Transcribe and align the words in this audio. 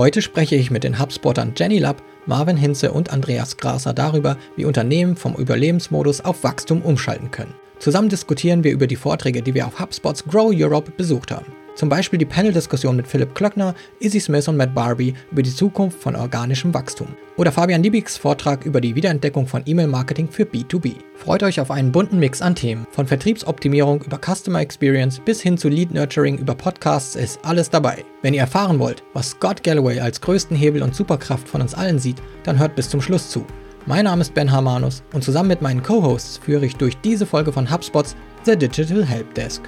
Heute 0.00 0.22
spreche 0.22 0.56
ich 0.56 0.70
mit 0.70 0.82
den 0.82 0.98
HubSpottern 0.98 1.52
Jenny 1.54 1.78
Lapp, 1.78 2.02
Marvin 2.24 2.56
Hinze 2.56 2.90
und 2.90 3.12
Andreas 3.12 3.58
Graser 3.58 3.92
darüber, 3.92 4.38
wie 4.56 4.64
Unternehmen 4.64 5.14
vom 5.14 5.34
Überlebensmodus 5.34 6.22
auf 6.22 6.42
Wachstum 6.42 6.80
umschalten 6.80 7.30
können. 7.30 7.52
Zusammen 7.80 8.08
diskutieren 8.08 8.64
wir 8.64 8.72
über 8.72 8.86
die 8.86 8.96
Vorträge, 8.96 9.42
die 9.42 9.52
wir 9.52 9.66
auf 9.66 9.78
HubSpots 9.78 10.24
Grow 10.24 10.54
Europe 10.56 10.90
besucht 10.96 11.30
haben. 11.30 11.52
Zum 11.80 11.88
Beispiel 11.88 12.18
die 12.18 12.26
Panel-Diskussion 12.26 12.94
mit 12.94 13.08
Philipp 13.08 13.34
Klöckner, 13.34 13.74
Izzy 14.00 14.20
Smith 14.20 14.46
und 14.48 14.58
Matt 14.58 14.74
Barbie 14.74 15.14
über 15.32 15.40
die 15.40 15.54
Zukunft 15.54 15.98
von 15.98 16.14
organischem 16.14 16.74
Wachstum. 16.74 17.08
Oder 17.38 17.52
Fabian 17.52 17.82
Liebigs 17.82 18.18
Vortrag 18.18 18.66
über 18.66 18.82
die 18.82 18.94
Wiederentdeckung 18.94 19.46
von 19.46 19.62
E-Mail-Marketing 19.64 20.28
für 20.28 20.42
B2B. 20.42 20.96
Freut 21.14 21.42
euch 21.42 21.58
auf 21.58 21.70
einen 21.70 21.90
bunten 21.90 22.18
Mix 22.18 22.42
an 22.42 22.54
Themen. 22.54 22.86
Von 22.90 23.06
Vertriebsoptimierung 23.06 24.02
über 24.02 24.18
Customer 24.18 24.60
Experience 24.60 25.20
bis 25.20 25.40
hin 25.40 25.56
zu 25.56 25.70
Lead 25.70 25.94
Nurturing 25.94 26.36
über 26.36 26.54
Podcasts 26.54 27.16
ist 27.16 27.42
alles 27.46 27.70
dabei. 27.70 28.04
Wenn 28.20 28.34
ihr 28.34 28.42
erfahren 28.42 28.78
wollt, 28.78 29.02
was 29.14 29.30
Scott 29.30 29.62
Galloway 29.62 30.00
als 30.00 30.20
größten 30.20 30.54
Hebel 30.54 30.82
und 30.82 30.94
Superkraft 30.94 31.48
von 31.48 31.62
uns 31.62 31.72
allen 31.72 31.98
sieht, 31.98 32.20
dann 32.42 32.58
hört 32.58 32.76
bis 32.76 32.90
zum 32.90 33.00
Schluss 33.00 33.30
zu. 33.30 33.46
Mein 33.86 34.04
Name 34.04 34.20
ist 34.20 34.34
Ben 34.34 34.52
Harmanus 34.52 35.02
und 35.14 35.24
zusammen 35.24 35.48
mit 35.48 35.62
meinen 35.62 35.82
Co-Hosts 35.82 36.36
führe 36.44 36.66
ich 36.66 36.76
durch 36.76 36.98
diese 36.98 37.24
Folge 37.24 37.54
von 37.54 37.70
HubSpots 37.70 38.16
The 38.44 38.54
Digital 38.54 39.02
Help 39.02 39.32
Desk. 39.32 39.62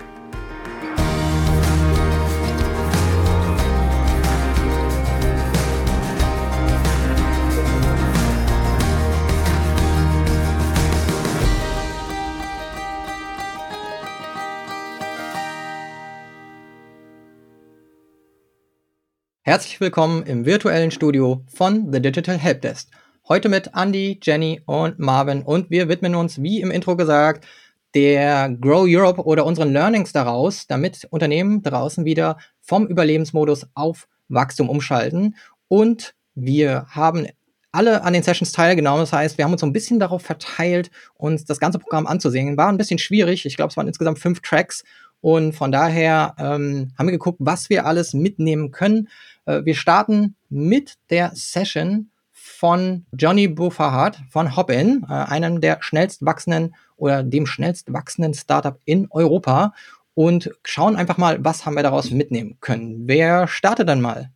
Herzlich 19.44 19.80
willkommen 19.80 20.22
im 20.22 20.46
virtuellen 20.46 20.92
Studio 20.92 21.42
von 21.52 21.92
The 21.92 22.00
Digital 22.00 22.38
Helpdesk. 22.38 22.86
Heute 23.26 23.48
mit 23.48 23.72
Andy, 23.74 24.20
Jenny 24.22 24.62
und 24.66 25.00
Marvin 25.00 25.42
und 25.42 25.68
wir 25.68 25.88
widmen 25.88 26.14
uns, 26.14 26.40
wie 26.40 26.60
im 26.60 26.70
Intro 26.70 26.94
gesagt, 26.94 27.44
der 27.92 28.50
Grow 28.50 28.84
Europe 28.86 29.20
oder 29.24 29.44
unseren 29.44 29.72
Learnings 29.72 30.12
daraus, 30.12 30.68
damit 30.68 31.08
Unternehmen 31.10 31.60
draußen 31.60 32.04
wieder 32.04 32.38
vom 32.60 32.86
Überlebensmodus 32.86 33.66
auf 33.74 34.06
Wachstum 34.28 34.70
umschalten. 34.70 35.34
Und 35.66 36.14
wir 36.36 36.86
haben 36.90 37.26
alle 37.72 38.04
an 38.04 38.12
den 38.12 38.22
Sessions 38.22 38.52
teilgenommen. 38.52 39.00
Das 39.00 39.12
heißt, 39.12 39.38
wir 39.38 39.44
haben 39.44 39.52
uns 39.52 39.62
so 39.62 39.66
ein 39.66 39.72
bisschen 39.72 39.98
darauf 39.98 40.22
verteilt, 40.22 40.92
uns 41.14 41.44
das 41.44 41.58
ganze 41.58 41.80
Programm 41.80 42.06
anzusehen. 42.06 42.56
War 42.56 42.68
ein 42.68 42.78
bisschen 42.78 43.00
schwierig. 43.00 43.44
Ich 43.44 43.56
glaube, 43.56 43.70
es 43.70 43.76
waren 43.76 43.88
insgesamt 43.88 44.20
fünf 44.20 44.40
Tracks. 44.40 44.84
Und 45.20 45.54
von 45.54 45.70
daher 45.72 46.34
ähm, 46.36 46.92
haben 46.98 47.06
wir 47.06 47.12
geguckt, 47.12 47.38
was 47.40 47.70
wir 47.70 47.86
alles 47.86 48.12
mitnehmen 48.12 48.72
können. 48.72 49.08
Äh, 49.46 49.64
wir 49.64 49.74
starten 49.74 50.36
mit 50.48 50.94
der 51.10 51.32
Session 51.34 52.10
von 52.30 53.06
Johnny 53.16 53.48
Bufahard 53.48 54.20
von 54.30 54.56
Hopin, 54.56 55.06
äh, 55.08 55.12
einem 55.12 55.60
der 55.60 55.78
schnellst 55.80 56.24
wachsenden 56.24 56.74
oder 56.96 57.22
dem 57.22 57.46
schnellst 57.46 57.92
wachsenden 57.92 58.34
Startup 58.34 58.78
in 58.84 59.08
Europa 59.10 59.74
und 60.14 60.50
schauen 60.64 60.96
einfach 60.96 61.18
mal, 61.18 61.44
was 61.44 61.64
haben 61.64 61.74
wir 61.74 61.82
daraus 61.82 62.10
mitnehmen 62.10 62.58
können. 62.60 63.06
Wer 63.06 63.48
startet 63.48 63.88
dann 63.88 64.00
mal? 64.00 64.30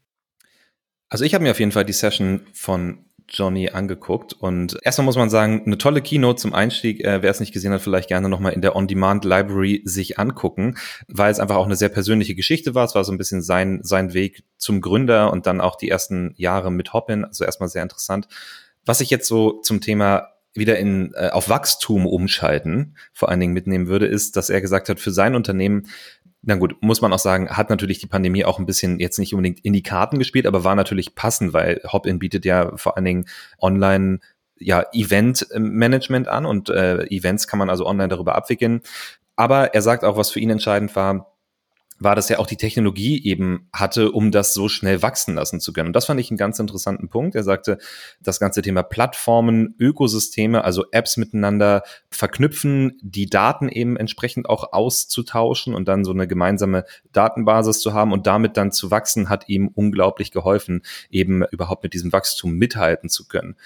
Also 1.09 1.25
ich 1.25 1.35
habe 1.35 1.45
mir 1.45 1.51
auf 1.51 1.61
jeden 1.61 1.73
Fall 1.73 1.85
die 1.85 1.93
Session 1.93 2.47
von 2.53 3.05
Johnny 3.29 3.71
angeguckt. 3.71 4.33
Und 4.33 4.79
erstmal 4.83 5.05
muss 5.05 5.17
man 5.17 5.31
sagen, 5.31 5.63
eine 5.67 5.79
tolle 5.79 6.03
Keynote 6.03 6.41
zum 6.41 6.55
Einstieg. 6.55 7.05
Äh, 7.05 7.23
Wer 7.23 7.31
es 7.31 7.41
nicht 7.41 7.53
gesehen 7.53 7.73
hat, 7.73 7.83
vielleicht 7.83 8.09
gerne 8.09 8.29
nochmal 8.29 8.53
in 8.53 8.61
der 8.61 8.77
On-Demand-Library 8.77 9.83
sich 9.85 10.19
angucken, 10.19 10.77
weil 11.09 11.33
es 11.33 11.41
einfach 11.41 11.57
auch 11.57 11.67
eine 11.67 11.77
sehr 11.77 11.89
persönliche 11.89 12.35
Geschichte 12.35 12.75
war. 12.75 12.85
Es 12.85 12.95
war 12.95 13.05
so 13.05 13.13
ein 13.13 13.19
bisschen 13.19 13.43
sein, 13.43 13.81
sein 13.83 14.15
Weg 14.15 14.45
zum 14.57 14.81
Gründer 14.81 15.33
und 15.33 15.47
dann 15.47 15.61
auch 15.61 15.77
die 15.77 15.89
ersten 15.89 16.35
Jahre 16.37 16.71
mit 16.71 16.93
Hoppin. 16.93 17.25
Also 17.25 17.45
erstmal 17.45 17.69
sehr 17.69 17.83
interessant. 17.83 18.29
Was 18.85 19.01
ich 19.01 19.11
jetzt 19.11 19.29
so 19.29 19.61
zum 19.61 19.81
Thema 19.81 20.29
wieder 20.55 20.79
in, 20.79 21.13
äh, 21.15 21.29
auf 21.31 21.49
Wachstum 21.49 22.07
umschalten, 22.07 22.97
vor 23.13 23.29
allen 23.29 23.41
Dingen 23.41 23.53
mitnehmen 23.53 23.89
würde, 23.89 24.07
ist, 24.07 24.36
dass 24.36 24.51
er 24.51 24.61
gesagt 24.61 24.89
hat, 24.89 25.01
für 25.01 25.11
sein 25.11 25.35
Unternehmen 25.35 25.89
na 26.46 26.55
gut, 26.55 26.77
muss 26.80 27.01
man 27.01 27.12
auch 27.12 27.18
sagen, 27.18 27.51
hat 27.51 27.70
natürlich 27.70 27.98
die 27.98 28.07
Pandemie 28.07 28.45
auch 28.45 28.61
ein 28.61 28.67
bisschen 28.67 29.01
jetzt 29.01 29.18
nicht 29.18 29.34
unbedingt 29.34 29.64
in 29.64 29.73
die 29.73 29.83
Karten 29.83 30.20
gespielt, 30.20 30.46
aber 30.46 30.62
war 30.62 30.77
natürlich 30.77 31.17
passend, 31.17 31.52
weil 31.52 31.80
Hopin 31.92 32.20
bietet 32.20 32.45
ja 32.45 32.77
vor 32.77 32.96
allen 32.96 33.05
Dingen 33.05 33.24
online 33.61 34.20
ja 34.56 34.85
Event-Management 34.92 36.29
an 36.29 36.46
und 36.46 36.70
äh, 36.70 37.05
Events 37.08 37.48
kann 37.48 37.58
man 37.58 37.68
also 37.68 37.85
online 37.85 38.08
darüber 38.08 38.36
abwickeln. 38.36 38.80
Aber 39.35 39.74
er 39.74 39.83
sagt 39.83 40.05
auch, 40.05 40.17
was 40.17 40.30
für 40.30 40.39
ihn 40.39 40.51
entscheidend 40.51 40.95
war, 40.95 41.36
war, 41.98 42.14
dass 42.14 42.29
er 42.30 42.40
auch 42.40 42.46
die 42.46 42.57
Technologie 42.57 43.24
eben 43.24 43.68
hatte, 43.73 44.11
um 44.12 44.30
das 44.30 44.52
so 44.52 44.68
schnell 44.68 45.02
wachsen 45.02 45.34
lassen 45.34 45.61
zu 45.61 45.73
können. 45.73 45.89
Und 45.89 45.96
das 45.96 46.07
fand 46.07 46.20
ich 46.20 46.30
einen 46.30 46.36
ganz 46.36 46.58
interessanten 46.58 47.08
Punkt. 47.08 47.34
Er 47.34 47.42
sagte, 47.42 47.79
das 48.20 48.40
ganze 48.40 48.62
Thema 48.62 48.83
Plattformen, 48.83 49.74
Ökosysteme, 49.79 50.64
also 50.64 50.85
Apps 50.92 51.17
miteinander 51.17 51.83
verknüpfen, 52.11 52.98
die 53.02 53.27
Daten 53.27 53.68
eben 53.68 53.96
entsprechend 53.96 54.48
auch 54.48 54.73
auszutauschen 54.73 55.74
und 55.74 55.89
dann 55.89 56.05
so 56.05 56.12
eine 56.12 56.29
gemeinsame 56.29 56.85
Datenbasis 57.12 57.80
zu 57.80 57.95
haben 57.95 58.12
und 58.12 58.27
damit 58.27 58.56
dann 58.56 58.73
zu 58.73 58.90
wachsen, 58.90 59.29
hat 59.29 59.48
ihm 59.48 59.68
unglaublich 59.68 60.30
geholfen, 60.33 60.83
eben 61.11 61.45
überhaupt 61.45 61.83
mit 61.83 61.95
diesem 61.95 62.12
Wachstum 62.12 62.52
mithalten 62.52 63.08
zu 63.08 63.27
können. 63.27 63.56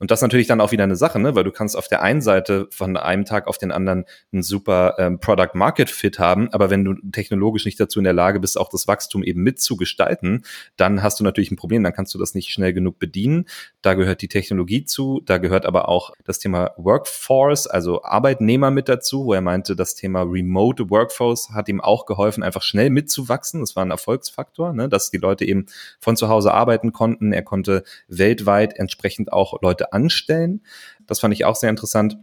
Und 0.00 0.10
das 0.10 0.22
natürlich 0.22 0.46
dann 0.46 0.62
auch 0.62 0.72
wieder 0.72 0.84
eine 0.84 0.96
Sache, 0.96 1.20
ne? 1.20 1.34
weil 1.34 1.44
du 1.44 1.52
kannst 1.52 1.76
auf 1.76 1.86
der 1.86 2.00
einen 2.02 2.22
Seite 2.22 2.66
von 2.70 2.96
einem 2.96 3.26
Tag 3.26 3.46
auf 3.46 3.58
den 3.58 3.70
anderen 3.70 4.06
einen 4.32 4.42
super 4.42 4.94
ähm, 4.98 5.20
Product 5.20 5.50
Market 5.54 5.90
Fit 5.90 6.18
haben, 6.18 6.48
aber 6.52 6.70
wenn 6.70 6.84
du 6.84 6.94
technologisch 7.12 7.66
nicht 7.66 7.78
dazu 7.78 8.00
in 8.00 8.04
der 8.04 8.14
Lage 8.14 8.40
bist, 8.40 8.58
auch 8.58 8.70
das 8.70 8.88
Wachstum 8.88 9.22
eben 9.22 9.42
mitzugestalten, 9.42 10.46
dann 10.78 11.02
hast 11.02 11.20
du 11.20 11.24
natürlich 11.24 11.50
ein 11.50 11.56
Problem, 11.56 11.84
dann 11.84 11.92
kannst 11.92 12.14
du 12.14 12.18
das 12.18 12.34
nicht 12.34 12.50
schnell 12.50 12.72
genug 12.72 12.98
bedienen. 12.98 13.44
Da 13.82 13.92
gehört 13.92 14.22
die 14.22 14.28
Technologie 14.28 14.86
zu, 14.86 15.20
da 15.26 15.36
gehört 15.36 15.66
aber 15.66 15.90
auch 15.90 16.12
das 16.24 16.38
Thema 16.38 16.72
Workforce, 16.78 17.66
also 17.66 18.02
Arbeitnehmer 18.02 18.70
mit 18.70 18.88
dazu, 18.88 19.26
wo 19.26 19.34
er 19.34 19.42
meinte, 19.42 19.76
das 19.76 19.96
Thema 19.96 20.22
Remote 20.22 20.88
Workforce 20.88 21.50
hat 21.50 21.68
ihm 21.68 21.82
auch 21.82 22.06
geholfen, 22.06 22.42
einfach 22.42 22.62
schnell 22.62 22.88
mitzuwachsen. 22.88 23.60
Das 23.60 23.76
war 23.76 23.84
ein 23.84 23.90
Erfolgsfaktor, 23.90 24.72
ne? 24.72 24.88
dass 24.88 25.10
die 25.10 25.18
Leute 25.18 25.44
eben 25.44 25.66
von 26.00 26.16
zu 26.16 26.30
Hause 26.30 26.54
arbeiten 26.54 26.92
konnten. 26.92 27.34
Er 27.34 27.42
konnte 27.42 27.84
weltweit 28.08 28.78
entsprechend 28.78 29.30
auch 29.30 29.60
Leute 29.60 29.89
anstellen. 29.92 30.62
Das 31.06 31.20
fand 31.20 31.34
ich 31.34 31.44
auch 31.44 31.56
sehr 31.56 31.70
interessant. 31.70 32.18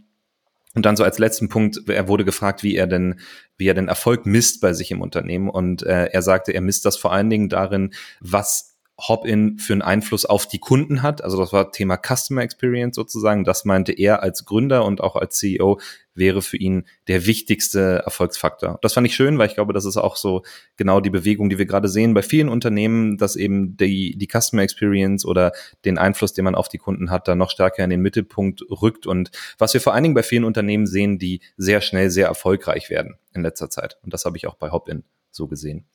Und 0.74 0.84
dann 0.86 0.96
so 0.96 1.04
als 1.04 1.18
letzten 1.18 1.48
Punkt, 1.48 1.88
er 1.88 2.08
wurde 2.08 2.24
gefragt, 2.24 2.62
wie 2.62 2.76
er 2.76 2.86
denn, 2.86 3.20
wie 3.56 3.66
er 3.66 3.74
denn 3.74 3.88
Erfolg 3.88 4.26
misst 4.26 4.60
bei 4.60 4.72
sich 4.72 4.90
im 4.90 5.00
Unternehmen. 5.00 5.48
Und 5.48 5.82
äh, 5.82 6.06
er 6.06 6.22
sagte, 6.22 6.52
er 6.52 6.60
misst 6.60 6.84
das 6.84 6.96
vor 6.96 7.12
allen 7.12 7.30
Dingen 7.30 7.48
darin, 7.48 7.94
was 8.20 8.67
Hop-in 9.00 9.58
für 9.58 9.74
einen 9.74 9.82
Einfluss 9.82 10.24
auf 10.24 10.46
die 10.48 10.58
Kunden 10.58 11.02
hat. 11.02 11.22
Also 11.22 11.38
das 11.38 11.52
war 11.52 11.70
Thema 11.70 11.96
Customer 11.96 12.42
Experience 12.42 12.96
sozusagen. 12.96 13.44
Das 13.44 13.64
meinte 13.64 13.92
er 13.92 14.22
als 14.22 14.44
Gründer 14.44 14.84
und 14.84 15.00
auch 15.00 15.14
als 15.14 15.38
CEO 15.38 15.78
wäre 16.14 16.42
für 16.42 16.56
ihn 16.56 16.84
der 17.06 17.26
wichtigste 17.26 18.02
Erfolgsfaktor. 18.04 18.80
Das 18.82 18.94
fand 18.94 19.06
ich 19.06 19.14
schön, 19.14 19.38
weil 19.38 19.46
ich 19.46 19.54
glaube, 19.54 19.72
das 19.72 19.84
ist 19.84 19.98
auch 19.98 20.16
so 20.16 20.42
genau 20.76 21.00
die 21.00 21.10
Bewegung, 21.10 21.48
die 21.48 21.58
wir 21.58 21.66
gerade 21.66 21.88
sehen 21.88 22.12
bei 22.12 22.22
vielen 22.22 22.48
Unternehmen, 22.48 23.18
dass 23.18 23.36
eben 23.36 23.76
die, 23.76 24.18
die 24.18 24.26
Customer 24.26 24.62
Experience 24.62 25.24
oder 25.24 25.52
den 25.84 25.96
Einfluss, 25.96 26.32
den 26.32 26.44
man 26.44 26.56
auf 26.56 26.68
die 26.68 26.78
Kunden 26.78 27.12
hat, 27.12 27.28
da 27.28 27.36
noch 27.36 27.50
stärker 27.50 27.84
in 27.84 27.90
den 27.90 28.02
Mittelpunkt 28.02 28.62
rückt. 28.68 29.06
Und 29.06 29.30
was 29.58 29.74
wir 29.74 29.80
vor 29.80 29.94
allen 29.94 30.02
Dingen 30.02 30.14
bei 30.16 30.24
vielen 30.24 30.44
Unternehmen 30.44 30.88
sehen, 30.88 31.20
die 31.20 31.40
sehr 31.56 31.80
schnell 31.82 32.10
sehr 32.10 32.26
erfolgreich 32.26 32.90
werden 32.90 33.16
in 33.32 33.42
letzter 33.42 33.70
Zeit. 33.70 33.96
Und 34.02 34.12
das 34.12 34.24
habe 34.24 34.36
ich 34.36 34.48
auch 34.48 34.56
bei 34.56 34.70
Hop-in 34.72 35.04
so 35.30 35.46
gesehen. 35.46 35.86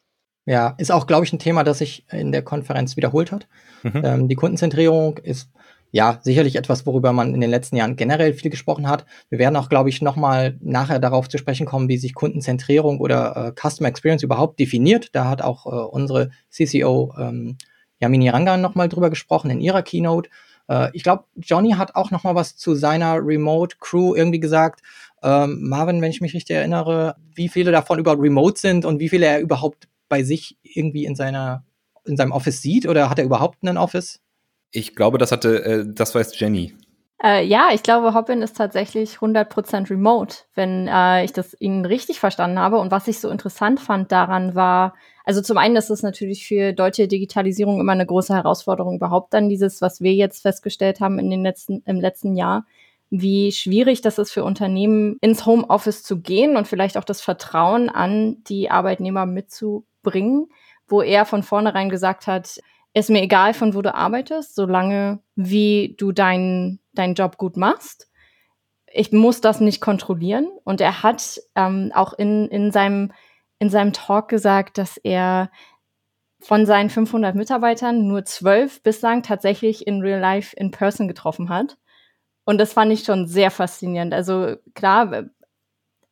Ja, 0.45 0.75
ist 0.77 0.91
auch, 0.91 1.07
glaube 1.07 1.25
ich, 1.25 1.31
ein 1.31 1.39
Thema, 1.39 1.63
das 1.63 1.77
sich 1.77 2.05
in 2.11 2.31
der 2.31 2.41
Konferenz 2.41 2.97
wiederholt 2.97 3.31
hat. 3.31 3.47
Mhm. 3.83 4.01
Ähm, 4.03 4.27
die 4.27 4.35
Kundenzentrierung 4.35 5.17
ist 5.17 5.49
ja 5.91 6.19
sicherlich 6.23 6.55
etwas, 6.55 6.85
worüber 6.85 7.13
man 7.13 7.33
in 7.33 7.39
den 7.39 7.51
letzten 7.51 7.77
Jahren 7.77 7.95
generell 7.95 8.33
viel 8.33 8.49
gesprochen 8.51 8.89
hat. 8.89 9.05
Wir 9.29 9.39
werden 9.39 9.55
auch, 9.55 9.69
glaube 9.69 9.89
ich, 9.89 10.01
nochmal 10.01 10.57
nachher 10.59 10.99
darauf 10.99 11.29
zu 11.29 11.37
sprechen 11.37 11.65
kommen, 11.65 11.87
wie 11.87 11.97
sich 11.97 12.15
Kundenzentrierung 12.15 12.99
oder 12.99 13.53
äh, 13.55 13.69
Customer 13.69 13.89
Experience 13.89 14.23
überhaupt 14.23 14.59
definiert. 14.59 15.09
Da 15.13 15.29
hat 15.29 15.41
auch 15.41 15.65
äh, 15.65 15.69
unsere 15.69 16.31
CCO 16.49 17.13
ähm, 17.17 17.57
Yamini 17.99 18.27
Rangan 18.29 18.59
nochmal 18.59 18.89
drüber 18.89 19.11
gesprochen 19.11 19.51
in 19.51 19.61
ihrer 19.61 19.83
Keynote. 19.83 20.29
Äh, 20.67 20.89
ich 20.93 21.03
glaube, 21.03 21.25
Johnny 21.35 21.71
hat 21.71 21.95
auch 21.95 22.11
nochmal 22.11 22.35
was 22.35 22.57
zu 22.57 22.75
seiner 22.75 23.19
Remote 23.23 23.77
Crew 23.79 24.15
irgendwie 24.15 24.39
gesagt. 24.39 24.81
Ähm, 25.21 25.69
Marvin, 25.69 26.01
wenn 26.01 26.11
ich 26.11 26.21
mich 26.21 26.33
richtig 26.33 26.55
erinnere, 26.55 27.15
wie 27.35 27.49
viele 27.49 27.71
davon 27.71 27.99
überhaupt 27.99 28.21
remote 28.21 28.59
sind 28.59 28.83
und 28.83 28.99
wie 28.99 29.09
viele 29.09 29.27
er 29.27 29.39
überhaupt 29.39 29.87
bei 30.13 30.21
sich 30.21 30.59
irgendwie 30.61 31.05
in 31.05 31.15
seiner 31.15 31.63
in 32.05 32.17
seinem 32.17 32.33
Office 32.33 32.61
sieht 32.61 32.87
oder 32.87 33.09
hat 33.09 33.17
er 33.17 33.25
überhaupt 33.25 33.57
einen 33.63 33.79
Office? 33.79 34.19
Ich 34.71 34.95
glaube, 34.95 35.17
das 35.17 35.31
hatte, 35.31 35.65
äh, 35.65 35.85
das 35.87 36.13
weiß 36.13 36.39
Jenny. 36.39 36.75
Äh, 37.23 37.43
ja, 37.47 37.69
ich 37.73 37.81
glaube, 37.81 38.13
Hoppin 38.13 38.43
ist 38.43 38.55
tatsächlich 38.57 39.15
100% 39.15 39.89
remote, 39.89 40.35
wenn 40.53 40.87
äh, 40.87 41.23
ich 41.23 41.33
das 41.33 41.59
Ihnen 41.59 41.85
richtig 41.85 42.19
verstanden 42.19 42.59
habe. 42.59 42.77
Und 42.77 42.91
was 42.91 43.07
ich 43.07 43.19
so 43.19 43.29
interessant 43.29 43.79
fand 43.79 44.11
daran 44.11 44.53
war, 44.53 44.93
also 45.25 45.41
zum 45.41 45.57
einen 45.57 45.77
ist 45.77 45.89
es 45.89 46.03
natürlich 46.03 46.45
für 46.45 46.73
deutsche 46.73 47.07
Digitalisierung 47.07 47.79
immer 47.79 47.93
eine 47.93 48.05
große 48.05 48.35
Herausforderung, 48.35 48.97
überhaupt 48.97 49.33
dann 49.33 49.49
dieses, 49.49 49.81
was 49.81 49.99
wir 50.01 50.13
jetzt 50.13 50.43
festgestellt 50.43 50.99
haben 50.99 51.17
in 51.17 51.31
den 51.31 51.41
letzten, 51.41 51.81
im 51.87 51.99
letzten 51.99 52.35
Jahr, 52.35 52.67
wie 53.09 53.51
schwierig 53.51 54.01
das 54.01 54.19
ist 54.19 54.31
für 54.31 54.43
Unternehmen, 54.43 55.17
ins 55.21 55.47
Homeoffice 55.47 56.03
zu 56.03 56.19
gehen 56.19 56.57
und 56.57 56.67
vielleicht 56.67 56.97
auch 56.97 57.03
das 57.03 57.21
Vertrauen 57.21 57.89
an 57.89 58.43
die 58.43 58.69
Arbeitnehmer 58.69 59.25
mitzubringen 59.25 59.87
bringen, 60.03 60.47
wo 60.87 61.01
er 61.01 61.25
von 61.25 61.41
vornherein 61.43 61.89
gesagt 61.89 62.27
hat, 62.27 62.59
ist 62.93 63.09
mir 63.09 63.23
egal, 63.23 63.55
von 63.55 63.73
wo 63.73 63.81
du 63.81 63.93
arbeitest, 63.93 64.53
solange 64.53 65.19
wie 65.35 65.95
du 65.97 66.11
deinen 66.11 66.79
deinen 66.93 67.15
Job 67.15 67.37
gut 67.37 67.57
machst. 67.57 68.09
Ich 68.91 69.11
muss 69.11 69.41
das 69.41 69.59
nicht 69.59 69.81
kontrollieren. 69.81 70.47
Und 70.63 70.81
er 70.81 71.03
hat 71.03 71.41
ähm, 71.55 71.91
auch 71.93 72.13
in, 72.13 72.47
in, 72.49 72.71
seinem, 72.71 73.11
in 73.59 73.69
seinem 73.69 73.93
Talk 73.93 74.29
gesagt, 74.29 74.77
dass 74.77 74.97
er 74.97 75.49
von 76.39 76.65
seinen 76.65 76.89
500 76.89 77.35
Mitarbeitern 77.35 78.07
nur 78.07 78.25
zwölf 78.25 78.83
bislang 78.83 79.23
tatsächlich 79.23 79.87
in 79.87 80.01
Real 80.01 80.19
Life 80.19 80.55
in 80.55 80.71
Person 80.71 81.07
getroffen 81.07 81.49
hat. 81.49 81.77
Und 82.45 82.59
das 82.59 82.73
fand 82.73 82.91
ich 82.91 83.05
schon 83.05 83.25
sehr 83.27 83.49
faszinierend. 83.49 84.13
Also 84.13 84.57
klar, 84.75 85.23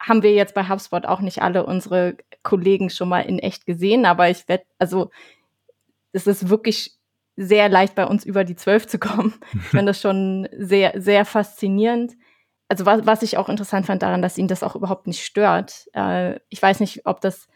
haben 0.01 0.24
wir 0.24 0.33
jetzt 0.33 0.53
bei 0.53 0.68
HubSpot 0.68 1.06
auch 1.06 1.21
nicht 1.21 1.42
alle 1.42 1.65
unsere 1.65 2.18
Kollegen 2.44 2.89
schon 2.89 3.09
mal 3.09 3.21
in 3.21 3.39
echt 3.39 3.65
gesehen, 3.65 4.06
aber 4.06 4.30
ich 4.30 4.48
werde, 4.48 4.65
also 4.80 5.12
es 6.12 6.27
ist 6.27 6.50
wirklich 6.50 6.98
sehr 7.38 7.69
leicht 7.69 7.95
bei 7.95 8.06
uns 8.06 8.25
über 8.25 8.44
die 8.44 8.56
zwölf 8.56 8.88
zu 8.88 9.00
kommen. 9.00 9.33
Ich 9.53 9.62
finde 9.69 9.86
das 9.86 10.01
schon 10.01 10.48
sehr, 10.57 10.94
sehr 11.00 11.25
faszinierend. 11.25 12.13
Also 12.68 12.86
was, 12.86 13.06
was 13.06 13.24
ich 13.24 13.38
auch 13.38 13.50
interessant 13.50 13.86
fand 13.86 14.01
daran, 14.01 14.21
dass 14.21 14.38
ihn 14.38 14.48
das 14.48 14.63
auch 14.63 14.75
überhaupt 14.75 15.07
nicht 15.07 15.24
stört. 15.24 15.88
Äh, 15.94 16.39
ich 16.50 16.62
weiß 16.62 16.80
nicht, 16.80 17.06
ob 17.06 17.21
das, 17.21 17.48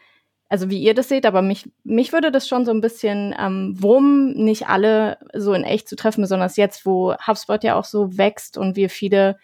also 0.50 0.70
wie 0.70 0.82
ihr 0.82 0.94
das 0.94 1.10
seht, 1.10 1.26
aber 1.26 1.42
mich, 1.42 1.72
mich 1.84 2.14
würde 2.14 2.32
das 2.32 2.48
schon 2.48 2.66
so 2.66 2.72
ein 2.72 2.82
bisschen 2.82 3.34
ähm, 3.38 3.76
Wurm, 3.82 4.32
nicht 4.34 4.68
alle 4.68 5.18
so 5.34 5.54
in 5.54 5.64
echt 5.64 5.88
zu 5.88 5.96
treffen, 5.96 6.22
besonders 6.22 6.58
jetzt, 6.58 6.86
wo 6.86 7.16
HubSpot 7.16 7.64
ja 7.64 7.76
auch 7.76 7.86
so 7.86 8.18
wächst 8.18 8.58
und 8.58 8.76
wir 8.76 8.90
viele 8.90 9.38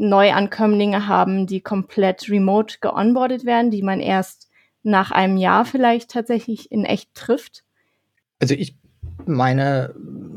Neuankömmlinge 0.00 1.06
haben, 1.06 1.46
die 1.46 1.60
komplett 1.60 2.28
remote 2.28 2.78
geonboardet 2.80 3.44
werden, 3.44 3.70
die 3.70 3.82
man 3.82 4.00
erst 4.00 4.48
nach 4.82 5.10
einem 5.10 5.36
Jahr 5.36 5.64
vielleicht 5.64 6.10
tatsächlich 6.10 6.72
in 6.72 6.84
echt 6.84 7.14
trifft. 7.14 7.64
Also 8.40 8.54
ich 8.54 8.76
meine 9.26 9.94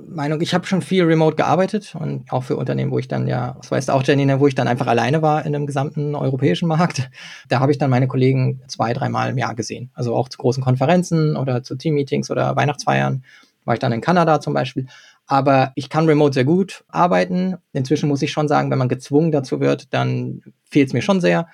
Meinung, 0.09 0.41
ich 0.41 0.53
habe 0.53 0.65
schon 0.65 0.81
viel 0.81 1.05
remote 1.05 1.37
gearbeitet 1.37 1.95
und 1.97 2.31
auch 2.31 2.43
für 2.43 2.57
Unternehmen, 2.57 2.91
wo 2.91 2.99
ich 2.99 3.07
dann 3.07 3.27
ja, 3.27 3.55
das 3.57 3.71
weißt 3.71 3.89
du 3.89 3.93
auch, 3.93 4.03
Janine, 4.03 4.39
wo 4.41 4.47
ich 4.47 4.55
dann 4.55 4.67
einfach 4.67 4.87
alleine 4.87 5.21
war 5.21 5.45
in 5.45 5.53
dem 5.53 5.65
gesamten 5.65 6.13
europäischen 6.15 6.67
Markt. 6.67 7.09
Da 7.49 7.59
habe 7.59 7.71
ich 7.71 7.77
dann 7.77 7.89
meine 7.89 8.07
Kollegen 8.07 8.61
zwei, 8.67 8.93
dreimal 8.93 9.29
im 9.29 9.37
Jahr 9.37 9.55
gesehen. 9.55 9.91
Also 9.93 10.15
auch 10.15 10.29
zu 10.29 10.37
großen 10.37 10.63
Konferenzen 10.63 11.35
oder 11.35 11.63
zu 11.63 11.75
Teammeetings 11.75 12.29
oder 12.29 12.55
Weihnachtsfeiern 12.55 13.23
war 13.65 13.73
ich 13.73 13.79
dann 13.79 13.91
in 13.91 14.01
Kanada 14.01 14.39
zum 14.41 14.53
Beispiel. 14.53 14.87
Aber 15.25 15.71
ich 15.75 15.89
kann 15.89 16.05
remote 16.07 16.33
sehr 16.33 16.45
gut 16.45 16.83
arbeiten. 16.89 17.55
Inzwischen 17.71 18.09
muss 18.09 18.21
ich 18.21 18.31
schon 18.31 18.47
sagen, 18.47 18.69
wenn 18.71 18.77
man 18.77 18.89
gezwungen 18.89 19.31
dazu 19.31 19.59
wird, 19.59 19.93
dann 19.93 20.41
fehlt 20.65 20.87
es 20.87 20.93
mir 20.93 21.01
schon 21.01 21.21
sehr. 21.21 21.47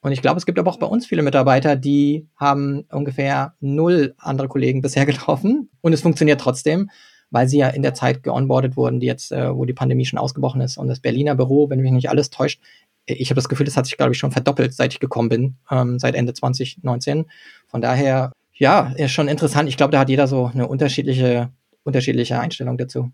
Und 0.00 0.10
ich 0.10 0.20
glaube, 0.20 0.38
es 0.38 0.46
gibt 0.46 0.58
aber 0.58 0.70
auch 0.70 0.78
bei 0.78 0.86
uns 0.86 1.06
viele 1.06 1.22
Mitarbeiter, 1.22 1.76
die 1.76 2.26
haben 2.36 2.84
ungefähr 2.90 3.54
null 3.60 4.14
andere 4.18 4.48
Kollegen 4.48 4.82
bisher 4.82 5.06
getroffen. 5.06 5.70
Und 5.80 5.92
es 5.92 6.00
funktioniert 6.00 6.40
trotzdem, 6.40 6.90
weil 7.30 7.48
sie 7.48 7.58
ja 7.58 7.68
in 7.68 7.82
der 7.82 7.94
Zeit 7.94 8.22
geonboardet 8.24 8.76
wurden, 8.76 8.98
die 8.98 9.06
jetzt, 9.06 9.30
äh, 9.30 9.54
wo 9.54 9.64
die 9.64 9.72
Pandemie 9.72 10.04
schon 10.04 10.18
ausgebrochen 10.18 10.60
ist. 10.60 10.76
Und 10.76 10.88
das 10.88 11.00
Berliner 11.00 11.36
Büro, 11.36 11.70
wenn 11.70 11.80
mich 11.80 11.92
nicht 11.92 12.10
alles 12.10 12.30
täuscht, 12.30 12.60
ich 13.06 13.30
habe 13.30 13.36
das 13.36 13.48
Gefühl, 13.48 13.66
das 13.66 13.76
hat 13.76 13.86
sich, 13.86 13.96
glaube 13.96 14.12
ich, 14.12 14.18
schon 14.18 14.30
verdoppelt, 14.30 14.74
seit 14.74 14.92
ich 14.92 15.00
gekommen 15.00 15.28
bin, 15.28 15.56
ähm, 15.70 15.98
seit 15.98 16.14
Ende 16.14 16.34
2019. 16.34 17.26
Von 17.66 17.80
daher, 17.80 18.32
ja, 18.52 18.92
ist 18.96 19.12
schon 19.12 19.28
interessant. 19.28 19.68
Ich 19.68 19.76
glaube, 19.76 19.92
da 19.92 20.00
hat 20.00 20.08
jeder 20.08 20.26
so 20.28 20.50
eine 20.52 20.68
unterschiedliche 20.68 21.50
unterschiedliche 21.84 22.38
Einstellung 22.38 22.78
dazu. 22.78 23.12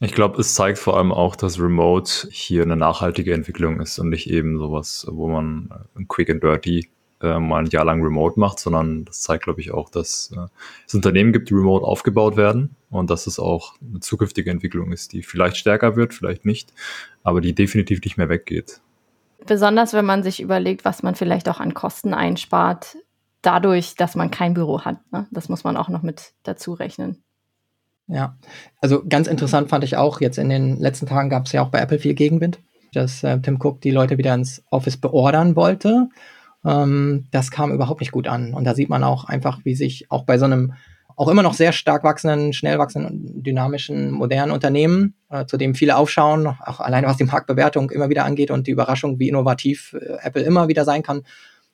Ich 0.00 0.12
glaube, 0.12 0.40
es 0.40 0.54
zeigt 0.54 0.78
vor 0.78 0.96
allem 0.96 1.10
auch, 1.10 1.34
dass 1.34 1.58
Remote 1.58 2.28
hier 2.30 2.62
eine 2.62 2.76
nachhaltige 2.76 3.34
Entwicklung 3.34 3.80
ist 3.80 3.98
und 3.98 4.10
nicht 4.10 4.30
eben 4.30 4.58
sowas, 4.58 5.06
wo 5.10 5.28
man 5.28 5.70
äh, 5.96 6.04
quick 6.06 6.30
and 6.30 6.42
dirty 6.42 6.88
äh, 7.20 7.40
mal 7.40 7.64
ein 7.64 7.70
Jahr 7.70 7.84
lang 7.84 8.00
Remote 8.00 8.38
macht, 8.38 8.60
sondern 8.60 9.04
das 9.04 9.22
zeigt, 9.22 9.44
glaube 9.44 9.60
ich, 9.60 9.72
auch, 9.72 9.90
dass 9.90 10.32
äh, 10.36 10.46
es 10.86 10.94
Unternehmen 10.94 11.32
gibt, 11.32 11.50
die 11.50 11.54
remote 11.54 11.84
aufgebaut 11.84 12.36
werden 12.36 12.76
und 12.90 13.10
dass 13.10 13.26
es 13.26 13.40
auch 13.40 13.74
eine 13.80 13.98
zukünftige 13.98 14.50
Entwicklung 14.50 14.92
ist, 14.92 15.12
die 15.12 15.24
vielleicht 15.24 15.56
stärker 15.56 15.96
wird, 15.96 16.14
vielleicht 16.14 16.44
nicht, 16.44 16.72
aber 17.24 17.40
die 17.40 17.54
definitiv 17.54 18.00
nicht 18.04 18.18
mehr 18.18 18.28
weggeht. 18.28 18.80
Besonders 19.46 19.94
wenn 19.94 20.04
man 20.04 20.22
sich 20.22 20.40
überlegt, 20.40 20.84
was 20.84 21.02
man 21.02 21.16
vielleicht 21.16 21.48
auch 21.48 21.58
an 21.58 21.74
Kosten 21.74 22.14
einspart, 22.14 22.96
dadurch, 23.42 23.94
dass 23.96 24.14
man 24.14 24.30
kein 24.30 24.54
Büro 24.54 24.82
hat. 24.82 24.98
Ne? 25.12 25.26
Das 25.30 25.48
muss 25.48 25.64
man 25.64 25.76
auch 25.76 25.88
noch 25.88 26.02
mit 26.02 26.34
dazu 26.44 26.72
rechnen. 26.72 27.22
Ja, 28.08 28.36
also 28.80 29.04
ganz 29.06 29.26
interessant 29.26 29.68
fand 29.68 29.84
ich 29.84 29.96
auch, 29.96 30.20
jetzt 30.20 30.38
in 30.38 30.48
den 30.48 30.78
letzten 30.78 31.06
Tagen 31.06 31.28
gab 31.28 31.46
es 31.46 31.52
ja 31.52 31.62
auch 31.62 31.68
bei 31.68 31.78
Apple 31.78 31.98
viel 31.98 32.14
Gegenwind, 32.14 32.58
dass 32.94 33.22
äh, 33.22 33.38
Tim 33.40 33.58
Cook 33.60 33.82
die 33.82 33.90
Leute 33.90 34.16
wieder 34.16 34.34
ins 34.34 34.62
Office 34.70 34.96
beordern 34.96 35.56
wollte. 35.56 36.08
Ähm, 36.64 37.26
das 37.30 37.50
kam 37.50 37.70
überhaupt 37.70 38.00
nicht 38.00 38.12
gut 38.12 38.26
an. 38.26 38.54
Und 38.54 38.64
da 38.64 38.74
sieht 38.74 38.88
man 38.88 39.04
auch 39.04 39.24
einfach, 39.24 39.60
wie 39.64 39.74
sich 39.74 40.10
auch 40.10 40.24
bei 40.24 40.38
so 40.38 40.46
einem 40.46 40.72
auch 41.16 41.28
immer 41.28 41.42
noch 41.42 41.54
sehr 41.54 41.72
stark 41.72 42.04
wachsenden, 42.04 42.52
schnell 42.52 42.78
wachsenden, 42.78 43.42
dynamischen, 43.42 44.12
modernen 44.12 44.52
Unternehmen, 44.52 45.14
äh, 45.30 45.44
zu 45.46 45.56
dem 45.56 45.74
viele 45.74 45.96
aufschauen, 45.96 46.46
auch 46.46 46.80
alleine 46.80 47.08
was 47.08 47.16
die 47.16 47.24
Marktbewertung 47.24 47.90
immer 47.90 48.08
wieder 48.08 48.24
angeht 48.24 48.52
und 48.52 48.68
die 48.68 48.70
Überraschung, 48.70 49.18
wie 49.18 49.28
innovativ 49.28 49.96
äh, 50.00 50.18
Apple 50.22 50.42
immer 50.42 50.68
wieder 50.68 50.84
sein 50.84 51.02
kann, 51.02 51.24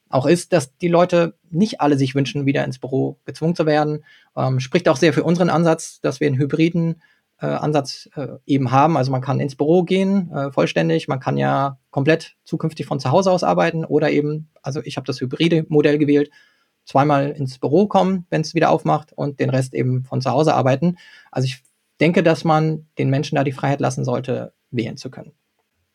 auch 0.08 0.26
ist, 0.26 0.52
dass 0.52 0.76
die 0.78 0.88
Leute 0.88 1.34
nicht 1.50 1.81
alle 1.81 1.98
sich 1.98 2.14
wünschen, 2.14 2.46
wieder 2.46 2.64
ins 2.64 2.78
Büro 2.78 3.19
gezwungen 3.26 3.54
zu 3.54 3.66
werden. 3.66 4.04
Ähm, 4.36 4.60
spricht 4.60 4.88
auch 4.88 4.96
sehr 4.96 5.12
für 5.12 5.25
unseren 5.25 5.50
Ansatz, 5.50 6.00
dass 6.00 6.20
wir 6.20 6.26
einen 6.26 6.38
hybriden 6.38 7.00
äh, 7.40 7.46
Ansatz 7.46 8.08
äh, 8.14 8.28
eben 8.46 8.70
haben. 8.70 8.96
Also 8.96 9.10
man 9.10 9.20
kann 9.20 9.40
ins 9.40 9.56
Büro 9.56 9.82
gehen, 9.82 10.31
äh, 10.32 10.50
vollständig. 10.52 11.08
Man 11.08 11.20
kann 11.20 11.36
ja 11.36 11.78
komplett 11.90 12.36
zukünftig 12.44 12.86
von 12.86 13.00
zu 13.00 13.10
Hause 13.10 13.31
aus 13.31 13.44
arbeiten 13.44 13.84
oder 13.84 14.10
eben, 14.10 14.50
also 14.62 14.81
ich 14.82 14.96
habe 14.96 15.06
das 15.06 15.20
hybride 15.20 15.66
Modell 15.69 15.98
gewählt, 15.98 16.31
zweimal 16.84 17.31
ins 17.31 17.58
Büro 17.58 17.86
kommen, 17.86 18.26
wenn 18.31 18.42
es 18.42 18.54
wieder 18.54 18.70
aufmacht 18.70 19.12
und 19.12 19.40
den 19.40 19.50
Rest 19.50 19.75
eben 19.75 20.04
von 20.04 20.20
zu 20.20 20.31
Hause 20.31 20.54
arbeiten. 20.54 20.96
Also 21.31 21.46
ich 21.46 21.62
denke, 22.00 22.22
dass 22.22 22.44
man 22.44 22.86
den 22.98 23.10
Menschen 23.10 23.36
da 23.36 23.44
die 23.44 23.52
Freiheit 23.52 23.81
lassen 23.81 24.04
sollte, 24.04 24.52
wählen 24.70 24.96
zu 24.96 25.10
können. 25.10 25.32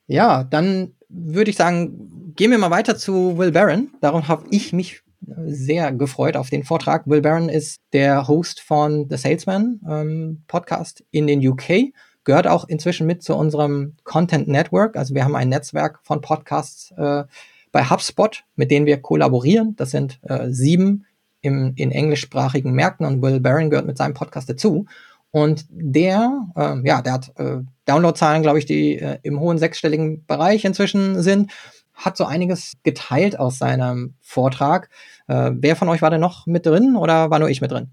Ja, 0.07 0.43
dann 0.43 0.93
würde 1.07 1.51
ich 1.51 1.57
sagen, 1.57 2.33
gehen 2.35 2.51
wir 2.51 2.57
mal 2.57 2.71
weiter 2.71 2.97
zu 2.97 3.37
Will 3.37 3.51
Barron. 3.51 3.89
Darum 4.01 4.27
habe 4.27 4.45
ich 4.49 4.73
mich 4.73 5.03
sehr 5.21 5.91
gefreut 5.91 6.37
auf 6.37 6.49
den 6.49 6.63
Vortrag. 6.63 7.07
Will 7.07 7.21
Barron 7.21 7.49
ist 7.49 7.81
der 7.93 8.27
Host 8.27 8.61
von 8.61 9.07
The 9.09 9.17
Salesman 9.17 9.81
ähm, 9.89 10.43
Podcast 10.47 11.03
in 11.11 11.27
den 11.27 11.45
UK, 11.45 11.93
gehört 12.23 12.47
auch 12.47 12.67
inzwischen 12.67 13.07
mit 13.07 13.23
zu 13.23 13.35
unserem 13.35 13.95
Content 14.03 14.47
Network. 14.47 14.95
Also 14.95 15.15
wir 15.15 15.23
haben 15.23 15.35
ein 15.35 15.49
Netzwerk 15.49 15.99
von 16.03 16.21
Podcasts 16.21 16.91
äh, 16.97 17.23
bei 17.71 17.89
HubSpot, 17.89 18.43
mit 18.55 18.71
denen 18.71 18.85
wir 18.85 19.01
kollaborieren. 19.01 19.75
Das 19.75 19.91
sind 19.91 20.19
äh, 20.23 20.49
sieben 20.49 21.05
im, 21.41 21.73
in 21.75 21.91
englischsprachigen 21.91 22.73
Märkten 22.73 23.05
und 23.05 23.21
Will 23.21 23.39
Barron 23.39 23.69
gehört 23.69 23.87
mit 23.87 23.97
seinem 23.97 24.13
Podcast 24.13 24.49
dazu. 24.49 24.85
Und 25.31 25.65
der, 25.69 26.47
äh, 26.55 26.87
ja, 26.87 27.01
der 27.01 27.13
hat 27.13 27.31
äh, 27.37 27.57
Downloadzahlen, 27.85 28.41
glaube 28.41 28.59
ich, 28.59 28.65
die 28.65 28.97
äh, 28.97 29.19
im 29.21 29.39
hohen 29.39 29.59
sechsstelligen 29.59 30.25
Bereich 30.25 30.65
inzwischen 30.65 31.21
sind, 31.21 31.51
hat 31.99 32.17
so 32.17 32.25
einiges 32.25 32.77
geteilt 32.83 33.37
aus 33.37 33.57
seinem 33.57 34.15
Vortrag. 34.21 34.89
Äh, 35.27 35.51
wer 35.53 35.75
von 35.75 35.89
euch 35.89 36.01
war 36.01 36.09
denn 36.09 36.21
noch 36.21 36.47
mit 36.47 36.65
drin 36.65 36.95
oder 36.95 37.29
war 37.29 37.39
nur 37.39 37.49
ich 37.49 37.61
mit 37.61 37.71
drin? 37.71 37.91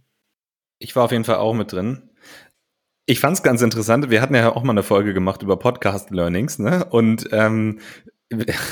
Ich 0.79 0.95
war 0.95 1.05
auf 1.05 1.13
jeden 1.13 1.25
Fall 1.25 1.37
auch 1.37 1.55
mit 1.55 1.73
drin. 1.73 2.11
Ich 3.07 3.21
fand 3.21 3.37
es 3.37 3.43
ganz 3.43 3.63
interessant. 3.63 4.11
Wir 4.11 4.21
hatten 4.21 4.35
ja 4.35 4.55
auch 4.55 4.63
mal 4.63 4.73
eine 4.73 4.83
Folge 4.83 5.15
gemacht 5.15 5.43
über 5.43 5.59
Podcast 5.59 6.11
Learnings, 6.11 6.59
ne? 6.59 6.85
Und 6.85 7.29
ähm, 7.33 7.81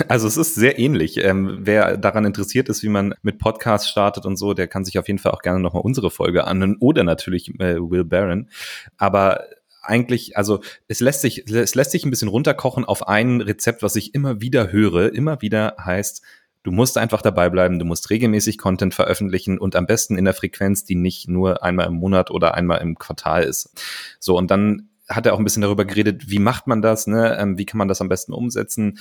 also 0.08 0.26
es 0.26 0.36
ist 0.36 0.54
sehr 0.54 0.78
ähnlich. 0.78 1.18
Ähm, 1.18 1.58
wer 1.60 1.96
daran 1.96 2.24
interessiert 2.24 2.68
ist, 2.68 2.82
wie 2.82 2.88
man 2.88 3.14
mit 3.22 3.38
Podcasts 3.38 3.88
startet 3.88 4.26
und 4.26 4.36
so, 4.36 4.54
der 4.54 4.66
kann 4.66 4.84
sich 4.84 4.98
auf 4.98 5.06
jeden 5.06 5.18
Fall 5.18 5.32
auch 5.32 5.42
gerne 5.42 5.60
nochmal 5.60 5.82
unsere 5.82 6.10
Folge 6.10 6.44
anhören 6.44 6.76
oder 6.80 7.04
natürlich 7.04 7.48
äh, 7.60 7.76
Will 7.76 8.04
Barron. 8.04 8.48
Aber 8.96 9.44
eigentlich, 9.84 10.36
also 10.36 10.60
es 10.88 11.00
lässt 11.00 11.20
sich, 11.20 11.48
es 11.48 11.74
lässt 11.74 11.90
sich 11.90 12.04
ein 12.04 12.10
bisschen 12.10 12.28
runterkochen 12.28 12.84
auf 12.84 13.08
ein 13.08 13.40
Rezept, 13.40 13.82
was 13.82 13.96
ich 13.96 14.14
immer 14.14 14.40
wieder 14.40 14.72
höre, 14.72 15.12
immer 15.12 15.40
wieder 15.42 15.76
heißt, 15.78 16.22
du 16.62 16.72
musst 16.72 16.98
einfach 16.98 17.22
dabei 17.22 17.50
bleiben, 17.50 17.78
du 17.78 17.84
musst 17.84 18.10
regelmäßig 18.10 18.58
Content 18.58 18.94
veröffentlichen 18.94 19.58
und 19.58 19.76
am 19.76 19.86
besten 19.86 20.16
in 20.18 20.24
der 20.24 20.34
Frequenz, 20.34 20.84
die 20.84 20.96
nicht 20.96 21.28
nur 21.28 21.62
einmal 21.62 21.86
im 21.86 21.94
Monat 21.94 22.30
oder 22.30 22.54
einmal 22.54 22.80
im 22.80 22.98
Quartal 22.98 23.44
ist. 23.44 23.70
So, 24.18 24.36
und 24.36 24.50
dann 24.50 24.88
hat 25.08 25.26
er 25.26 25.34
auch 25.34 25.38
ein 25.38 25.44
bisschen 25.44 25.62
darüber 25.62 25.84
geredet, 25.84 26.30
wie 26.30 26.38
macht 26.38 26.66
man 26.66 26.80
das, 26.80 27.06
ne? 27.06 27.36
Ähm, 27.38 27.58
wie 27.58 27.66
kann 27.66 27.78
man 27.78 27.88
das 27.88 28.00
am 28.00 28.08
besten 28.08 28.32
umsetzen. 28.32 28.98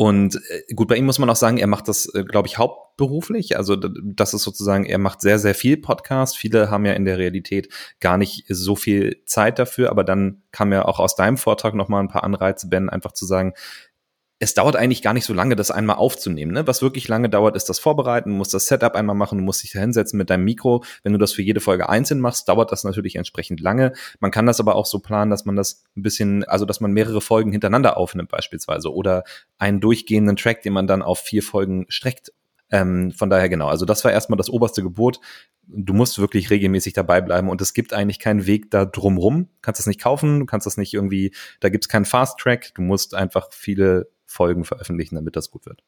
Und 0.00 0.40
äh, 0.48 0.74
gut, 0.74 0.86
bei 0.86 0.94
ihm 0.94 1.06
muss 1.06 1.18
man 1.18 1.28
auch 1.28 1.34
sagen, 1.34 1.58
er 1.58 1.66
macht 1.66 1.88
das, 1.88 2.06
äh, 2.14 2.22
glaube 2.22 2.46
ich, 2.46 2.56
hauptberuflich. 2.56 3.56
Also 3.56 3.74
das 3.74 4.32
ist 4.32 4.44
sozusagen, 4.44 4.84
er 4.86 4.98
macht 4.98 5.20
sehr, 5.20 5.40
sehr 5.40 5.56
viel 5.56 5.76
Podcast. 5.76 6.38
Viele 6.38 6.70
haben 6.70 6.86
ja 6.86 6.92
in 6.92 7.04
der 7.04 7.18
Realität 7.18 7.68
gar 7.98 8.16
nicht 8.16 8.44
so 8.48 8.76
viel 8.76 9.24
Zeit 9.26 9.58
dafür, 9.58 9.90
aber 9.90 10.04
dann 10.04 10.44
kam 10.52 10.72
ja 10.72 10.84
auch 10.84 11.00
aus 11.00 11.16
deinem 11.16 11.36
Vortrag 11.36 11.74
nochmal 11.74 12.00
ein 12.00 12.08
paar 12.08 12.22
Anreize, 12.22 12.68
Ben, 12.68 12.88
einfach 12.88 13.10
zu 13.10 13.26
sagen, 13.26 13.54
es 14.40 14.54
dauert 14.54 14.76
eigentlich 14.76 15.02
gar 15.02 15.14
nicht 15.14 15.24
so 15.24 15.34
lange, 15.34 15.56
das 15.56 15.72
einmal 15.72 15.96
aufzunehmen. 15.96 16.52
Ne? 16.52 16.66
Was 16.66 16.80
wirklich 16.80 17.08
lange 17.08 17.28
dauert, 17.28 17.56
ist 17.56 17.68
das 17.68 17.80
Vorbereiten. 17.80 18.30
Du 18.30 18.36
musst 18.36 18.54
das 18.54 18.66
Setup 18.66 18.94
einmal 18.94 19.16
machen, 19.16 19.38
du 19.38 19.44
musst 19.44 19.64
dich 19.64 19.72
da 19.72 19.80
hinsetzen 19.80 20.16
mit 20.16 20.30
deinem 20.30 20.44
Mikro. 20.44 20.84
Wenn 21.02 21.12
du 21.12 21.18
das 21.18 21.32
für 21.32 21.42
jede 21.42 21.60
Folge 21.60 21.88
einzeln 21.88 22.20
machst, 22.20 22.48
dauert 22.48 22.70
das 22.70 22.84
natürlich 22.84 23.16
entsprechend 23.16 23.60
lange. 23.60 23.94
Man 24.20 24.30
kann 24.30 24.46
das 24.46 24.60
aber 24.60 24.76
auch 24.76 24.86
so 24.86 25.00
planen, 25.00 25.30
dass 25.30 25.44
man 25.44 25.56
das 25.56 25.82
ein 25.96 26.02
bisschen, 26.02 26.44
also 26.44 26.66
dass 26.66 26.80
man 26.80 26.92
mehrere 26.92 27.20
Folgen 27.20 27.50
hintereinander 27.50 27.96
aufnimmt 27.96 28.28
beispielsweise 28.28 28.94
oder 28.94 29.24
einen 29.58 29.80
durchgehenden 29.80 30.36
Track, 30.36 30.62
den 30.62 30.72
man 30.72 30.86
dann 30.86 31.02
auf 31.02 31.18
vier 31.18 31.42
Folgen 31.42 31.86
streckt 31.88 32.32
Ähm, 32.70 33.12
von 33.12 33.30
daher 33.30 33.48
genau, 33.48 33.68
also 33.68 33.86
das 33.86 34.04
war 34.04 34.12
erstmal 34.12 34.36
das 34.36 34.50
oberste 34.50 34.82
Gebot. 34.82 35.20
Du 35.66 35.94
musst 35.94 36.18
wirklich 36.18 36.50
regelmäßig 36.50 36.92
dabei 36.92 37.20
bleiben 37.20 37.48
und 37.48 37.60
es 37.60 37.74
gibt 37.74 37.92
eigentlich 37.92 38.18
keinen 38.18 38.46
Weg 38.46 38.70
da 38.70 38.84
drumrum. 38.84 39.44
Du 39.44 39.60
kannst 39.62 39.80
das 39.80 39.86
nicht 39.86 40.00
kaufen, 40.00 40.40
du 40.40 40.46
kannst 40.46 40.66
das 40.66 40.76
nicht 40.76 40.94
irgendwie, 40.94 41.34
da 41.60 41.70
gibt 41.70 41.84
es 41.84 41.88
keinen 41.88 42.04
Fast 42.04 42.38
Track, 42.38 42.74
du 42.74 42.82
musst 42.82 43.14
einfach 43.14 43.48
viele 43.52 44.10
Folgen 44.28 44.64
veröffentlichen, 44.64 45.16
damit 45.16 45.34
das 45.34 45.50
gut 45.50 45.66
wird. 45.66 45.82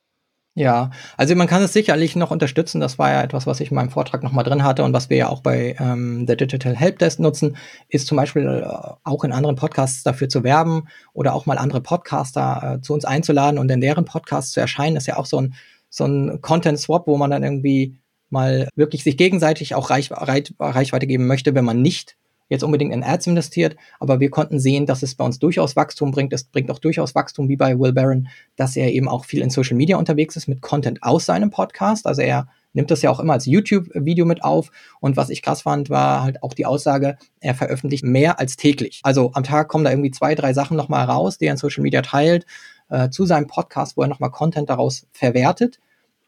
Ja, 0.55 0.91
also 1.17 1.37
man 1.37 1.47
kann 1.47 1.63
es 1.63 1.73
sicherlich 1.73 2.17
noch 2.17 2.33
unterstützen. 2.33 2.81
Das 2.81 2.99
war 2.99 3.11
ja 3.13 3.23
etwas, 3.23 3.47
was 3.47 3.61
ich 3.61 3.71
in 3.71 3.77
meinem 3.77 3.91
Vortrag 3.91 4.25
nochmal 4.25 4.43
drin 4.45 4.65
hatte 4.65 4.83
und 4.83 4.93
was 4.93 5.09
wir 5.09 5.17
ja 5.17 5.29
auch 5.29 5.43
bei 5.43 5.77
ähm, 5.79 6.27
der 6.27 6.35
Digital 6.35 6.75
Helpdesk 6.75 7.21
nutzen, 7.21 7.57
ist 7.89 8.09
zum 8.09 8.17
Beispiel 8.17 8.47
äh, 8.47 8.93
auch 9.05 9.23
in 9.23 9.31
anderen 9.31 9.55
Podcasts 9.55 10.03
dafür 10.03 10.29
zu 10.29 10.43
werben 10.43 10.89
oder 11.13 11.35
auch 11.35 11.47
mal 11.47 11.57
andere 11.57 11.81
Podcaster 11.81 12.79
äh, 12.79 12.83
zu 12.83 12.95
uns 12.95 13.05
einzuladen 13.05 13.61
und 13.61 13.71
in 13.71 13.81
deren 13.81 14.05
Podcasts 14.05 14.51
zu 14.51 14.61
erscheinen. 14.61 14.97
Das 14.97 15.05
ist 15.05 15.09
ja 15.09 15.19
auch 15.19 15.27
so 15.27 15.41
ein, 15.41 15.55
so 15.89 16.05
ein 16.05 16.41
Content-Swap, 16.41 17.07
wo 17.07 17.17
man 17.17 17.31
dann 17.31 17.45
irgendwie 17.45 18.01
mal 18.29 18.69
wirklich 18.75 19.05
sich 19.05 19.17
gegenseitig 19.17 19.77
auch 19.77 19.91
Reich, 19.91 20.11
Reich, 20.11 20.53
Reichweite 20.59 21.07
geben 21.07 21.29
möchte, 21.29 21.55
wenn 21.55 21.65
man 21.65 21.81
nicht 21.81 22.17
jetzt 22.50 22.62
unbedingt 22.64 22.92
in 22.92 23.02
Ads 23.02 23.28
investiert, 23.28 23.76
aber 23.99 24.21
wir 24.21 24.28
konnten 24.28 24.61
sehen, 24.61 24.85
dass 24.85 25.02
es 25.02 25.14
bei 25.14 25.25
uns 25.25 25.38
durchaus 25.38 25.76
Wachstum 25.76 26.11
bringt. 26.11 26.33
Es 26.35 26.45
bringt 26.45 26.71
auch 26.71 26.80
durchaus 26.80 27.14
Wachstum, 27.14 27.49
wie 27.49 27.57
bei 27.57 27.78
Will 27.78 27.95
Barron, 27.95 28.28
dass 28.57 28.76
er 28.76 28.92
eben 28.92 29.09
auch 29.09 29.25
viel 29.25 29.40
in 29.40 29.50
Social 29.50 29.76
Media 29.76 29.97
unterwegs 29.97 30.37
ist 30.37 30.49
mit 30.49 30.61
Content 30.61 31.02
aus 31.02 31.25
seinem 31.25 31.50
Podcast. 31.50 32.07
Also 32.07 32.21
er 32.21 32.49
nimmt 32.73 32.90
das 32.90 33.02
ja 33.02 33.11
auch 33.11 33.21
immer 33.21 33.33
als 33.33 33.47
YouTube-Video 33.47 34.26
mit 34.26 34.45
auf. 34.45 34.71
Und 35.00 35.16
was 35.16 35.30
ich 35.30 35.42
krass 35.42 35.62
fand, 35.62 35.90
war 35.90 36.23
halt 36.23 36.42
auch 36.42 36.52
die 36.52 36.66
Aussage, 36.66 37.16
er 37.40 37.54
veröffentlicht 37.54 38.04
mehr 38.04 38.38
als 38.38 38.57
täglich. 38.57 39.00
Also 39.02 39.30
am 39.35 39.45
Tag 39.45 39.69
kommen 39.69 39.85
da 39.85 39.90
irgendwie 39.90 40.11
zwei, 40.11 40.35
drei 40.35 40.52
Sachen 40.52 40.76
nochmal 40.76 41.07
raus, 41.07 41.38
die 41.38 41.47
er 41.47 41.52
in 41.52 41.57
Social 41.57 41.83
Media 41.83 42.02
teilt, 42.02 42.47
äh, 42.90 43.11
zu 43.11 43.26
seinem 43.26 43.47
Podcast, 43.47 43.97
wo 43.97 44.02
er 44.02 44.09
nochmal 44.09 44.30
Content 44.30 44.69
daraus 44.69 45.07
verwertet. 45.12 45.78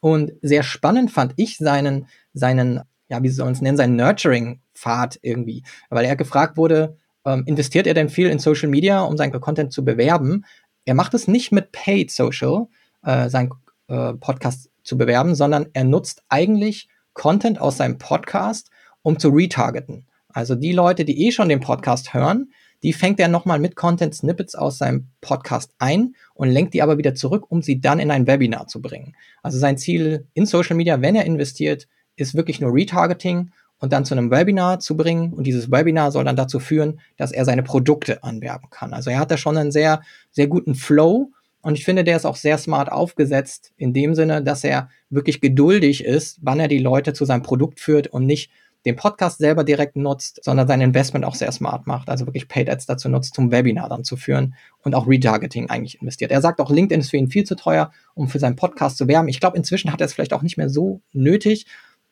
Und 0.00 0.32
sehr 0.42 0.62
spannend 0.62 1.10
fand 1.10 1.34
ich 1.36 1.58
seinen, 1.58 2.06
seinen, 2.32 2.80
ja, 3.08 3.22
wie 3.22 3.28
soll 3.28 3.46
man 3.46 3.54
es 3.54 3.60
nennen, 3.60 3.76
seinen 3.76 3.96
Nurturing 3.96 4.60
Pfad 4.74 5.18
irgendwie. 5.22 5.62
Weil 5.90 6.04
er 6.04 6.16
gefragt 6.16 6.56
wurde, 6.56 6.96
ähm, 7.24 7.44
investiert 7.46 7.86
er 7.86 7.94
denn 7.94 8.08
viel 8.08 8.28
in 8.28 8.38
Social 8.38 8.68
Media, 8.68 9.02
um 9.02 9.16
seinen 9.16 9.32
Content 9.40 9.72
zu 9.72 9.84
bewerben? 9.84 10.44
Er 10.84 10.94
macht 10.94 11.14
es 11.14 11.28
nicht 11.28 11.52
mit 11.52 11.72
Paid 11.72 12.10
Social, 12.10 12.66
äh, 13.04 13.28
seinen 13.28 13.50
äh, 13.88 14.14
Podcast 14.14 14.70
zu 14.82 14.98
bewerben, 14.98 15.34
sondern 15.34 15.66
er 15.72 15.84
nutzt 15.84 16.22
eigentlich 16.28 16.88
Content 17.14 17.60
aus 17.60 17.76
seinem 17.76 17.98
Podcast, 17.98 18.70
um 19.02 19.18
zu 19.18 19.28
retargeten. 19.28 20.06
Also 20.28 20.54
die 20.54 20.72
Leute, 20.72 21.04
die 21.04 21.26
eh 21.26 21.30
schon 21.30 21.48
den 21.48 21.60
Podcast 21.60 22.14
hören, 22.14 22.52
die 22.82 22.92
fängt 22.92 23.20
er 23.20 23.28
nochmal 23.28 23.60
mit 23.60 23.76
Content 23.76 24.14
Snippets 24.14 24.54
aus 24.54 24.78
seinem 24.78 25.08
Podcast 25.20 25.72
ein 25.78 26.16
und 26.34 26.50
lenkt 26.50 26.74
die 26.74 26.82
aber 26.82 26.98
wieder 26.98 27.14
zurück, 27.14 27.46
um 27.48 27.62
sie 27.62 27.80
dann 27.80 28.00
in 28.00 28.10
ein 28.10 28.26
Webinar 28.26 28.66
zu 28.66 28.82
bringen. 28.82 29.14
Also 29.42 29.58
sein 29.58 29.78
Ziel 29.78 30.26
in 30.34 30.46
Social 30.46 30.74
Media, 30.74 31.00
wenn 31.00 31.14
er 31.14 31.24
investiert, 31.24 31.86
ist 32.16 32.34
wirklich 32.34 32.60
nur 32.60 32.74
Retargeting 32.74 33.50
und 33.82 33.92
dann 33.92 34.04
zu 34.04 34.14
einem 34.14 34.30
Webinar 34.30 34.78
zu 34.78 34.96
bringen. 34.96 35.32
Und 35.32 35.44
dieses 35.44 35.72
Webinar 35.72 36.12
soll 36.12 36.24
dann 36.24 36.36
dazu 36.36 36.60
führen, 36.60 37.00
dass 37.16 37.32
er 37.32 37.44
seine 37.44 37.64
Produkte 37.64 38.22
anwerben 38.22 38.70
kann. 38.70 38.94
Also 38.94 39.10
er 39.10 39.18
hat 39.18 39.32
da 39.32 39.36
schon 39.36 39.58
einen 39.58 39.72
sehr, 39.72 40.02
sehr 40.30 40.46
guten 40.46 40.76
Flow. 40.76 41.32
Und 41.62 41.76
ich 41.76 41.84
finde, 41.84 42.04
der 42.04 42.16
ist 42.16 42.24
auch 42.24 42.36
sehr 42.36 42.58
smart 42.58 42.92
aufgesetzt 42.92 43.72
in 43.76 43.92
dem 43.92 44.14
Sinne, 44.14 44.40
dass 44.40 44.62
er 44.62 44.88
wirklich 45.10 45.40
geduldig 45.40 46.04
ist, 46.04 46.38
wann 46.42 46.60
er 46.60 46.68
die 46.68 46.78
Leute 46.78 47.12
zu 47.12 47.24
seinem 47.24 47.42
Produkt 47.42 47.80
führt 47.80 48.06
und 48.06 48.24
nicht 48.24 48.52
den 48.86 48.94
Podcast 48.94 49.38
selber 49.38 49.64
direkt 49.64 49.96
nutzt, 49.96 50.44
sondern 50.44 50.68
sein 50.68 50.80
Investment 50.80 51.24
auch 51.24 51.34
sehr 51.34 51.50
smart 51.50 51.88
macht. 51.88 52.08
Also 52.08 52.26
wirklich 52.26 52.46
Paid 52.46 52.70
Ads 52.70 52.86
dazu 52.86 53.08
nutzt, 53.08 53.34
zum 53.34 53.50
Webinar 53.50 53.88
dann 53.88 54.04
zu 54.04 54.16
führen 54.16 54.54
und 54.84 54.94
auch 54.94 55.08
Retargeting 55.08 55.70
eigentlich 55.70 56.00
investiert. 56.00 56.30
Er 56.30 56.40
sagt 56.40 56.60
auch, 56.60 56.70
LinkedIn 56.70 57.00
ist 57.00 57.10
für 57.10 57.16
ihn 57.16 57.30
viel 57.30 57.44
zu 57.44 57.56
teuer, 57.56 57.90
um 58.14 58.28
für 58.28 58.38
seinen 58.38 58.54
Podcast 58.54 58.96
zu 58.96 59.08
werben. 59.08 59.26
Ich 59.26 59.40
glaube, 59.40 59.56
inzwischen 59.56 59.92
hat 59.92 60.00
er 60.00 60.04
es 60.04 60.12
vielleicht 60.12 60.32
auch 60.32 60.42
nicht 60.42 60.56
mehr 60.56 60.68
so 60.68 61.00
nötig, 61.12 61.66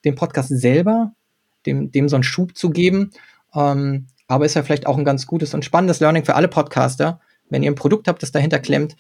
den 0.04 0.16
Podcast 0.16 0.48
selber 0.48 1.12
dem, 1.66 1.90
dem 1.90 2.08
so 2.08 2.16
einen 2.16 2.22
Schub 2.22 2.56
zu 2.56 2.70
geben. 2.70 3.10
Ähm, 3.54 4.06
aber 4.28 4.46
ist 4.46 4.54
ja 4.54 4.62
vielleicht 4.62 4.86
auch 4.86 4.96
ein 4.96 5.04
ganz 5.04 5.26
gutes 5.26 5.54
und 5.54 5.64
spannendes 5.64 6.00
Learning 6.00 6.24
für 6.24 6.34
alle 6.34 6.48
Podcaster. 6.48 7.20
Wenn 7.48 7.62
ihr 7.62 7.70
ein 7.70 7.76
Produkt 7.76 8.06
habt, 8.06 8.22
das 8.22 8.30
dahinter 8.30 8.60
klemmt, 8.60 8.96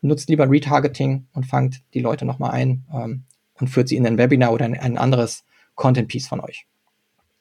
nutzt 0.00 0.28
lieber 0.28 0.48
Retargeting 0.48 1.26
und 1.32 1.46
fangt 1.46 1.82
die 1.94 2.00
Leute 2.00 2.24
nochmal 2.24 2.52
ein 2.52 2.84
ähm, 2.94 3.24
und 3.54 3.68
führt 3.68 3.88
sie 3.88 3.96
in 3.96 4.06
ein 4.06 4.18
Webinar 4.18 4.52
oder 4.52 4.66
in 4.66 4.76
ein 4.76 4.98
anderes 4.98 5.44
Content-Piece 5.74 6.28
von 6.28 6.40
euch. 6.40 6.66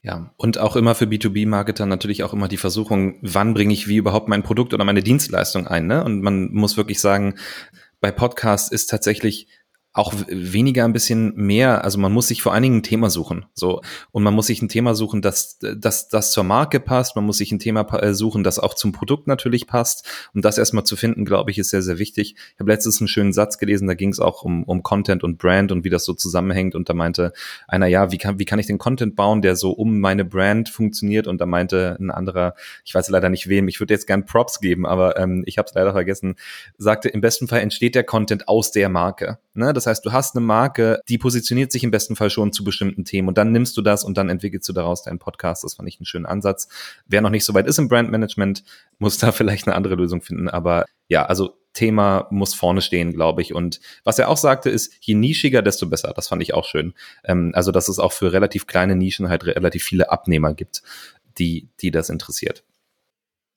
Ja, 0.03 0.31
und 0.37 0.57
auch 0.57 0.75
immer 0.75 0.95
für 0.95 1.05
B2B-Marketer 1.05 1.85
natürlich 1.85 2.23
auch 2.23 2.33
immer 2.33 2.47
die 2.47 2.57
Versuchung, 2.57 3.17
wann 3.21 3.53
bringe 3.53 3.73
ich 3.73 3.87
wie 3.87 3.97
überhaupt 3.97 4.29
mein 4.29 4.43
Produkt 4.43 4.73
oder 4.73 4.85
meine 4.85 5.03
Dienstleistung 5.03 5.67
ein. 5.67 5.87
Ne? 5.87 6.03
Und 6.03 6.21
man 6.21 6.51
muss 6.53 6.77
wirklich 6.77 6.99
sagen, 6.99 7.35
bei 7.99 8.11
Podcasts 8.11 8.71
ist 8.71 8.87
tatsächlich 8.87 9.47
auch 9.97 10.13
weniger 10.27 10.85
ein 10.85 10.93
bisschen 10.93 11.35
mehr, 11.35 11.83
also 11.83 11.97
man 11.97 12.11
muss 12.13 12.27
sich 12.27 12.43
vor 12.43 12.53
allen 12.53 12.61
Dingen 12.61 12.77
ein 12.77 12.83
Thema 12.83 13.09
suchen, 13.09 13.45
so 13.55 13.81
und 14.11 14.21
man 14.21 14.33
muss 14.33 14.45
sich 14.45 14.61
ein 14.61 14.69
Thema 14.69 14.93
suchen, 14.93 15.23
das 15.23 15.57
das 15.59 16.07
das 16.07 16.31
zur 16.31 16.43
Marke 16.43 16.79
passt, 16.79 17.15
man 17.15 17.25
muss 17.25 17.37
sich 17.37 17.51
ein 17.51 17.57
Thema 17.57 17.81
äh, 17.99 18.13
suchen, 18.13 18.43
das 18.43 18.59
auch 18.59 18.75
zum 18.75 18.91
Produkt 18.91 19.25
natürlich 19.25 19.65
passt 19.65 20.07
und 20.35 20.45
das 20.45 20.59
erstmal 20.59 20.83
zu 20.83 20.95
finden, 20.95 21.25
glaube 21.25 21.49
ich, 21.49 21.57
ist 21.57 21.71
sehr 21.71 21.81
sehr 21.81 21.97
wichtig. 21.97 22.35
Ich 22.53 22.59
habe 22.59 22.71
letztens 22.71 23.01
einen 23.01 23.07
schönen 23.07 23.33
Satz 23.33 23.57
gelesen, 23.57 23.87
da 23.87 23.95
ging 23.95 24.09
es 24.09 24.19
auch 24.19 24.43
um 24.43 24.63
um 24.65 24.83
Content 24.83 25.23
und 25.23 25.39
Brand 25.39 25.71
und 25.71 25.83
wie 25.83 25.89
das 25.89 26.05
so 26.05 26.13
zusammenhängt 26.13 26.75
und 26.75 26.89
da 26.89 26.93
meinte 26.93 27.33
einer, 27.67 27.87
ja, 27.87 28.11
wie 28.11 28.19
kann 28.19 28.37
wie 28.37 28.45
kann 28.45 28.59
ich 28.59 28.67
den 28.67 28.77
Content 28.77 29.15
bauen, 29.15 29.41
der 29.41 29.55
so 29.55 29.71
um 29.71 29.99
meine 29.99 30.25
Brand 30.25 30.69
funktioniert 30.69 31.25
und 31.25 31.41
da 31.41 31.47
meinte 31.47 31.97
ein 31.99 32.11
anderer, 32.11 32.53
ich 32.85 32.93
weiß 32.93 33.09
leider 33.09 33.29
nicht 33.29 33.49
wem, 33.49 33.67
ich 33.67 33.79
würde 33.79 33.95
jetzt 33.95 34.05
gern 34.05 34.25
Props 34.27 34.59
geben, 34.59 34.85
aber 34.85 35.17
ähm, 35.17 35.41
ich 35.47 35.57
habe 35.57 35.67
es 35.67 35.73
leider 35.73 35.93
vergessen, 35.93 36.35
sagte, 36.77 37.09
im 37.09 37.21
besten 37.21 37.47
Fall 37.47 37.61
entsteht 37.61 37.95
der 37.95 38.03
Content 38.03 38.47
aus 38.47 38.71
der 38.71 38.89
Marke. 38.89 39.39
Ne? 39.55 39.73
Das 39.73 39.86
heißt, 39.87 40.05
du 40.05 40.11
hast 40.11 40.35
eine 40.35 40.45
Marke, 40.45 41.01
die 41.09 41.17
positioniert 41.17 41.71
sich 41.71 41.83
im 41.83 41.91
besten 41.91 42.15
Fall 42.15 42.29
schon 42.29 42.53
zu 42.53 42.63
bestimmten 42.63 43.05
Themen 43.05 43.27
und 43.27 43.37
dann 43.37 43.51
nimmst 43.51 43.75
du 43.77 43.81
das 43.81 44.03
und 44.03 44.17
dann 44.17 44.29
entwickelst 44.29 44.67
du 44.69 44.73
daraus 44.73 45.03
deinen 45.03 45.19
Podcast. 45.19 45.63
Das 45.63 45.75
fand 45.75 45.89
ich 45.89 45.99
einen 45.99 46.05
schönen 46.05 46.25
Ansatz. 46.25 46.67
Wer 47.07 47.21
noch 47.21 47.29
nicht 47.29 47.45
so 47.45 47.53
weit 47.53 47.67
ist 47.67 47.79
im 47.79 47.87
Brandmanagement, 47.87 48.63
muss 48.99 49.17
da 49.17 49.31
vielleicht 49.31 49.67
eine 49.67 49.75
andere 49.75 49.95
Lösung 49.95 50.21
finden. 50.21 50.49
Aber 50.49 50.85
ja, 51.07 51.25
also 51.25 51.57
Thema 51.73 52.27
muss 52.31 52.55
vorne 52.55 52.81
stehen, 52.81 53.13
glaube 53.13 53.41
ich. 53.41 53.53
Und 53.53 53.79
was 54.03 54.17
er 54.17 54.29
auch 54.29 54.37
sagte, 54.37 54.69
ist, 54.69 54.93
je 54.99 55.13
nischiger, 55.13 55.61
desto 55.61 55.87
besser. 55.87 56.11
Das 56.15 56.27
fand 56.27 56.41
ich 56.41 56.55
auch 56.55 56.65
schön. 56.65 56.93
Ähm, 57.23 57.51
also, 57.53 57.71
dass 57.71 57.87
es 57.87 57.99
auch 57.99 58.13
für 58.13 58.33
relativ 58.33 58.65
kleine 58.65 58.95
Nischen 58.95 59.29
halt 59.29 59.45
relativ 59.45 59.83
viele 59.83 60.11
Abnehmer 60.11 60.53
gibt, 60.55 60.81
die, 61.37 61.69
die 61.79 61.91
das 61.91 62.09
interessiert. 62.09 62.63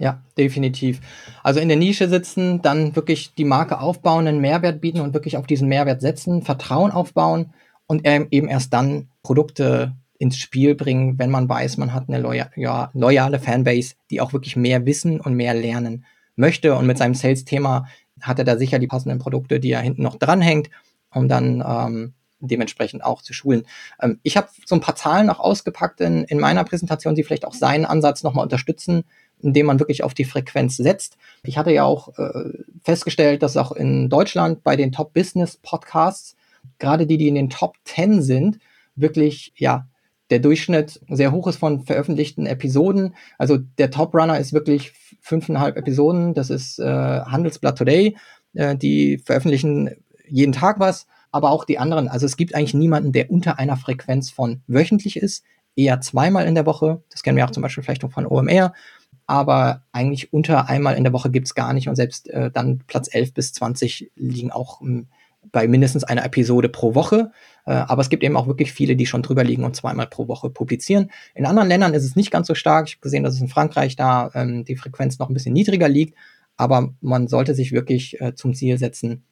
Ja, 0.00 0.22
definitiv. 0.38 0.98
Also 1.42 1.60
in 1.60 1.68
der 1.68 1.76
Nische 1.76 2.08
sitzen, 2.08 2.62
dann 2.62 2.96
wirklich 2.96 3.34
die 3.34 3.44
Marke 3.44 3.80
aufbauen, 3.80 4.26
einen 4.26 4.40
Mehrwert 4.40 4.80
bieten 4.80 5.00
und 5.00 5.12
wirklich 5.12 5.36
auf 5.36 5.46
diesen 5.46 5.68
Mehrwert 5.68 6.00
setzen, 6.00 6.40
Vertrauen 6.40 6.90
aufbauen 6.90 7.52
und 7.86 8.06
eben 8.06 8.48
erst 8.48 8.72
dann 8.72 9.08
Produkte 9.22 9.94
ins 10.16 10.38
Spiel 10.38 10.74
bringen, 10.74 11.18
wenn 11.18 11.30
man 11.30 11.50
weiß, 11.50 11.76
man 11.76 11.92
hat 11.92 12.08
eine 12.08 12.18
loya 12.18 12.48
ja, 12.56 12.90
loyale 12.94 13.38
Fanbase, 13.38 13.94
die 14.10 14.22
auch 14.22 14.32
wirklich 14.32 14.56
mehr 14.56 14.86
wissen 14.86 15.20
und 15.20 15.34
mehr 15.34 15.52
lernen 15.52 16.06
möchte. 16.34 16.74
Und 16.74 16.86
mit 16.86 16.96
seinem 16.96 17.14
Sales-Thema 17.14 17.86
hat 18.22 18.38
er 18.38 18.46
da 18.46 18.56
sicher 18.56 18.78
die 18.78 18.86
passenden 18.86 19.18
Produkte, 19.18 19.60
die 19.60 19.72
er 19.72 19.82
hinten 19.82 20.02
noch 20.02 20.16
dranhängt, 20.16 20.70
um 21.12 21.28
dann 21.28 21.62
ähm, 21.66 22.14
dementsprechend 22.38 23.04
auch 23.04 23.20
zu 23.20 23.34
schulen. 23.34 23.64
Ähm, 24.00 24.18
ich 24.22 24.38
habe 24.38 24.48
so 24.64 24.74
ein 24.74 24.80
paar 24.80 24.96
Zahlen 24.96 25.26
noch 25.26 25.40
ausgepackt 25.40 26.00
in, 26.00 26.24
in 26.24 26.38
meiner 26.38 26.64
Präsentation, 26.64 27.14
die 27.14 27.22
vielleicht 27.22 27.44
auch 27.44 27.54
seinen 27.54 27.84
Ansatz 27.84 28.22
nochmal 28.22 28.44
unterstützen 28.44 29.04
indem 29.42 29.66
man 29.66 29.78
wirklich 29.78 30.02
auf 30.02 30.14
die 30.14 30.24
Frequenz 30.24 30.76
setzt. 30.76 31.16
Ich 31.42 31.58
hatte 31.58 31.72
ja 31.72 31.84
auch 31.84 32.16
äh, 32.18 32.50
festgestellt, 32.82 33.42
dass 33.42 33.56
auch 33.56 33.72
in 33.72 34.08
Deutschland 34.08 34.62
bei 34.62 34.76
den 34.76 34.92
Top 34.92 35.12
Business 35.12 35.56
Podcasts, 35.56 36.36
gerade 36.78 37.06
die, 37.06 37.18
die 37.18 37.28
in 37.28 37.34
den 37.34 37.50
Top 37.50 37.76
10 37.84 38.22
sind, 38.22 38.58
wirklich, 38.96 39.52
ja, 39.56 39.86
der 40.30 40.38
Durchschnitt 40.38 41.00
sehr 41.08 41.32
hoch 41.32 41.48
ist 41.48 41.56
von 41.56 41.80
veröffentlichten 41.80 42.46
Episoden. 42.46 43.14
Also 43.36 43.58
der 43.78 43.90
Top 43.90 44.14
Runner 44.14 44.38
ist 44.38 44.52
wirklich 44.52 44.92
fünfeinhalb 45.20 45.76
Episoden. 45.76 46.34
Das 46.34 46.50
ist 46.50 46.78
äh, 46.78 46.84
Handelsblatt 46.84 47.76
Today. 47.76 48.16
Äh, 48.54 48.76
die 48.76 49.18
veröffentlichen 49.18 49.90
jeden 50.28 50.52
Tag 50.52 50.78
was, 50.78 51.06
aber 51.32 51.50
auch 51.50 51.64
die 51.64 51.78
anderen. 51.78 52.08
Also 52.08 52.26
es 52.26 52.36
gibt 52.36 52.54
eigentlich 52.54 52.74
niemanden, 52.74 53.12
der 53.12 53.30
unter 53.30 53.58
einer 53.58 53.76
Frequenz 53.76 54.30
von 54.30 54.62
wöchentlich 54.68 55.16
ist. 55.16 55.44
Eher 55.76 56.00
zweimal 56.00 56.46
in 56.46 56.54
der 56.54 56.66
Woche. 56.66 57.02
Das 57.10 57.22
kennen 57.22 57.36
wir 57.36 57.44
auch 57.44 57.50
zum 57.50 57.62
Beispiel 57.62 57.82
vielleicht 57.82 58.02
noch 58.02 58.12
von 58.12 58.26
OMR 58.26 58.72
aber 59.30 59.84
eigentlich 59.92 60.32
unter 60.32 60.68
einmal 60.68 60.96
in 60.96 61.04
der 61.04 61.12
Woche 61.12 61.30
gibt's 61.30 61.54
gar 61.54 61.72
nicht 61.72 61.88
und 61.88 61.94
selbst 61.94 62.28
äh, 62.30 62.50
dann 62.50 62.80
Platz 62.88 63.08
11 63.14 63.32
bis 63.32 63.52
20 63.52 64.10
liegen 64.16 64.50
auch 64.50 64.80
hm, 64.80 65.06
bei 65.52 65.68
mindestens 65.68 66.02
einer 66.02 66.24
Episode 66.24 66.68
pro 66.68 66.96
Woche. 66.96 67.30
Äh, 67.64 67.74
aber 67.74 68.02
es 68.02 68.08
gibt 68.08 68.24
eben 68.24 68.36
auch 68.36 68.48
wirklich 68.48 68.72
viele, 68.72 68.96
die 68.96 69.06
schon 69.06 69.22
drüber 69.22 69.44
liegen 69.44 69.62
und 69.62 69.76
zweimal 69.76 70.08
pro 70.08 70.26
Woche 70.26 70.50
publizieren. 70.50 71.12
In 71.36 71.46
anderen 71.46 71.68
Ländern 71.68 71.94
ist 71.94 72.02
es 72.02 72.16
nicht 72.16 72.32
ganz 72.32 72.48
so 72.48 72.56
stark. 72.56 72.88
Ich 72.88 72.94
habe 72.94 73.02
gesehen, 73.02 73.22
dass 73.22 73.34
es 73.34 73.40
in 73.40 73.46
Frankreich 73.46 73.94
da 73.94 74.32
ähm, 74.34 74.64
die 74.64 74.74
Frequenz 74.74 75.20
noch 75.20 75.28
ein 75.28 75.34
bisschen 75.34 75.52
niedriger 75.52 75.88
liegt, 75.88 76.18
aber 76.56 76.92
man 77.00 77.28
sollte 77.28 77.54
sich 77.54 77.70
wirklich 77.70 78.20
äh, 78.20 78.34
zum 78.34 78.52
Ziel 78.52 78.78
setzen, 78.78 79.22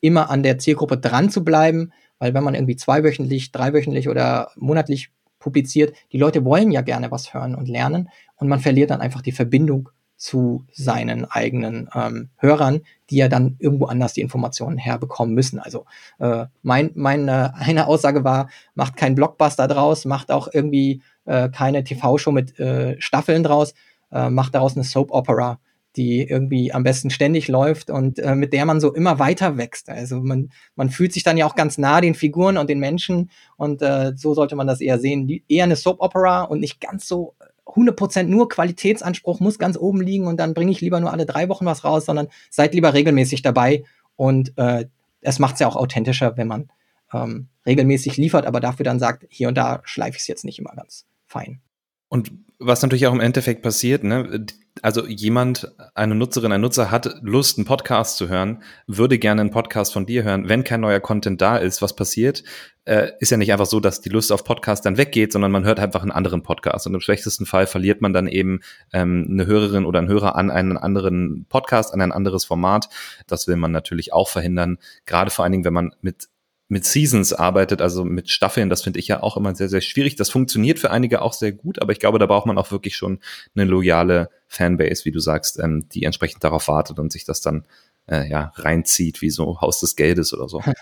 immer 0.00 0.30
an 0.30 0.44
der 0.44 0.58
Zielgruppe 0.58 0.98
dran 0.98 1.30
zu 1.30 1.42
bleiben, 1.42 1.92
weil 2.20 2.32
wenn 2.32 2.44
man 2.44 2.54
irgendwie 2.54 2.76
zweiwöchentlich, 2.76 3.50
dreiwöchentlich 3.50 4.08
oder 4.08 4.52
monatlich 4.54 5.10
publiziert. 5.38 5.94
Die 6.12 6.18
Leute 6.18 6.44
wollen 6.44 6.70
ja 6.70 6.80
gerne 6.80 7.10
was 7.10 7.34
hören 7.34 7.54
und 7.54 7.68
lernen 7.68 8.08
und 8.36 8.48
man 8.48 8.60
verliert 8.60 8.90
dann 8.90 9.00
einfach 9.00 9.22
die 9.22 9.32
Verbindung 9.32 9.90
zu 10.18 10.64
seinen 10.72 11.24
eigenen 11.26 11.88
ähm, 11.94 12.28
Hörern, 12.36 12.80
die 13.08 13.16
ja 13.16 13.28
dann 13.28 13.56
irgendwo 13.60 13.86
anders 13.86 14.14
die 14.14 14.20
Informationen 14.20 14.76
herbekommen 14.76 15.32
müssen. 15.32 15.60
Also 15.60 15.86
äh, 16.18 16.46
mein, 16.62 16.90
meine 16.94 17.54
eine 17.54 17.86
Aussage 17.86 18.24
war, 18.24 18.50
macht 18.74 18.96
keinen 18.96 19.14
Blockbuster 19.14 19.68
draus, 19.68 20.04
macht 20.04 20.32
auch 20.32 20.48
irgendwie 20.52 21.02
äh, 21.24 21.48
keine 21.50 21.84
TV-Show 21.84 22.32
mit 22.32 22.58
äh, 22.58 23.00
Staffeln 23.00 23.44
draus, 23.44 23.74
äh, 24.10 24.28
macht 24.28 24.56
daraus 24.56 24.74
eine 24.74 24.84
Soap 24.84 25.12
Opera, 25.12 25.60
die 25.98 26.22
irgendwie 26.22 26.72
am 26.72 26.84
besten 26.84 27.10
ständig 27.10 27.48
läuft 27.48 27.90
und 27.90 28.20
äh, 28.20 28.36
mit 28.36 28.52
der 28.52 28.64
man 28.64 28.80
so 28.80 28.94
immer 28.94 29.18
weiter 29.18 29.58
wächst. 29.58 29.90
Also 29.90 30.20
man, 30.20 30.50
man 30.76 30.90
fühlt 30.90 31.12
sich 31.12 31.24
dann 31.24 31.36
ja 31.36 31.44
auch 31.44 31.56
ganz 31.56 31.76
nah 31.76 32.00
den 32.00 32.14
Figuren 32.14 32.56
und 32.56 32.70
den 32.70 32.78
Menschen 32.78 33.30
und 33.56 33.82
äh, 33.82 34.12
so 34.14 34.32
sollte 34.32 34.54
man 34.54 34.68
das 34.68 34.80
eher 34.80 34.98
sehen. 34.98 35.26
Die, 35.26 35.44
eher 35.48 35.64
eine 35.64 35.76
Soap 35.76 36.00
Opera 36.00 36.42
und 36.42 36.60
nicht 36.60 36.80
ganz 36.80 37.08
so 37.08 37.34
100% 37.66 38.22
nur 38.24 38.48
Qualitätsanspruch 38.48 39.40
muss 39.40 39.58
ganz 39.58 39.76
oben 39.76 40.00
liegen 40.00 40.26
und 40.26 40.38
dann 40.38 40.54
bringe 40.54 40.70
ich 40.70 40.80
lieber 40.80 41.00
nur 41.00 41.12
alle 41.12 41.26
drei 41.26 41.48
Wochen 41.48 41.66
was 41.66 41.84
raus, 41.84 42.06
sondern 42.06 42.28
seid 42.48 42.74
lieber 42.74 42.94
regelmäßig 42.94 43.42
dabei 43.42 43.82
und 44.16 44.56
äh, 44.56 44.86
es 45.20 45.40
macht 45.40 45.54
es 45.54 45.60
ja 45.60 45.66
auch 45.66 45.76
authentischer, 45.76 46.36
wenn 46.36 46.46
man 46.46 46.70
ähm, 47.12 47.48
regelmäßig 47.66 48.16
liefert, 48.16 48.46
aber 48.46 48.60
dafür 48.60 48.84
dann 48.84 49.00
sagt, 49.00 49.26
hier 49.28 49.48
und 49.48 49.58
da 49.58 49.80
schleife 49.84 50.16
ich 50.16 50.22
es 50.22 50.28
jetzt 50.28 50.44
nicht 50.44 50.58
immer 50.60 50.74
ganz 50.76 51.06
fein. 51.26 51.60
Und 52.08 52.32
was 52.58 52.82
natürlich 52.82 53.06
auch 53.06 53.12
im 53.12 53.20
Endeffekt 53.20 53.62
passiert, 53.62 54.02
ne? 54.02 54.44
Also 54.82 55.06
jemand, 55.06 55.72
eine 55.94 56.14
Nutzerin, 56.14 56.52
ein 56.52 56.60
Nutzer 56.60 56.90
hat 56.90 57.16
Lust, 57.22 57.58
einen 57.58 57.66
Podcast 57.66 58.16
zu 58.16 58.28
hören, 58.28 58.62
würde 58.86 59.18
gerne 59.18 59.40
einen 59.40 59.50
Podcast 59.50 59.92
von 59.92 60.06
dir 60.06 60.22
hören. 60.22 60.48
Wenn 60.48 60.62
kein 60.62 60.80
neuer 60.80 61.00
Content 61.00 61.40
da 61.40 61.56
ist, 61.56 61.82
was 61.82 61.96
passiert? 61.96 62.44
Äh, 62.84 63.10
ist 63.18 63.30
ja 63.30 63.36
nicht 63.36 63.52
einfach 63.52 63.66
so, 63.66 63.80
dass 63.80 64.00
die 64.00 64.08
Lust 64.08 64.30
auf 64.30 64.44
Podcast 64.44 64.86
dann 64.86 64.96
weggeht, 64.96 65.32
sondern 65.32 65.50
man 65.50 65.64
hört 65.64 65.80
einfach 65.80 66.02
einen 66.02 66.12
anderen 66.12 66.42
Podcast. 66.42 66.86
Und 66.86 66.94
im 66.94 67.00
schlechtesten 67.00 67.44
Fall 67.44 67.66
verliert 67.66 68.00
man 68.00 68.12
dann 68.12 68.28
eben 68.28 68.60
ähm, 68.92 69.26
eine 69.30 69.46
Hörerin 69.46 69.84
oder 69.84 69.98
einen 69.98 70.08
Hörer 70.08 70.36
an 70.36 70.50
einen 70.50 70.76
anderen 70.76 71.46
Podcast, 71.48 71.92
an 71.92 72.00
ein 72.00 72.12
anderes 72.12 72.44
Format. 72.44 72.88
Das 73.26 73.48
will 73.48 73.56
man 73.56 73.72
natürlich 73.72 74.12
auch 74.12 74.28
verhindern. 74.28 74.78
Gerade 75.06 75.30
vor 75.30 75.44
allen 75.44 75.52
Dingen, 75.52 75.64
wenn 75.64 75.74
man 75.74 75.92
mit 76.02 76.28
mit 76.68 76.84
Seasons 76.84 77.32
arbeitet, 77.32 77.80
also 77.80 78.04
mit 78.04 78.30
Staffeln, 78.30 78.68
das 78.68 78.82
finde 78.82 78.98
ich 78.98 79.08
ja 79.08 79.22
auch 79.22 79.36
immer 79.36 79.54
sehr, 79.54 79.70
sehr 79.70 79.80
schwierig. 79.80 80.16
Das 80.16 80.30
funktioniert 80.30 80.78
für 80.78 80.90
einige 80.90 81.22
auch 81.22 81.32
sehr 81.32 81.52
gut, 81.52 81.80
aber 81.80 81.92
ich 81.92 81.98
glaube, 81.98 82.18
da 82.18 82.26
braucht 82.26 82.46
man 82.46 82.58
auch 82.58 82.70
wirklich 82.70 82.94
schon 82.94 83.20
eine 83.54 83.64
loyale 83.64 84.28
Fanbase, 84.48 85.06
wie 85.06 85.10
du 85.10 85.20
sagst, 85.20 85.58
ähm, 85.58 85.88
die 85.90 86.04
entsprechend 86.04 86.44
darauf 86.44 86.68
wartet 86.68 86.98
und 86.98 87.10
sich 87.10 87.24
das 87.24 87.40
dann 87.40 87.64
äh, 88.06 88.28
ja 88.28 88.52
reinzieht, 88.56 89.22
wie 89.22 89.30
so 89.30 89.60
Haus 89.60 89.80
des 89.80 89.96
Geldes 89.96 90.32
oder 90.34 90.48
so. 90.48 90.62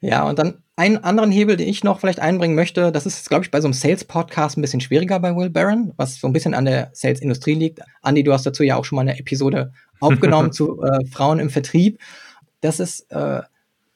Ja, 0.00 0.28
und 0.28 0.38
dann 0.38 0.62
einen 0.76 0.98
anderen 0.98 1.32
Hebel, 1.32 1.56
den 1.56 1.66
ich 1.66 1.82
noch 1.82 1.98
vielleicht 1.98 2.20
einbringen 2.20 2.54
möchte, 2.54 2.92
das 2.92 3.04
ist, 3.04 3.28
glaube 3.28 3.44
ich, 3.44 3.50
bei 3.50 3.60
so 3.60 3.66
einem 3.66 3.72
Sales-Podcast 3.72 4.56
ein 4.56 4.60
bisschen 4.60 4.80
schwieriger 4.80 5.18
bei 5.18 5.34
Will 5.34 5.50
Barron, 5.50 5.92
was 5.96 6.20
so 6.20 6.28
ein 6.28 6.32
bisschen 6.32 6.54
an 6.54 6.66
der 6.66 6.90
Sales-Industrie 6.92 7.54
liegt. 7.54 7.80
Andi, 8.02 8.22
du 8.22 8.32
hast 8.32 8.46
dazu 8.46 8.62
ja 8.62 8.76
auch 8.76 8.84
schon 8.84 8.94
mal 8.94 9.02
eine 9.02 9.18
Episode 9.18 9.72
aufgenommen 10.00 10.52
zu 10.52 10.80
äh, 10.82 11.04
Frauen 11.06 11.40
im 11.40 11.50
Vertrieb. 11.50 11.98
Das 12.60 12.78
ist 12.78 13.10
äh, 13.10 13.42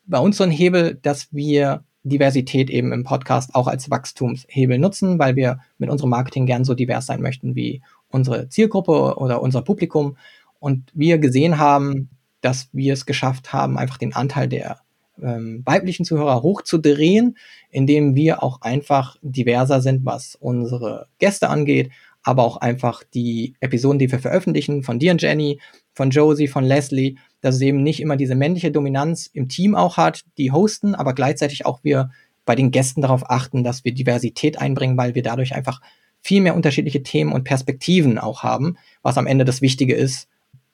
bei 0.06 0.18
uns 0.18 0.36
so 0.36 0.44
ein 0.44 0.50
Hebel, 0.50 0.98
dass 1.02 1.28
wir 1.32 1.84
Diversität 2.04 2.68
eben 2.70 2.92
im 2.92 3.04
Podcast 3.04 3.54
auch 3.54 3.68
als 3.68 3.90
Wachstumshebel 3.90 4.78
nutzen, 4.78 5.18
weil 5.18 5.36
wir 5.36 5.60
mit 5.78 5.88
unserem 5.88 6.10
Marketing 6.10 6.46
gern 6.46 6.64
so 6.64 6.74
divers 6.74 7.06
sein 7.06 7.22
möchten 7.22 7.54
wie 7.54 7.82
unsere 8.08 8.48
Zielgruppe 8.48 9.16
oder 9.16 9.40
unser 9.40 9.62
Publikum. 9.62 10.16
Und 10.58 10.90
wir 10.94 11.18
gesehen 11.18 11.58
haben, 11.58 12.10
dass 12.40 12.68
wir 12.72 12.92
es 12.92 13.06
geschafft 13.06 13.52
haben, 13.52 13.78
einfach 13.78 13.98
den 13.98 14.14
Anteil 14.14 14.48
der 14.48 14.80
ähm, 15.22 15.62
weiblichen 15.64 16.04
Zuhörer 16.04 16.42
hochzudrehen, 16.42 17.36
indem 17.70 18.14
wir 18.14 18.42
auch 18.42 18.60
einfach 18.62 19.16
diverser 19.22 19.80
sind, 19.80 20.04
was 20.04 20.36
unsere 20.36 21.06
Gäste 21.18 21.48
angeht, 21.48 21.90
aber 22.22 22.44
auch 22.44 22.56
einfach 22.56 23.02
die 23.14 23.54
Episoden, 23.60 23.98
die 23.98 24.10
wir 24.10 24.18
veröffentlichen, 24.18 24.82
von 24.82 24.98
dir 24.98 25.12
und 25.12 25.22
Jenny, 25.22 25.60
von 25.94 26.10
Josie, 26.10 26.48
von 26.48 26.64
Leslie, 26.64 27.16
dass 27.42 27.56
es 27.56 27.60
eben 27.60 27.82
nicht 27.82 28.00
immer 28.00 28.16
diese 28.16 28.34
männliche 28.34 28.70
Dominanz 28.70 29.26
im 29.26 29.48
Team 29.48 29.74
auch 29.74 29.98
hat, 29.98 30.24
die 30.38 30.52
hosten, 30.52 30.94
aber 30.94 31.12
gleichzeitig 31.12 31.66
auch 31.66 31.80
wir 31.82 32.10
bei 32.44 32.54
den 32.54 32.70
Gästen 32.70 33.02
darauf 33.02 33.28
achten, 33.28 33.62
dass 33.62 33.84
wir 33.84 33.92
Diversität 33.92 34.58
einbringen, 34.58 34.96
weil 34.96 35.14
wir 35.14 35.22
dadurch 35.22 35.54
einfach 35.54 35.80
viel 36.20 36.40
mehr 36.40 36.54
unterschiedliche 36.54 37.02
Themen 37.02 37.32
und 37.32 37.44
Perspektiven 37.44 38.18
auch 38.18 38.42
haben, 38.42 38.78
was 39.02 39.18
am 39.18 39.26
Ende 39.26 39.44
das 39.44 39.60
Wichtige 39.60 39.94
ist, 39.94 40.28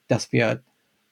dass 0.06 0.30
wir 0.30 0.62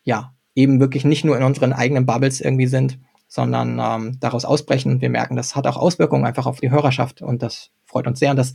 ja 0.05 0.35
eben 0.55 0.79
wirklich 0.79 1.05
nicht 1.05 1.25
nur 1.25 1.37
in 1.37 1.43
unseren 1.43 1.73
eigenen 1.73 2.07
Bubbles 2.07 2.41
irgendwie 2.41 2.67
sind, 2.67 2.99
sondern 3.29 3.79
ähm, 3.81 4.21
daraus 4.21 4.45
ausbrechen. 4.45 4.93
Und 4.93 5.03
wir 5.03 5.11
merken, 5.11 5.37
das 5.37 5.57
hat 5.57 5.67
auch 5.67 5.77
Auswirkungen 5.77 6.25
einfach 6.25 6.47
auf 6.47 6.61
die 6.61 6.71
Hörerschaft 6.71 7.23
und 7.23 7.43
das 7.43 7.71
freut 7.85 8.07
uns 8.07 8.19
sehr. 8.19 8.31
Und 8.31 8.37
das 8.37 8.55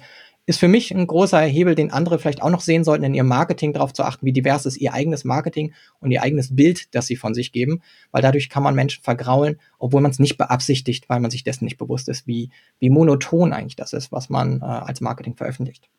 ist 0.52 0.60
für 0.60 0.68
mich 0.68 0.94
ein 0.94 1.08
großer 1.08 1.40
Hebel, 1.40 1.76
den 1.76 1.92
andere 1.92 2.20
vielleicht 2.20 2.42
auch 2.42 2.50
noch 2.50 2.62
sehen 2.62 2.84
sollten, 2.84 3.06
in 3.06 3.14
ihrem 3.14 3.28
Marketing 3.28 3.74
darauf 3.74 3.94
zu 3.94 4.04
achten, 4.04 4.26
wie 4.26 4.34
divers 4.34 4.66
ist 4.66 4.78
ihr 4.78 4.94
eigenes 4.94 5.24
Marketing 5.24 5.74
und 6.00 6.12
ihr 6.12 6.22
eigenes 6.22 6.56
Bild, 6.56 6.94
das 6.94 7.08
sie 7.08 7.16
von 7.16 7.34
sich 7.34 7.52
geben, 7.52 7.82
weil 8.12 8.22
dadurch 8.22 8.50
kann 8.50 8.62
man 8.62 8.76
Menschen 8.76 9.02
vergraulen, 9.02 9.60
obwohl 9.80 10.02
man 10.02 10.12
es 10.12 10.20
nicht 10.20 10.38
beabsichtigt, 10.38 11.10
weil 11.10 11.22
man 11.22 11.32
sich 11.32 11.44
dessen 11.44 11.64
nicht 11.64 11.78
bewusst 11.78 12.10
ist, 12.10 12.28
wie, 12.28 12.52
wie 12.80 12.90
monoton 12.90 13.54
eigentlich 13.54 13.78
das 13.78 13.94
ist, 13.94 14.12
was 14.12 14.30
man 14.30 14.62
äh, 14.62 14.66
als 14.66 15.02
Marketing 15.02 15.36
veröffentlicht. 15.36 15.90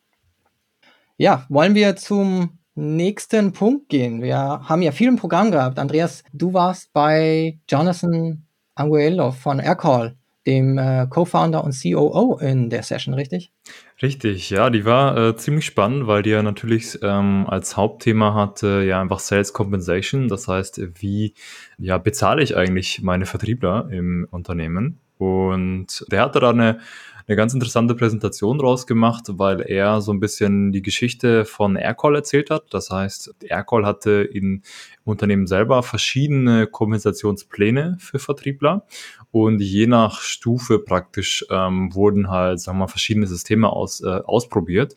Ja, 1.16 1.46
wollen 1.48 1.74
wir 1.74 1.96
zum 1.96 2.58
nächsten 2.74 3.52
Punkt 3.52 3.88
gehen. 3.88 4.22
Wir 4.22 4.36
haben 4.36 4.82
ja 4.82 4.92
viel 4.92 5.08
im 5.08 5.16
Programm 5.16 5.50
gehabt. 5.50 5.78
Andreas, 5.78 6.24
du 6.32 6.52
warst 6.52 6.92
bei 6.92 7.58
Jonathan 7.68 8.44
Anguello 8.74 9.32
von 9.32 9.58
Aircall 9.58 10.16
dem 10.46 10.78
äh, 10.78 11.06
Co-Founder 11.08 11.62
und 11.62 11.74
COO 11.80 12.38
in 12.40 12.70
der 12.70 12.82
Session, 12.82 13.14
richtig? 13.14 13.52
Richtig, 14.00 14.50
ja, 14.50 14.70
die 14.70 14.84
war 14.84 15.16
äh, 15.16 15.36
ziemlich 15.36 15.64
spannend, 15.64 16.06
weil 16.06 16.22
die 16.22 16.30
ja 16.30 16.42
natürlich 16.42 16.98
ähm, 17.02 17.46
als 17.48 17.76
Hauptthema 17.76 18.34
hatte 18.34 18.82
ja 18.82 19.00
einfach 19.00 19.20
Sales 19.20 19.52
Compensation, 19.52 20.28
das 20.28 20.48
heißt, 20.48 20.80
wie 21.00 21.34
ja 21.78 21.98
bezahle 21.98 22.42
ich 22.42 22.56
eigentlich 22.56 23.02
meine 23.02 23.26
Vertriebler 23.26 23.88
im 23.90 24.26
Unternehmen? 24.30 24.98
Und 25.18 26.04
der 26.10 26.22
hatte 26.22 26.40
da 26.40 26.50
eine 26.50 26.80
eine 27.26 27.36
ganz 27.36 27.54
interessante 27.54 27.94
Präsentation 27.94 28.58
draus 28.58 28.86
gemacht, 28.86 29.24
weil 29.28 29.60
er 29.60 30.00
so 30.00 30.12
ein 30.12 30.20
bisschen 30.20 30.72
die 30.72 30.82
Geschichte 30.82 31.44
von 31.44 31.76
Aircall 31.76 32.16
erzählt 32.16 32.50
hat. 32.50 32.64
Das 32.70 32.90
heißt, 32.90 33.34
Aircall 33.44 33.86
hatte 33.86 34.22
in, 34.22 34.44
im 34.54 34.62
Unternehmen 35.04 35.46
selber 35.46 35.82
verschiedene 35.82 36.66
Kompensationspläne 36.66 37.96
für 37.98 38.18
Vertriebler 38.18 38.86
und 39.32 39.60
je 39.60 39.86
nach 39.86 40.20
Stufe 40.20 40.78
praktisch 40.78 41.44
ähm, 41.50 41.94
wurden 41.94 42.30
halt, 42.30 42.60
sagen 42.60 42.76
wir 42.76 42.84
mal, 42.84 42.88
verschiedene 42.88 43.26
Systeme 43.26 43.70
aus, 43.70 44.02
äh, 44.02 44.06
ausprobiert. 44.06 44.94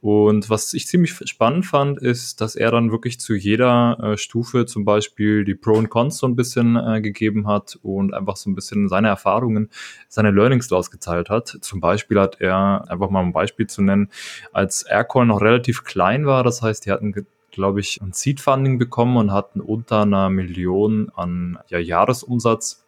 Und 0.00 0.50
was 0.50 0.74
ich 0.74 0.88
ziemlich 0.88 1.14
spannend 1.30 1.66
fand, 1.66 2.00
ist, 2.00 2.40
dass 2.40 2.56
er 2.56 2.72
dann 2.72 2.90
wirklich 2.90 3.20
zu 3.20 3.34
jeder 3.34 3.96
äh, 4.02 4.16
Stufe 4.16 4.66
zum 4.66 4.84
Beispiel 4.84 5.44
die 5.44 5.54
Pro 5.54 5.74
und 5.74 5.88
Cons 5.88 6.18
so 6.18 6.26
ein 6.26 6.34
bisschen 6.34 6.74
äh, 6.74 7.00
gegeben 7.00 7.46
hat 7.46 7.78
und 7.80 8.12
einfach 8.12 8.34
so 8.34 8.50
ein 8.50 8.56
bisschen 8.56 8.88
seine 8.88 9.06
Erfahrungen, 9.06 9.70
seine 10.08 10.32
Learnings 10.32 10.66
daraus 10.66 10.90
hat. 11.06 11.56
Zum 11.60 11.80
Beispiel 11.80 12.18
hat 12.18 12.40
er, 12.40 12.90
einfach 12.90 13.10
mal 13.10 13.22
ein 13.22 13.32
Beispiel 13.32 13.68
zu 13.68 13.82
nennen, 13.82 14.10
als 14.52 14.82
Aircall 14.82 15.26
noch 15.26 15.40
relativ 15.40 15.84
klein 15.84 16.26
war, 16.26 16.42
das 16.42 16.60
heißt, 16.60 16.86
die 16.86 16.90
hatten 16.90 17.14
glaube 17.52 17.80
ich, 17.80 18.02
ein 18.02 18.12
Seed 18.12 18.40
Funding 18.40 18.78
bekommen 18.78 19.16
und 19.16 19.32
hatten 19.32 19.62
unter 19.62 20.02
einer 20.02 20.28
Million 20.28 21.10
an 21.14 21.58
ja, 21.68 21.78
Jahresumsatz 21.78 22.85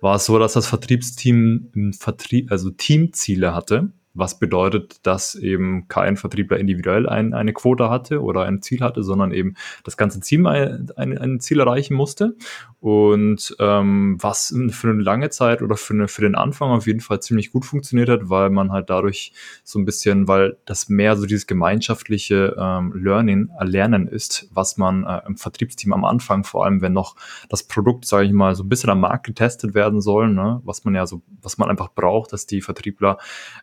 war 0.00 0.16
es 0.16 0.26
so, 0.26 0.38
dass 0.38 0.54
das 0.54 0.66
Vertriebsteam 0.66 1.92
Vertrieb, 1.98 2.50
also 2.50 2.70
Teamziele 2.70 3.54
hatte 3.54 3.92
was 4.14 4.38
bedeutet, 4.38 5.04
dass 5.06 5.34
eben 5.34 5.88
kein 5.88 6.16
Vertriebler 6.16 6.58
individuell 6.58 7.08
ein, 7.08 7.34
eine 7.34 7.52
Quote 7.52 7.90
hatte 7.90 8.22
oder 8.22 8.44
ein 8.44 8.62
Ziel 8.62 8.80
hatte, 8.80 9.02
sondern 9.02 9.32
eben 9.32 9.54
das 9.82 9.96
ganze 9.96 10.20
Team 10.20 10.46
ein, 10.46 10.88
ein, 10.96 11.18
ein 11.18 11.40
Ziel 11.40 11.58
erreichen 11.58 11.94
musste. 11.94 12.36
Und 12.80 13.56
ähm, 13.58 14.16
was 14.20 14.54
für 14.70 14.90
eine 14.90 15.02
lange 15.02 15.30
Zeit 15.30 15.62
oder 15.62 15.76
für, 15.76 15.94
eine, 15.94 16.06
für 16.06 16.22
den 16.22 16.34
Anfang 16.34 16.70
auf 16.70 16.86
jeden 16.86 17.00
Fall 17.00 17.20
ziemlich 17.20 17.50
gut 17.50 17.64
funktioniert 17.64 18.08
hat, 18.08 18.30
weil 18.30 18.50
man 18.50 18.70
halt 18.70 18.88
dadurch 18.88 19.32
so 19.64 19.78
ein 19.78 19.84
bisschen, 19.84 20.28
weil 20.28 20.58
das 20.64 20.88
mehr 20.88 21.16
so 21.16 21.26
dieses 21.26 21.46
gemeinschaftliche 21.46 22.56
ähm, 22.58 22.92
Learning, 22.94 23.50
Erlernen 23.58 24.06
ist, 24.06 24.48
was 24.52 24.76
man 24.76 25.04
äh, 25.04 25.22
im 25.26 25.36
Vertriebsteam 25.36 25.92
am 25.92 26.04
Anfang, 26.04 26.44
vor 26.44 26.64
allem 26.64 26.82
wenn 26.82 26.92
noch 26.92 27.16
das 27.48 27.62
Produkt, 27.64 28.04
sage 28.04 28.26
ich 28.26 28.32
mal, 28.32 28.54
so 28.54 28.62
ein 28.62 28.68
bisschen 28.68 28.90
am 28.90 29.00
Markt 29.00 29.26
getestet 29.26 29.74
werden 29.74 30.00
soll, 30.00 30.28
ne, 30.28 30.60
was 30.64 30.84
man 30.84 30.94
ja 30.94 31.06
so, 31.06 31.22
was 31.42 31.58
man 31.58 31.70
einfach 31.70 31.88
braucht, 31.92 32.32
dass 32.32 32.46
die 32.46 32.60
Vertriebler 32.60 33.18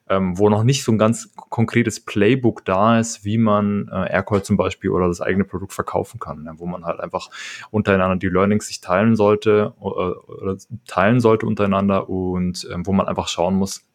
ähm, 0.10 0.38
wo 0.42 0.50
noch 0.50 0.64
nicht 0.64 0.84
so 0.84 0.92
ein 0.92 0.98
ganz 0.98 1.34
konkretes 1.36 2.04
Playbook 2.04 2.66
da 2.66 3.00
ist, 3.00 3.24
wie 3.24 3.38
man 3.38 3.88
äh, 3.88 4.12
Aircall 4.12 4.44
zum 4.44 4.58
Beispiel 4.58 4.90
oder 4.90 5.08
das 5.08 5.22
eigene 5.22 5.46
Produkt 5.46 5.72
verkaufen 5.72 6.20
kann, 6.20 6.44
ne? 6.44 6.54
wo 6.58 6.66
man 6.66 6.84
halt 6.84 7.00
einfach 7.00 7.30
untereinander 7.70 8.18
die 8.18 8.28
Learnings 8.28 8.68
sich 8.68 8.82
teilen 8.82 9.16
sollte 9.16 9.74
äh, 9.80 9.84
oder 9.84 10.58
teilen 10.88 11.20
sollte 11.22 11.46
untereinander 11.46 12.10
und 12.10 12.66
äh, 12.66 12.76
wo 12.84 12.92
man 12.92 13.08
einfach 13.08 13.30
schauen 13.30 13.56
muss, 13.56 13.86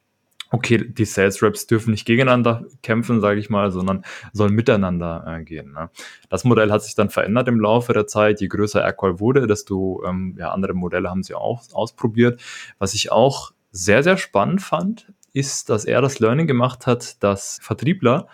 okay, 0.50 0.78
die 0.88 1.04
Sales 1.04 1.42
Reps 1.42 1.66
dürfen 1.66 1.90
nicht 1.90 2.06
gegeneinander 2.06 2.64
kämpfen, 2.82 3.20
sage 3.20 3.40
ich 3.40 3.50
mal, 3.50 3.70
sondern 3.72 4.04
sollen 4.32 4.54
miteinander 4.54 5.24
äh, 5.26 5.44
gehen. 5.44 5.72
Ne? 5.72 5.90
Das 6.28 6.44
Modell 6.44 6.70
hat 6.70 6.82
sich 6.82 6.94
dann 6.94 7.11
verändert 7.11 7.48
im 7.48 7.61
Laufe 7.61 7.92
der 7.92 8.06
Zeit. 8.06 8.40
Je 8.40 8.48
größer 8.48 8.82
Aircall 8.82 9.18
wurde, 9.18 9.46
desto 9.46 10.04
ähm, 10.06 10.37
ja, 10.38 10.52
andere 10.52 10.74
Modelle 10.74 11.11
haben 11.11 11.22
sie 11.22 11.35
auch 11.35 11.62
ausprobiert. 11.72 12.40
Was 12.78 12.94
ich 12.94 13.11
auch 13.11 13.52
sehr, 13.72 14.02
sehr 14.02 14.16
spannend 14.16 14.62
fand, 14.62 15.12
ist, 15.37 15.68
dass 15.68 15.85
er 15.85 16.01
das 16.01 16.18
Learning 16.18 16.46
gemacht 16.46 16.87
hat, 16.87 17.22
dass 17.22 17.59
Vertriebler 17.62 18.27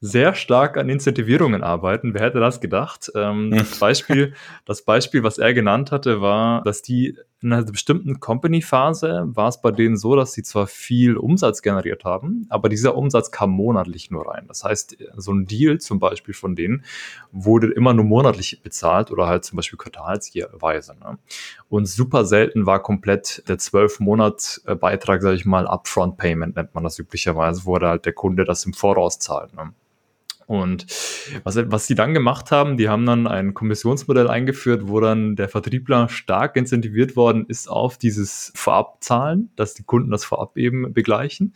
sehr 0.00 0.34
stark 0.34 0.76
an 0.76 0.88
Incentivierungen 0.88 1.62
arbeiten. 1.62 2.14
Wer 2.14 2.22
hätte 2.22 2.40
das 2.40 2.60
gedacht? 2.60 3.10
Ähm, 3.14 3.50
das, 3.50 3.78
Beispiel, 3.78 4.34
das 4.64 4.82
Beispiel, 4.82 5.22
was 5.22 5.38
er 5.38 5.52
genannt 5.54 5.92
hatte, 5.92 6.20
war, 6.20 6.62
dass 6.62 6.82
die 6.82 7.18
in 7.40 7.52
einer 7.52 7.62
bestimmten 7.62 8.18
Company-Phase 8.18 9.28
war 9.28 9.48
es 9.48 9.60
bei 9.60 9.70
denen 9.70 9.96
so, 9.96 10.16
dass 10.16 10.32
sie 10.32 10.42
zwar 10.42 10.66
viel 10.66 11.16
Umsatz 11.16 11.62
generiert 11.62 12.04
haben, 12.04 12.46
aber 12.48 12.68
dieser 12.68 12.96
Umsatz 12.96 13.30
kam 13.30 13.50
monatlich 13.50 14.10
nur 14.10 14.26
rein. 14.26 14.46
Das 14.48 14.64
heißt, 14.64 14.96
so 15.16 15.32
ein 15.32 15.46
Deal 15.46 15.78
zum 15.78 16.00
Beispiel 16.00 16.34
von 16.34 16.56
denen 16.56 16.84
wurde 17.30 17.70
immer 17.70 17.94
nur 17.94 18.04
monatlich 18.04 18.60
bezahlt 18.62 19.12
oder 19.12 19.28
halt 19.28 19.44
zum 19.44 19.56
Beispiel 19.56 19.78
quartalsweise. 19.78 20.96
Ne? 20.98 21.18
Und 21.68 21.86
super 21.86 22.24
selten 22.24 22.66
war 22.66 22.82
komplett 22.82 23.44
der 23.48 23.58
zwölf 23.58 24.00
Monat 24.00 24.60
Beitrag, 24.80 25.22
sage 25.22 25.36
ich 25.36 25.44
mal, 25.44 25.68
Upfront 25.68 26.16
Payment 26.16 26.56
nennt 26.56 26.74
man 26.74 26.82
das 26.82 26.98
üblicherweise, 26.98 27.64
wo 27.64 27.78
halt 27.78 28.04
der 28.04 28.14
Kunde 28.14 28.44
das 28.44 28.66
im 28.66 28.72
Voraus 28.72 29.20
zahlt. 29.20 29.54
Ne? 29.54 29.72
Und 30.48 30.86
was, 31.44 31.56
was 31.70 31.86
sie 31.86 31.94
dann 31.94 32.14
gemacht 32.14 32.50
haben, 32.50 32.78
die 32.78 32.88
haben 32.88 33.04
dann 33.04 33.26
ein 33.26 33.52
Kommissionsmodell 33.52 34.28
eingeführt, 34.28 34.88
wo 34.88 34.98
dann 34.98 35.36
der 35.36 35.50
Vertriebler 35.50 36.08
stark 36.08 36.56
incentiviert 36.56 37.16
worden 37.16 37.44
ist 37.46 37.68
auf 37.68 37.98
dieses 37.98 38.50
Vorabzahlen, 38.56 39.50
dass 39.56 39.74
die 39.74 39.82
Kunden 39.82 40.10
das 40.10 40.24
vorab 40.24 40.56
eben 40.56 40.94
begleichen. 40.94 41.52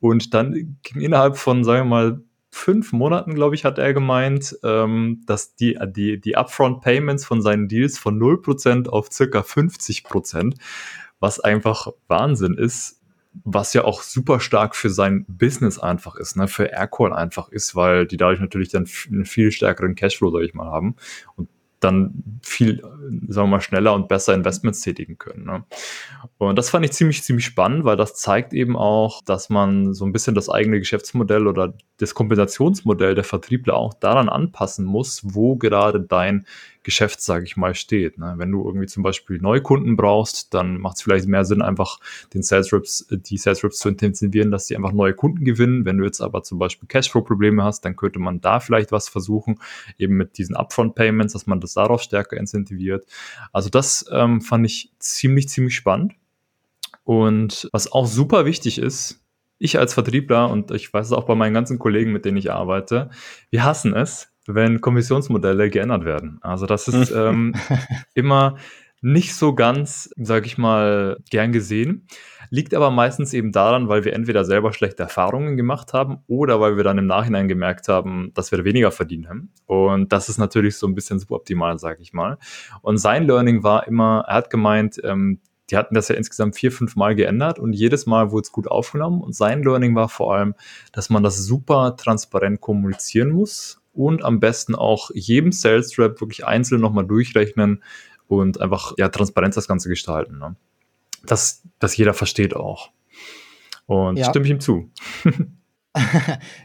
Und 0.00 0.32
dann 0.32 0.78
ging 0.82 1.02
innerhalb 1.02 1.36
von, 1.36 1.64
sagen 1.64 1.90
wir 1.90 1.90
mal, 1.90 2.20
fünf 2.50 2.94
Monaten, 2.94 3.34
glaube 3.34 3.56
ich, 3.56 3.66
hat 3.66 3.78
er 3.78 3.92
gemeint, 3.92 4.56
ähm, 4.64 5.20
dass 5.26 5.54
die, 5.54 5.78
die, 5.88 6.18
die 6.18 6.36
Upfront 6.38 6.80
Payments 6.80 7.26
von 7.26 7.42
seinen 7.42 7.68
Deals 7.68 7.98
von 7.98 8.18
0% 8.18 8.88
auf 8.88 9.12
circa 9.12 9.40
50%, 9.40 10.54
was 11.18 11.40
einfach 11.40 11.88
Wahnsinn 12.08 12.54
ist, 12.54 12.99
was 13.44 13.74
ja 13.74 13.84
auch 13.84 14.02
super 14.02 14.40
stark 14.40 14.74
für 14.74 14.90
sein 14.90 15.24
Business 15.28 15.78
einfach 15.78 16.16
ist, 16.16 16.36
ne, 16.36 16.48
für 16.48 16.66
Aircall 16.66 17.12
einfach 17.12 17.48
ist, 17.48 17.76
weil 17.76 18.06
die 18.06 18.16
dadurch 18.16 18.40
natürlich 18.40 18.70
dann 18.70 18.88
einen 19.08 19.24
viel 19.24 19.52
stärkeren 19.52 19.94
Cashflow, 19.94 20.30
sag 20.30 20.42
ich 20.42 20.54
mal, 20.54 20.70
haben 20.70 20.96
und 21.36 21.48
dann 21.80 22.40
viel, 22.42 22.82
sagen 23.28 23.48
wir 23.48 23.56
mal, 23.56 23.60
schneller 23.60 23.94
und 23.94 24.08
besser 24.08 24.34
Investments 24.34 24.80
tätigen 24.80 25.16
können. 25.18 25.44
Ne? 25.44 25.64
Und 26.38 26.56
das 26.56 26.70
fand 26.70 26.84
ich 26.84 26.92
ziemlich, 26.92 27.22
ziemlich 27.22 27.46
spannend, 27.46 27.84
weil 27.84 27.96
das 27.96 28.14
zeigt 28.14 28.52
eben 28.52 28.76
auch, 28.76 29.22
dass 29.24 29.48
man 29.48 29.94
so 29.94 30.04
ein 30.04 30.12
bisschen 30.12 30.34
das 30.34 30.50
eigene 30.50 30.78
Geschäftsmodell 30.78 31.46
oder 31.46 31.74
das 31.96 32.14
Kompensationsmodell 32.14 33.14
der 33.14 33.24
Vertriebler 33.24 33.74
auch 33.74 33.94
daran 33.94 34.28
anpassen 34.28 34.84
muss, 34.84 35.22
wo 35.24 35.56
gerade 35.56 36.00
dein 36.00 36.46
Geschäft, 36.82 37.20
sage 37.20 37.44
ich 37.44 37.56
mal, 37.56 37.74
steht. 37.74 38.18
Ne? 38.18 38.34
Wenn 38.36 38.50
du 38.50 38.64
irgendwie 38.64 38.86
zum 38.86 39.02
Beispiel 39.02 39.38
Neukunden 39.38 39.96
brauchst, 39.96 40.54
dann 40.54 40.78
macht 40.78 40.96
es 40.96 41.02
vielleicht 41.02 41.26
mehr 41.26 41.44
Sinn, 41.44 41.62
einfach 41.62 41.98
den 42.32 42.42
Sales 42.42 42.72
Reps, 42.72 43.06
die 43.10 43.36
Sales 43.36 43.62
Reps 43.62 43.78
zu 43.78 43.88
intensivieren, 43.90 44.50
dass 44.50 44.66
sie 44.66 44.76
einfach 44.76 44.92
neue 44.92 45.14
Kunden 45.14 45.44
gewinnen. 45.44 45.84
Wenn 45.84 45.98
du 45.98 46.04
jetzt 46.04 46.20
aber 46.20 46.42
zum 46.42 46.58
Beispiel 46.58 46.88
Cashflow-Probleme 46.88 47.62
hast, 47.62 47.84
dann 47.84 47.96
könnte 47.96 48.18
man 48.18 48.40
da 48.40 48.60
vielleicht 48.60 48.92
was 48.92 49.08
versuchen, 49.08 49.58
eben 49.98 50.16
mit 50.16 50.38
diesen 50.38 50.56
Upfront-Payments, 50.56 51.32
dass 51.34 51.46
man 51.46 51.60
das 51.60 51.74
darauf 51.74 52.02
stärker 52.02 52.36
incentiviert. 52.36 53.04
Also 53.52 53.68
das 53.68 54.06
ähm, 54.10 54.40
fand 54.40 54.66
ich 54.66 54.92
ziemlich, 54.98 55.48
ziemlich 55.48 55.74
spannend. 55.74 56.14
Und 57.04 57.68
was 57.72 57.90
auch 57.92 58.06
super 58.06 58.44
wichtig 58.44 58.78
ist, 58.78 59.20
ich 59.58 59.78
als 59.78 59.94
Vertriebler 59.94 60.50
und 60.50 60.70
ich 60.70 60.92
weiß 60.92 61.06
es 61.06 61.12
auch 61.12 61.24
bei 61.24 61.34
meinen 61.34 61.54
ganzen 61.54 61.78
Kollegen, 61.78 62.12
mit 62.12 62.24
denen 62.24 62.38
ich 62.38 62.50
arbeite, 62.50 63.10
wir 63.50 63.62
hassen 63.62 63.94
es, 63.94 64.29
wenn 64.46 64.80
Kommissionsmodelle 64.80 65.70
geändert 65.70 66.04
werden. 66.04 66.38
Also 66.42 66.66
das 66.66 66.88
ist 66.88 67.10
ähm, 67.14 67.54
immer 68.14 68.56
nicht 69.02 69.34
so 69.34 69.54
ganz, 69.54 70.10
sage 70.16 70.46
ich 70.46 70.58
mal, 70.58 71.18
gern 71.30 71.52
gesehen. 71.52 72.06
Liegt 72.50 72.74
aber 72.74 72.90
meistens 72.90 73.32
eben 73.32 73.52
daran, 73.52 73.88
weil 73.88 74.04
wir 74.04 74.12
entweder 74.12 74.44
selber 74.44 74.72
schlechte 74.72 75.04
Erfahrungen 75.04 75.56
gemacht 75.56 75.92
haben 75.92 76.18
oder 76.26 76.60
weil 76.60 76.76
wir 76.76 76.84
dann 76.84 76.98
im 76.98 77.06
Nachhinein 77.06 77.48
gemerkt 77.48 77.88
haben, 77.88 78.32
dass 78.34 78.50
wir 78.50 78.64
weniger 78.64 78.90
verdient 78.90 79.28
haben. 79.28 79.52
Und 79.66 80.12
das 80.12 80.28
ist 80.28 80.38
natürlich 80.38 80.76
so 80.76 80.86
ein 80.86 80.94
bisschen 80.94 81.18
suboptimal, 81.18 81.78
sage 81.78 82.02
ich 82.02 82.12
mal. 82.12 82.38
Und 82.82 82.98
sein 82.98 83.26
Learning 83.26 83.62
war 83.62 83.86
immer, 83.86 84.24
er 84.26 84.34
hat 84.34 84.50
gemeint, 84.50 85.00
ähm, 85.04 85.40
die 85.70 85.76
hatten 85.76 85.94
das 85.94 86.08
ja 86.08 86.16
insgesamt 86.16 86.56
vier, 86.56 86.72
fünf 86.72 86.96
Mal 86.96 87.14
geändert 87.14 87.60
und 87.60 87.72
jedes 87.72 88.04
Mal 88.04 88.32
wurde 88.32 88.42
es 88.42 88.52
gut 88.52 88.66
aufgenommen. 88.66 89.20
Und 89.20 89.34
sein 89.36 89.62
Learning 89.62 89.94
war 89.94 90.08
vor 90.08 90.34
allem, 90.34 90.54
dass 90.92 91.10
man 91.10 91.22
das 91.22 91.38
super 91.38 91.94
transparent 91.96 92.60
kommunizieren 92.60 93.30
muss 93.30 93.79
und 93.92 94.24
am 94.24 94.40
besten 94.40 94.74
auch 94.74 95.10
jedem 95.14 95.52
Sales 95.52 95.98
Rep 95.98 96.20
wirklich 96.20 96.46
einzeln 96.46 96.80
nochmal 96.80 97.06
durchrechnen 97.06 97.82
und 98.28 98.60
einfach 98.60 98.94
ja 98.98 99.08
Transparenz 99.08 99.56
das 99.56 99.68
Ganze 99.68 99.88
gestalten. 99.88 100.38
Ne? 100.38 100.56
Das, 101.24 101.62
dass 101.78 101.96
jeder 101.96 102.14
versteht 102.14 102.54
auch. 102.54 102.90
Und 103.86 104.18
ja. 104.18 104.30
stimme 104.30 104.44
ich 104.46 104.52
ihm 104.52 104.60
zu. 104.60 104.90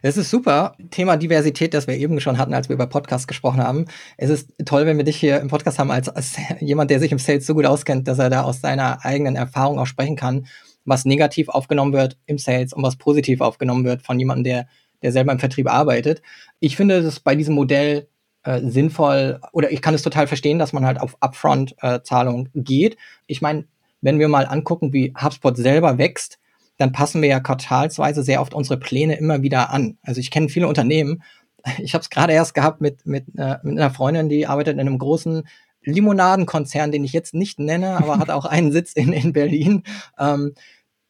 Es 0.04 0.18
ist 0.18 0.30
super. 0.30 0.76
Thema 0.92 1.18
Diversität, 1.18 1.74
das 1.74 1.88
wir 1.88 1.98
eben 1.98 2.20
schon 2.20 2.38
hatten, 2.38 2.54
als 2.54 2.70
wir 2.70 2.76
über 2.76 2.86
Podcasts 2.86 3.28
gesprochen 3.28 3.60
haben. 3.60 3.86
Es 4.18 4.30
ist 4.30 4.54
toll, 4.66 4.86
wenn 4.86 4.98
wir 4.98 5.04
dich 5.04 5.18
hier 5.18 5.40
im 5.40 5.48
Podcast 5.48 5.80
haben, 5.80 5.90
als, 5.90 6.10
als 6.10 6.38
jemand, 6.60 6.92
der 6.92 7.00
sich 7.00 7.12
im 7.12 7.18
Sales 7.18 7.48
so 7.48 7.56
gut 7.56 7.66
auskennt, 7.66 8.08
dass 8.08 8.20
er 8.20 8.30
da 8.30 8.44
aus 8.44 8.62
seiner 8.62 9.04
eigenen 9.04 9.36
Erfahrung 9.36 9.80
auch 9.80 9.88
sprechen 9.88 10.16
kann, 10.16 10.46
was 10.86 11.06
negativ 11.06 11.50
aufgenommen 11.50 11.94
wird 11.94 12.18
im 12.28 12.38
Sales 12.38 12.72
und 12.72 12.84
was 12.84 12.98
positiv 12.98 13.42
aufgenommen 13.42 13.84
wird 13.84 14.04
von 14.04 14.20
jemandem, 14.20 14.44
der 14.44 14.68
der 15.06 15.12
selber 15.12 15.32
im 15.32 15.39
Vertrieb 15.39 15.70
arbeitet. 15.70 16.24
Ich 16.60 16.76
finde 16.76 16.98
es 16.98 17.20
bei 17.20 17.36
diesem 17.36 17.54
Modell 17.54 18.08
äh, 18.44 18.60
sinnvoll 18.62 19.39
oder 19.54 19.72
ich 19.72 19.82
kann 19.82 19.94
es 19.94 20.02
total 20.02 20.26
verstehen, 20.26 20.58
dass 20.58 20.74
man 20.74 20.84
halt 20.84 21.00
auf 21.00 21.15
Upfront-Zahlung 21.20 22.48
äh, 22.48 22.60
geht. 22.60 22.98
Ich 23.28 23.41
meine, 23.41 23.65
wenn 24.02 24.18
wir 24.18 24.28
mal 24.28 24.48
angucken, 24.48 24.94
wie 24.94 25.13
HubSpot 25.15 25.56
selber 25.56 26.00
wächst, 26.00 26.39
dann 26.78 26.91
passen 26.91 27.22
wir 27.22 27.30
ja 27.30 27.39
quartalsweise 27.39 28.24
sehr 28.24 28.41
oft 28.41 28.56
unsere 28.56 28.80
Pläne 28.80 29.15
immer 29.15 29.44
wieder 29.44 29.70
an. 29.70 29.98
Also 30.02 30.20
ich 30.20 30.32
kenne 30.32 30.50
viele 30.50 30.68
Unternehmen. 30.68 31.24
Ich 31.80 31.96
habe 31.96 32.04
es 32.04 32.12
gerade 32.12 32.32
erst 32.32 32.54
gehabt 32.54 32.80
mit, 32.80 33.08
mit, 33.08 33.26
äh, 33.38 33.56
mit 33.63 33.80
einer 33.80 33.89
Freundin, 33.89 34.30
die 34.30 34.46
arbeitet 34.46 34.76
in 34.76 34.80
einem 34.80 35.00
großen 35.00 35.48
Limonadenkonzern, 35.82 36.91
den 36.91 37.04
ich 37.04 37.12
jetzt 37.12 37.34
nicht 37.34 37.58
nenne, 37.58 37.98
aber 37.98 38.20
hat 38.20 38.30
auch 38.32 38.46
einen 38.46 38.72
Sitz 38.72 38.94
in, 38.94 39.12
in 39.13 39.34
Berlin. 39.34 39.82
Ähm, 40.20 40.54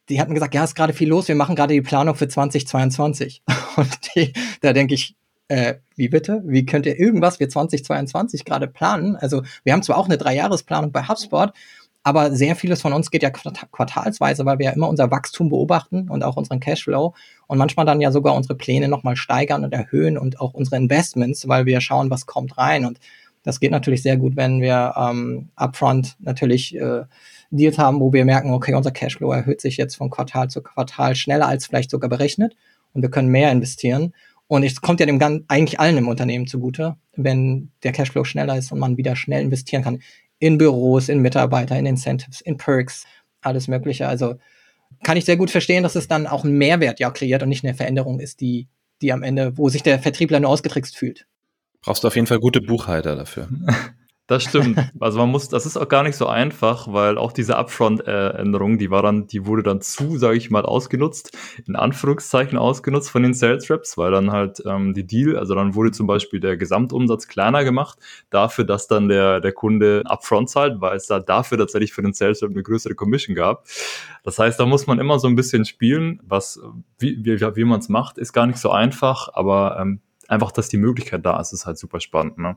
die 0.08 0.20
hatten 0.20 0.34
gesagt, 0.34 0.54
ja, 0.54 0.64
ist 0.64 0.74
gerade 0.74 0.92
viel 0.92 1.08
los, 1.08 1.28
wir 1.28 1.34
machen 1.34 1.56
gerade 1.56 1.74
die 1.74 1.82
Planung 1.82 2.14
für 2.14 2.28
2022. 2.28 3.42
Und 3.76 3.98
die, 4.14 4.32
da 4.60 4.72
denke 4.72 4.94
ich, 4.94 5.16
äh, 5.48 5.74
wie 5.94 6.08
bitte? 6.08 6.42
Wie 6.44 6.66
könnt 6.66 6.86
ihr 6.86 6.98
irgendwas 6.98 7.36
für 7.36 7.48
2022 7.48 8.44
gerade 8.44 8.66
planen? 8.66 9.16
Also 9.16 9.42
wir 9.64 9.72
haben 9.72 9.82
zwar 9.82 9.98
auch 9.98 10.06
eine 10.06 10.18
Dreijahresplanung 10.18 10.92
bei 10.92 11.04
HubSpot, 11.04 11.52
aber 12.02 12.30
sehr 12.30 12.54
vieles 12.54 12.82
von 12.82 12.92
uns 12.92 13.10
geht 13.10 13.22
ja 13.22 13.30
quartalsweise, 13.30 14.44
weil 14.44 14.58
wir 14.58 14.66
ja 14.66 14.72
immer 14.72 14.88
unser 14.88 15.10
Wachstum 15.10 15.48
beobachten 15.48 16.08
und 16.08 16.22
auch 16.22 16.36
unseren 16.36 16.60
Cashflow 16.60 17.14
und 17.48 17.58
manchmal 17.58 17.86
dann 17.86 18.00
ja 18.00 18.12
sogar 18.12 18.34
unsere 18.34 18.54
Pläne 18.54 18.88
nochmal 18.88 19.16
steigern 19.16 19.64
und 19.64 19.72
erhöhen 19.72 20.16
und 20.16 20.40
auch 20.40 20.54
unsere 20.54 20.76
Investments, 20.76 21.48
weil 21.48 21.66
wir 21.66 21.80
schauen, 21.80 22.10
was 22.10 22.26
kommt 22.26 22.58
rein. 22.58 22.84
Und 22.84 22.98
das 23.46 23.60
geht 23.60 23.70
natürlich 23.70 24.02
sehr 24.02 24.16
gut, 24.16 24.34
wenn 24.34 24.60
wir 24.60 24.94
ähm, 24.96 25.50
upfront 25.54 26.16
natürlich 26.18 26.74
äh, 26.74 27.04
Deals 27.50 27.78
haben, 27.78 28.00
wo 28.00 28.12
wir 28.12 28.24
merken, 28.24 28.50
okay, 28.50 28.74
unser 28.74 28.90
Cashflow 28.90 29.30
erhöht 29.30 29.60
sich 29.60 29.76
jetzt 29.76 29.94
von 29.94 30.10
Quartal 30.10 30.50
zu 30.50 30.62
Quartal 30.62 31.14
schneller 31.14 31.46
als 31.46 31.66
vielleicht 31.66 31.92
sogar 31.92 32.10
berechnet 32.10 32.56
und 32.92 33.02
wir 33.02 33.10
können 33.10 33.28
mehr 33.28 33.52
investieren. 33.52 34.14
Und 34.48 34.64
es 34.64 34.80
kommt 34.80 34.98
ja 34.98 35.06
dem 35.06 35.20
ganz, 35.20 35.44
eigentlich 35.46 35.78
allen 35.78 35.96
im 35.96 36.08
Unternehmen 36.08 36.48
zugute, 36.48 36.96
wenn 37.14 37.70
der 37.84 37.92
Cashflow 37.92 38.24
schneller 38.24 38.58
ist 38.58 38.72
und 38.72 38.80
man 38.80 38.96
wieder 38.96 39.14
schnell 39.14 39.42
investieren 39.42 39.84
kann. 39.84 40.00
In 40.40 40.58
Büros, 40.58 41.08
in 41.08 41.20
Mitarbeiter, 41.20 41.78
in 41.78 41.86
Incentives, 41.86 42.40
in 42.40 42.56
Perks, 42.56 43.04
alles 43.42 43.68
Mögliche. 43.68 44.08
Also 44.08 44.34
kann 45.04 45.16
ich 45.16 45.24
sehr 45.24 45.36
gut 45.36 45.52
verstehen, 45.52 45.84
dass 45.84 45.94
es 45.94 46.08
dann 46.08 46.26
auch 46.26 46.42
einen 46.42 46.58
Mehrwert 46.58 46.98
ja 46.98 47.12
kreiert 47.12 47.44
und 47.44 47.48
nicht 47.48 47.64
eine 47.64 47.74
Veränderung 47.74 48.18
ist, 48.18 48.40
die, 48.40 48.66
die 49.02 49.12
am 49.12 49.22
Ende, 49.22 49.56
wo 49.56 49.68
sich 49.68 49.84
der 49.84 50.00
Vertriebler 50.00 50.40
nur 50.40 50.50
ausgetrickst 50.50 50.96
fühlt. 50.96 51.28
Brauchst 51.82 52.04
du 52.04 52.08
auf 52.08 52.14
jeden 52.14 52.26
Fall 52.26 52.40
gute 52.40 52.60
Buchhalter 52.60 53.16
dafür. 53.16 53.48
Das 54.28 54.42
stimmt. 54.42 54.76
Also 54.98 55.18
man 55.18 55.28
muss, 55.28 55.48
das 55.48 55.66
ist 55.66 55.76
auch 55.76 55.88
gar 55.88 56.02
nicht 56.02 56.16
so 56.16 56.26
einfach, 56.26 56.92
weil 56.92 57.16
auch 57.16 57.30
diese 57.30 57.56
Upfront-Änderung, 57.56 58.76
die 58.76 58.90
war 58.90 59.00
dann, 59.00 59.28
die 59.28 59.46
wurde 59.46 59.62
dann 59.62 59.80
zu, 59.80 60.18
sage 60.18 60.36
ich 60.36 60.50
mal, 60.50 60.64
ausgenutzt, 60.64 61.36
in 61.64 61.76
Anführungszeichen 61.76 62.58
ausgenutzt 62.58 63.08
von 63.08 63.22
den 63.22 63.34
Sales 63.34 63.70
Reps, 63.70 63.96
weil 63.96 64.10
dann 64.10 64.32
halt 64.32 64.60
ähm, 64.66 64.94
die 64.94 65.06
Deal, 65.06 65.36
also 65.36 65.54
dann 65.54 65.76
wurde 65.76 65.92
zum 65.92 66.08
Beispiel 66.08 66.40
der 66.40 66.56
Gesamtumsatz 66.56 67.28
kleiner 67.28 67.62
gemacht, 67.62 67.98
dafür, 68.30 68.64
dass 68.64 68.88
dann 68.88 69.08
der, 69.08 69.40
der 69.40 69.52
Kunde 69.52 70.02
Upfront 70.06 70.50
zahlt, 70.50 70.80
weil 70.80 70.96
es 70.96 71.06
da 71.06 71.20
dafür 71.20 71.58
tatsächlich 71.58 71.92
für 71.92 72.02
den 72.02 72.12
Sales 72.12 72.42
Rep 72.42 72.50
eine 72.50 72.64
größere 72.64 72.96
Commission 72.96 73.36
gab. 73.36 73.64
Das 74.24 74.40
heißt, 74.40 74.58
da 74.58 74.66
muss 74.66 74.88
man 74.88 74.98
immer 74.98 75.20
so 75.20 75.28
ein 75.28 75.36
bisschen 75.36 75.64
spielen, 75.64 76.20
was, 76.26 76.60
wie, 76.98 77.24
wie, 77.24 77.40
wie 77.40 77.64
man 77.64 77.78
es 77.78 77.88
macht, 77.88 78.18
ist 78.18 78.32
gar 78.32 78.48
nicht 78.48 78.58
so 78.58 78.70
einfach, 78.70 79.28
aber 79.34 79.78
ähm, 79.80 80.00
einfach, 80.28 80.52
dass 80.52 80.68
die 80.68 80.76
Möglichkeit 80.76 81.24
da 81.24 81.40
ist, 81.40 81.52
ist 81.52 81.66
halt 81.66 81.78
super 81.78 82.00
spannend. 82.00 82.38
Ne? 82.38 82.56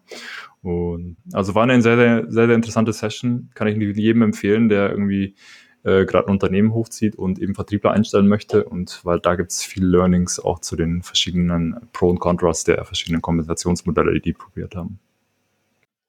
Und 0.61 1.17
also 1.33 1.55
war 1.55 1.63
eine 1.63 1.81
sehr, 1.81 1.97
sehr, 1.97 2.31
sehr, 2.31 2.47
sehr 2.47 2.55
interessante 2.55 2.93
Session. 2.93 3.49
Kann 3.53 3.67
ich 3.67 3.77
jedem 3.97 4.21
empfehlen, 4.21 4.69
der 4.69 4.89
irgendwie 4.89 5.35
äh, 5.83 6.05
gerade 6.05 6.27
ein 6.27 6.31
Unternehmen 6.31 6.73
hochzieht 6.73 7.15
und 7.15 7.39
eben 7.39 7.55
Vertriebler 7.55 7.91
einstellen 7.91 8.27
möchte. 8.27 8.63
Und 8.65 9.01
weil 9.03 9.19
da 9.19 9.35
gibt 9.35 9.51
es 9.51 9.63
viele 9.63 9.87
Learnings 9.87 10.39
auch 10.39 10.59
zu 10.59 10.75
den 10.75 11.03
verschiedenen 11.03 11.87
Pro 11.93 12.09
und 12.09 12.19
Contras 12.19 12.63
der 12.63 12.83
verschiedenen 12.85 13.21
Kompensationsmodelle, 13.21 14.13
die 14.13 14.21
die 14.21 14.33
probiert 14.33 14.75
haben. 14.75 14.99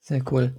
Sehr 0.00 0.22
cool. 0.32 0.54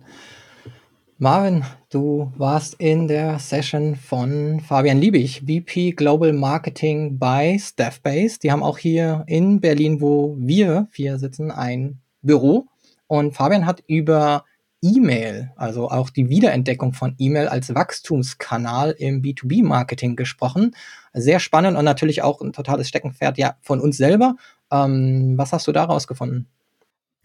Marvin, 1.24 1.64
du 1.92 2.34
warst 2.36 2.74
in 2.80 3.08
der 3.08 3.38
Session 3.38 3.96
von 3.96 4.60
Fabian 4.60 5.00
Liebig, 5.00 5.42
VP 5.42 5.92
Global 5.92 6.34
Marketing 6.34 7.20
bei 7.20 7.60
Staffbase. 7.60 8.40
Die 8.40 8.52
haben 8.52 8.64
auch 8.64 8.80
hier 8.80 9.24
in 9.28 9.62
Berlin, 9.62 10.02
wo 10.02 10.36
wir 10.40 10.88
vier 10.90 11.20
sitzen, 11.20 11.52
ein 11.52 12.00
Büro. 12.24 12.66
Und 13.06 13.36
Fabian 13.36 13.68
hat 13.68 13.84
über 13.86 14.46
E-Mail, 14.82 15.52
also 15.58 15.92
auch 15.92 16.10
die 16.10 16.28
Wiederentdeckung 16.30 16.94
von 16.94 17.14
E-Mail 17.20 17.50
als 17.50 17.76
Wachstumskanal 17.76 18.96
im 18.98 19.22
B2B-Marketing 19.22 20.16
gesprochen. 20.16 20.76
Sehr 21.14 21.40
spannend 21.40 21.78
und 21.78 21.86
natürlich 21.86 22.24
auch 22.24 22.42
ein 22.42 22.52
totales 22.52 22.90
Steckenpferd 22.90 23.38
ja 23.38 23.58
von 23.62 23.80
uns 23.80 23.96
selber. 23.96 24.38
Ähm, 24.72 25.36
was 25.38 25.54
hast 25.54 25.68
du 25.68 25.72
daraus 25.72 26.08
gefunden? 26.08 26.48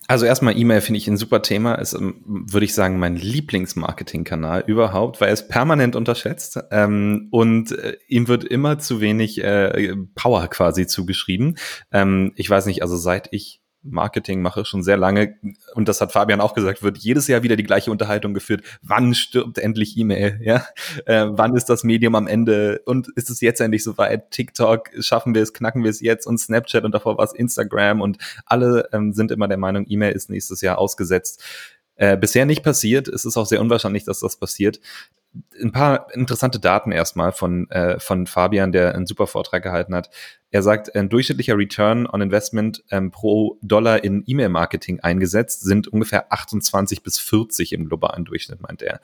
Also 0.09 0.25
erstmal 0.25 0.57
E-Mail 0.57 0.81
finde 0.81 0.99
ich 0.99 1.09
ein 1.09 1.17
super 1.17 1.43
Thema. 1.43 1.75
Ist, 1.75 1.95
ähm, 1.95 2.23
würde 2.25 2.65
ich 2.65 2.75
sagen, 2.75 2.99
mein 2.99 3.17
Lieblingsmarketingkanal 3.17 4.65
überhaupt, 4.67 5.21
weil 5.21 5.29
er 5.29 5.35
ist 5.35 5.49
permanent 5.49 5.97
unterschätzt 5.97 6.59
ähm, 6.71 7.29
und 7.31 7.73
äh, 7.73 7.97
ihm 8.07 8.29
wird 8.29 8.45
immer 8.45 8.79
zu 8.79 9.01
wenig 9.01 9.43
äh, 9.43 9.95
Power 10.15 10.49
quasi 10.49 10.87
zugeschrieben. 10.87 11.59
Ähm, 11.93 12.33
ich 12.37 12.49
weiß 12.49 12.67
nicht, 12.67 12.83
also 12.83 12.97
seit 12.97 13.29
ich 13.33 13.63
Marketing 13.91 14.43
mache, 14.43 14.65
schon 14.65 14.83
sehr 14.83 14.97
lange, 14.97 15.37
und 15.75 15.89
das 15.89 16.01
hat 16.01 16.13
Fabian 16.13 16.41
auch 16.41 16.55
gesagt, 16.55 16.83
wird 16.83 16.99
jedes 16.99 17.29
Jahr 17.29 17.43
wieder 17.43 17.57
die 17.57 17.63
gleiche 17.63 17.91
Unterhaltung 17.91 18.35
geführt. 18.35 18.63
Wann 18.83 19.15
stirbt 19.15 19.59
endlich 19.59 19.97
E-Mail? 19.97 20.41
Ja? 20.43 20.67
Äh, 21.07 21.27
wann 21.31 21.57
ist 21.57 21.67
das 21.67 21.85
Medium 21.85 22.15
am 22.15 22.27
Ende? 22.27 22.81
Und 22.85 23.09
ist 23.17 23.31
es 23.31 23.41
jetzt 23.41 23.61
endlich 23.61 23.85
soweit? 23.85 24.31
TikTok, 24.31 24.91
schaffen 25.01 25.35
wir 25.35 25.43
es, 25.43 25.53
knacken 25.53 25.83
wir 25.83 25.91
es 25.91 26.01
jetzt? 26.01 26.27
Und 26.27 26.39
Snapchat 26.39 26.85
und 26.85 26.93
davor 26.93 27.19
war 27.19 27.25
es 27.25 27.33
Instagram 27.33 28.01
und 28.01 28.19
alle 28.45 28.89
ähm, 28.93 29.13
sind 29.13 29.31
immer 29.31 29.49
der 29.49 29.59
Meinung, 29.59 29.85
E-Mail 29.89 30.13
ist 30.13 30.31
nächstes 30.31 30.61
Jahr 30.61 30.79
ausgesetzt. 30.79 31.43
Äh, 31.97 32.17
bisher 32.17 32.45
nicht 32.45 32.63
passiert. 32.63 33.09
Es 33.09 33.25
ist 33.25 33.37
auch 33.37 33.47
sehr 33.47 33.61
unwahrscheinlich, 33.61 34.05
dass 34.05 34.21
das 34.21 34.37
passiert 34.37 34.81
ein 35.61 35.73
paar 35.73 36.13
interessante 36.15 36.61
Daten 36.61 36.93
erstmal 36.93 37.33
von, 37.33 37.71
äh, 37.71 37.99
von 37.99 38.27
Fabian, 38.27 38.73
der 38.73 38.95
einen 38.95 39.07
super 39.07 39.27
Vortrag 39.27 39.63
gehalten 39.63 39.95
hat. 39.95 40.11
Er 40.51 40.63
sagt, 40.63 40.95
ein 40.95 41.09
durchschnittlicher 41.09 41.57
Return 41.57 42.07
on 42.07 42.21
Investment 42.21 42.85
ähm, 42.91 43.11
pro 43.11 43.59
Dollar 43.63 44.05
in 44.05 44.23
E-Mail-Marketing 44.27 45.01
eingesetzt 45.01 45.63
sind 45.63 45.89
ungefähr 45.89 46.33
28 46.33 47.03
bis 47.03 47.19
40 47.19 47.73
im 47.73 47.87
globalen 47.89 48.25
Durchschnitt, 48.25 48.61
meint 48.63 48.83
er. 48.83 49.01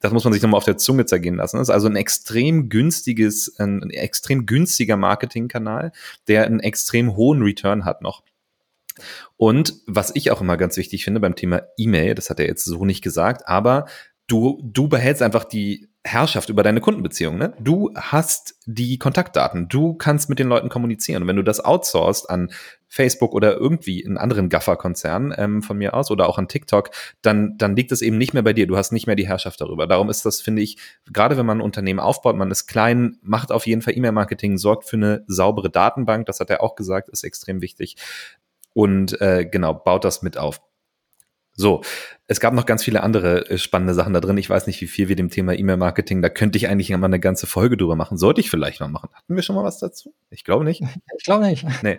Das 0.00 0.12
muss 0.12 0.24
man 0.24 0.32
sich 0.32 0.42
nochmal 0.42 0.58
auf 0.58 0.64
der 0.64 0.78
Zunge 0.78 1.04
zergehen 1.04 1.36
lassen. 1.36 1.58
Das 1.58 1.68
ist 1.68 1.74
also 1.74 1.86
ein 1.86 1.96
extrem 1.96 2.70
günstiges, 2.70 3.58
ein, 3.58 3.82
ein 3.82 3.90
extrem 3.90 4.46
günstiger 4.46 4.96
Marketingkanal, 4.96 5.92
der 6.26 6.46
einen 6.46 6.60
extrem 6.60 7.16
hohen 7.16 7.42
Return 7.42 7.84
hat 7.84 8.00
noch. 8.00 8.22
Und 9.36 9.74
was 9.86 10.14
ich 10.14 10.30
auch 10.30 10.40
immer 10.40 10.56
ganz 10.56 10.76
wichtig 10.76 11.04
finde 11.04 11.20
beim 11.20 11.34
Thema 11.34 11.62
E-Mail, 11.76 12.14
das 12.14 12.30
hat 12.30 12.40
er 12.40 12.46
jetzt 12.46 12.64
so 12.64 12.84
nicht 12.84 13.02
gesagt, 13.02 13.46
aber 13.46 13.86
du, 14.30 14.60
du 14.62 14.88
behältst 14.88 15.22
einfach 15.22 15.44
die 15.44 15.88
Herrschaft 16.02 16.48
über 16.48 16.62
deine 16.62 16.80
Kundenbeziehung. 16.80 17.36
Ne? 17.36 17.52
Du 17.60 17.92
hast 17.94 18.54
die 18.64 18.96
Kontaktdaten, 18.98 19.68
du 19.68 19.94
kannst 19.94 20.30
mit 20.30 20.38
den 20.38 20.48
Leuten 20.48 20.70
kommunizieren. 20.70 21.22
Und 21.22 21.28
wenn 21.28 21.36
du 21.36 21.44
das 21.44 21.62
outsourcest 21.62 22.30
an 22.30 22.50
Facebook 22.88 23.34
oder 23.34 23.56
irgendwie 23.56 24.04
einen 24.06 24.16
anderen 24.16 24.48
Gaffer-Konzern 24.48 25.34
ähm, 25.36 25.62
von 25.62 25.76
mir 25.76 25.92
aus 25.92 26.10
oder 26.10 26.28
auch 26.28 26.38
an 26.38 26.48
TikTok, 26.48 26.90
dann, 27.20 27.58
dann 27.58 27.76
liegt 27.76 27.92
es 27.92 28.00
eben 28.00 28.16
nicht 28.16 28.32
mehr 28.32 28.42
bei 28.42 28.54
dir. 28.54 28.66
Du 28.66 28.78
hast 28.78 28.92
nicht 28.92 29.06
mehr 29.06 29.16
die 29.16 29.28
Herrschaft 29.28 29.60
darüber. 29.60 29.86
Darum 29.86 30.08
ist 30.08 30.24
das, 30.24 30.40
finde 30.40 30.62
ich, 30.62 30.78
gerade 31.12 31.36
wenn 31.36 31.46
man 31.46 31.58
ein 31.58 31.64
Unternehmen 31.64 32.00
aufbaut, 32.00 32.36
man 32.36 32.50
ist 32.50 32.66
klein, 32.66 33.18
macht 33.20 33.52
auf 33.52 33.66
jeden 33.66 33.82
Fall 33.82 33.96
E-Mail-Marketing, 33.96 34.56
sorgt 34.56 34.88
für 34.88 34.96
eine 34.96 35.24
saubere 35.26 35.68
Datenbank, 35.68 36.24
das 36.26 36.40
hat 36.40 36.48
er 36.48 36.62
auch 36.62 36.76
gesagt, 36.76 37.10
ist 37.10 37.24
extrem 37.24 37.60
wichtig. 37.60 37.96
Und 38.72 39.20
äh, 39.20 39.44
genau, 39.44 39.74
baut 39.74 40.04
das 40.04 40.22
mit 40.22 40.38
auf. 40.38 40.62
So, 41.52 41.82
es 42.30 42.38
gab 42.38 42.54
noch 42.54 42.64
ganz 42.64 42.84
viele 42.84 43.02
andere 43.02 43.50
äh, 43.50 43.58
spannende 43.58 43.92
Sachen 43.92 44.14
da 44.14 44.20
drin. 44.20 44.38
Ich 44.38 44.48
weiß 44.48 44.68
nicht, 44.68 44.80
wie 44.80 44.86
viel 44.86 45.08
wir 45.08 45.16
dem 45.16 45.30
Thema 45.30 45.52
E-Mail-Marketing, 45.52 46.22
da 46.22 46.28
könnte 46.28 46.58
ich 46.58 46.68
eigentlich 46.68 46.90
mal 46.90 47.04
eine 47.04 47.18
ganze 47.18 47.48
Folge 47.48 47.76
drüber 47.76 47.96
machen. 47.96 48.18
Sollte 48.18 48.40
ich 48.40 48.50
vielleicht 48.50 48.78
mal 48.78 48.86
machen. 48.86 49.10
Hatten 49.12 49.34
wir 49.34 49.42
schon 49.42 49.56
mal 49.56 49.64
was 49.64 49.80
dazu? 49.80 50.14
Ich 50.30 50.44
glaube 50.44 50.64
nicht. 50.64 50.80
Ich 51.18 51.24
glaube 51.24 51.44
nicht. 51.44 51.66
Nee. 51.82 51.98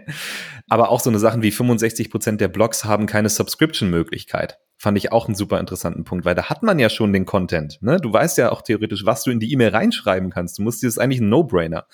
Aber 0.67 0.89
auch 0.89 0.99
so 0.99 1.09
eine 1.09 1.19
Sachen 1.19 1.43
wie 1.43 1.51
65 1.51 2.09
Prozent 2.09 2.41
der 2.41 2.47
Blogs 2.47 2.85
haben 2.85 3.05
keine 3.05 3.29
Subscription-Möglichkeit. 3.29 4.57
Fand 4.77 4.97
ich 4.97 5.11
auch 5.11 5.27
einen 5.27 5.35
super 5.35 5.59
interessanten 5.59 6.05
Punkt, 6.05 6.25
weil 6.25 6.33
da 6.33 6.49
hat 6.49 6.63
man 6.63 6.79
ja 6.79 6.89
schon 6.89 7.13
den 7.13 7.25
Content. 7.25 7.77
Ne? 7.81 7.97
Du 7.97 8.11
weißt 8.11 8.39
ja 8.39 8.51
auch 8.51 8.63
theoretisch, 8.63 9.05
was 9.05 9.23
du 9.23 9.29
in 9.29 9.39
die 9.39 9.51
E-Mail 9.51 9.69
reinschreiben 9.69 10.31
kannst. 10.31 10.57
Du 10.57 10.63
musst 10.63 10.81
dir 10.81 10.87
das 10.87 10.97
eigentlich 10.97 11.21
ein 11.21 11.29
No-Brainer. 11.29 11.85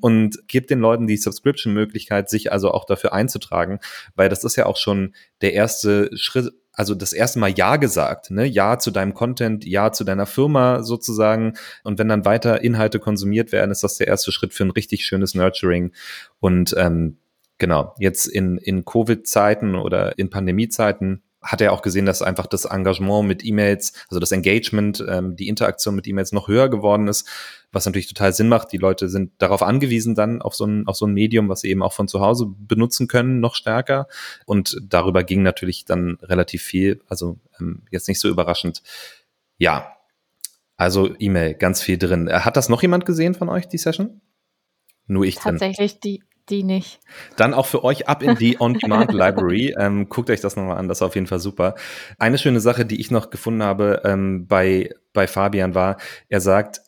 Und 0.00 0.36
gib 0.46 0.66
den 0.66 0.80
Leuten 0.80 1.06
die 1.06 1.16
Subscription-Möglichkeit, 1.16 2.28
sich 2.28 2.52
also 2.52 2.72
auch 2.72 2.84
dafür 2.84 3.14
einzutragen, 3.14 3.78
weil 4.14 4.28
das 4.28 4.44
ist 4.44 4.56
ja 4.56 4.66
auch 4.66 4.76
schon 4.76 5.14
der 5.40 5.54
erste 5.54 6.10
Schritt 6.16 6.52
also 6.74 6.94
das 6.94 7.12
erste 7.12 7.38
Mal 7.38 7.50
Ja 7.50 7.76
gesagt, 7.76 8.30
ne? 8.30 8.44
Ja 8.44 8.78
zu 8.78 8.90
deinem 8.90 9.14
Content, 9.14 9.64
Ja 9.64 9.92
zu 9.92 10.04
deiner 10.04 10.26
Firma 10.26 10.82
sozusagen. 10.82 11.54
Und 11.84 11.98
wenn 11.98 12.08
dann 12.08 12.24
weiter 12.24 12.62
Inhalte 12.62 12.98
konsumiert 12.98 13.52
werden, 13.52 13.70
ist 13.70 13.84
das 13.84 13.96
der 13.96 14.08
erste 14.08 14.32
Schritt 14.32 14.52
für 14.52 14.64
ein 14.64 14.70
richtig 14.70 15.04
schönes 15.04 15.34
Nurturing. 15.34 15.92
Und 16.40 16.74
ähm, 16.76 17.18
genau, 17.58 17.94
jetzt 17.98 18.26
in, 18.26 18.58
in 18.58 18.84
Covid-Zeiten 18.84 19.76
oder 19.76 20.18
in 20.18 20.30
Pandemie-Zeiten 20.30 21.22
hat 21.44 21.60
er 21.60 21.72
auch 21.72 21.82
gesehen, 21.82 22.06
dass 22.06 22.22
einfach 22.22 22.46
das 22.46 22.64
Engagement 22.64 23.28
mit 23.28 23.44
E-Mails, 23.44 23.92
also 24.08 24.18
das 24.18 24.32
Engagement, 24.32 25.04
ähm, 25.06 25.36
die 25.36 25.48
Interaktion 25.48 25.94
mit 25.94 26.06
E-Mails 26.06 26.32
noch 26.32 26.48
höher 26.48 26.70
geworden 26.70 27.06
ist, 27.06 27.28
was 27.70 27.84
natürlich 27.84 28.08
total 28.08 28.32
Sinn 28.32 28.48
macht. 28.48 28.72
Die 28.72 28.78
Leute 28.78 29.08
sind 29.08 29.32
darauf 29.38 29.62
angewiesen 29.62 30.14
dann 30.14 30.40
auf 30.40 30.54
so 30.54 30.64
ein, 30.64 30.86
auf 30.86 30.96
so 30.96 31.06
ein 31.06 31.12
Medium, 31.12 31.48
was 31.48 31.60
sie 31.60 31.70
eben 31.70 31.82
auch 31.82 31.92
von 31.92 32.08
zu 32.08 32.20
Hause 32.20 32.46
benutzen 32.48 33.08
können, 33.08 33.40
noch 33.40 33.54
stärker. 33.54 34.08
Und 34.46 34.80
darüber 34.82 35.22
ging 35.22 35.42
natürlich 35.42 35.84
dann 35.84 36.18
relativ 36.22 36.62
viel, 36.62 37.02
also 37.08 37.38
ähm, 37.60 37.82
jetzt 37.90 38.08
nicht 38.08 38.20
so 38.20 38.28
überraschend. 38.28 38.82
Ja, 39.58 39.92
also 40.76 41.14
E-Mail, 41.18 41.54
ganz 41.54 41.82
viel 41.82 41.98
drin. 41.98 42.28
Hat 42.32 42.56
das 42.56 42.68
noch 42.68 42.82
jemand 42.82 43.04
gesehen 43.04 43.34
von 43.34 43.48
euch, 43.48 43.68
die 43.68 43.78
Session? 43.78 44.20
Nur 45.06 45.24
ich 45.24 45.36
Tatsächlich 45.36 46.00
die 46.00 46.22
die 46.50 46.62
nicht. 46.62 47.00
Dann 47.36 47.54
auch 47.54 47.66
für 47.66 47.84
euch 47.84 48.08
ab 48.08 48.22
in 48.22 48.36
die 48.36 48.56
On-Demand 48.60 49.12
Library. 49.12 49.74
Ähm, 49.78 50.08
guckt 50.08 50.30
euch 50.30 50.40
das 50.40 50.56
nochmal 50.56 50.78
an, 50.78 50.88
das 50.88 50.98
ist 50.98 51.02
auf 51.02 51.14
jeden 51.14 51.26
Fall 51.26 51.40
super. 51.40 51.74
Eine 52.18 52.38
schöne 52.38 52.60
Sache, 52.60 52.84
die 52.84 53.00
ich 53.00 53.10
noch 53.10 53.30
gefunden 53.30 53.62
habe 53.62 54.02
ähm, 54.04 54.46
bei, 54.46 54.90
bei 55.12 55.26
Fabian 55.26 55.74
war, 55.74 55.96
er 56.28 56.40
sagt, 56.40 56.80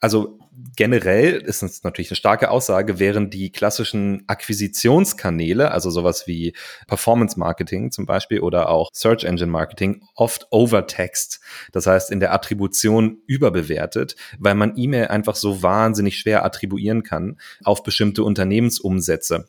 also 0.00 0.37
generell 0.76 1.36
ist 1.36 1.62
es 1.62 1.84
natürlich 1.84 2.10
eine 2.10 2.16
starke 2.16 2.50
Aussage, 2.50 2.98
während 2.98 3.34
die 3.34 3.50
klassischen 3.50 4.24
Akquisitionskanäle, 4.26 5.70
also 5.70 5.90
sowas 5.90 6.26
wie 6.26 6.54
Performance 6.86 7.38
Marketing 7.38 7.90
zum 7.90 8.06
Beispiel 8.06 8.40
oder 8.40 8.68
auch 8.68 8.90
Search 8.92 9.24
Engine 9.24 9.50
Marketing, 9.50 10.02
oft 10.14 10.46
overtext. 10.50 11.40
Das 11.72 11.86
heißt, 11.86 12.10
in 12.10 12.20
der 12.20 12.32
Attribution 12.32 13.18
überbewertet, 13.26 14.16
weil 14.38 14.54
man 14.54 14.74
E-Mail 14.76 15.08
einfach 15.08 15.36
so 15.36 15.62
wahnsinnig 15.62 16.18
schwer 16.18 16.44
attribuieren 16.44 17.02
kann 17.02 17.38
auf 17.64 17.82
bestimmte 17.82 18.24
Unternehmensumsätze. 18.24 19.48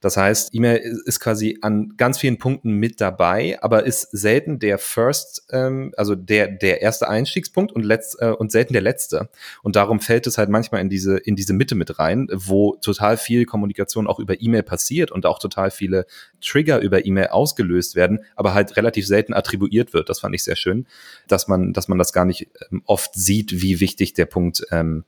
Das 0.00 0.18
heißt, 0.18 0.54
E-Mail 0.54 1.00
ist 1.06 1.18
quasi 1.18 1.58
an 1.62 1.94
ganz 1.96 2.18
vielen 2.18 2.38
Punkten 2.38 2.72
mit 2.72 3.00
dabei, 3.00 3.58
aber 3.62 3.84
ist 3.84 4.02
selten 4.12 4.58
der 4.58 4.78
First, 4.78 5.46
ähm, 5.50 5.94
also 5.96 6.14
der, 6.14 6.48
der 6.48 6.82
erste 6.82 7.08
Einstiegspunkt 7.08 7.72
und, 7.72 7.84
letzt, 7.84 8.20
äh, 8.20 8.28
und 8.28 8.52
selten 8.52 8.74
der 8.74 8.82
letzte. 8.82 9.30
Und 9.62 9.76
darum 9.76 10.00
fällt 10.00 10.26
es 10.26 10.36
halt 10.36 10.50
manchmal 10.50 10.82
in 10.82 10.90
diese, 10.90 11.16
in 11.16 11.36
diese 11.36 11.54
Mitte 11.54 11.74
mit 11.74 11.98
rein, 11.98 12.28
wo 12.30 12.76
total 12.82 13.16
viel 13.16 13.46
Kommunikation 13.46 14.06
auch 14.06 14.18
über 14.18 14.42
E-Mail 14.42 14.62
passiert 14.62 15.10
und 15.10 15.24
auch 15.24 15.38
total 15.38 15.70
viele 15.70 16.04
Trigger 16.42 16.80
über 16.80 17.06
E-Mail 17.06 17.28
ausgelöst 17.28 17.96
werden, 17.96 18.20
aber 18.36 18.52
halt 18.52 18.76
relativ 18.76 19.06
selten 19.06 19.32
attribuiert 19.32 19.94
wird. 19.94 20.10
Das 20.10 20.20
fand 20.20 20.34
ich 20.34 20.44
sehr 20.44 20.56
schön, 20.56 20.86
dass 21.28 21.48
man, 21.48 21.72
dass 21.72 21.88
man 21.88 21.96
das 21.96 22.12
gar 22.12 22.26
nicht 22.26 22.48
ähm, 22.70 22.82
oft 22.84 23.14
sieht, 23.14 23.62
wie 23.62 23.80
wichtig 23.80 24.12
der 24.12 24.26
Punkt, 24.26 24.66
ähm, 24.70 25.04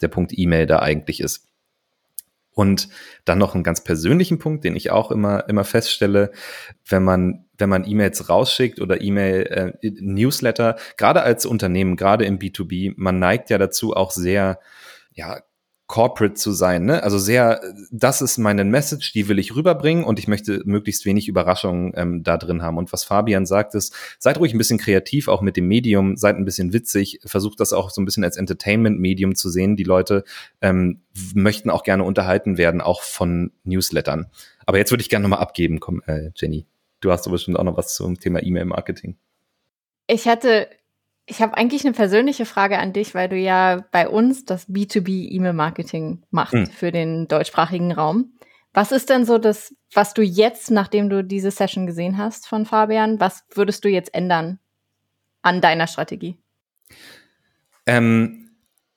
der 0.00 0.08
Punkt 0.08 0.32
E-Mail 0.34 0.64
da 0.64 0.78
eigentlich 0.78 1.20
ist. 1.20 1.49
Und 2.52 2.88
dann 3.24 3.38
noch 3.38 3.54
einen 3.54 3.64
ganz 3.64 3.84
persönlichen 3.84 4.38
Punkt, 4.38 4.64
den 4.64 4.74
ich 4.76 4.90
auch 4.90 5.10
immer, 5.10 5.48
immer 5.48 5.64
feststelle, 5.64 6.32
wenn 6.86 7.04
man, 7.04 7.46
wenn 7.58 7.68
man 7.68 7.86
E-Mails 7.86 8.28
rausschickt 8.28 8.80
oder 8.80 9.00
E-Mail, 9.00 9.42
äh, 9.82 9.90
Newsletter, 10.00 10.76
gerade 10.96 11.22
als 11.22 11.46
Unternehmen, 11.46 11.96
gerade 11.96 12.24
im 12.24 12.38
B2B, 12.38 12.94
man 12.96 13.18
neigt 13.18 13.50
ja 13.50 13.58
dazu 13.58 13.94
auch 13.94 14.10
sehr, 14.10 14.58
ja, 15.12 15.40
corporate 15.90 16.34
zu 16.34 16.52
sein, 16.52 16.84
ne? 16.84 17.02
Also 17.02 17.18
sehr, 17.18 17.60
das 17.90 18.22
ist 18.22 18.38
meine 18.38 18.64
Message, 18.64 19.12
die 19.12 19.26
will 19.26 19.40
ich 19.40 19.56
rüberbringen 19.56 20.04
und 20.04 20.20
ich 20.20 20.28
möchte 20.28 20.62
möglichst 20.64 21.04
wenig 21.04 21.26
Überraschungen 21.26 21.92
ähm, 21.96 22.22
da 22.22 22.36
drin 22.36 22.62
haben. 22.62 22.78
Und 22.78 22.92
was 22.92 23.02
Fabian 23.02 23.44
sagt, 23.44 23.74
ist, 23.74 23.92
seid 24.20 24.38
ruhig 24.38 24.54
ein 24.54 24.58
bisschen 24.58 24.78
kreativ, 24.78 25.26
auch 25.26 25.42
mit 25.42 25.56
dem 25.56 25.66
Medium, 25.66 26.16
seid 26.16 26.36
ein 26.36 26.44
bisschen 26.44 26.72
witzig, 26.72 27.18
versucht 27.24 27.58
das 27.58 27.72
auch 27.72 27.90
so 27.90 28.00
ein 28.00 28.04
bisschen 28.04 28.22
als 28.22 28.36
Entertainment-Medium 28.36 29.34
zu 29.34 29.50
sehen. 29.50 29.74
Die 29.74 29.82
Leute 29.82 30.22
ähm, 30.60 31.00
möchten 31.34 31.70
auch 31.70 31.82
gerne 31.82 32.04
unterhalten 32.04 32.56
werden, 32.56 32.80
auch 32.80 33.02
von 33.02 33.50
Newslettern. 33.64 34.26
Aber 34.66 34.78
jetzt 34.78 34.92
würde 34.92 35.02
ich 35.02 35.08
gerne 35.08 35.24
nochmal 35.24 35.40
abgeben, 35.40 35.80
komm, 35.80 36.02
äh, 36.06 36.30
Jenny. 36.36 36.66
Du 37.00 37.10
hast 37.10 37.26
aber 37.26 37.32
bestimmt 37.32 37.58
auch 37.58 37.64
noch 37.64 37.76
was 37.76 37.96
zum 37.96 38.20
Thema 38.20 38.40
E-Mail-Marketing. 38.40 39.16
Ich 40.06 40.28
hatte 40.28 40.68
ich 41.30 41.40
habe 41.40 41.56
eigentlich 41.56 41.84
eine 41.84 41.94
persönliche 41.94 42.44
Frage 42.44 42.78
an 42.78 42.92
dich, 42.92 43.14
weil 43.14 43.28
du 43.28 43.36
ja 43.36 43.84
bei 43.92 44.08
uns 44.08 44.44
das 44.44 44.68
B2B 44.68 45.30
E-Mail-Marketing 45.30 46.24
machst 46.30 46.54
hm. 46.54 46.66
für 46.66 46.90
den 46.90 47.28
deutschsprachigen 47.28 47.92
Raum. 47.92 48.32
Was 48.72 48.92
ist 48.92 49.10
denn 49.10 49.24
so 49.24 49.38
das, 49.38 49.74
was 49.94 50.12
du 50.12 50.22
jetzt, 50.22 50.70
nachdem 50.70 51.08
du 51.08 51.24
diese 51.24 51.50
Session 51.50 51.86
gesehen 51.86 52.18
hast 52.18 52.48
von 52.48 52.66
Fabian, 52.66 53.20
was 53.20 53.44
würdest 53.54 53.84
du 53.84 53.88
jetzt 53.88 54.12
ändern 54.12 54.58
an 55.42 55.60
deiner 55.60 55.86
Strategie? 55.86 56.36
Ähm, 57.86 58.39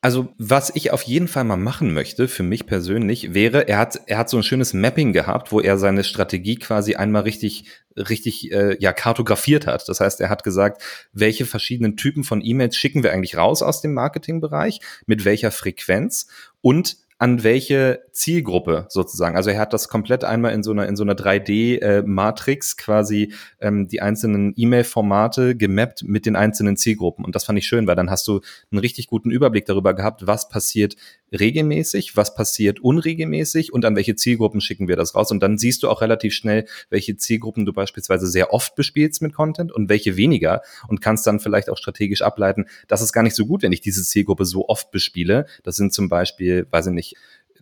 also, 0.04 0.34
was 0.38 0.70
ich 0.76 0.92
auf 0.92 1.04
jeden 1.04 1.30
Fall 1.30 1.46
mal 1.46 1.56
machen 1.56 1.94
möchte, 1.94 2.28
für 2.28 2.44
mich 2.44 2.66
persönlich, 2.66 3.34
wäre, 3.34 3.70
er 3.70 3.78
hat, 3.78 4.02
er 4.06 4.18
hat 4.18 4.30
so 4.30 4.36
ein 4.36 4.44
schönes 4.44 4.74
Mapping 4.74 5.14
gehabt, 5.14 5.54
wo 5.54 5.62
er 5.62 5.78
seine 5.78 6.04
Strategie 6.04 6.58
quasi 6.58 6.96
einmal 6.96 7.22
richtig, 7.22 7.70
richtig, 7.96 8.52
äh, 8.52 8.76
ja, 8.82 8.92
kartografiert 8.92 9.66
hat. 9.66 9.88
Das 9.88 10.02
heißt, 10.02 10.20
er 10.20 10.28
hat 10.28 10.44
gesagt, 10.44 10.84
welche 11.14 11.46
verschiedenen 11.46 11.96
Typen 11.96 12.26
von 12.26 12.42
E-Mails 12.44 12.76
schicken 12.76 13.02
wir 13.02 13.14
eigentlich 13.14 13.38
raus 13.38 13.62
aus 13.62 13.80
dem 13.80 13.94
Marketingbereich, 13.94 14.82
mit 15.06 15.24
welcher 15.24 15.52
Frequenz 15.52 16.28
und 16.60 16.98
an 17.18 17.44
welche 17.44 18.02
Zielgruppe 18.12 18.86
sozusagen. 18.90 19.36
Also 19.36 19.50
er 19.50 19.60
hat 19.60 19.74
das 19.74 19.88
komplett 19.88 20.24
einmal 20.24 20.54
in 20.54 20.64
so 20.64 20.72
einer 20.72 20.88
in 20.88 20.96
so 20.96 21.04
einer 21.04 21.16
3D-Matrix 21.16 22.74
äh, 22.74 22.76
quasi 22.78 23.34
ähm, 23.60 23.88
die 23.88 24.02
einzelnen 24.02 24.54
E-Mail-Formate 24.56 25.56
gemappt 25.56 26.04
mit 26.04 26.26
den 26.26 26.36
einzelnen 26.36 26.78
Zielgruppen. 26.78 27.26
Und 27.26 27.36
das 27.36 27.46
fand 27.46 27.58
ich 27.60 27.68
schön, 27.68 27.88
weil 27.88 27.96
dann 27.96 28.10
hast 28.10 28.28
du 28.28 28.42
einen 28.72 28.80
richtig 28.80 29.08
guten 29.08 29.32
Überblick 29.32 29.66
darüber 29.66 29.94
gehabt, 29.94 30.28
was 30.28 30.50
passiert 30.50 30.96
regelmäßig, 31.32 32.16
was 32.16 32.36
passiert 32.36 32.80
unregelmäßig 32.80 33.74
und 33.74 33.86
an 33.86 33.96
welche 33.96 34.16
Zielgruppen 34.16 34.62
schicken 34.62 34.88
wir 34.88 34.96
das 34.96 35.16
raus. 35.16 35.32
Und 35.32 35.42
dann 35.42 35.58
siehst 35.58 35.84
du 35.84 35.90
auch 35.90 36.02
relativ 36.02 36.34
schnell, 36.34 36.66
welche 36.90 37.18
Zielgruppen 37.18 37.66
du 37.66 37.74
beispielsweise 37.74 38.28
sehr 38.28 38.54
oft 38.54 38.76
bespielst 38.76 39.22
mit 39.22 39.34
Content 39.34 39.72
und 39.72 39.90
welche 39.90 40.16
weniger 40.16 40.62
und 40.88 41.02
kannst 41.02 41.26
dann 41.26 41.40
vielleicht 41.40 41.70
auch 41.70 41.78
strategisch 41.78 42.22
ableiten, 42.22 42.66
das 42.88 43.02
ist 43.02 43.14
gar 43.14 43.24
nicht 43.24 43.36
so 43.36 43.46
gut, 43.46 43.64
wenn 43.64 43.72
ich 43.72 43.82
diese 43.82 44.04
Zielgruppe 44.04 44.46
so 44.46 44.68
oft 44.70 44.92
bespiele. 44.92 45.48
Das 45.64 45.76
sind 45.76 45.94
zum 45.94 46.10
Beispiel, 46.10 46.68
weiß 46.70 46.88
ich 46.88 46.94
nicht, 46.94 47.03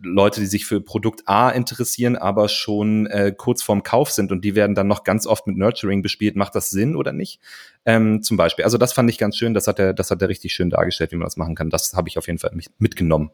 Leute, 0.04 0.40
die 0.40 0.46
sich 0.46 0.66
für 0.66 0.80
Produkt 0.80 1.22
A 1.26 1.50
interessieren, 1.50 2.16
aber 2.16 2.48
schon 2.48 3.06
äh, 3.06 3.32
kurz 3.36 3.62
vorm 3.62 3.82
Kauf 3.82 4.10
sind 4.10 4.32
und 4.32 4.44
die 4.44 4.54
werden 4.54 4.74
dann 4.74 4.88
noch 4.88 5.04
ganz 5.04 5.26
oft 5.26 5.46
mit 5.46 5.56
Nurturing 5.56 6.02
bespielt. 6.02 6.36
Macht 6.36 6.54
das 6.54 6.70
Sinn 6.70 6.96
oder 6.96 7.12
nicht? 7.12 7.40
Ähm, 7.84 8.22
zum 8.22 8.36
Beispiel. 8.36 8.64
Also 8.64 8.78
das 8.78 8.92
fand 8.92 9.10
ich 9.10 9.18
ganz 9.18 9.36
schön. 9.36 9.54
Das 9.54 9.66
hat 9.66 9.78
er, 9.78 9.94
das 9.94 10.10
hat 10.10 10.22
er 10.22 10.28
richtig 10.28 10.52
schön 10.52 10.70
dargestellt, 10.70 11.12
wie 11.12 11.16
man 11.16 11.26
das 11.26 11.36
machen 11.36 11.54
kann. 11.54 11.70
Das 11.70 11.94
habe 11.94 12.08
ich 12.08 12.18
auf 12.18 12.26
jeden 12.26 12.38
Fall 12.38 12.52
mitgenommen. 12.78 13.30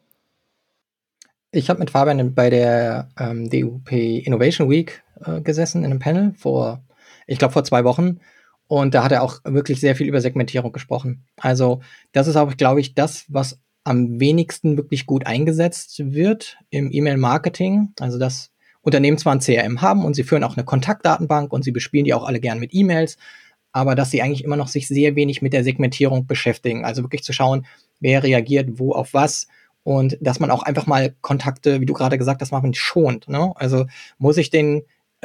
Ich 1.50 1.70
habe 1.70 1.80
mit 1.80 1.90
Fabian 1.90 2.34
bei 2.34 2.50
der 2.50 3.08
ähm, 3.18 3.48
DUP 3.48 3.92
Innovation 3.92 4.68
Week 4.68 5.02
äh, 5.24 5.40
gesessen 5.40 5.84
in 5.84 5.90
einem 5.90 6.00
Panel 6.00 6.34
vor, 6.34 6.84
ich 7.26 7.38
glaube, 7.38 7.52
vor 7.52 7.64
zwei 7.64 7.84
Wochen. 7.84 8.20
Und 8.66 8.92
da 8.92 9.02
hat 9.02 9.12
er 9.12 9.22
auch 9.22 9.40
wirklich 9.44 9.80
sehr 9.80 9.96
viel 9.96 10.06
über 10.06 10.20
Segmentierung 10.20 10.72
gesprochen. 10.72 11.24
Also 11.38 11.80
das 12.12 12.26
ist 12.26 12.36
auch, 12.36 12.54
glaube 12.58 12.80
ich, 12.80 12.94
das, 12.94 13.24
was 13.28 13.58
am 13.84 14.20
wenigsten 14.20 14.76
wirklich 14.76 15.06
gut 15.06 15.26
eingesetzt 15.26 16.12
wird 16.12 16.58
im 16.70 16.90
E-Mail-Marketing. 16.92 17.92
Also 18.00 18.18
dass 18.18 18.50
Unternehmen 18.82 19.18
zwar 19.18 19.34
ein 19.34 19.40
CRM 19.40 19.80
haben 19.82 20.04
und 20.04 20.14
sie 20.14 20.24
führen 20.24 20.44
auch 20.44 20.56
eine 20.56 20.64
Kontaktdatenbank 20.64 21.52
und 21.52 21.64
sie 21.64 21.72
bespielen 21.72 22.04
die 22.04 22.14
auch 22.14 22.24
alle 22.24 22.40
gern 22.40 22.58
mit 22.58 22.74
E-Mails, 22.74 23.16
aber 23.72 23.94
dass 23.94 24.10
sie 24.10 24.22
eigentlich 24.22 24.44
immer 24.44 24.56
noch 24.56 24.68
sich 24.68 24.88
sehr 24.88 25.14
wenig 25.16 25.42
mit 25.42 25.52
der 25.52 25.64
Segmentierung 25.64 26.26
beschäftigen. 26.26 26.84
Also 26.84 27.02
wirklich 27.02 27.22
zu 27.22 27.32
schauen, 27.32 27.66
wer 28.00 28.22
reagiert 28.22 28.78
wo 28.78 28.92
auf 28.92 29.14
was 29.14 29.46
und 29.82 30.16
dass 30.20 30.40
man 30.40 30.50
auch 30.50 30.62
einfach 30.62 30.86
mal 30.86 31.14
Kontakte, 31.20 31.80
wie 31.80 31.86
du 31.86 31.94
gerade 31.94 32.18
gesagt 32.18 32.40
hast, 32.40 32.52
machen 32.52 32.74
schont. 32.74 33.28
Ne? 33.28 33.52
Also 33.56 33.86
muss 34.18 34.36
ich 34.36 34.50
den 34.50 34.82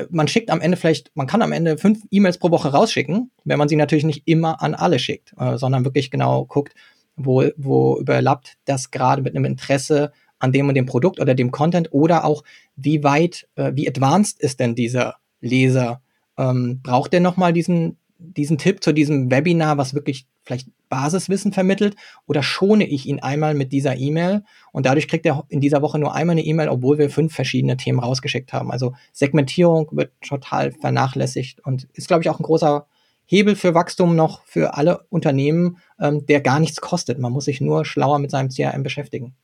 man 0.09 0.27
schickt 0.27 0.49
am 0.49 0.61
Ende 0.61 0.77
vielleicht, 0.77 1.11
man 1.15 1.27
kann 1.27 1.41
am 1.41 1.51
Ende 1.51 1.77
fünf 1.77 1.99
E-Mails 2.09 2.39
pro 2.39 2.51
Woche 2.51 2.69
rausschicken, 2.69 3.31
wenn 3.43 3.59
man 3.59 3.69
sie 3.69 3.75
natürlich 3.75 4.05
nicht 4.05 4.23
immer 4.25 4.61
an 4.61 4.73
alle 4.73 4.99
schickt, 4.99 5.33
äh, 5.37 5.57
sondern 5.57 5.85
wirklich 5.85 6.09
genau 6.09 6.45
guckt, 6.45 6.73
wo, 7.15 7.43
wo 7.57 7.99
überlappt 7.99 8.57
das 8.65 8.91
gerade 8.91 9.21
mit 9.21 9.35
einem 9.35 9.45
Interesse 9.45 10.11
an 10.39 10.51
dem 10.51 10.67
und 10.67 10.75
dem 10.75 10.85
Produkt 10.85 11.19
oder 11.19 11.35
dem 11.35 11.51
Content 11.51 11.89
oder 11.91 12.25
auch 12.25 12.43
wie 12.75 13.03
weit, 13.03 13.47
äh, 13.55 13.71
wie 13.75 13.87
advanced 13.87 14.39
ist 14.41 14.59
denn 14.59 14.75
dieser 14.75 15.15
Leser? 15.39 16.01
Ähm, 16.37 16.81
braucht 16.81 17.13
der 17.13 17.19
nochmal 17.19 17.53
diesen, 17.53 17.97
diesen 18.17 18.57
Tipp 18.57 18.83
zu 18.83 18.91
diesem 18.91 19.31
Webinar, 19.31 19.77
was 19.77 19.93
wirklich 19.93 20.25
vielleicht 20.43 20.67
Basiswissen 20.89 21.53
vermittelt 21.53 21.95
oder 22.27 22.43
schone 22.43 22.85
ich 22.85 23.07
ihn 23.07 23.19
einmal 23.19 23.55
mit 23.55 23.71
dieser 23.71 23.95
E-Mail 23.95 24.43
und 24.71 24.85
dadurch 24.85 25.07
kriegt 25.07 25.25
er 25.25 25.45
in 25.49 25.61
dieser 25.61 25.81
Woche 25.81 25.97
nur 25.97 26.13
einmal 26.13 26.33
eine 26.33 26.45
E-Mail, 26.45 26.69
obwohl 26.69 26.97
wir 26.97 27.09
fünf 27.09 27.33
verschiedene 27.33 27.77
Themen 27.77 27.99
rausgeschickt 27.99 28.53
haben. 28.53 28.71
Also 28.71 28.93
Segmentierung 29.11 29.87
wird 29.91 30.11
total 30.21 30.71
vernachlässigt 30.71 31.65
und 31.65 31.87
ist, 31.93 32.07
glaube 32.07 32.23
ich, 32.23 32.29
auch 32.29 32.39
ein 32.39 32.43
großer 32.43 32.85
Hebel 33.25 33.55
für 33.55 33.73
Wachstum 33.73 34.15
noch 34.15 34.43
für 34.45 34.75
alle 34.75 35.05
Unternehmen, 35.09 35.77
ähm, 35.99 36.25
der 36.25 36.41
gar 36.41 36.59
nichts 36.59 36.81
kostet. 36.81 37.19
Man 37.19 37.31
muss 37.31 37.45
sich 37.45 37.61
nur 37.61 37.85
schlauer 37.85 38.19
mit 38.19 38.31
seinem 38.31 38.49
CRM 38.49 38.83
beschäftigen. 38.83 39.35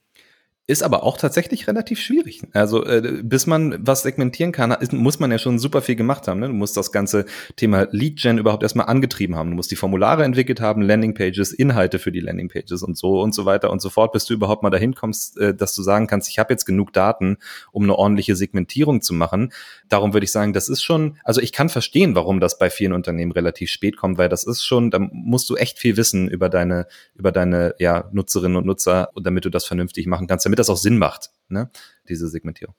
Ist 0.69 0.83
aber 0.83 1.01
auch 1.01 1.17
tatsächlich 1.17 1.67
relativ 1.67 1.99
schwierig. 1.99 2.43
Also 2.53 2.85
äh, 2.85 3.23
bis 3.23 3.47
man 3.47 3.75
was 3.79 4.03
segmentieren 4.03 4.51
kann, 4.51 4.69
ist, 4.69 4.93
muss 4.93 5.19
man 5.19 5.31
ja 5.31 5.39
schon 5.39 5.57
super 5.57 5.81
viel 5.81 5.95
gemacht 5.95 6.27
haben. 6.27 6.39
Ne? 6.39 6.45
Du 6.45 6.53
musst 6.53 6.77
das 6.77 6.91
ganze 6.91 7.25
Thema 7.55 7.87
Lead-Gen 7.89 8.37
überhaupt 8.37 8.61
erstmal 8.61 8.85
angetrieben 8.85 9.35
haben. 9.35 9.49
Du 9.49 9.55
musst 9.55 9.71
die 9.71 9.75
Formulare 9.75 10.23
entwickelt 10.23 10.61
haben, 10.61 10.83
Landing-Pages, 10.83 11.53
Inhalte 11.53 11.97
für 11.97 12.11
die 12.11 12.19
Landing-Pages 12.19 12.83
und 12.83 12.95
so 12.99 13.19
und 13.19 13.33
so 13.33 13.45
weiter 13.45 13.71
und 13.71 13.81
so 13.81 13.89
fort, 13.89 14.11
bis 14.11 14.25
du 14.25 14.35
überhaupt 14.35 14.61
mal 14.61 14.69
dahin 14.69 14.93
kommst, 14.93 15.39
äh, 15.39 15.55
dass 15.55 15.73
du 15.73 15.81
sagen 15.81 16.05
kannst, 16.05 16.29
ich 16.29 16.37
habe 16.37 16.53
jetzt 16.53 16.65
genug 16.65 16.93
Daten, 16.93 17.37
um 17.71 17.81
eine 17.81 17.95
ordentliche 17.95 18.35
Segmentierung 18.35 19.01
zu 19.01 19.15
machen. 19.15 19.51
Darum 19.87 20.13
würde 20.13 20.25
ich 20.25 20.31
sagen, 20.31 20.53
das 20.53 20.69
ist 20.69 20.83
schon, 20.83 21.17
also 21.23 21.41
ich 21.41 21.51
kann 21.51 21.69
verstehen, 21.69 22.13
warum 22.13 22.39
das 22.39 22.59
bei 22.59 22.69
vielen 22.69 22.93
Unternehmen 22.93 23.31
relativ 23.31 23.71
spät 23.71 23.97
kommt, 23.97 24.19
weil 24.19 24.29
das 24.29 24.43
ist 24.43 24.63
schon, 24.63 24.91
da 24.91 24.99
musst 24.99 25.49
du 25.49 25.55
echt 25.55 25.79
viel 25.79 25.97
wissen 25.97 26.27
über 26.27 26.47
deine, 26.47 26.85
über 27.15 27.31
deine 27.31 27.73
ja, 27.79 28.07
Nutzerinnen 28.11 28.55
und 28.55 28.67
Nutzer, 28.67 29.09
damit 29.19 29.45
du 29.45 29.49
das 29.49 29.65
vernünftig 29.65 30.05
machen 30.05 30.27
kannst, 30.27 30.45
damit 30.45 30.58
das 30.59 30.69
auch 30.69 30.77
Sinn 30.77 30.97
macht, 30.97 31.31
ne? 31.47 31.69
diese 32.07 32.27
Segmentierung. 32.27 32.75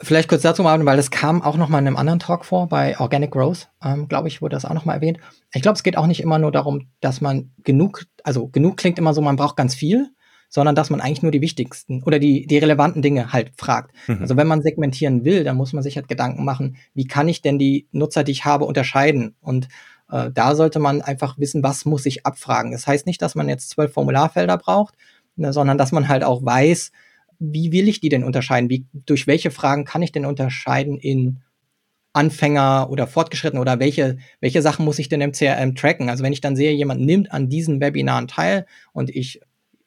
Vielleicht 0.00 0.28
kurz 0.28 0.42
dazu 0.42 0.62
mal, 0.62 0.84
weil 0.86 0.96
das 0.96 1.10
kam 1.10 1.42
auch 1.42 1.56
noch 1.56 1.68
mal 1.68 1.80
in 1.80 1.88
einem 1.88 1.96
anderen 1.96 2.20
Talk 2.20 2.44
vor, 2.44 2.68
bei 2.68 2.98
Organic 3.00 3.32
Growth, 3.32 3.68
ähm, 3.82 4.06
glaube 4.06 4.28
ich, 4.28 4.40
wurde 4.40 4.54
das 4.54 4.64
auch 4.64 4.74
noch 4.74 4.84
mal 4.84 4.94
erwähnt. 4.94 5.18
Ich 5.52 5.62
glaube, 5.62 5.74
es 5.74 5.82
geht 5.82 5.96
auch 5.96 6.06
nicht 6.06 6.20
immer 6.20 6.38
nur 6.38 6.52
darum, 6.52 6.88
dass 7.00 7.20
man 7.20 7.50
genug, 7.64 8.04
also 8.22 8.46
genug 8.46 8.76
klingt 8.76 8.98
immer 8.98 9.12
so, 9.12 9.20
man 9.20 9.34
braucht 9.34 9.56
ganz 9.56 9.74
viel, 9.74 10.10
sondern 10.48 10.76
dass 10.76 10.90
man 10.90 11.00
eigentlich 11.00 11.22
nur 11.22 11.32
die 11.32 11.40
wichtigsten 11.40 12.02
oder 12.04 12.20
die, 12.20 12.46
die 12.46 12.58
relevanten 12.58 13.02
Dinge 13.02 13.32
halt 13.32 13.52
fragt. 13.56 13.92
Mhm. 14.06 14.18
Also 14.20 14.36
wenn 14.36 14.46
man 14.46 14.62
segmentieren 14.62 15.24
will, 15.24 15.42
dann 15.42 15.56
muss 15.56 15.72
man 15.72 15.82
sich 15.82 15.96
halt 15.96 16.08
Gedanken 16.08 16.44
machen, 16.44 16.76
wie 16.94 17.06
kann 17.06 17.28
ich 17.28 17.42
denn 17.42 17.58
die 17.58 17.88
Nutzer, 17.90 18.22
die 18.22 18.32
ich 18.32 18.44
habe, 18.44 18.66
unterscheiden? 18.66 19.34
Und 19.40 19.68
äh, 20.10 20.30
da 20.32 20.54
sollte 20.54 20.78
man 20.78 21.02
einfach 21.02 21.38
wissen, 21.38 21.62
was 21.62 21.84
muss 21.84 22.06
ich 22.06 22.24
abfragen. 22.24 22.72
Das 22.72 22.86
heißt 22.86 23.06
nicht, 23.06 23.20
dass 23.20 23.34
man 23.34 23.48
jetzt 23.48 23.70
zwölf 23.70 23.92
Formularfelder 23.92 24.56
braucht, 24.56 24.94
ne, 25.36 25.52
sondern 25.52 25.76
dass 25.76 25.92
man 25.92 26.08
halt 26.08 26.24
auch 26.24 26.44
weiß, 26.44 26.92
wie 27.38 27.72
will 27.72 27.88
ich 27.88 28.00
die 28.00 28.08
denn 28.08 28.24
unterscheiden? 28.24 28.70
Wie, 28.70 28.86
durch 28.92 29.26
welche 29.26 29.50
Fragen 29.50 29.84
kann 29.84 30.02
ich 30.02 30.12
denn 30.12 30.24
unterscheiden 30.24 30.98
in 30.98 31.40
Anfänger 32.12 32.88
oder 32.90 33.06
Fortgeschritten 33.06 33.60
oder 33.60 33.78
welche, 33.78 34.18
welche 34.40 34.62
Sachen 34.62 34.84
muss 34.84 34.98
ich 34.98 35.08
denn 35.08 35.20
im 35.20 35.32
CRM 35.32 35.74
tracken? 35.74 36.10
Also 36.10 36.24
wenn 36.24 36.32
ich 36.32 36.40
dann 36.40 36.56
sehe, 36.56 36.72
jemand 36.72 37.00
nimmt 37.00 37.30
an 37.32 37.48
diesen 37.48 37.80
Webinaren 37.80 38.26
teil 38.26 38.66
und 38.92 39.10
ich 39.10 39.40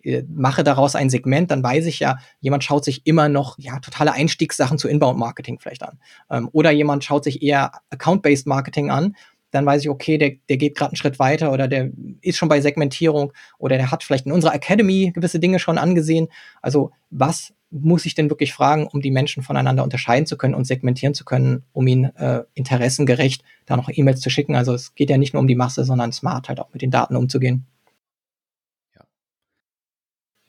äh, 0.04 0.24
mache 0.30 0.64
daraus 0.64 0.96
ein 0.96 1.10
Segment, 1.10 1.52
dann 1.52 1.64
weiß 1.64 1.86
ich 1.86 2.00
ja, 2.00 2.18
jemand 2.40 2.64
schaut 2.64 2.86
sich 2.86 3.06
immer 3.06 3.28
noch 3.28 3.58
ja 3.60 3.80
totale 3.80 4.14
Einstiegssachen 4.14 4.78
zu 4.78 4.88
Inbound-Marketing 4.88 5.60
vielleicht 5.60 5.84
an. 5.84 6.00
Ähm, 6.30 6.50
oder 6.54 6.72
jemand 6.72 7.04
schaut 7.04 7.24
sich 7.24 7.42
eher 7.42 7.72
Account-Based 7.90 8.48
Marketing 8.48 8.90
an 8.92 9.16
dann 9.52 9.66
weiß 9.66 9.84
ich, 9.84 9.90
okay, 9.90 10.18
der, 10.18 10.32
der 10.50 10.58
geht 10.58 10.76
gerade 10.76 10.92
einen 10.92 10.98
Schritt 10.98 11.20
weiter 11.20 11.52
oder 11.52 11.68
der 11.68 11.92
ist 12.22 12.38
schon 12.38 12.50
bei 12.50 12.62
Segmentierung 12.62 13.34
oder 13.58 13.78
der 13.78 13.92
hat 13.92 14.04
vielleicht 14.04 14.26
in 14.26 14.32
unserer 14.32 14.56
Academy 14.56 15.12
gewisse 15.14 15.40
Dinge 15.40 15.60
schon 15.60 15.78
angesehen. 15.78 16.28
Also 16.62 16.92
was 17.10 17.54
muss 17.70 18.06
ich 18.06 18.16
denn 18.16 18.30
wirklich 18.30 18.54
fragen, 18.54 18.88
um 18.88 19.02
die 19.02 19.12
Menschen 19.12 19.44
voneinander 19.44 19.84
unterscheiden 19.84 20.26
zu 20.26 20.38
können 20.38 20.56
und 20.56 20.66
segmentieren 20.66 21.14
zu 21.14 21.24
können, 21.24 21.64
um 21.72 21.88
ihnen 21.88 22.16
äh, 22.18 22.44
interessengerecht 22.54 23.44
da 23.66 23.78
noch 23.78 23.90
E-Mails 23.90 24.20
zu 24.20 24.30
schicken? 24.30 24.56
Also 24.56 24.74
es 24.74 24.94
geht 24.96 25.10
ja 25.10 25.18
nicht 25.18 25.34
nur 25.34 25.42
um 25.42 25.48
die 25.48 25.56
Masse, 25.56 25.86
sondern 25.86 26.12
smart 26.12 26.50
halt 26.50 26.60
auch 26.60 26.72
mit 26.74 26.82
den 26.82 26.92
Daten 26.92 27.16
umzugehen. 27.16 27.66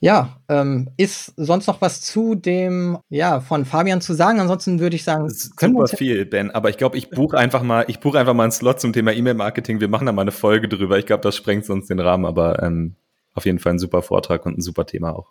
Ja, 0.02 0.40
ähm, 0.48 0.90
ist 0.96 1.32
sonst 1.36 1.68
noch 1.68 1.80
was 1.80 2.00
zu 2.00 2.34
dem, 2.34 2.98
ja, 3.08 3.38
von 3.38 3.64
Fabian 3.64 4.00
zu 4.00 4.14
sagen? 4.14 4.40
Ansonsten 4.40 4.80
würde 4.80 4.96
ich 4.96 5.04
sagen, 5.04 5.32
können 5.54 5.74
super 5.74 5.96
viel, 5.96 6.26
Ben. 6.26 6.50
Aber 6.50 6.70
ich 6.70 6.76
glaube, 6.76 6.98
ich 6.98 7.08
buche 7.08 7.38
einfach 7.38 7.62
mal, 7.62 7.84
ich 7.86 8.00
buche 8.00 8.18
einfach 8.18 8.34
mal 8.34 8.42
einen 8.42 8.50
Slot 8.50 8.80
zum 8.80 8.92
Thema 8.92 9.12
E-Mail-Marketing. 9.12 9.78
Wir 9.78 9.86
machen 9.86 10.06
da 10.06 10.12
mal 10.12 10.22
eine 10.22 10.32
Folge 10.32 10.68
drüber. 10.68 10.98
Ich 10.98 11.06
glaube, 11.06 11.22
das 11.22 11.36
sprengt 11.36 11.66
sonst 11.66 11.88
den 11.88 12.00
Rahmen, 12.00 12.24
aber 12.24 12.60
ähm, 12.64 12.96
auf 13.34 13.46
jeden 13.46 13.60
Fall 13.60 13.74
ein 13.74 13.78
super 13.78 14.02
Vortrag 14.02 14.44
und 14.44 14.58
ein 14.58 14.60
super 14.60 14.86
Thema 14.86 15.14
auch. 15.14 15.30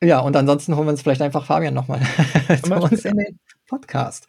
Ja, 0.00 0.20
und 0.20 0.36
ansonsten 0.36 0.76
holen 0.76 0.86
wir 0.86 0.92
uns 0.92 1.02
vielleicht 1.02 1.22
einfach 1.22 1.44
Fabian 1.44 1.74
nochmal 1.74 2.00
zu 2.62 2.74
uns 2.74 3.04
in 3.04 3.16
den 3.16 3.40
Podcast. 3.66 4.28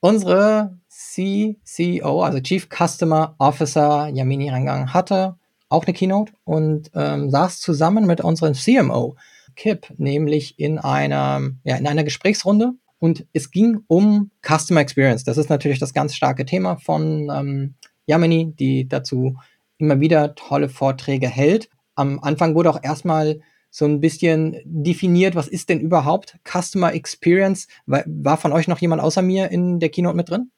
Unsere 0.00 0.78
CCO, 0.88 2.22
also 2.22 2.40
Chief 2.40 2.70
Customer 2.70 3.34
Officer 3.36 4.08
Yamini 4.08 4.48
Rangang 4.48 4.94
hatte 4.94 5.36
auch 5.72 5.86
eine 5.86 5.94
Keynote 5.94 6.32
und 6.44 6.90
ähm, 6.94 7.30
saß 7.30 7.60
zusammen 7.60 8.06
mit 8.06 8.20
unserem 8.20 8.54
CMO 8.54 9.16
Kip, 9.56 9.92
nämlich 9.98 10.58
in 10.58 10.78
einer, 10.78 11.40
ja, 11.64 11.76
in 11.76 11.86
einer 11.86 12.04
Gesprächsrunde. 12.04 12.72
Und 12.98 13.26
es 13.32 13.50
ging 13.50 13.80
um 13.88 14.30
Customer 14.42 14.80
Experience. 14.80 15.24
Das 15.24 15.36
ist 15.36 15.50
natürlich 15.50 15.80
das 15.80 15.92
ganz 15.92 16.14
starke 16.14 16.46
Thema 16.46 16.76
von 16.76 17.28
ähm, 17.34 17.74
Yamini, 18.06 18.54
die 18.54 18.88
dazu 18.88 19.36
immer 19.78 20.00
wieder 20.00 20.34
tolle 20.36 20.68
Vorträge 20.68 21.28
hält. 21.28 21.68
Am 21.96 22.20
Anfang 22.20 22.54
wurde 22.54 22.70
auch 22.70 22.82
erstmal 22.82 23.40
so 23.70 23.86
ein 23.86 24.00
bisschen 24.00 24.56
definiert, 24.64 25.34
was 25.34 25.48
ist 25.48 25.68
denn 25.68 25.80
überhaupt 25.80 26.38
Customer 26.44 26.92
Experience? 26.92 27.66
War, 27.86 28.04
war 28.06 28.36
von 28.36 28.52
euch 28.52 28.68
noch 28.68 28.78
jemand 28.78 29.02
außer 29.02 29.22
mir 29.22 29.50
in 29.50 29.80
der 29.80 29.88
Keynote 29.88 30.16
mit 30.16 30.28
drin? 30.28 30.50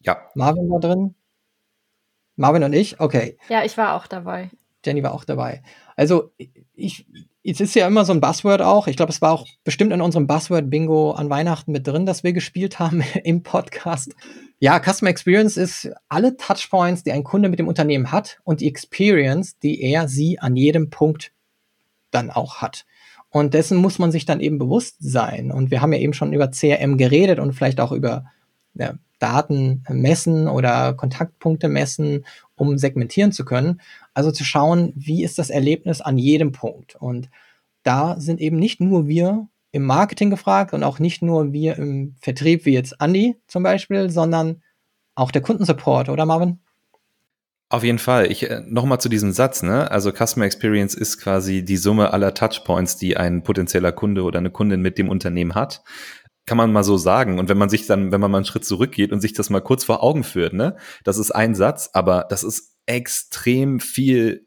Ja. 0.00 0.18
Marvin 0.34 0.68
war 0.68 0.80
drin. 0.80 1.14
Marvin 2.36 2.64
und 2.64 2.72
ich? 2.72 3.00
Okay. 3.00 3.36
Ja, 3.48 3.64
ich 3.64 3.76
war 3.76 3.94
auch 3.94 4.06
dabei. 4.06 4.50
Jenny 4.84 5.02
war 5.02 5.14
auch 5.14 5.24
dabei. 5.24 5.62
Also 5.96 6.32
ich, 6.74 7.06
es 7.44 7.60
ist 7.60 7.74
ja 7.74 7.86
immer 7.86 8.04
so 8.04 8.12
ein 8.12 8.20
Buzzword 8.20 8.62
auch. 8.62 8.86
Ich 8.86 8.96
glaube, 8.96 9.12
es 9.12 9.22
war 9.22 9.32
auch 9.32 9.46
bestimmt 9.64 9.92
in 9.92 10.00
unserem 10.00 10.26
Buzzword-Bingo 10.26 11.12
an 11.12 11.30
Weihnachten 11.30 11.72
mit 11.72 11.86
drin, 11.86 12.06
das 12.06 12.24
wir 12.24 12.32
gespielt 12.32 12.78
haben 12.78 13.02
im 13.24 13.42
Podcast. 13.42 14.14
Ja, 14.58 14.80
Customer 14.80 15.10
Experience 15.10 15.56
ist 15.56 15.90
alle 16.08 16.36
Touchpoints, 16.36 17.02
die 17.02 17.12
ein 17.12 17.24
Kunde 17.24 17.48
mit 17.48 17.58
dem 17.58 17.68
Unternehmen 17.68 18.12
hat 18.12 18.38
und 18.44 18.60
die 18.60 18.68
Experience, 18.68 19.58
die 19.58 19.82
er 19.82 20.08
sie 20.08 20.38
an 20.38 20.56
jedem 20.56 20.90
Punkt 20.90 21.32
dann 22.10 22.30
auch 22.30 22.56
hat. 22.56 22.84
Und 23.28 23.54
dessen 23.54 23.78
muss 23.78 23.98
man 23.98 24.12
sich 24.12 24.24
dann 24.24 24.40
eben 24.40 24.58
bewusst 24.58 24.96
sein. 25.00 25.50
Und 25.50 25.70
wir 25.70 25.80
haben 25.80 25.92
ja 25.92 25.98
eben 25.98 26.12
schon 26.12 26.32
über 26.32 26.50
CRM 26.50 26.98
geredet 26.98 27.38
und 27.38 27.54
vielleicht 27.54 27.80
auch 27.80 27.90
über 27.90 28.26
ja, 28.74 28.94
Daten 29.22 29.84
messen 29.88 30.48
oder 30.48 30.94
Kontaktpunkte 30.94 31.68
messen, 31.68 32.24
um 32.56 32.76
segmentieren 32.76 33.30
zu 33.30 33.44
können. 33.44 33.80
Also 34.14 34.32
zu 34.32 34.44
schauen, 34.44 34.92
wie 34.96 35.22
ist 35.22 35.38
das 35.38 35.48
Erlebnis 35.48 36.00
an 36.00 36.18
jedem 36.18 36.50
Punkt. 36.50 36.96
Und 36.96 37.30
da 37.84 38.18
sind 38.18 38.40
eben 38.40 38.58
nicht 38.58 38.80
nur 38.80 39.06
wir 39.06 39.46
im 39.70 39.84
Marketing 39.84 40.30
gefragt 40.30 40.74
und 40.74 40.82
auch 40.82 40.98
nicht 40.98 41.22
nur 41.22 41.52
wir 41.52 41.78
im 41.78 42.16
Vertrieb, 42.20 42.66
wie 42.66 42.72
jetzt 42.72 42.96
Andy 43.00 43.36
zum 43.46 43.62
Beispiel, 43.62 44.10
sondern 44.10 44.62
auch 45.14 45.30
der 45.30 45.42
Kundensupport, 45.42 46.08
oder 46.08 46.26
Marvin? 46.26 46.58
Auf 47.72 47.84
jeden 47.84 47.98
Fall. 47.98 48.30
Ich 48.30 48.50
äh, 48.50 48.60
nochmal 48.66 49.00
zu 49.00 49.08
diesem 49.08 49.32
Satz, 49.32 49.62
ne? 49.62 49.90
Also 49.90 50.12
Customer 50.12 50.44
Experience 50.44 50.94
ist 50.94 51.18
quasi 51.18 51.64
die 51.64 51.78
Summe 51.78 52.12
aller 52.12 52.34
Touchpoints, 52.34 52.98
die 52.98 53.16
ein 53.16 53.42
potenzieller 53.42 53.92
Kunde 53.92 54.24
oder 54.24 54.40
eine 54.40 54.50
Kundin 54.50 54.82
mit 54.82 54.98
dem 54.98 55.08
Unternehmen 55.08 55.54
hat. 55.54 55.82
Kann 56.46 56.56
man 56.56 56.72
mal 56.72 56.84
so 56.84 56.96
sagen. 56.96 57.38
Und 57.38 57.48
wenn 57.48 57.58
man 57.58 57.68
sich 57.68 57.86
dann, 57.86 58.12
wenn 58.12 58.20
man 58.20 58.30
mal 58.30 58.38
einen 58.38 58.44
Schritt 58.44 58.64
zurückgeht 58.64 59.12
und 59.12 59.20
sich 59.20 59.32
das 59.32 59.50
mal 59.50 59.60
kurz 59.60 59.84
vor 59.84 60.02
Augen 60.02 60.24
führt, 60.24 60.52
ne? 60.52 60.76
Das 61.04 61.18
ist 61.18 61.30
ein 61.30 61.54
Satz, 61.54 61.90
aber 61.92 62.26
das 62.28 62.42
ist 62.42 62.76
extrem 62.86 63.80
viel 63.80 64.46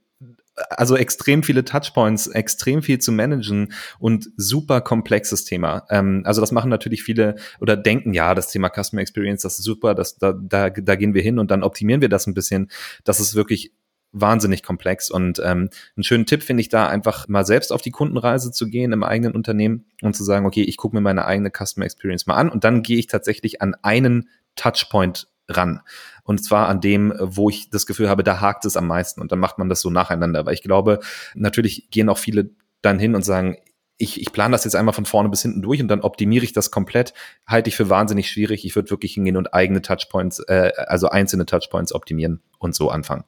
also 0.70 0.96
extrem 0.96 1.44
viele 1.44 1.66
Touchpoints, 1.66 2.28
extrem 2.28 2.82
viel 2.82 3.00
zu 3.00 3.12
managen 3.12 3.74
und 4.00 4.30
super 4.38 4.82
komplexes 4.82 5.44
Thema. 5.44 5.86
Ähm, 5.90 6.24
also 6.26 6.42
das 6.42 6.52
machen 6.52 6.70
natürlich 6.70 7.04
viele 7.04 7.36
oder 7.60 7.76
denken, 7.76 8.14
ja, 8.14 8.34
das 8.36 8.48
Thema 8.48 8.70
Customer 8.70 9.02
Experience, 9.02 9.42
das 9.42 9.60
ist 9.60 9.66
super, 9.66 9.96
das, 9.96 10.18
da, 10.18 10.34
da, 10.34 10.70
da 10.70 10.96
gehen 10.96 11.14
wir 11.14 11.22
hin 11.22 11.40
und 11.40 11.52
dann 11.52 11.64
optimieren 11.64 12.02
wir 12.02 12.10
das 12.10 12.28
ein 12.28 12.34
bisschen. 12.34 12.72
Das 13.04 13.20
ist 13.20 13.36
wirklich 13.36 13.74
wahnsinnig 14.16 14.64
komplex 14.64 15.12
und 15.12 15.40
ähm, 15.40 15.70
einen 15.96 16.04
schönen 16.04 16.26
Tipp 16.26 16.42
finde 16.42 16.62
ich 16.62 16.70
da 16.70 16.88
einfach 16.88 17.28
mal 17.28 17.46
selbst 17.46 17.72
auf 17.72 17.82
die 17.82 17.92
Kundenreise 17.92 18.52
zu 18.52 18.68
gehen 18.68 18.94
im 18.94 19.04
eigenen 19.04 19.34
Unternehmen 19.34 19.86
und 20.02 20.16
zu 20.16 20.24
sagen, 20.24 20.46
okay, 20.46 20.64
ich 20.64 20.78
gucke 20.78 20.96
mir 20.96 21.02
meine 21.02 21.26
eigene 21.26 21.52
Customer 21.52 21.86
Experience 21.86 22.26
mal 22.26 22.36
an 22.36 22.50
und 22.50 22.64
dann 22.64 22.82
gehe 22.82 22.98
ich 22.98 23.08
tatsächlich 23.08 23.62
an 23.62 23.76
einen 23.82 24.30
Touchpoint 24.56 25.28
ran. 25.50 25.82
Und 26.24 26.44
zwar 26.44 26.68
an 26.70 26.82
dem, 26.82 27.14
wo 27.20 27.50
ich 27.50 27.70
das 27.70 27.86
Gefühl 27.86 28.10
habe, 28.10 28.24
da 28.24 28.42
hakt 28.42 28.66
es 28.66 28.78
am 28.78 28.88
meisten. 28.88 29.22
Und 29.22 29.32
dann 29.32 29.40
macht 29.40 29.58
man 29.58 29.70
das 29.70 29.82
so 29.82 29.90
nacheinander. 29.90 30.46
Weil 30.46 30.56
ich 30.56 30.64
glaube, 30.64 31.00
natürlich 31.36 31.90
gehen 31.92 32.10
auch 32.10 32.18
viele 32.18 32.50
dann 32.82 32.98
hin 32.98 33.16
und 33.16 33.24
sagen, 33.24 33.58
ich, 33.98 34.20
ich 34.20 34.32
plane 34.32 34.52
das 34.52 34.66
jetzt 34.66 34.76
einmal 34.76 34.94
von 34.94 35.06
vorne 35.06 35.30
bis 35.30 35.42
hinten 35.42 35.62
durch 35.62 35.82
und 35.82 35.88
dann 35.88 36.02
optimiere 36.02 36.44
ich 36.44 36.52
das 36.52 36.70
komplett, 36.70 37.14
halte 37.48 37.70
ich 37.70 37.78
für 37.78 37.90
wahnsinnig 37.90 38.30
schwierig. 38.30 38.66
Ich 38.66 38.76
würde 38.76 38.90
wirklich 38.90 39.14
hingehen 39.14 39.38
und 39.38 39.54
eigene 39.54 39.82
Touchpoints, 39.82 40.40
äh, 40.40 40.72
also 40.88 41.10
einzelne 41.10 41.46
Touchpoints 41.46 41.94
optimieren 41.94 42.42
und 42.60 42.76
so 42.76 42.90
anfangen. 42.90 43.24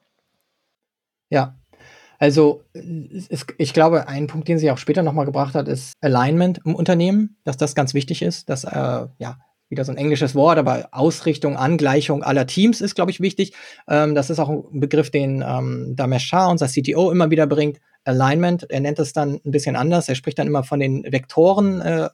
Ja, 1.30 1.55
also 2.19 2.63
es, 2.73 3.45
ich 3.57 3.73
glaube, 3.73 4.07
ein 4.07 4.28
Punkt, 4.28 4.47
den 4.47 4.57
sie 4.57 4.71
auch 4.71 4.78
später 4.78 5.03
nochmal 5.03 5.25
gebracht 5.25 5.55
hat, 5.55 5.67
ist 5.67 5.93
Alignment 6.01 6.59
im 6.65 6.73
Unternehmen, 6.73 7.38
dass 7.43 7.57
das 7.57 7.75
ganz 7.75 7.93
wichtig 7.93 8.21
ist, 8.21 8.49
dass 8.49 8.63
äh, 8.63 9.07
ja 9.17 9.38
wieder 9.69 9.84
so 9.84 9.91
ein 9.91 9.97
englisches 9.97 10.34
Wort, 10.34 10.57
aber 10.57 10.89
Ausrichtung, 10.91 11.57
Angleichung 11.57 12.23
aller 12.23 12.47
Teams 12.47 12.80
ist, 12.80 12.95
glaube 12.95 13.11
ich, 13.11 13.19
wichtig. 13.19 13.53
Ähm, 13.88 14.15
das 14.15 14.30
ist 14.30 14.39
auch 14.39 14.49
ein 14.49 14.80
Begriff, 14.80 15.11
den 15.11 15.43
ähm, 15.45 15.93
Damesh 15.95 16.25
Shah, 16.25 16.47
unser 16.47 16.67
CTO, 16.67 17.11
immer 17.11 17.30
wieder 17.30 17.47
bringt. 17.47 17.80
Alignment, 18.05 18.69
er 18.69 18.80
nennt 18.80 18.99
es 18.99 19.11
dann 19.11 19.41
ein 19.45 19.51
bisschen 19.51 19.75
anders. 19.75 20.07
Er 20.07 20.15
spricht 20.15 20.39
dann 20.39 20.47
immer 20.47 20.63
von 20.63 20.80
den 20.80 21.03
Vektoren 21.03 21.82
äh, 21.82 22.09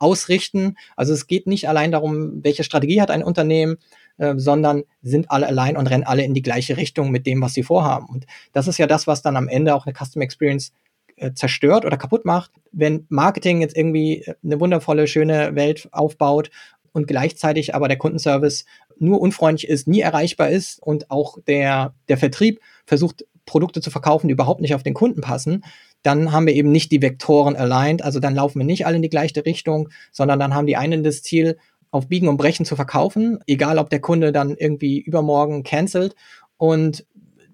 ausrichten. 0.00 0.76
Also 0.96 1.12
es 1.12 1.26
geht 1.26 1.46
nicht 1.46 1.68
allein 1.68 1.92
darum, 1.92 2.42
welche 2.42 2.64
Strategie 2.64 3.00
hat 3.00 3.10
ein 3.10 3.22
Unternehmen, 3.22 3.76
äh, 4.18 4.34
sondern 4.36 4.84
sind 5.02 5.30
alle 5.30 5.46
allein 5.46 5.76
und 5.76 5.86
rennen 5.88 6.04
alle 6.04 6.24
in 6.24 6.34
die 6.34 6.42
gleiche 6.42 6.76
Richtung 6.76 7.10
mit 7.10 7.26
dem, 7.26 7.40
was 7.40 7.54
sie 7.54 7.62
vorhaben. 7.62 8.06
Und 8.08 8.26
das 8.52 8.68
ist 8.68 8.78
ja 8.78 8.86
das, 8.86 9.06
was 9.06 9.22
dann 9.22 9.36
am 9.36 9.48
Ende 9.48 9.74
auch 9.74 9.86
eine 9.86 9.94
Customer 9.94 10.24
Experience 10.24 10.72
äh, 11.16 11.32
zerstört 11.32 11.84
oder 11.84 11.96
kaputt 11.96 12.24
macht. 12.24 12.52
Wenn 12.72 13.06
Marketing 13.08 13.60
jetzt 13.60 13.76
irgendwie 13.76 14.24
eine 14.44 14.60
wundervolle, 14.60 15.06
schöne 15.06 15.54
Welt 15.54 15.88
aufbaut 15.92 16.50
und 16.92 17.06
gleichzeitig 17.06 17.74
aber 17.74 17.88
der 17.88 17.98
Kundenservice 17.98 18.64
nur 18.98 19.20
unfreundlich 19.20 19.68
ist, 19.68 19.88
nie 19.88 20.00
erreichbar 20.00 20.50
ist 20.50 20.82
und 20.82 21.10
auch 21.10 21.38
der, 21.46 21.94
der 22.08 22.18
Vertrieb 22.18 22.60
versucht, 22.86 23.24
Produkte 23.46 23.80
zu 23.80 23.90
verkaufen, 23.90 24.28
die 24.28 24.32
überhaupt 24.32 24.60
nicht 24.60 24.74
auf 24.74 24.82
den 24.82 24.94
Kunden 24.94 25.22
passen, 25.22 25.64
dann 26.02 26.32
haben 26.32 26.46
wir 26.46 26.54
eben 26.54 26.70
nicht 26.70 26.92
die 26.92 27.02
Vektoren 27.02 27.56
aligned, 27.56 28.02
also 28.02 28.20
dann 28.20 28.34
laufen 28.34 28.60
wir 28.60 28.66
nicht 28.66 28.86
alle 28.86 28.96
in 28.96 29.02
die 29.02 29.08
gleiche 29.08 29.44
Richtung, 29.44 29.88
sondern 30.12 30.38
dann 30.38 30.54
haben 30.54 30.66
die 30.66 30.76
einen 30.76 31.02
das 31.02 31.22
Ziel, 31.22 31.56
auf 31.90 32.08
Biegen 32.08 32.28
und 32.28 32.36
Brechen 32.36 32.66
zu 32.66 32.76
verkaufen, 32.76 33.40
egal 33.46 33.78
ob 33.78 33.90
der 33.90 34.00
Kunde 34.00 34.32
dann 34.32 34.56
irgendwie 34.56 35.00
übermorgen 35.00 35.62
cancelt 35.62 36.14
und 36.56 37.06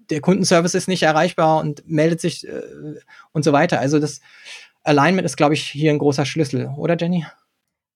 der 0.09 0.21
Kundenservice 0.21 0.75
ist 0.75 0.87
nicht 0.87 1.03
erreichbar 1.03 1.61
und 1.61 1.87
meldet 1.87 2.21
sich 2.21 2.47
äh, 2.47 2.61
und 3.31 3.43
so 3.43 3.53
weiter. 3.53 3.79
Also 3.79 3.99
das 3.99 4.21
Alignment 4.83 5.25
ist, 5.25 5.35
glaube 5.37 5.55
ich, 5.55 5.63
hier 5.63 5.91
ein 5.91 5.97
großer 5.97 6.25
Schlüssel, 6.25 6.69
oder 6.77 6.95
Jenny? 6.97 7.25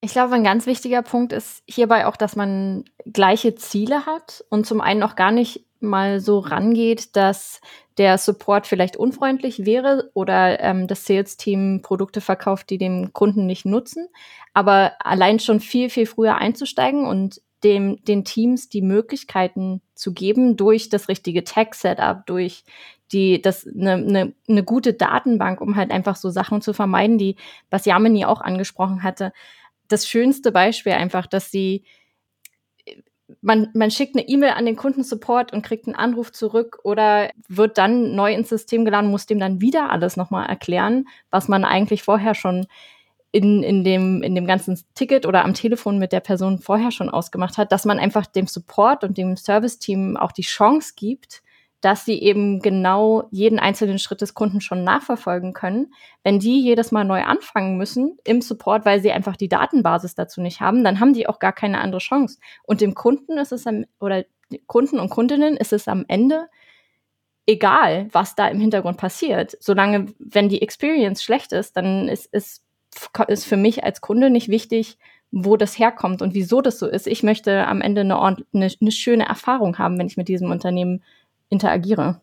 Ich 0.01 0.11
glaube, 0.11 0.35
ein 0.35 0.45
ganz 0.45 0.65
wichtiger 0.65 1.01
Punkt 1.01 1.33
ist 1.33 1.61
hierbei 1.67 2.05
auch, 2.05 2.15
dass 2.15 2.35
man 2.35 2.85
gleiche 3.05 3.55
Ziele 3.55 4.05
hat 4.05 4.45
und 4.49 4.65
zum 4.65 4.79
einen 4.79 5.03
auch 5.03 5.15
gar 5.15 5.31
nicht 5.31 5.65
mal 5.81 6.21
so 6.21 6.39
rangeht, 6.39 7.15
dass 7.17 7.59
der 7.97 8.17
Support 8.17 8.65
vielleicht 8.65 8.95
unfreundlich 8.95 9.65
wäre 9.65 10.09
oder 10.13 10.61
ähm, 10.61 10.87
das 10.87 11.05
Sales-Team 11.05 11.81
Produkte 11.81 12.21
verkauft, 12.21 12.69
die 12.69 12.77
dem 12.77 13.11
Kunden 13.11 13.45
nicht 13.45 13.65
nutzen, 13.65 14.07
aber 14.53 14.93
allein 14.99 15.39
schon 15.39 15.59
viel, 15.59 15.89
viel 15.89 16.05
früher 16.05 16.35
einzusteigen 16.35 17.05
und 17.05 17.41
dem, 17.65 18.01
den 18.05 18.23
Teams 18.23 18.69
die 18.69 18.81
Möglichkeiten 18.81 19.81
zu 19.95 20.13
geben 20.13 20.55
durch 20.55 20.87
das 20.87 21.09
richtige 21.09 21.43
Tech-Setup, 21.43 22.25
durch 22.25 22.63
die, 23.11 23.41
das 23.41 23.67
eine 23.67 23.97
ne, 23.97 24.33
ne 24.47 24.63
gute 24.63 24.93
Datenbank, 24.93 25.59
um 25.59 25.75
halt 25.75 25.91
einfach 25.91 26.15
so 26.15 26.29
Sachen 26.29 26.61
zu 26.61 26.73
vermeiden, 26.73 27.17
die 27.17 27.35
was 27.69 27.85
Yamini 27.85 28.23
auch 28.23 28.39
angesprochen 28.39 29.03
hatte 29.03 29.33
das 29.89 30.07
schönste 30.07 30.51
Beispiel 30.51 30.93
einfach, 30.93 31.27
dass 31.27 31.51
sie 31.51 31.83
man, 33.41 33.69
man 33.73 33.91
schickt 33.91 34.15
eine 34.15 34.27
E-Mail 34.27 34.51
an 34.51 34.65
den 34.65 34.75
Kundensupport 34.75 35.53
und 35.53 35.61
kriegt 35.61 35.85
einen 35.85 35.95
Anruf 35.95 36.31
zurück 36.31 36.79
oder 36.83 37.29
wird 37.47 37.77
dann 37.77 38.15
neu 38.15 38.33
ins 38.33 38.49
System 38.49 38.85
geladen, 38.85 39.11
muss 39.11 39.27
dem 39.27 39.39
dann 39.39 39.61
wieder 39.61 39.91
alles 39.91 40.17
nochmal 40.17 40.47
erklären, 40.47 41.07
was 41.29 41.47
man 41.47 41.63
eigentlich 41.63 42.03
vorher 42.03 42.33
schon 42.33 42.65
in, 43.31 43.61
in, 43.61 43.83
dem, 43.83 44.23
in 44.23 44.33
dem 44.33 44.47
ganzen 44.47 44.79
Ticket 44.95 45.25
oder 45.25 45.45
am 45.45 45.53
Telefon 45.53 45.99
mit 45.99 46.11
der 46.11 46.19
Person 46.21 46.59
vorher 46.59 46.91
schon 46.91 47.09
ausgemacht 47.09 47.57
hat, 47.57 47.71
dass 47.71 47.85
man 47.85 47.99
einfach 47.99 48.25
dem 48.25 48.47
Support 48.47 49.03
und 49.03 49.17
dem 49.17 49.37
Service-Team 49.37 50.17
auch 50.17 50.31
die 50.31 50.41
Chance 50.41 50.93
gibt, 50.95 51.43
dass 51.81 52.05
sie 52.05 52.21
eben 52.21 52.59
genau 52.59 53.27
jeden 53.31 53.59
einzelnen 53.59 53.99
Schritt 53.99 54.21
des 54.21 54.33
Kunden 54.33 54.61
schon 54.61 54.83
nachverfolgen 54.83 55.53
können. 55.53 55.93
Wenn 56.23 56.39
die 56.39 56.61
jedes 56.61 56.91
Mal 56.91 57.05
neu 57.05 57.23
anfangen 57.23 57.77
müssen 57.77 58.17
im 58.25 58.41
Support, 58.41 58.85
weil 58.85 59.01
sie 59.01 59.11
einfach 59.11 59.37
die 59.37 59.49
Datenbasis 59.49 60.15
dazu 60.15 60.41
nicht 60.41 60.59
haben, 60.59 60.83
dann 60.83 60.99
haben 60.99 61.13
die 61.13 61.27
auch 61.27 61.39
gar 61.39 61.53
keine 61.53 61.79
andere 61.79 61.99
Chance. 61.99 62.39
Und 62.63 62.81
dem 62.81 62.95
Kunden 62.95 63.37
ist 63.37 63.51
es 63.51 63.65
am, 63.65 63.85
oder 63.99 64.25
Kunden 64.67 64.99
und 64.99 65.09
Kundinnen 65.09 65.55
ist 65.57 65.73
es 65.73 65.87
am 65.87 66.05
Ende 66.07 66.47
egal, 67.49 68.07
was 68.11 68.35
da 68.35 68.47
im 68.47 68.59
Hintergrund 68.59 68.97
passiert. 68.97 69.57
Solange, 69.59 70.07
wenn 70.19 70.49
die 70.49 70.61
Experience 70.61 71.23
schlecht 71.23 71.51
ist, 71.51 71.75
dann 71.75 72.07
ist, 72.07 72.27
ist, 72.27 72.63
ist 73.27 73.45
für 73.45 73.57
mich 73.57 73.83
als 73.83 74.01
Kunde 74.01 74.29
nicht 74.29 74.49
wichtig, 74.49 74.97
wo 75.31 75.57
das 75.57 75.77
herkommt 75.77 76.21
und 76.21 76.33
wieso 76.33 76.61
das 76.61 76.79
so 76.79 76.87
ist. 76.87 77.07
Ich 77.07 77.23
möchte 77.23 77.65
am 77.67 77.81
Ende 77.81 78.01
eine, 78.01 78.19
eine, 78.21 78.37
eine 78.53 78.91
schöne 78.91 79.27
Erfahrung 79.27 79.77
haben, 79.77 79.97
wenn 79.97 80.07
ich 80.07 80.17
mit 80.17 80.27
diesem 80.27 80.51
Unternehmen 80.51 81.03
interagiere. 81.49 82.21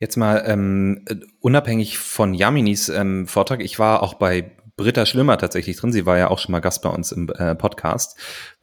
Jetzt 0.00 0.16
mal 0.16 0.44
ähm, 0.46 1.04
unabhängig 1.40 1.98
von 1.98 2.34
Yaminis 2.34 2.88
ähm, 2.88 3.26
Vortrag, 3.26 3.60
ich 3.60 3.78
war 3.78 4.02
auch 4.02 4.14
bei 4.14 4.52
Britta 4.76 5.06
Schlimmer 5.06 5.38
tatsächlich 5.38 5.76
drin. 5.76 5.92
Sie 5.92 6.06
war 6.06 6.16
ja 6.16 6.30
auch 6.30 6.38
schon 6.38 6.52
mal 6.52 6.60
Gast 6.60 6.82
bei 6.82 6.88
uns 6.88 7.10
im 7.10 7.28
äh, 7.30 7.56
Podcast 7.56 8.16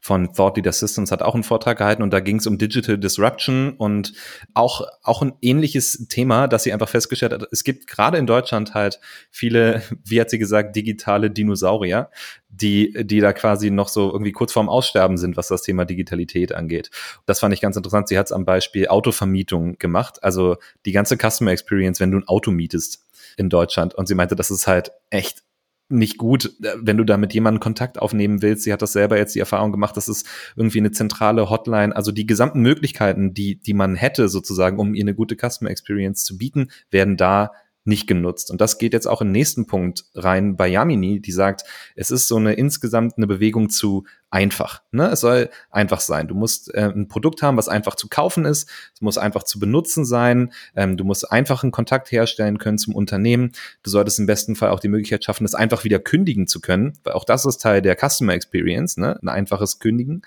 von 0.06 0.34
Thought 0.34 0.58
Leader 0.58 0.72
Systems, 0.72 1.12
hat 1.12 1.24
auch 1.24 1.34
einen 1.34 1.42
Vortrag 1.42 1.80
gehalten 1.80 2.04
und 2.04 2.14
da 2.14 2.20
ging 2.20 2.38
es 2.38 2.46
um 2.46 2.60
Digital 2.60 2.96
Disruption 2.96 3.72
und 3.72 4.14
auch, 4.54 4.86
auch 5.02 5.24
ein 5.24 5.34
ähnliches 5.42 6.06
Thema, 6.10 6.48
dass 6.48 6.62
sie 6.62 6.74
einfach 6.74 6.90
festgestellt 6.90 7.34
hat, 7.34 7.48
es 7.52 7.64
gibt 7.64 7.88
gerade 7.88 8.20
in 8.20 8.28
Deutschland 8.28 8.76
halt 8.76 9.00
viele, 9.32 9.82
wie 10.06 10.22
hat 10.22 10.30
sie 10.30 10.38
gesagt, 10.38 10.76
digitale 10.76 11.32
Dinosaurier, 11.32 12.12
die, 12.50 12.94
die 13.04 13.20
da 13.20 13.34
quasi 13.34 13.72
noch 13.72 13.88
so 13.88 14.12
irgendwie 14.12 14.32
kurz 14.32 14.54
vorm 14.54 14.70
Aussterben 14.70 15.18
sind, 15.18 15.38
was 15.38 15.48
das 15.48 15.64
Thema 15.64 15.86
Digitalität 15.86 16.54
angeht. 16.54 16.92
Das 17.26 17.40
fand 17.40 17.56
ich 17.56 17.60
ganz 17.60 17.76
interessant. 17.76 18.08
Sie 18.08 18.20
hat 18.20 18.28
es 18.28 18.32
am 18.32 18.46
Beispiel 18.46 18.88
Autovermietung 18.90 19.80
gemacht, 19.80 20.24
also 20.24 20.58
die 20.86 20.92
ganze 20.92 21.18
Customer 21.18 21.50
Experience, 21.50 22.00
wenn 22.00 22.12
du 22.12 22.20
ein 22.20 22.28
Auto 22.28 22.52
mietest 22.52 23.04
in 23.38 23.50
Deutschland. 23.50 23.96
Und 23.96 24.08
sie 24.08 24.14
meinte, 24.14 24.36
das 24.36 24.52
ist 24.52 24.68
halt 24.68 24.92
echt 25.10 25.45
nicht 25.90 26.18
gut, 26.18 26.54
äh, 26.64 26.76
wenn 26.80 26.98
du 26.98 27.04
da 27.04 27.18
mit 27.18 27.34
jemandem 27.34 27.60
Kontakt 27.60 28.00
aufnehmen 28.00 28.42
willst. 28.42 28.64
Sie 28.64 28.74
hat 28.74 28.82
das 28.82 28.94
selber 28.94 29.18
jetzt 29.18 29.36
die 29.36 29.40
Erfahrung 29.40 29.72
gemacht, 29.72 29.96
dass 29.98 30.08
es 30.08 30.24
irgendwie 30.56 30.80
eine 30.80 30.92
zentrale 30.92 31.50
Hotline, 31.50 31.96
also 31.96 32.12
die 32.12 32.26
gesamten 32.26 32.62
Möglichkeiten, 32.62 33.34
die, 33.34 33.58
die 33.58 33.74
man 33.74 33.96
hätte 33.96 34.30
sozusagen, 34.30 34.80
um 34.80 34.94
ihr 34.96 35.04
eine 35.04 35.16
gute 35.16 35.36
Customer 35.36 35.70
Experience 35.70 36.24
zu 36.24 36.38
bieten, 36.38 36.70
werden 36.90 37.18
da 37.18 37.52
nicht 37.86 38.08
genutzt. 38.08 38.52
Und 38.52 38.60
das 38.62 38.80
geht 38.80 38.94
jetzt 38.94 39.08
auch 39.08 39.22
im 39.22 39.32
nächsten 39.32 39.68
Punkt 39.68 40.06
rein 40.16 40.56
bei 40.58 40.68
Yamini, 40.68 41.22
die 41.22 41.32
sagt, 41.32 41.64
es 41.96 42.12
ist 42.12 42.28
so 42.28 42.36
eine 42.36 42.54
insgesamt 42.54 43.18
eine 43.18 43.28
Bewegung 43.28 43.70
zu 43.70 44.06
einfach. 44.32 44.82
Ne? 44.92 45.08
Es 45.10 45.22
soll 45.22 45.50
einfach 45.70 46.00
sein. 46.02 46.28
Du 46.28 46.36
musst 46.36 46.74
äh, 46.74 46.92
ein 46.94 47.08
Produkt 47.08 47.44
haben, 47.44 47.58
was 47.58 47.70
einfach 47.70 47.96
zu 47.96 48.10
kaufen 48.10 48.44
ist. 48.44 48.70
Es 48.94 49.02
muss 49.02 49.18
einfach 49.20 49.44
zu 49.44 49.60
benutzen 49.60 50.04
sein. 50.04 50.52
Ähm, 50.76 50.98
du 50.98 51.06
musst 51.06 51.32
einfach 51.32 51.64
einen 51.64 51.72
Kontakt 51.72 52.12
herstellen 52.12 52.58
können 52.58 52.80
zum 52.80 52.96
Unternehmen. 52.96 53.52
Du 53.84 53.92
solltest 53.92 54.20
im 54.20 54.26
besten 54.26 54.56
Fall 54.56 54.72
auch 54.72 54.80
die 54.80 54.90
Möglichkeit 54.90 55.24
schaffen, 55.24 55.44
das 55.44 55.56
einfach 55.56 55.84
wieder 55.84 56.00
kündigen 56.00 56.48
zu 56.48 56.60
können, 56.60 56.94
weil 57.04 57.14
auch 57.14 57.24
das 57.24 57.46
ist 57.46 57.62
Teil 57.62 57.82
der 57.82 57.96
Customer 57.96 58.34
Experience, 58.34 58.98
ne? 58.98 59.20
ein 59.22 59.30
einfaches 59.30 59.80
Kündigen. 59.80 60.24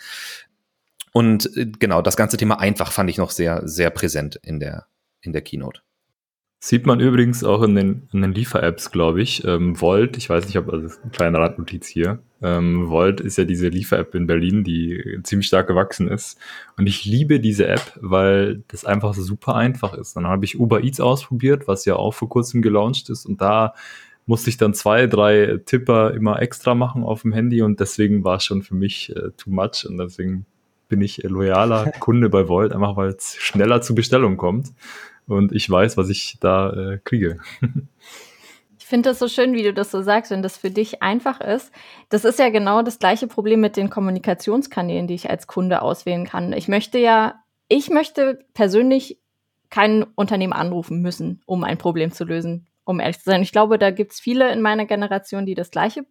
Und 1.12 1.56
äh, 1.56 1.66
genau, 1.66 2.02
das 2.02 2.16
ganze 2.16 2.36
Thema 2.36 2.60
einfach 2.60 2.92
fand 2.92 3.10
ich 3.10 3.18
noch 3.18 3.32
sehr, 3.32 3.66
sehr 3.66 3.90
präsent 3.90 4.36
in 4.44 4.60
der, 4.60 4.86
in 5.20 5.32
der 5.32 5.42
Keynote. 5.42 5.80
Sieht 6.60 6.86
man 6.86 6.98
übrigens 6.98 7.44
auch 7.44 7.62
in 7.62 7.76
den, 7.76 8.08
in 8.12 8.20
den 8.20 8.32
Liefer-Apps, 8.32 8.90
glaube 8.90 9.22
ich. 9.22 9.44
Ähm, 9.44 9.80
Volt, 9.80 10.16
ich 10.16 10.28
weiß 10.28 10.46
nicht, 10.46 10.58
ob, 10.58 10.72
also 10.72 10.88
eine 11.00 11.12
kleine 11.12 11.38
Randnotiz 11.38 11.86
hier. 11.86 12.18
Ähm, 12.42 12.88
Volt 12.88 13.20
ist 13.20 13.38
ja 13.38 13.44
diese 13.44 13.68
Liefer-App 13.68 14.12
in 14.16 14.26
Berlin, 14.26 14.64
die 14.64 15.20
ziemlich 15.22 15.46
stark 15.46 15.68
gewachsen 15.68 16.08
ist. 16.08 16.36
Und 16.76 16.88
ich 16.88 17.04
liebe 17.04 17.38
diese 17.38 17.68
App, 17.68 17.96
weil 18.00 18.64
das 18.66 18.84
einfach 18.84 19.14
so 19.14 19.22
super 19.22 19.54
einfach 19.54 19.94
ist. 19.94 20.16
Dann 20.16 20.26
habe 20.26 20.44
ich 20.44 20.58
Uber 20.58 20.82
Eats 20.82 20.98
ausprobiert, 20.98 21.68
was 21.68 21.84
ja 21.84 21.94
auch 21.94 22.12
vor 22.12 22.28
kurzem 22.28 22.60
gelauncht 22.60 23.08
ist. 23.08 23.24
Und 23.24 23.40
da 23.40 23.72
musste 24.26 24.50
ich 24.50 24.56
dann 24.56 24.74
zwei, 24.74 25.06
drei 25.06 25.60
Tipper 25.64 26.12
immer 26.12 26.42
extra 26.42 26.74
machen 26.74 27.04
auf 27.04 27.22
dem 27.22 27.32
Handy. 27.32 27.62
Und 27.62 27.78
deswegen 27.78 28.24
war 28.24 28.38
es 28.38 28.44
schon 28.44 28.64
für 28.64 28.74
mich 28.74 29.14
äh, 29.14 29.30
too 29.36 29.50
much. 29.50 29.86
Und 29.88 29.98
deswegen 29.98 30.44
bin 30.88 31.02
ich 31.02 31.18
loyaler 31.22 31.92
Kunde 32.00 32.28
bei 32.28 32.48
Volt, 32.48 32.72
einfach 32.72 32.96
weil 32.96 33.10
es 33.10 33.36
schneller 33.36 33.80
zur 33.80 33.94
Bestellung 33.94 34.36
kommt 34.36 34.72
und 35.28 35.52
ich 35.52 35.68
weiß, 35.68 35.96
was 35.96 36.08
ich 36.08 36.38
da 36.40 36.72
äh, 36.72 36.98
kriege. 37.04 37.38
Ich 38.78 38.86
finde 38.86 39.10
das 39.10 39.18
so 39.18 39.28
schön, 39.28 39.52
wie 39.52 39.62
du 39.62 39.74
das 39.74 39.90
so 39.90 40.00
sagst, 40.00 40.30
wenn 40.30 40.40
das 40.40 40.56
für 40.56 40.70
dich 40.70 41.02
einfach 41.02 41.42
ist. 41.42 41.72
Das 42.08 42.24
ist 42.24 42.38
ja 42.38 42.48
genau 42.48 42.80
das 42.80 42.98
gleiche 42.98 43.26
Problem 43.26 43.60
mit 43.60 43.76
den 43.76 43.90
Kommunikationskanälen, 43.90 45.06
die 45.06 45.14
ich 45.14 45.28
als 45.28 45.46
Kunde 45.46 45.82
auswählen 45.82 46.24
kann. 46.26 46.54
Ich 46.54 46.68
möchte 46.68 46.98
ja, 46.98 47.34
ich 47.68 47.90
möchte 47.90 48.46
persönlich 48.54 49.18
kein 49.68 50.04
Unternehmen 50.14 50.54
anrufen 50.54 51.02
müssen, 51.02 51.42
um 51.44 51.64
ein 51.64 51.76
Problem 51.76 52.12
zu 52.12 52.24
lösen, 52.24 52.66
um 52.84 52.98
ehrlich 52.98 53.18
zu 53.18 53.24
sein. 53.26 53.42
Ich 53.42 53.52
glaube, 53.52 53.78
da 53.78 53.90
gibt 53.90 54.12
es 54.12 54.20
viele 54.20 54.50
in 54.52 54.62
meiner 54.62 54.86
Generation, 54.86 55.44
die 55.44 55.54
das 55.54 55.70
gleiche 55.70 56.06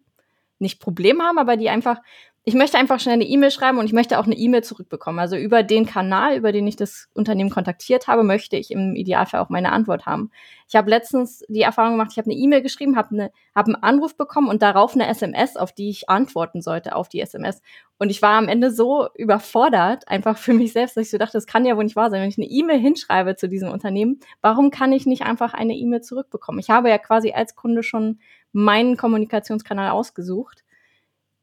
nicht 0.60 0.80
Problem 0.80 1.20
haben, 1.20 1.38
aber 1.38 1.56
die 1.56 1.70
einfach 1.70 2.00
ich 2.48 2.54
möchte 2.54 2.78
einfach 2.78 2.98
schnell 2.98 3.12
eine 3.12 3.26
E-Mail 3.26 3.50
schreiben 3.50 3.76
und 3.76 3.84
ich 3.84 3.92
möchte 3.92 4.18
auch 4.18 4.24
eine 4.24 4.34
E-Mail 4.34 4.64
zurückbekommen. 4.64 5.20
Also 5.20 5.36
über 5.36 5.62
den 5.62 5.84
Kanal, 5.84 6.34
über 6.34 6.50
den 6.50 6.66
ich 6.66 6.76
das 6.76 7.10
Unternehmen 7.12 7.50
kontaktiert 7.50 8.06
habe, 8.06 8.22
möchte 8.22 8.56
ich 8.56 8.70
im 8.70 8.96
Idealfall 8.96 9.40
auch 9.40 9.50
meine 9.50 9.70
Antwort 9.70 10.06
haben. 10.06 10.30
Ich 10.66 10.74
habe 10.74 10.88
letztens 10.88 11.44
die 11.48 11.60
Erfahrung 11.60 11.92
gemacht, 11.92 12.08
ich 12.12 12.16
habe 12.16 12.30
eine 12.30 12.40
E-Mail 12.40 12.62
geschrieben, 12.62 12.96
habe 12.96 13.10
eine, 13.10 13.30
hab 13.54 13.66
einen 13.66 13.74
Anruf 13.74 14.16
bekommen 14.16 14.48
und 14.48 14.62
darauf 14.62 14.94
eine 14.94 15.06
SMS, 15.08 15.58
auf 15.58 15.72
die 15.72 15.90
ich 15.90 16.08
antworten 16.08 16.62
sollte, 16.62 16.96
auf 16.96 17.10
die 17.10 17.20
SMS. 17.20 17.60
Und 17.98 18.08
ich 18.08 18.22
war 18.22 18.38
am 18.38 18.48
Ende 18.48 18.70
so 18.70 19.08
überfordert, 19.14 20.08
einfach 20.08 20.38
für 20.38 20.54
mich 20.54 20.72
selbst, 20.72 20.96
dass 20.96 21.04
ich 21.04 21.10
so 21.10 21.18
dachte, 21.18 21.36
das 21.36 21.46
kann 21.46 21.66
ja 21.66 21.76
wohl 21.76 21.84
nicht 21.84 21.96
wahr 21.96 22.08
sein. 22.08 22.22
Wenn 22.22 22.30
ich 22.30 22.38
eine 22.38 22.48
E-Mail 22.48 22.78
hinschreibe 22.78 23.36
zu 23.36 23.46
diesem 23.50 23.68
Unternehmen, 23.68 24.20
warum 24.40 24.70
kann 24.70 24.90
ich 24.94 25.04
nicht 25.04 25.24
einfach 25.24 25.52
eine 25.52 25.74
E-Mail 25.74 26.00
zurückbekommen? 26.00 26.60
Ich 26.60 26.70
habe 26.70 26.88
ja 26.88 26.96
quasi 26.96 27.32
als 27.32 27.56
Kunde 27.56 27.82
schon 27.82 28.20
meinen 28.52 28.96
Kommunikationskanal 28.96 29.90
ausgesucht 29.90 30.64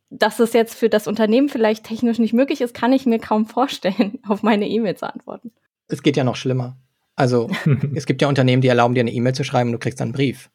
dass 0.10 0.40
es 0.40 0.54
jetzt 0.54 0.76
für 0.76 0.90
das 0.90 1.08
Unternehmen 1.08 1.50
vielleicht 1.50 1.86
technisch 1.86 2.20
nicht 2.20 2.34
möglich 2.34 2.62
ist, 2.62 2.74
kann 2.74 2.94
ich 2.94 3.06
mir 3.06 3.20
kaum 3.20 3.46
vorstellen, 3.46 4.20
auf 4.28 4.44
meine 4.44 4.68
E-Mail 4.68 4.96
zu 4.96 5.12
antworten. 5.12 5.52
Es 5.88 6.04
geht 6.04 6.18
ja 6.18 6.24
noch 6.24 6.36
schlimmer. 6.36 6.78
Also 7.16 7.50
es 7.96 8.06
gibt 8.06 8.22
ja 8.22 8.28
Unternehmen, 8.28 8.62
die 8.62 8.68
erlauben 8.68 8.96
dir 8.96 9.02
eine 9.02 9.12
E-Mail 9.12 9.34
zu 9.34 9.44
schreiben 9.44 9.70
und 9.70 9.74
du 9.74 9.80
kriegst 9.80 10.00
dann 10.00 10.08
einen 10.08 10.14
Brief. 10.14 10.50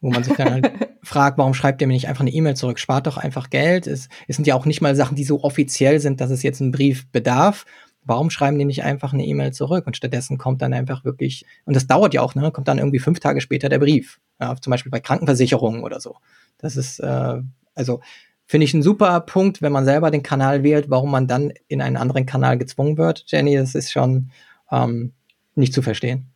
Wo 0.00 0.10
man 0.10 0.24
sich 0.24 0.34
dann 0.34 0.50
halt 0.50 0.70
fragt, 1.02 1.38
warum 1.38 1.54
schreibt 1.54 1.80
ihr 1.80 1.86
mir 1.86 1.94
nicht 1.94 2.08
einfach 2.08 2.20
eine 2.20 2.32
E-Mail 2.32 2.54
zurück? 2.54 2.78
Spart 2.78 3.06
doch 3.06 3.16
einfach 3.16 3.50
Geld. 3.50 3.86
Es, 3.86 4.08
es 4.28 4.36
sind 4.36 4.46
ja 4.46 4.54
auch 4.54 4.66
nicht 4.66 4.82
mal 4.82 4.94
Sachen, 4.94 5.16
die 5.16 5.24
so 5.24 5.42
offiziell 5.42 6.00
sind, 6.00 6.20
dass 6.20 6.30
es 6.30 6.42
jetzt 6.42 6.60
einen 6.60 6.70
Brief 6.70 7.10
bedarf. 7.10 7.64
Warum 8.04 8.30
schreiben 8.30 8.58
die 8.58 8.64
nicht 8.64 8.84
einfach 8.84 9.12
eine 9.12 9.24
E-Mail 9.24 9.52
zurück? 9.52 9.86
Und 9.86 9.96
stattdessen 9.96 10.38
kommt 10.38 10.62
dann 10.62 10.74
einfach 10.74 11.04
wirklich, 11.04 11.44
und 11.64 11.74
das 11.74 11.86
dauert 11.88 12.14
ja 12.14 12.20
auch, 12.20 12.34
ne? 12.36 12.52
Kommt 12.52 12.68
dann 12.68 12.78
irgendwie 12.78 13.00
fünf 13.00 13.18
Tage 13.18 13.40
später 13.40 13.68
der 13.68 13.80
Brief. 13.80 14.20
Ja, 14.40 14.54
zum 14.54 14.70
Beispiel 14.70 14.92
bei 14.92 15.00
Krankenversicherungen 15.00 15.82
oder 15.82 15.98
so. 15.98 16.16
Das 16.58 16.76
ist, 16.76 17.00
äh, 17.00 17.40
also 17.74 18.00
Finde 18.46 18.64
ich 18.64 18.74
ein 18.74 18.82
super 18.82 19.20
Punkt, 19.20 19.60
wenn 19.60 19.72
man 19.72 19.84
selber 19.84 20.10
den 20.10 20.22
Kanal 20.22 20.62
wählt, 20.62 20.88
warum 20.88 21.10
man 21.10 21.26
dann 21.26 21.52
in 21.68 21.82
einen 21.82 21.96
anderen 21.96 22.26
Kanal 22.26 22.58
gezwungen 22.58 22.96
wird. 22.96 23.24
Jenny, 23.26 23.56
das 23.56 23.74
ist 23.74 23.90
schon 23.90 24.30
ähm, 24.70 25.12
nicht 25.56 25.72
zu 25.72 25.82
verstehen. 25.82 26.30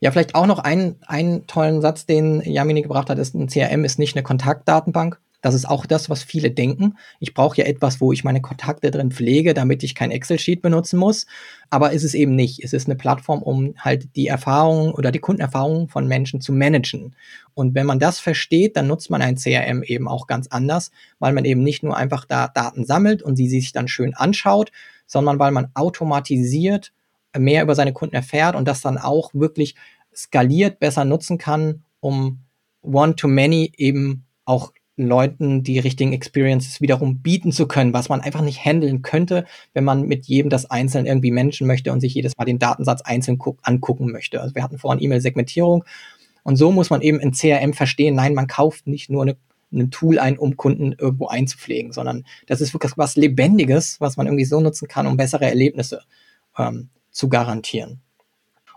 Ja, 0.00 0.10
vielleicht 0.10 0.34
auch 0.34 0.46
noch 0.46 0.58
einen, 0.58 0.96
einen 1.06 1.46
tollen 1.46 1.80
Satz, 1.80 2.06
den 2.06 2.40
Yamini 2.42 2.82
gebracht 2.82 3.08
hat, 3.08 3.18
ist, 3.18 3.34
ein 3.34 3.48
CRM 3.48 3.84
ist 3.84 4.00
nicht 4.00 4.16
eine 4.16 4.24
Kontaktdatenbank. 4.24 5.20
Das 5.42 5.54
ist 5.54 5.68
auch 5.68 5.84
das, 5.84 6.08
was 6.08 6.22
viele 6.22 6.50
denken. 6.50 6.96
Ich 7.20 7.34
brauche 7.34 7.58
ja 7.58 7.64
etwas, 7.64 8.00
wo 8.00 8.12
ich 8.12 8.24
meine 8.24 8.40
Kontakte 8.40 8.90
drin 8.90 9.10
pflege, 9.10 9.52
damit 9.52 9.82
ich 9.82 9.94
kein 9.94 10.12
Excel-Sheet 10.12 10.62
benutzen 10.62 10.98
muss. 10.98 11.26
Aber 11.68 11.92
ist 11.92 12.04
es 12.04 12.14
eben 12.14 12.34
nicht. 12.34 12.62
Es 12.64 12.72
ist 12.72 12.86
eine 12.86 12.96
Plattform, 12.96 13.42
um 13.42 13.74
halt 13.76 14.16
die 14.16 14.28
Erfahrungen 14.28 14.92
oder 14.92 15.10
die 15.10 15.18
Kundenerfahrungen 15.18 15.88
von 15.88 16.06
Menschen 16.06 16.40
zu 16.40 16.52
managen. 16.52 17.16
Und 17.54 17.74
wenn 17.74 17.86
man 17.86 17.98
das 17.98 18.20
versteht, 18.20 18.76
dann 18.76 18.86
nutzt 18.86 19.10
man 19.10 19.20
ein 19.20 19.36
CRM 19.36 19.82
eben 19.82 20.08
auch 20.08 20.28
ganz 20.28 20.46
anders, 20.46 20.92
weil 21.18 21.32
man 21.32 21.44
eben 21.44 21.62
nicht 21.62 21.82
nur 21.82 21.96
einfach 21.96 22.24
da 22.24 22.46
Daten 22.48 22.84
sammelt 22.84 23.20
und 23.20 23.36
sie 23.36 23.48
sich 23.48 23.72
dann 23.72 23.88
schön 23.88 24.14
anschaut, 24.14 24.70
sondern 25.06 25.40
weil 25.40 25.50
man 25.50 25.68
automatisiert 25.74 26.92
mehr 27.36 27.62
über 27.62 27.74
seine 27.74 27.92
Kunden 27.92 28.14
erfährt 28.14 28.54
und 28.54 28.68
das 28.68 28.80
dann 28.80 28.96
auch 28.96 29.34
wirklich 29.34 29.74
skaliert 30.14 30.78
besser 30.78 31.04
nutzen 31.04 31.38
kann, 31.38 31.82
um 32.00 32.40
One-to-Many 32.82 33.72
eben 33.76 34.24
auch 34.44 34.72
Leuten 34.96 35.62
die 35.62 35.78
richtigen 35.78 36.12
Experiences 36.12 36.80
wiederum 36.80 37.22
bieten 37.22 37.50
zu 37.50 37.66
können, 37.66 37.94
was 37.94 38.08
man 38.08 38.20
einfach 38.20 38.42
nicht 38.42 38.64
handeln 38.64 39.02
könnte, 39.02 39.46
wenn 39.72 39.84
man 39.84 40.06
mit 40.06 40.26
jedem 40.26 40.50
das 40.50 40.70
einzeln 40.70 41.06
irgendwie 41.06 41.30
managen 41.30 41.66
möchte 41.66 41.92
und 41.92 42.00
sich 42.00 42.14
jedes 42.14 42.36
Mal 42.36 42.44
den 42.44 42.58
Datensatz 42.58 43.00
einzeln 43.02 43.38
angucken 43.62 44.12
möchte. 44.12 44.40
Also 44.40 44.54
wir 44.54 44.62
hatten 44.62 44.78
vorhin 44.78 45.02
E-Mail-Segmentierung 45.02 45.84
und 46.42 46.56
so 46.56 46.70
muss 46.70 46.90
man 46.90 47.00
eben 47.00 47.20
in 47.20 47.32
CRM 47.32 47.72
verstehen, 47.72 48.14
nein, 48.14 48.34
man 48.34 48.46
kauft 48.46 48.86
nicht 48.86 49.08
nur 49.08 49.22
eine, 49.22 49.36
ein 49.72 49.90
Tool 49.90 50.18
ein, 50.18 50.38
um 50.38 50.56
Kunden 50.56 50.92
irgendwo 50.92 51.28
einzupflegen, 51.28 51.92
sondern 51.92 52.24
das 52.46 52.60
ist 52.60 52.74
wirklich 52.74 52.92
was 52.96 53.16
Lebendiges, 53.16 54.00
was 54.00 54.16
man 54.16 54.26
irgendwie 54.26 54.44
so 54.44 54.60
nutzen 54.60 54.88
kann, 54.88 55.06
um 55.06 55.16
bessere 55.16 55.46
Erlebnisse 55.46 56.02
ähm, 56.58 56.90
zu 57.10 57.28
garantieren. 57.28 58.00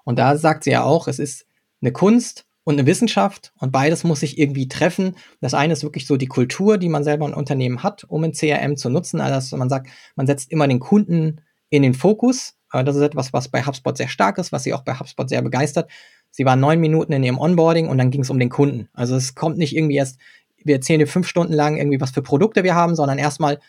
Und 0.04 0.20
da 0.20 0.38
sagt 0.38 0.64
sie 0.64 0.72
ja 0.72 0.84
auch, 0.84 1.08
es 1.08 1.20
ist 1.20 1.46
eine 1.82 1.92
Kunst, 1.92 2.45
und 2.66 2.78
eine 2.78 2.88
Wissenschaft 2.88 3.54
und 3.60 3.72
beides 3.72 4.04
muss 4.04 4.20
sich 4.20 4.38
irgendwie 4.38 4.68
treffen. 4.68 5.16
Das 5.40 5.54
eine 5.54 5.74
ist 5.74 5.84
wirklich 5.84 6.08
so 6.08 6.18
die 6.18 6.28
Kultur, 6.28 6.78
die 6.78 6.90
man 6.90 7.04
selber 7.04 7.26
ein 7.26 7.34
Unternehmen 7.34 7.84
hat, 7.84 8.04
um 8.06 8.24
ein 8.24 8.34
CRM 8.34 8.76
zu 8.76 8.90
nutzen. 8.90 9.22
Also 9.22 9.56
man 9.56 9.70
sagt, 9.70 9.88
man 10.16 10.28
setzt 10.28 10.52
immer 10.52 10.68
den 10.68 10.80
Kunden 10.80 11.42
in 11.70 11.84
den 11.84 11.94
Fokus. 11.94 12.56
Das 12.72 12.96
ist 12.96 13.04
etwas, 13.04 13.32
was 13.32 13.48
bei 13.48 13.64
HubSpot 13.64 13.96
sehr 13.96 14.10
stark 14.10 14.40
ist, 14.40 14.52
was 14.52 14.64
sie 14.64 14.74
auch 14.74 14.82
bei 14.82 15.00
HubSpot 15.00 15.30
sehr 15.30 15.44
begeistert. 15.44 15.90
Sie 16.32 16.44
waren 16.44 16.60
neun 16.60 16.82
Minuten 16.82 17.14
in 17.14 17.24
ihrem 17.24 17.38
Onboarding 17.38 17.88
und 17.88 18.00
dann 18.00 18.10
ging 18.10 18.22
es 18.22 18.32
um 18.32 18.40
den 18.40 18.50
Kunden. 18.50 18.90
Also 18.94 19.16
es 19.16 19.36
kommt 19.36 19.58
nicht 19.58 19.76
irgendwie 19.76 19.96
erst, 19.96 20.20
wir 20.58 20.76
erzählen 20.76 21.00
dir 21.00 21.08
fünf 21.08 21.28
Stunden 21.28 21.54
lang 21.54 21.78
irgendwie, 21.78 22.02
was 22.02 22.12
für 22.12 22.24
Produkte 22.24 22.64
wir 22.64 22.74
haben, 22.74 22.96
sondern 22.96 23.20
erstmal, 23.20 23.60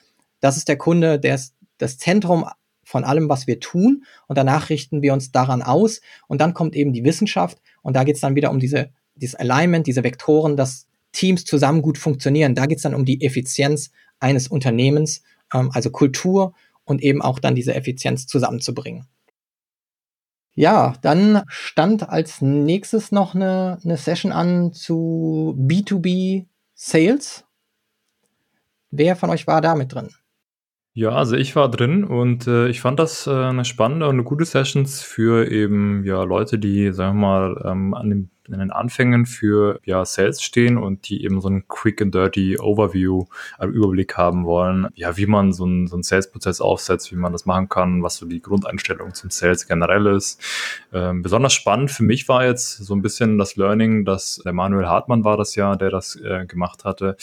das 0.40 0.56
ist 0.56 0.68
der 0.68 0.78
Kunde, 0.78 1.20
der 1.20 1.34
ist 1.34 1.54
das 1.76 1.98
Zentrum 1.98 2.46
von 2.82 3.04
allem, 3.04 3.28
was 3.28 3.46
wir 3.46 3.60
tun. 3.60 4.04
Und 4.26 4.38
danach 4.38 4.70
richten 4.70 5.02
wir 5.02 5.12
uns 5.12 5.32
daran 5.32 5.60
aus. 5.60 6.00
Und 6.28 6.40
dann 6.40 6.54
kommt 6.54 6.74
eben 6.74 6.94
die 6.94 7.04
Wissenschaft. 7.04 7.60
Und 7.86 7.94
da 7.94 8.02
geht 8.02 8.16
es 8.16 8.20
dann 8.20 8.34
wieder 8.34 8.50
um 8.50 8.58
diese, 8.58 8.90
dieses 9.14 9.36
Alignment, 9.36 9.86
diese 9.86 10.02
Vektoren, 10.02 10.56
dass 10.56 10.88
Teams 11.12 11.44
zusammen 11.44 11.82
gut 11.82 11.98
funktionieren. 11.98 12.56
Da 12.56 12.66
geht 12.66 12.78
es 12.78 12.82
dann 12.82 12.96
um 12.96 13.04
die 13.04 13.24
Effizienz 13.24 13.92
eines 14.18 14.48
Unternehmens, 14.48 15.22
ähm, 15.54 15.70
also 15.72 15.90
Kultur 15.90 16.52
und 16.82 17.00
eben 17.00 17.22
auch 17.22 17.38
dann 17.38 17.54
diese 17.54 17.76
Effizienz 17.76 18.26
zusammenzubringen. 18.26 19.06
Ja, 20.54 20.94
dann 21.02 21.44
stand 21.46 22.08
als 22.08 22.42
nächstes 22.42 23.12
noch 23.12 23.36
eine, 23.36 23.78
eine 23.84 23.96
Session 23.96 24.32
an 24.32 24.72
zu 24.72 25.54
B2B 25.56 26.46
Sales. 26.74 27.44
Wer 28.90 29.14
von 29.14 29.30
euch 29.30 29.46
war 29.46 29.60
da 29.60 29.76
mit 29.76 29.94
drin? 29.94 30.10
Ja, 30.98 31.10
also 31.10 31.36
ich 31.36 31.54
war 31.56 31.70
drin 31.70 32.04
und 32.04 32.46
äh, 32.46 32.68
ich 32.68 32.80
fand 32.80 32.98
das 32.98 33.26
äh, 33.26 33.30
eine 33.30 33.66
spannende 33.66 34.06
und 34.06 34.14
eine 34.14 34.24
gute 34.24 34.46
Sessions 34.46 35.02
für 35.02 35.46
eben 35.50 36.04
ja 36.04 36.22
Leute, 36.22 36.58
die, 36.58 36.90
sagen 36.90 37.18
wir 37.18 37.26
mal, 37.28 37.62
ähm, 37.66 37.92
an 37.92 38.08
dem 38.08 38.30
in 38.54 38.58
den 38.58 38.70
Anfängen 38.70 39.26
für 39.26 39.80
ja, 39.84 40.04
Sales 40.04 40.42
stehen 40.42 40.78
und 40.78 41.08
die 41.08 41.24
eben 41.24 41.40
so 41.40 41.48
einen 41.48 41.66
quick 41.68 42.02
and 42.02 42.14
dirty 42.14 42.58
Overview, 42.58 43.26
einen 43.58 43.72
Überblick 43.72 44.16
haben 44.16 44.44
wollen, 44.44 44.88
ja, 44.94 45.16
wie 45.16 45.26
man 45.26 45.52
so 45.52 45.64
einen, 45.64 45.86
so 45.86 45.96
einen 45.96 46.02
Sales-Prozess 46.02 46.60
aufsetzt, 46.60 47.12
wie 47.12 47.16
man 47.16 47.32
das 47.32 47.46
machen 47.46 47.68
kann, 47.68 48.02
was 48.02 48.16
so 48.16 48.26
die 48.26 48.40
Grundeinstellung 48.40 49.14
zum 49.14 49.30
Sales 49.30 49.66
generell 49.66 50.06
ist. 50.06 50.40
Ähm, 50.92 51.22
besonders 51.22 51.52
spannend 51.52 51.90
für 51.90 52.02
mich 52.02 52.28
war 52.28 52.44
jetzt 52.44 52.78
so 52.78 52.94
ein 52.94 53.02
bisschen 53.02 53.38
das 53.38 53.56
Learning, 53.56 54.04
dass 54.04 54.40
der 54.44 54.52
Manuel 54.52 54.86
Hartmann 54.86 55.24
war 55.24 55.36
das 55.36 55.54
ja, 55.54 55.76
der 55.76 55.90
das 55.90 56.16
äh, 56.16 56.46
gemacht 56.46 56.84
hatte, 56.84 57.16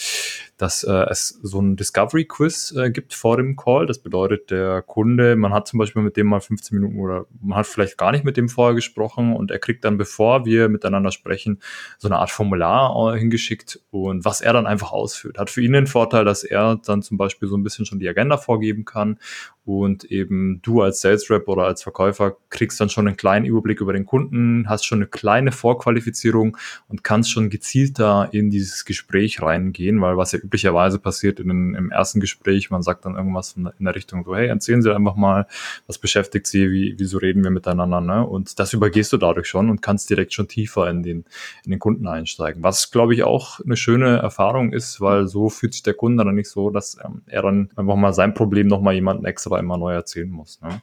dass 0.56 0.84
äh, 0.84 0.92
es 1.10 1.38
so 1.42 1.60
ein 1.60 1.76
Discovery-Quiz 1.76 2.74
äh, 2.76 2.90
gibt 2.90 3.14
vor 3.14 3.36
dem 3.36 3.56
Call. 3.56 3.86
Das 3.86 3.98
bedeutet, 3.98 4.50
der 4.50 4.82
Kunde, 4.82 5.36
man 5.36 5.52
hat 5.52 5.68
zum 5.68 5.78
Beispiel 5.78 6.02
mit 6.02 6.16
dem 6.16 6.26
mal 6.28 6.40
15 6.40 6.78
Minuten 6.78 7.00
oder 7.00 7.26
man 7.40 7.58
hat 7.58 7.66
vielleicht 7.66 7.98
gar 7.98 8.12
nicht 8.12 8.24
mit 8.24 8.36
dem 8.36 8.48
vorher 8.48 8.74
gesprochen 8.74 9.34
und 9.34 9.50
er 9.50 9.58
kriegt 9.58 9.84
dann, 9.84 9.98
bevor 9.98 10.44
wir 10.44 10.68
miteinander 10.68 11.10
sprechen, 11.14 11.60
so 11.98 12.08
eine 12.08 12.18
Art 12.18 12.30
Formular 12.30 13.14
äh, 13.14 13.18
hingeschickt 13.18 13.80
und 13.90 14.24
was 14.26 14.42
er 14.42 14.52
dann 14.52 14.66
einfach 14.66 14.92
ausführt. 14.92 15.38
Hat 15.38 15.48
für 15.48 15.62
ihn 15.62 15.72
den 15.72 15.86
Vorteil, 15.86 16.26
dass 16.26 16.44
er 16.44 16.76
dann 16.84 17.02
zum 17.02 17.16
Beispiel 17.16 17.48
so 17.48 17.56
ein 17.56 17.62
bisschen 17.62 17.86
schon 17.86 17.98
die 17.98 18.08
Agenda 18.08 18.36
vorgeben 18.36 18.84
kann 18.84 19.18
und 19.64 20.04
eben 20.04 20.60
du 20.62 20.82
als 20.82 21.00
Sales 21.00 21.30
Rep 21.30 21.48
oder 21.48 21.64
als 21.64 21.82
Verkäufer 21.82 22.36
kriegst 22.50 22.80
dann 22.80 22.90
schon 22.90 23.06
einen 23.06 23.16
kleinen 23.16 23.46
Überblick 23.46 23.80
über 23.80 23.94
den 23.94 24.04
Kunden, 24.04 24.68
hast 24.68 24.84
schon 24.84 24.98
eine 24.98 25.06
kleine 25.06 25.52
Vorqualifizierung 25.52 26.58
und 26.88 27.02
kannst 27.02 27.30
schon 27.30 27.48
gezielter 27.48 28.28
in 28.32 28.50
dieses 28.50 28.84
Gespräch 28.84 29.40
reingehen, 29.40 30.02
weil 30.02 30.18
was 30.18 30.32
ja 30.32 30.38
üblicherweise 30.38 30.98
passiert 30.98 31.40
in, 31.40 31.74
im 31.74 31.90
ersten 31.90 32.20
Gespräch, 32.20 32.70
man 32.70 32.82
sagt 32.82 33.06
dann 33.06 33.16
irgendwas 33.16 33.56
in 33.56 33.84
der 33.84 33.94
Richtung 33.94 34.24
so, 34.24 34.36
hey, 34.36 34.48
erzählen 34.48 34.82
Sie 34.82 34.94
einfach 34.94 35.16
mal, 35.16 35.46
was 35.86 35.96
beschäftigt 35.96 36.46
Sie, 36.46 36.70
wie, 36.70 36.94
wieso 36.98 37.16
reden 37.16 37.42
wir 37.42 37.50
miteinander, 37.50 38.02
ne? 38.02 38.26
Und 38.26 38.58
das 38.58 38.74
übergehst 38.74 39.14
du 39.14 39.16
dadurch 39.16 39.46
schon 39.46 39.70
und 39.70 39.80
kannst 39.80 40.10
direkt 40.10 40.34
schon 40.34 40.46
tiefer 40.46 40.90
in 40.90 41.02
den, 41.04 41.24
in 41.64 41.70
den 41.70 41.78
Kunden 41.78 42.06
einsteigen. 42.06 42.62
Was, 42.62 42.90
glaube 42.90 43.14
ich, 43.14 43.22
auch 43.22 43.60
eine 43.60 43.76
schöne 43.76 44.16
Erfahrung 44.16 44.72
ist, 44.72 45.00
weil 45.00 45.26
so 45.26 45.48
fühlt 45.48 45.74
sich 45.74 45.82
der 45.82 45.94
Kunde 45.94 46.24
dann 46.24 46.34
nicht 46.34 46.50
so, 46.50 46.70
dass 46.70 46.96
ähm, 47.04 47.22
er 47.26 47.42
dann 47.42 47.70
einfach 47.76 47.96
mal 47.96 48.12
sein 48.12 48.34
Problem 48.34 48.66
nochmal 48.66 48.94
jemanden 48.94 49.24
extra 49.24 49.58
immer 49.58 49.78
neu 49.78 49.92
erzählen 49.92 50.30
muss. 50.30 50.60
Ne? 50.60 50.82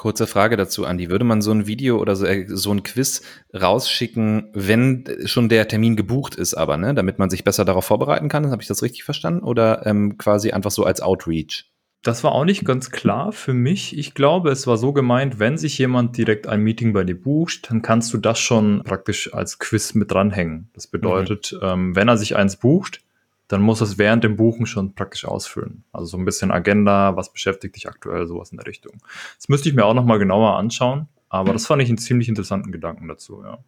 Kurze 0.00 0.26
Frage 0.26 0.56
dazu, 0.56 0.86
Andi. 0.86 1.10
Würde 1.10 1.26
man 1.26 1.42
so 1.42 1.50
ein 1.50 1.66
Video 1.66 1.98
oder 1.98 2.16
so, 2.16 2.24
äh, 2.24 2.46
so 2.48 2.70
ein 2.70 2.82
Quiz 2.82 3.22
rausschicken, 3.52 4.48
wenn 4.54 5.04
schon 5.26 5.50
der 5.50 5.68
Termin 5.68 5.94
gebucht 5.94 6.36
ist, 6.36 6.54
aber, 6.54 6.78
ne, 6.78 6.94
damit 6.94 7.18
man 7.18 7.28
sich 7.28 7.44
besser 7.44 7.66
darauf 7.66 7.84
vorbereiten 7.84 8.28
kann? 8.30 8.50
Habe 8.50 8.62
ich 8.62 8.68
das 8.68 8.82
richtig 8.82 9.04
verstanden? 9.04 9.44
Oder 9.44 9.84
ähm, 9.86 10.16
quasi 10.16 10.52
einfach 10.52 10.70
so 10.70 10.84
als 10.84 11.02
Outreach? 11.02 11.70
Das 12.02 12.24
war 12.24 12.32
auch 12.32 12.46
nicht 12.46 12.64
ganz 12.64 12.90
klar 12.90 13.30
für 13.30 13.52
mich. 13.52 13.96
Ich 13.98 14.14
glaube, 14.14 14.50
es 14.50 14.66
war 14.66 14.78
so 14.78 14.94
gemeint, 14.94 15.38
wenn 15.38 15.58
sich 15.58 15.76
jemand 15.76 16.16
direkt 16.16 16.46
ein 16.46 16.62
Meeting 16.62 16.94
bei 16.94 17.04
dir 17.04 17.20
bucht, 17.20 17.70
dann 17.70 17.82
kannst 17.82 18.12
du 18.14 18.18
das 18.18 18.38
schon 18.38 18.82
praktisch 18.84 19.34
als 19.34 19.58
Quiz 19.58 19.92
mit 19.94 20.10
dranhängen. 20.10 20.70
Das 20.72 20.86
bedeutet, 20.86 21.52
mhm. 21.52 21.68
ähm, 21.68 21.96
wenn 21.96 22.08
er 22.08 22.16
sich 22.16 22.36
eins 22.36 22.56
bucht, 22.56 23.02
dann 23.48 23.60
muss 23.60 23.82
es 23.82 23.98
während 23.98 24.24
dem 24.24 24.36
Buchen 24.36 24.64
schon 24.64 24.94
praktisch 24.94 25.26
ausfüllen. 25.26 25.84
Also 25.92 26.06
so 26.06 26.16
ein 26.16 26.24
bisschen 26.24 26.50
Agenda, 26.50 27.16
was 27.16 27.32
beschäftigt 27.32 27.76
dich 27.76 27.88
aktuell, 27.88 28.26
sowas 28.26 28.52
in 28.52 28.58
der 28.58 28.66
Richtung. 28.66 28.92
Das 29.36 29.48
müsste 29.48 29.68
ich 29.68 29.74
mir 29.74 29.84
auch 29.84 29.94
nochmal 29.94 30.18
genauer 30.18 30.56
anschauen, 30.56 31.08
aber 31.28 31.52
das 31.52 31.66
fand 31.66 31.82
ich 31.82 31.88
einen 31.88 31.98
ziemlich 31.98 32.28
interessanten 32.28 32.72
Gedanken 32.72 33.08
dazu, 33.08 33.42
ja. 33.44 33.58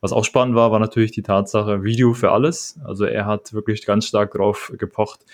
Was 0.00 0.12
auch 0.12 0.24
spannend 0.24 0.54
war, 0.54 0.70
war 0.70 0.78
natürlich 0.78 1.10
die 1.12 1.22
Tatsache, 1.22 1.82
Video 1.82 2.14
für 2.14 2.30
alles. 2.32 2.80
Also 2.84 3.04
er 3.04 3.26
hat 3.26 3.52
wirklich 3.52 3.84
ganz 3.84 4.06
stark 4.06 4.32
drauf 4.32 4.72
gepocht, 4.78 5.26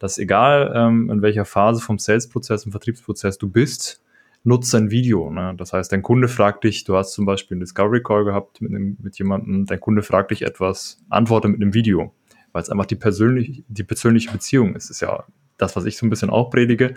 dass 0.00 0.18
egal 0.18 0.72
ähm, 0.74 1.08
in 1.10 1.22
welcher 1.22 1.44
Phase 1.44 1.80
vom 1.80 2.00
Sales-Prozess, 2.00 2.64
im 2.64 2.72
Vertriebsprozess 2.72 3.38
du 3.38 3.48
bist, 3.48 4.02
nutze 4.42 4.78
ein 4.78 4.90
Video. 4.90 5.30
Ne? 5.30 5.54
Das 5.56 5.72
heißt, 5.72 5.92
dein 5.92 6.02
Kunde 6.02 6.26
fragt 6.26 6.64
dich, 6.64 6.82
du 6.82 6.96
hast 6.96 7.12
zum 7.12 7.26
Beispiel 7.26 7.54
einen 7.54 7.60
Discovery 7.60 8.02
Call 8.02 8.24
gehabt 8.24 8.60
mit, 8.60 8.72
einem, 8.72 8.96
mit 9.00 9.16
jemandem, 9.18 9.66
dein 9.66 9.78
Kunde 9.78 10.02
fragt 10.02 10.32
dich 10.32 10.42
etwas, 10.42 10.98
antworte 11.08 11.46
mit 11.46 11.62
einem 11.62 11.74
Video 11.74 12.12
weil 12.52 12.62
es 12.62 12.70
einfach 12.70 12.86
die, 12.86 12.96
persönlich, 12.96 13.64
die 13.68 13.84
persönliche 13.84 14.30
Beziehung 14.30 14.74
ist. 14.74 14.90
Das 14.90 14.96
ist 14.96 15.00
ja 15.00 15.24
das, 15.56 15.76
was 15.76 15.84
ich 15.84 15.96
so 15.96 16.06
ein 16.06 16.10
bisschen 16.10 16.30
auch 16.30 16.50
predige. 16.50 16.94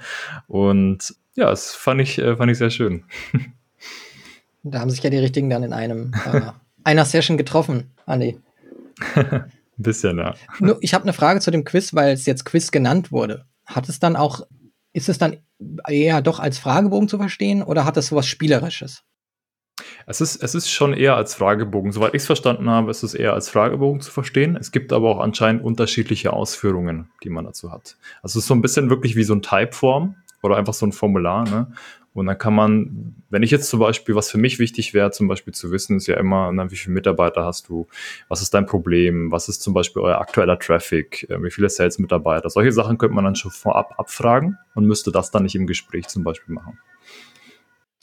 Und 0.47 1.15
ja, 1.35 1.49
das 1.49 1.73
fand 1.73 2.01
ich, 2.01 2.19
äh, 2.19 2.35
fand 2.35 2.51
ich 2.51 2.57
sehr 2.57 2.69
schön. 2.69 3.03
Da 4.63 4.79
haben 4.79 4.89
sich 4.89 5.03
ja 5.03 5.09
die 5.09 5.17
Richtigen 5.17 5.49
dann 5.49 5.63
in 5.63 5.73
einem 5.73 6.13
äh, 6.31 6.51
einer 6.85 7.05
Session 7.05 7.37
getroffen, 7.37 7.91
Andi. 8.05 8.39
ein 9.77 9.83
bisschen, 9.83 10.17
ja. 10.17 10.33
Nur, 10.59 10.77
ich 10.81 10.93
habe 10.93 11.03
eine 11.03 11.13
Frage 11.13 11.39
zu 11.39 11.51
dem 11.51 11.63
Quiz, 11.63 11.93
weil 11.93 12.13
es 12.13 12.25
jetzt 12.25 12.45
Quiz 12.45 12.71
genannt 12.71 13.11
wurde. 13.11 13.45
Hat 13.65 13.89
es 13.89 13.99
dann 13.99 14.15
auch, 14.15 14.41
ist 14.93 15.09
es 15.09 15.17
dann 15.17 15.37
eher 15.87 16.21
doch 16.21 16.39
als 16.39 16.59
Fragebogen 16.59 17.07
zu 17.07 17.17
verstehen 17.17 17.63
oder 17.63 17.85
hat 17.85 17.97
es 17.97 18.07
sowas 18.07 18.27
Spielerisches? 18.27 19.03
Es 20.05 20.21
ist, 20.21 20.43
es 20.43 20.53
ist 20.53 20.69
schon 20.69 20.93
eher 20.93 21.15
als 21.15 21.33
Fragebogen. 21.33 21.91
Soweit 21.91 22.13
ich 22.13 22.21
es 22.21 22.25
verstanden 22.27 22.69
habe, 22.69 22.91
ist 22.91 23.03
es 23.03 23.13
eher 23.13 23.33
als 23.33 23.49
Fragebogen 23.49 24.01
zu 24.01 24.11
verstehen. 24.11 24.55
Es 24.55 24.71
gibt 24.71 24.93
aber 24.93 25.09
auch 25.09 25.19
anscheinend 25.19 25.63
unterschiedliche 25.63 26.33
Ausführungen, 26.33 27.09
die 27.23 27.29
man 27.29 27.45
dazu 27.45 27.71
hat. 27.71 27.97
Also 28.21 28.37
es 28.39 28.43
ist 28.43 28.47
so 28.47 28.53
ein 28.53 28.61
bisschen 28.61 28.89
wirklich 28.89 29.15
wie 29.15 29.23
so 29.23 29.33
ein 29.33 29.41
Typeform 29.41 30.15
oder 30.43 30.57
einfach 30.57 30.73
so 30.73 30.85
ein 30.85 30.91
Formular. 30.91 31.45
Ne? 31.49 31.71
Und 32.13 32.27
dann 32.27 32.37
kann 32.37 32.53
man, 32.53 33.15
wenn 33.29 33.41
ich 33.41 33.49
jetzt 33.49 33.69
zum 33.69 33.79
Beispiel, 33.79 34.13
was 34.13 34.29
für 34.29 34.37
mich 34.37 34.59
wichtig 34.59 34.93
wäre, 34.93 35.09
zum 35.11 35.27
Beispiel 35.27 35.53
zu 35.53 35.71
wissen, 35.71 35.97
ist 35.97 36.07
ja 36.07 36.17
immer, 36.17 36.51
na, 36.51 36.69
wie 36.69 36.75
viele 36.75 36.93
Mitarbeiter 36.93 37.43
hast 37.43 37.69
du, 37.69 37.87
was 38.29 38.41
ist 38.41 38.53
dein 38.53 38.67
Problem, 38.67 39.31
was 39.31 39.49
ist 39.49 39.63
zum 39.63 39.73
Beispiel 39.73 40.03
euer 40.03 40.19
aktueller 40.19 40.59
Traffic, 40.59 41.27
äh, 41.29 41.41
wie 41.41 41.49
viele 41.49 41.69
Sales-Mitarbeiter. 41.69 42.49
Solche 42.49 42.71
Sachen 42.71 42.99
könnte 42.99 43.15
man 43.15 43.23
dann 43.23 43.35
schon 43.35 43.51
vorab 43.51 43.95
abfragen 43.97 44.57
und 44.75 44.85
müsste 44.85 45.11
das 45.11 45.31
dann 45.31 45.43
nicht 45.43 45.55
im 45.55 45.65
Gespräch 45.65 46.07
zum 46.07 46.23
Beispiel 46.23 46.53
machen. 46.53 46.77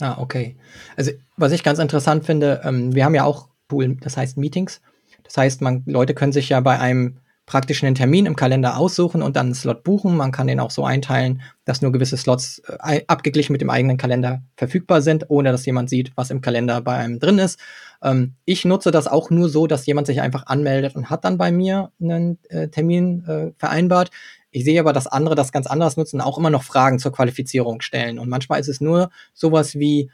Ah, 0.01 0.17
okay. 0.19 0.57
Also, 0.97 1.13
was 1.37 1.53
ich 1.53 1.63
ganz 1.63 1.79
interessant 1.79 2.25
finde, 2.25 2.63
ähm, 2.65 2.95
wir 2.95 3.05
haben 3.05 3.15
ja 3.15 3.25
auch 3.25 3.49
Tool, 3.69 3.97
das 4.01 4.17
heißt 4.17 4.37
Meetings. 4.37 4.81
Das 5.23 5.37
heißt, 5.37 5.63
man, 5.63 5.85
Leute 5.87 6.15
können 6.15 6.33
sich 6.33 6.49
ja 6.49 6.61
bei 6.61 6.81
einem 6.81 7.20
praktischen 7.51 7.93
Termin 7.97 8.27
im 8.27 8.37
Kalender 8.37 8.77
aussuchen 8.77 9.23
und 9.23 9.35
dann 9.35 9.47
einen 9.47 9.55
Slot 9.57 9.83
buchen. 9.83 10.17
Man 10.17 10.31
kann 10.31 10.47
den 10.47 10.61
auch 10.61 10.71
so 10.71 10.85
einteilen, 10.85 11.43
dass 11.65 11.83
nur 11.83 11.91
gewisse 11.91 12.17
Slots 12.17 12.63
äh, 12.79 13.03
abgeglichen 13.09 13.53
mit 13.53 13.61
dem 13.61 13.71
eigenen 13.71 13.97
Kalender 13.97 14.43
verfügbar 14.57 15.03
sind, 15.03 15.31
ohne 15.31 15.51
dass 15.51 15.67
jemand 15.67 15.91
sieht, 15.91 16.13
was 16.15 16.31
im 16.31 16.43
Kalender 16.43 16.81
bei 16.81 16.95
einem 16.95 17.19
drin 17.19 17.41
ist. 17.41 17.59
Ähm, 18.05 18.35
ich 18.45 18.65
nutze 18.65 18.93
das 18.93 19.09
auch 19.09 19.31
nur 19.31 19.49
so, 19.49 19.67
dass 19.67 19.85
jemand 19.85 20.07
sich 20.07 20.21
einfach 20.21 20.47
anmeldet 20.47 20.95
und 20.95 21.11
hat 21.11 21.25
dann 21.25 21.39
bei 21.39 21.51
mir 21.51 21.91
einen 22.01 22.39
äh, 22.51 22.69
Termin 22.69 23.25
äh, 23.27 23.51
vereinbart. 23.59 24.13
Ich 24.53 24.65
sehe 24.65 24.79
aber, 24.79 24.93
dass 24.93 25.09
andere 25.09 25.35
das 25.35 25.51
ganz 25.51 25.67
anders 25.67 25.97
nutzen, 25.97 26.21
auch 26.21 26.39
immer 26.39 26.51
noch 26.51 26.63
Fragen 26.63 27.01
zur 27.01 27.11
Qualifizierung 27.11 27.81
stellen. 27.81 28.21
Und 28.21 28.29
manchmal 28.29 28.61
ist 28.61 28.69
es 28.69 28.81
nur 28.81 29.11
sowas 29.35 29.75
wie, 29.75 30.09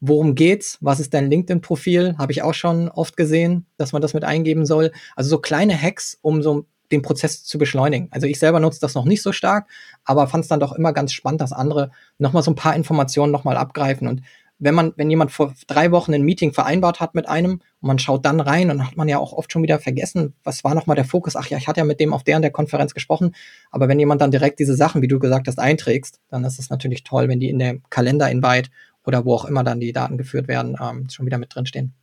worum 0.00 0.34
geht's? 0.34 0.76
Was 0.80 0.98
ist 0.98 1.14
dein 1.14 1.30
LinkedIn-Profil? 1.30 2.16
Habe 2.18 2.32
ich 2.32 2.42
auch 2.42 2.54
schon 2.54 2.88
oft 2.88 3.16
gesehen, 3.16 3.66
dass 3.76 3.92
man 3.92 4.02
das 4.02 4.12
mit 4.12 4.24
eingeben 4.24 4.66
soll. 4.66 4.90
Also 5.14 5.30
so 5.30 5.38
kleine 5.38 5.80
Hacks, 5.80 6.18
um 6.20 6.42
so 6.42 6.66
den 6.92 7.02
Prozess 7.02 7.44
zu 7.44 7.58
beschleunigen. 7.58 8.08
Also 8.10 8.26
ich 8.26 8.38
selber 8.38 8.60
nutze 8.60 8.80
das 8.80 8.94
noch 8.94 9.04
nicht 9.04 9.22
so 9.22 9.32
stark, 9.32 9.68
aber 10.04 10.26
fand 10.26 10.44
es 10.44 10.48
dann 10.48 10.60
doch 10.60 10.72
immer 10.72 10.92
ganz 10.92 11.12
spannend, 11.12 11.40
dass 11.40 11.52
andere 11.52 11.90
nochmal 12.18 12.42
so 12.42 12.50
ein 12.50 12.56
paar 12.56 12.74
Informationen 12.74 13.32
nochmal 13.32 13.56
abgreifen. 13.56 14.08
Und 14.08 14.22
wenn 14.60 14.74
man, 14.74 14.92
wenn 14.96 15.10
jemand 15.10 15.32
vor 15.32 15.54
drei 15.66 15.90
Wochen 15.90 16.12
ein 16.12 16.22
Meeting 16.22 16.52
vereinbart 16.52 17.00
hat 17.00 17.14
mit 17.14 17.28
einem 17.28 17.52
und 17.80 17.86
man 17.86 17.98
schaut 17.98 18.26
dann 18.26 18.40
rein, 18.40 18.68
dann 18.68 18.86
hat 18.86 18.96
man 18.96 19.08
ja 19.08 19.18
auch 19.18 19.32
oft 19.32 19.50
schon 19.50 19.62
wieder 19.62 19.78
vergessen, 19.78 20.34
was 20.44 20.62
war 20.64 20.74
nochmal 20.74 20.96
der 20.96 21.06
Fokus? 21.06 21.34
Ach 21.34 21.46
ja, 21.46 21.56
ich 21.56 21.66
hatte 21.66 21.80
ja 21.80 21.84
mit 21.84 21.98
dem 21.98 22.12
auf 22.12 22.22
der 22.24 22.36
und 22.36 22.42
der 22.42 22.50
Konferenz 22.50 22.92
gesprochen. 22.92 23.34
Aber 23.70 23.88
wenn 23.88 23.98
jemand 23.98 24.20
dann 24.20 24.30
direkt 24.30 24.58
diese 24.58 24.76
Sachen, 24.76 25.00
wie 25.00 25.08
du 25.08 25.18
gesagt 25.18 25.48
hast, 25.48 25.58
einträgst, 25.58 26.20
dann 26.28 26.44
ist 26.44 26.58
es 26.58 26.68
natürlich 26.68 27.04
toll, 27.04 27.28
wenn 27.28 27.40
die 27.40 27.48
in 27.48 27.58
der 27.58 27.78
Kalender-Invite 27.88 28.70
oder 29.06 29.24
wo 29.24 29.34
auch 29.34 29.46
immer 29.46 29.64
dann 29.64 29.80
die 29.80 29.92
Daten 29.92 30.18
geführt 30.18 30.46
werden, 30.46 30.76
ähm, 30.80 31.08
schon 31.08 31.24
wieder 31.24 31.38
mit 31.38 31.54
drinstehen. 31.54 31.94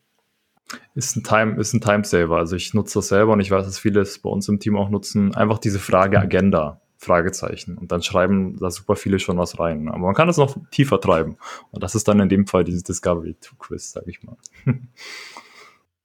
Ist 0.95 1.15
ein 1.15 1.23
Time, 1.23 1.59
ist 1.59 1.73
ein 1.73 1.81
Timesaver. 1.81 2.37
Also 2.37 2.55
ich 2.55 2.73
nutze 2.73 2.99
das 2.99 3.09
selber 3.09 3.33
und 3.33 3.39
ich 3.39 3.51
weiß, 3.51 3.65
dass 3.65 3.79
viele 3.79 4.01
es 4.01 4.19
bei 4.19 4.29
uns 4.29 4.47
im 4.49 4.59
Team 4.59 4.75
auch 4.75 4.89
nutzen. 4.89 5.33
Einfach 5.35 5.59
diese 5.59 5.79
Frage 5.79 6.19
Agenda. 6.19 6.81
Fragezeichen. 6.99 7.77
Und 7.77 7.91
dann 7.91 8.01
schreiben 8.01 8.57
da 8.57 8.71
super 8.71 8.95
viele 8.95 9.19
schon 9.19 9.37
was 9.37 9.59
rein. 9.59 9.87
Aber 9.87 9.99
man 9.99 10.15
kann 10.15 10.27
das 10.27 10.37
noch 10.37 10.57
tiefer 10.71 10.99
treiben. 10.99 11.37
Und 11.69 11.83
das 11.83 11.93
ist 11.93 12.07
dann 12.07 12.19
in 12.19 12.27
dem 12.27 12.47
Fall 12.47 12.63
dieses 12.63 12.83
Discovery 12.83 13.35
Quiz, 13.59 13.91
sag 13.91 14.07
ich 14.07 14.23
mal. 14.23 14.35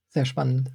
Sehr 0.08 0.26
spannend. 0.26 0.70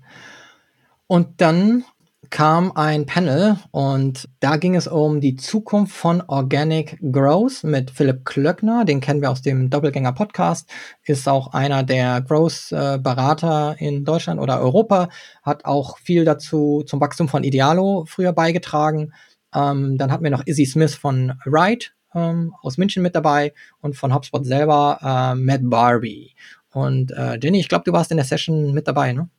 Und 1.06 1.40
dann 1.40 1.86
kam 2.30 2.72
ein 2.74 3.06
Panel 3.06 3.58
und 3.72 4.28
da 4.40 4.58
ging 4.58 4.76
es 4.76 4.88
um 4.88 5.22
die 5.22 5.36
Zukunft 5.36 5.96
von 5.96 6.22
Organic 6.28 7.00
Growth 7.12 7.64
mit 7.64 7.92
Philipp 7.92 8.26
Klöckner, 8.26 8.86
den 8.86 9.02
kennen 9.02 9.22
wir 9.22 9.32
aus 9.32 9.42
dem 9.42 9.70
Doppelgänger 9.70 10.14
Podcast, 10.14 10.70
ist 11.04 11.28
auch 11.28 11.54
einer 11.54 11.84
der 11.84 12.22
Growth-Berater 12.22 13.76
in 13.80 14.06
Deutschland 14.06 14.40
oder 14.40 14.60
Europa, 14.60 15.10
hat 15.44 15.66
auch 15.66 15.98
viel 15.98 16.26
dazu 16.26 16.84
zum 16.86 17.00
Wachstum 17.02 17.28
von 17.28 17.44
Idealo 17.44 18.06
früher 18.08 18.34
beigetragen 18.34 19.12
ähm, 19.54 19.98
dann 19.98 20.12
hatten 20.12 20.24
wir 20.24 20.32
noch 20.32 20.46
Izzy 20.46 20.66
Smith 20.66 20.96
von 20.96 21.34
Ride 21.46 21.88
ähm, 22.14 22.54
aus 22.62 22.78
München 22.78 23.04
mit 23.04 23.16
dabei 23.16 23.54
und 23.80 23.96
von 23.96 24.14
HubSpot 24.14 24.46
selber 24.46 25.00
äh, 25.02 25.36
Matt 25.36 25.62
Barbie. 25.64 26.36
Und 26.72 27.12
äh, 27.12 27.40
Jenny, 27.42 27.60
ich 27.60 27.70
glaube, 27.70 27.86
du 27.86 27.94
warst 27.94 28.12
in 28.12 28.18
der 28.18 28.26
Session 28.26 28.74
mit 28.74 28.88
dabei, 28.88 29.14
ne? 29.14 29.30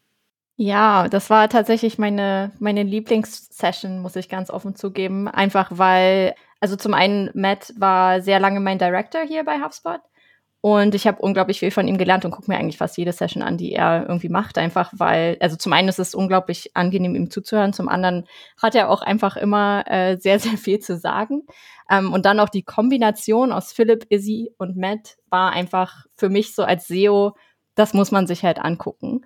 Ja, 0.61 1.07
das 1.09 1.31
war 1.31 1.49
tatsächlich 1.49 1.99
meine, 1.99 2.51
meine 2.59 2.83
Lieblingssession, 2.83 4.01
muss 4.01 4.17
ich 4.17 4.29
ganz 4.29 4.51
offen 4.51 4.75
zugeben. 4.75 5.29
Einfach 5.29 5.71
weil, 5.71 6.35
also 6.61 6.75
zum 6.75 6.95
einen, 6.95 7.31
Matt 7.35 7.73
war 7.79 8.21
sehr 8.23 8.41
lange 8.41 8.59
mein 8.59 8.79
Director 8.79 9.21
hier 9.23 9.45
bei 9.45 9.61
HubSpot 9.63 10.01
Und 10.63 10.95
ich 10.95 11.09
habe 11.09 11.23
unglaublich 11.23 11.61
viel 11.61 11.73
von 11.73 11.89
ihm 11.89 11.99
gelernt 11.99 12.25
und 12.25 12.33
gucke 12.33 12.51
mir 12.51 12.59
eigentlich 12.59 12.79
fast 12.79 12.99
jede 12.99 13.13
Session 13.13 13.43
an, 13.43 13.59
die 13.59 13.73
er 13.75 14.07
irgendwie 14.09 14.31
macht, 14.31 14.59
einfach 14.59 14.93
weil, 14.97 15.39
also 15.41 15.57
zum 15.57 15.75
einen 15.75 15.89
ist 15.89 15.99
es 16.01 16.15
unglaublich 16.15 16.77
angenehm, 16.77 17.17
ihm 17.17 17.31
zuzuhören, 17.33 17.73
zum 17.75 17.89
anderen 17.91 18.27
hat 18.63 18.77
er 18.77 18.91
auch 18.91 19.03
einfach 19.03 19.37
immer 19.37 19.85
äh, 19.89 20.19
sehr, 20.19 20.39
sehr 20.41 20.59
viel 20.59 20.81
zu 20.81 20.97
sagen. 20.99 21.47
Ähm, 21.91 22.13
und 22.15 22.27
dann 22.27 22.41
auch 22.41 22.51
die 22.51 22.63
Kombination 22.65 23.53
aus 23.53 23.73
Philipp, 23.73 24.07
Izzy 24.11 24.53
und 24.59 24.77
Matt 24.79 25.19
war 25.31 25.53
einfach 25.53 26.07
für 26.17 26.31
mich 26.31 26.55
so 26.55 26.65
als 26.65 26.89
SEO, 26.89 27.35
das 27.77 27.95
muss 27.95 28.13
man 28.13 28.27
sich 28.29 28.45
halt 28.45 28.61
angucken. 28.61 29.23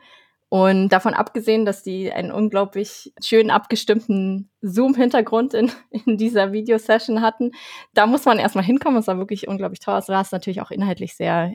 Und 0.53 0.91
davon 0.91 1.15
abgesehen, 1.15 1.65
dass 1.65 1.83
die 1.83 2.13
einen 2.13 2.31
unglaublich 2.31 3.15
schön 3.25 3.51
abgestimmten 3.51 4.51
Zoom-Hintergrund 4.61 5.55
in, 5.55 5.73
in 6.07 6.19
dieser 6.19 6.53
Videosession 6.53 7.23
hatten, 7.23 7.53
da 7.95 8.07
muss 8.07 8.27
man 8.27 8.39
erstmal 8.39 8.67
hinkommen. 8.67 8.99
Es 8.99 9.07
war 9.07 9.17
wirklich 9.17 9.49
unglaublich 9.49 9.81
toll. 9.81 9.97
Es 9.99 10.11
war 10.11 10.23
natürlich 10.31 10.61
auch 10.61 10.71
inhaltlich 10.71 11.17
sehr, 11.17 11.55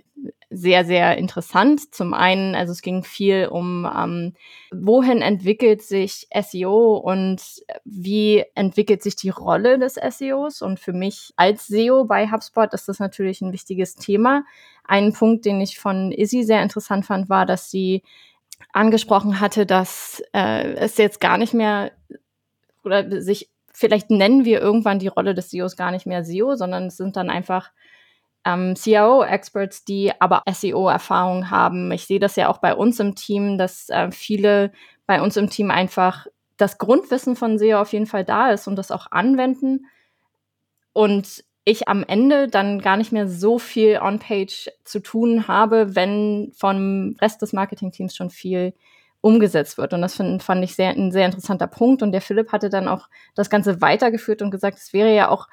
sehr, 0.50 0.84
sehr 0.84 1.16
interessant. 1.16 1.94
Zum 1.94 2.16
einen, 2.16 2.56
also 2.56 2.72
es 2.72 2.82
ging 2.82 3.04
viel 3.04 3.50
um, 3.52 3.86
ähm, 3.86 4.34
wohin 4.74 5.22
entwickelt 5.22 5.84
sich 5.84 6.28
SEO 6.34 6.98
und 6.98 7.40
wie 7.86 8.46
entwickelt 8.56 9.04
sich 9.04 9.16
die 9.16 9.30
Rolle 9.30 9.78
des 9.78 9.94
SEOs. 9.94 10.64
Und 10.64 10.80
für 10.80 10.94
mich 10.94 11.34
als 11.36 11.68
SEO 11.68 12.06
bei 12.06 12.32
HubSpot 12.32 12.74
ist 12.74 12.90
das 12.90 12.98
natürlich 12.98 13.42
ein 13.42 13.54
wichtiges 13.54 13.94
Thema. 13.94 14.44
Ein 14.86 15.14
Punkt, 15.14 15.46
den 15.46 15.62
ich 15.62 15.78
von 15.78 16.12
Izzy 16.12 16.42
sehr 16.42 16.64
interessant 16.64 17.06
fand, 17.06 17.30
war, 17.30 17.46
dass 17.46 17.70
sie 17.70 18.02
angesprochen 18.74 19.40
hatte, 19.40 19.66
dass 19.66 20.22
äh, 20.34 20.74
es 20.76 20.98
jetzt 20.98 21.20
gar 21.20 21.38
nicht 21.38 21.54
mehr 21.54 21.92
oder 22.84 23.22
sich 23.22 23.50
vielleicht 23.74 24.10
nennen 24.10 24.44
wir 24.44 24.60
irgendwann 24.60 24.98
die 24.98 25.08
Rolle 25.08 25.36
des 25.36 25.52
SEOs 25.52 25.76
gar 25.76 25.92
nicht 25.92 26.08
mehr 26.08 26.24
SEO, 26.24 26.56
sondern 26.56 26.88
es 26.88 26.98
sind 26.98 27.16
dann 27.16 27.30
einfach 27.30 27.72
ähm, 28.44 28.74
CRO-Experts, 28.74 29.86
die 29.86 30.12
aber 30.20 30.42
SEO-Erfahrung 30.52 31.52
haben. 31.52 31.92
Ich 31.92 32.08
sehe 32.08 32.20
das 32.20 32.36
ja 32.38 32.50
auch 32.50 32.58
bei 32.58 32.74
uns 32.74 33.00
im 33.00 33.14
Team, 33.14 33.58
dass 33.58 33.90
äh, 33.90 34.10
viele 34.12 34.72
bei 35.06 35.22
uns 35.22 35.38
im 35.38 35.50
Team 35.50 35.70
einfach 35.70 36.26
das 36.58 36.80
Grundwissen 36.80 37.36
von 37.36 37.60
SEO 37.60 37.80
auf 37.80 37.94
jeden 37.94 38.08
Fall 38.08 38.26
da 38.26 38.52
ist 38.52 38.68
und 38.68 38.78
das 38.78 38.90
auch 38.90 39.12
anwenden. 39.12 39.86
Und 40.92 41.44
ich 41.68 41.90
am 41.90 42.06
Ende 42.08 42.48
dann 42.48 42.80
gar 42.80 42.96
nicht 42.96 43.12
mehr 43.12 43.28
so 43.28 43.60
viel 43.60 44.00
on-page 44.02 44.70
zu 44.86 45.02
tun 45.02 45.50
habe, 45.50 45.98
wenn 45.98 46.54
vom 46.56 47.18
Rest 47.20 47.42
des 47.42 47.52
Marketingteams 47.52 48.16
schon 48.16 48.30
viel 48.30 48.74
umgesetzt 49.20 49.78
wird. 49.78 49.94
Und 49.94 50.02
das 50.02 50.16
find, 50.16 50.42
fand 50.42 50.64
ich 50.64 50.76
sehr, 50.76 50.92
ein 50.92 51.12
sehr 51.12 51.26
interessanter 51.26 51.68
Punkt. 51.68 52.02
Und 52.02 52.14
der 52.14 52.22
Philipp 52.22 52.54
hatte 52.54 52.70
dann 52.70 52.88
auch 52.88 53.10
das 53.36 53.50
Ganze 53.50 53.82
weitergeführt 53.82 54.42
und 54.42 54.50
gesagt, 54.50 54.78
es 54.78 54.94
wäre 54.94 55.14
ja 55.14 55.28
auch 55.28 55.50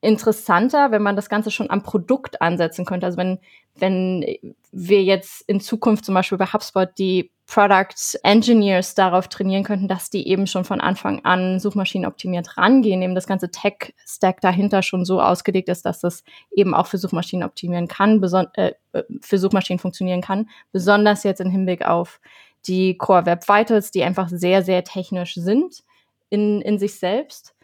interessanter, 0.00 0.92
wenn 0.92 1.02
man 1.02 1.16
das 1.16 1.28
Ganze 1.28 1.50
schon 1.50 1.68
am 1.68 1.82
Produkt 1.82 2.40
ansetzen 2.40 2.84
könnte. 2.84 3.06
Also 3.06 3.18
wenn, 3.18 3.40
wenn 3.74 4.24
wir 4.70 5.02
jetzt 5.02 5.42
in 5.48 5.60
Zukunft 5.60 6.04
zum 6.04 6.14
Beispiel 6.14 6.38
bei 6.38 6.46
HubSpot 6.46 6.90
die 6.96 7.32
Product 7.50 8.16
Engineers 8.22 8.94
darauf 8.94 9.26
trainieren 9.26 9.64
könnten, 9.64 9.88
dass 9.88 10.08
die 10.08 10.28
eben 10.28 10.46
schon 10.46 10.64
von 10.64 10.80
Anfang 10.80 11.24
an 11.24 11.58
Suchmaschinen 11.58 12.06
optimiert 12.06 12.56
rangehen, 12.56 13.02
eben 13.02 13.16
das 13.16 13.26
ganze 13.26 13.50
Tech-Stack 13.50 14.40
dahinter 14.40 14.82
schon 14.82 15.04
so 15.04 15.20
ausgelegt 15.20 15.68
ist, 15.68 15.84
dass 15.84 15.98
das 15.98 16.22
eben 16.52 16.74
auch 16.74 16.86
für 16.86 16.98
Suchmaschinen 16.98 17.44
optimieren 17.44 17.88
kann, 17.88 18.22
äh, 18.54 18.72
für 19.20 19.38
Suchmaschinen 19.38 19.80
funktionieren 19.80 20.20
kann, 20.20 20.48
besonders 20.70 21.24
jetzt 21.24 21.40
im 21.40 21.50
Hinblick 21.50 21.84
auf 21.84 22.20
die 22.66 22.96
Core 22.96 23.26
Web 23.26 23.48
Vitals, 23.48 23.90
die 23.90 24.04
einfach 24.04 24.28
sehr, 24.28 24.62
sehr 24.62 24.84
technisch 24.84 25.34
sind 25.34 25.82
in, 26.28 26.60
in 26.62 26.78
sich 26.78 27.00
selbst. 27.00 27.56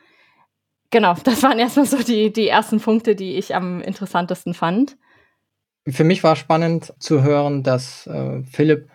Genau, 0.90 1.14
das 1.24 1.44
waren 1.44 1.60
erstmal 1.60 1.86
so 1.86 2.02
die, 2.02 2.32
die 2.32 2.48
ersten 2.48 2.80
Punkte, 2.80 3.14
die 3.14 3.36
ich 3.36 3.54
am 3.54 3.80
interessantesten 3.82 4.52
fand. 4.52 4.96
Für 5.88 6.02
mich 6.02 6.24
war 6.24 6.34
spannend 6.34 6.92
zu 6.98 7.22
hören, 7.22 7.62
dass 7.62 8.08
äh, 8.08 8.42
Philipp 8.42 8.88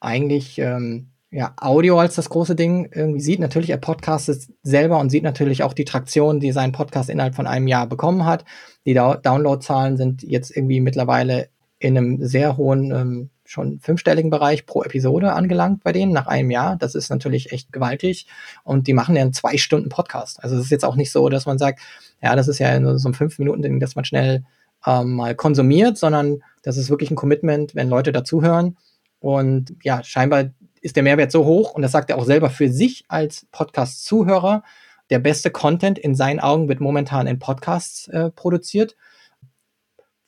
eigentlich 0.00 0.58
ähm, 0.58 1.10
ja, 1.30 1.52
Audio 1.60 1.98
als 1.98 2.14
das 2.14 2.30
große 2.30 2.54
Ding 2.54 2.88
irgendwie 2.92 3.20
sieht. 3.20 3.40
Natürlich, 3.40 3.70
er 3.70 3.76
podcastet 3.76 4.48
selber 4.62 4.98
und 4.98 5.10
sieht 5.10 5.24
natürlich 5.24 5.62
auch 5.62 5.74
die 5.74 5.84
Traktion, 5.84 6.40
die 6.40 6.52
sein 6.52 6.72
Podcast 6.72 7.10
innerhalb 7.10 7.34
von 7.34 7.46
einem 7.46 7.66
Jahr 7.66 7.86
bekommen 7.86 8.24
hat. 8.24 8.44
Die 8.86 8.94
Downloadzahlen 8.94 9.96
sind 9.96 10.22
jetzt 10.22 10.56
irgendwie 10.56 10.80
mittlerweile 10.80 11.48
in 11.78 11.96
einem 11.96 12.26
sehr 12.26 12.56
hohen, 12.56 12.90
ähm, 12.92 13.30
schon 13.44 13.80
fünfstelligen 13.80 14.30
Bereich 14.30 14.66
pro 14.66 14.82
Episode 14.82 15.32
angelangt 15.32 15.82
bei 15.82 15.92
denen 15.92 16.12
nach 16.12 16.26
einem 16.26 16.50
Jahr. 16.50 16.76
Das 16.76 16.94
ist 16.94 17.08
natürlich 17.08 17.52
echt 17.52 17.72
gewaltig. 17.72 18.26
Und 18.64 18.86
die 18.86 18.92
machen 18.94 19.16
ja 19.16 19.22
einen 19.22 19.32
zwei 19.32 19.56
Stunden 19.56 19.88
Podcast. 19.88 20.42
Also 20.42 20.56
es 20.56 20.64
ist 20.64 20.70
jetzt 20.70 20.84
auch 20.84 20.96
nicht 20.96 21.12
so, 21.12 21.28
dass 21.28 21.46
man 21.46 21.58
sagt, 21.58 21.80
ja, 22.22 22.36
das 22.36 22.48
ist 22.48 22.58
ja 22.58 22.78
nur 22.80 22.98
so 22.98 23.08
ein 23.08 23.14
fünf 23.14 23.38
Minuten 23.38 23.62
Ding, 23.62 23.80
dass 23.80 23.96
man 23.96 24.04
schnell 24.04 24.44
ähm, 24.86 25.14
mal 25.14 25.34
konsumiert, 25.34 25.98
sondern 25.98 26.42
das 26.62 26.76
ist 26.76 26.90
wirklich 26.90 27.10
ein 27.10 27.16
Commitment, 27.16 27.74
wenn 27.74 27.88
Leute 27.88 28.12
dazuhören 28.12 28.76
und 29.20 29.74
ja, 29.82 30.02
scheinbar 30.04 30.50
ist 30.80 30.96
der 30.96 31.02
Mehrwert 31.02 31.32
so 31.32 31.44
hoch 31.44 31.72
und 31.74 31.82
das 31.82 31.92
sagt 31.92 32.10
er 32.10 32.18
auch 32.18 32.24
selber 32.24 32.50
für 32.50 32.68
sich 32.68 33.04
als 33.08 33.46
Podcast-Zuhörer. 33.50 34.62
Der 35.10 35.18
beste 35.18 35.50
Content 35.50 35.98
in 35.98 36.14
seinen 36.14 36.40
Augen 36.40 36.68
wird 36.68 36.80
momentan 36.80 37.26
in 37.26 37.38
Podcasts 37.38 38.08
äh, 38.08 38.30
produziert. 38.30 38.96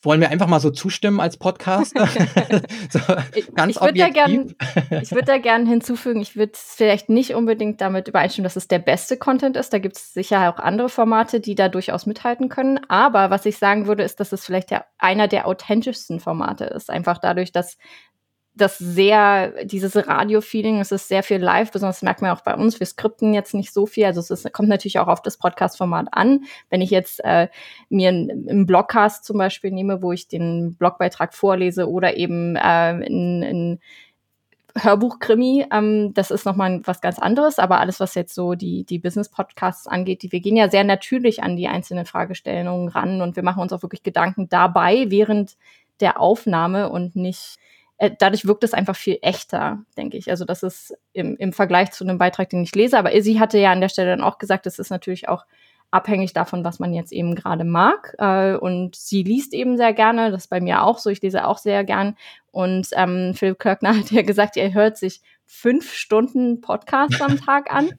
Wollen 0.03 0.22
wir 0.22 0.30
einfach 0.30 0.47
mal 0.47 0.61
so 0.61 0.70
zustimmen 0.70 1.20
als 1.20 1.36
Podcast? 1.36 1.95
so, 2.91 3.01
ganz 3.55 3.76
ich 3.76 3.80
würde 3.82 3.99
da 3.99 4.09
gerne 4.09 4.47
würd 4.91 5.28
da 5.28 5.36
gern 5.36 5.66
hinzufügen, 5.66 6.22
ich 6.22 6.36
würde 6.36 6.53
vielleicht 6.55 7.11
nicht 7.11 7.34
unbedingt 7.34 7.82
damit 7.82 8.09
übereinstimmen, 8.09 8.45
dass 8.45 8.57
es 8.57 8.66
der 8.66 8.78
beste 8.78 9.18
Content 9.18 9.59
ist. 9.59 9.74
Da 9.74 9.78
gibt 9.78 9.99
es 9.99 10.14
sicher 10.14 10.51
auch 10.51 10.59
andere 10.59 10.88
Formate, 10.88 11.41
die 11.41 11.55
da 11.55 11.68
durchaus 11.68 12.07
mithalten 12.07 12.49
können. 12.49 12.80
Aber 12.88 13.28
was 13.28 13.45
ich 13.45 13.59
sagen 13.59 13.86
würde, 13.86 14.03
ist, 14.03 14.20
dass 14.20 14.32
es 14.32 14.47
vielleicht 14.47 14.70
der, 14.70 14.86
einer 14.97 15.28
der 15.28 15.47
authentischsten 15.47 16.18
Formate 16.18 16.64
ist. 16.64 16.88
Einfach 16.88 17.18
dadurch, 17.18 17.53
dass 17.53 17.76
das 18.61 18.79
sehr, 18.79 19.65
dieses 19.65 19.97
Radio-Feeling, 19.97 20.81
es 20.81 20.93
ist 20.93 21.09
sehr 21.09 21.23
viel 21.23 21.39
live, 21.39 21.71
besonders 21.71 22.03
merkt 22.03 22.23
man 22.23 22.31
auch 22.31 22.43
bei 22.43 22.55
uns, 22.55 22.79
wir 22.81 22.87
skripten 22.87 23.35
jetzt 23.35 23.55
nicht 23.55 23.73
so 23.73 23.87
viel, 23.87 24.05
also 24.05 24.21
es 24.21 24.31
ist, 24.31 24.53
kommt 24.53 24.69
natürlich 24.69 24.99
auch 24.99 25.09
auf 25.09 25.23
das 25.23 25.37
Podcast-Format 25.37 26.09
an. 26.13 26.45
Wenn 26.69 26.81
ich 26.81 26.91
jetzt 26.91 27.21
äh, 27.25 27.49
mir 27.89 28.09
einen 28.09 28.67
Blogcast 28.67 29.25
zum 29.25 29.39
Beispiel 29.39 29.71
nehme, 29.71 30.03
wo 30.03 30.13
ich 30.13 30.29
den 30.29 30.75
Blogbeitrag 30.75 31.35
vorlese 31.35 31.89
oder 31.89 32.17
eben 32.17 32.57
äh, 32.57 33.79
Hörbuch-Krimi, 34.79 35.67
ähm, 35.73 36.15
das 36.15 36.31
ist 36.31 36.45
nochmal 36.45 36.81
was 36.85 37.01
ganz 37.01 37.19
anderes, 37.19 37.59
aber 37.59 37.81
alles, 37.81 38.01
was 38.01 38.15
jetzt 38.15 38.35
so 38.35 38.55
die, 38.55 38.85
die 38.85 38.99
Business-Podcasts 38.99 39.87
angeht, 39.87 40.23
die, 40.23 40.33
wir 40.33 40.41
gehen 40.41 40.57
ja 40.57 40.69
sehr 40.69 40.85
natürlich 40.85 41.43
an 41.43 41.57
die 41.57 41.69
einzelnen 41.69 42.07
Fragestellungen 42.07 42.89
ran 42.89 43.21
und 43.21 43.37
wir 43.37 43.43
machen 43.43 43.63
uns 43.63 43.73
auch 43.73 43.83
wirklich 43.83 44.03
Gedanken 44.03 44.49
dabei 44.49 45.07
während 45.09 45.57
der 46.01 46.21
Aufnahme 46.21 46.91
und 46.91 47.17
nicht 47.17 47.59
äh, 48.01 48.11
dadurch 48.19 48.47
wirkt 48.47 48.65
es 48.65 48.73
einfach 48.73 48.97
viel 48.97 49.19
echter, 49.21 49.85
denke 49.99 50.17
ich. 50.17 50.31
Also 50.31 50.47
das 50.47 50.63
ist 50.63 50.97
im, 51.13 51.37
im 51.37 51.53
Vergleich 51.53 51.91
zu 51.93 52.03
einem 52.03 52.17
Beitrag, 52.17 52.49
den 52.49 52.63
ich 52.63 52.75
lese. 52.75 52.99
Aber 52.99 53.15
Izzy 53.15 53.35
hatte 53.35 53.59
ja 53.59 53.73
an 53.73 53.83
der 53.83 53.91
Stelle 53.91 54.09
dann 54.09 54.23
auch 54.23 54.39
gesagt, 54.39 54.67
es 54.67 54.79
ist 54.79 54.89
natürlich 54.89 55.29
auch 55.29 55.45
abhängig 55.91 56.33
davon, 56.33 56.65
was 56.65 56.79
man 56.79 56.95
jetzt 56.95 57.13
eben 57.13 57.35
gerade 57.35 57.65
mag. 57.65 58.15
Äh, 58.19 58.55
und 58.55 58.97
sie 58.97 59.23
liest 59.23 59.53
eben 59.53 59.77
sehr 59.77 59.93
gerne. 59.93 60.31
Das 60.31 60.45
ist 60.45 60.49
bei 60.49 60.63
mir 60.63 60.83
auch 60.83 60.99
so. 60.99 61.11
Ich 61.11 61.21
lese 61.21 61.47
auch 61.47 61.59
sehr 61.59 61.85
gern. 61.85 62.17
Und 62.51 62.89
ähm, 62.95 63.35
Philipp 63.35 63.59
Kirkner 63.59 63.95
hat 63.99 64.11
ja 64.11 64.23
gesagt, 64.23 64.57
er 64.57 64.73
hört 64.73 64.97
sich 64.97 65.21
fünf 65.45 65.93
Stunden 65.93 66.63
Podcast 66.63 67.21
am 67.21 67.37
Tag 67.45 67.71
an. 67.71 67.91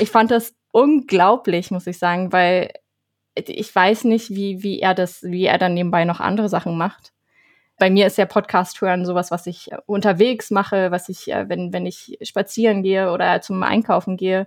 Ich 0.00 0.10
fand 0.10 0.30
das 0.30 0.54
unglaublich, 0.70 1.70
muss 1.70 1.86
ich 1.86 1.98
sagen, 1.98 2.32
weil 2.32 2.72
ich 3.34 3.74
weiß 3.74 4.04
nicht, 4.04 4.30
wie, 4.30 4.62
wie 4.62 4.80
er 4.80 4.94
das, 4.94 5.22
wie 5.22 5.44
er 5.44 5.58
dann 5.58 5.74
nebenbei 5.74 6.06
noch 6.06 6.20
andere 6.20 6.48
Sachen 6.48 6.78
macht 6.78 7.12
bei 7.82 7.90
mir 7.90 8.06
ist 8.06 8.16
ja 8.16 8.26
Podcast 8.26 8.80
hören 8.80 9.04
sowas, 9.04 9.32
was 9.32 9.48
ich 9.48 9.72
äh, 9.72 9.78
unterwegs 9.86 10.52
mache, 10.52 10.92
was 10.92 11.08
ich, 11.08 11.32
äh, 11.32 11.48
wenn, 11.48 11.72
wenn 11.72 11.84
ich 11.84 12.16
spazieren 12.22 12.84
gehe 12.84 13.10
oder 13.10 13.40
zum 13.40 13.60
Einkaufen 13.64 14.16
gehe, 14.16 14.46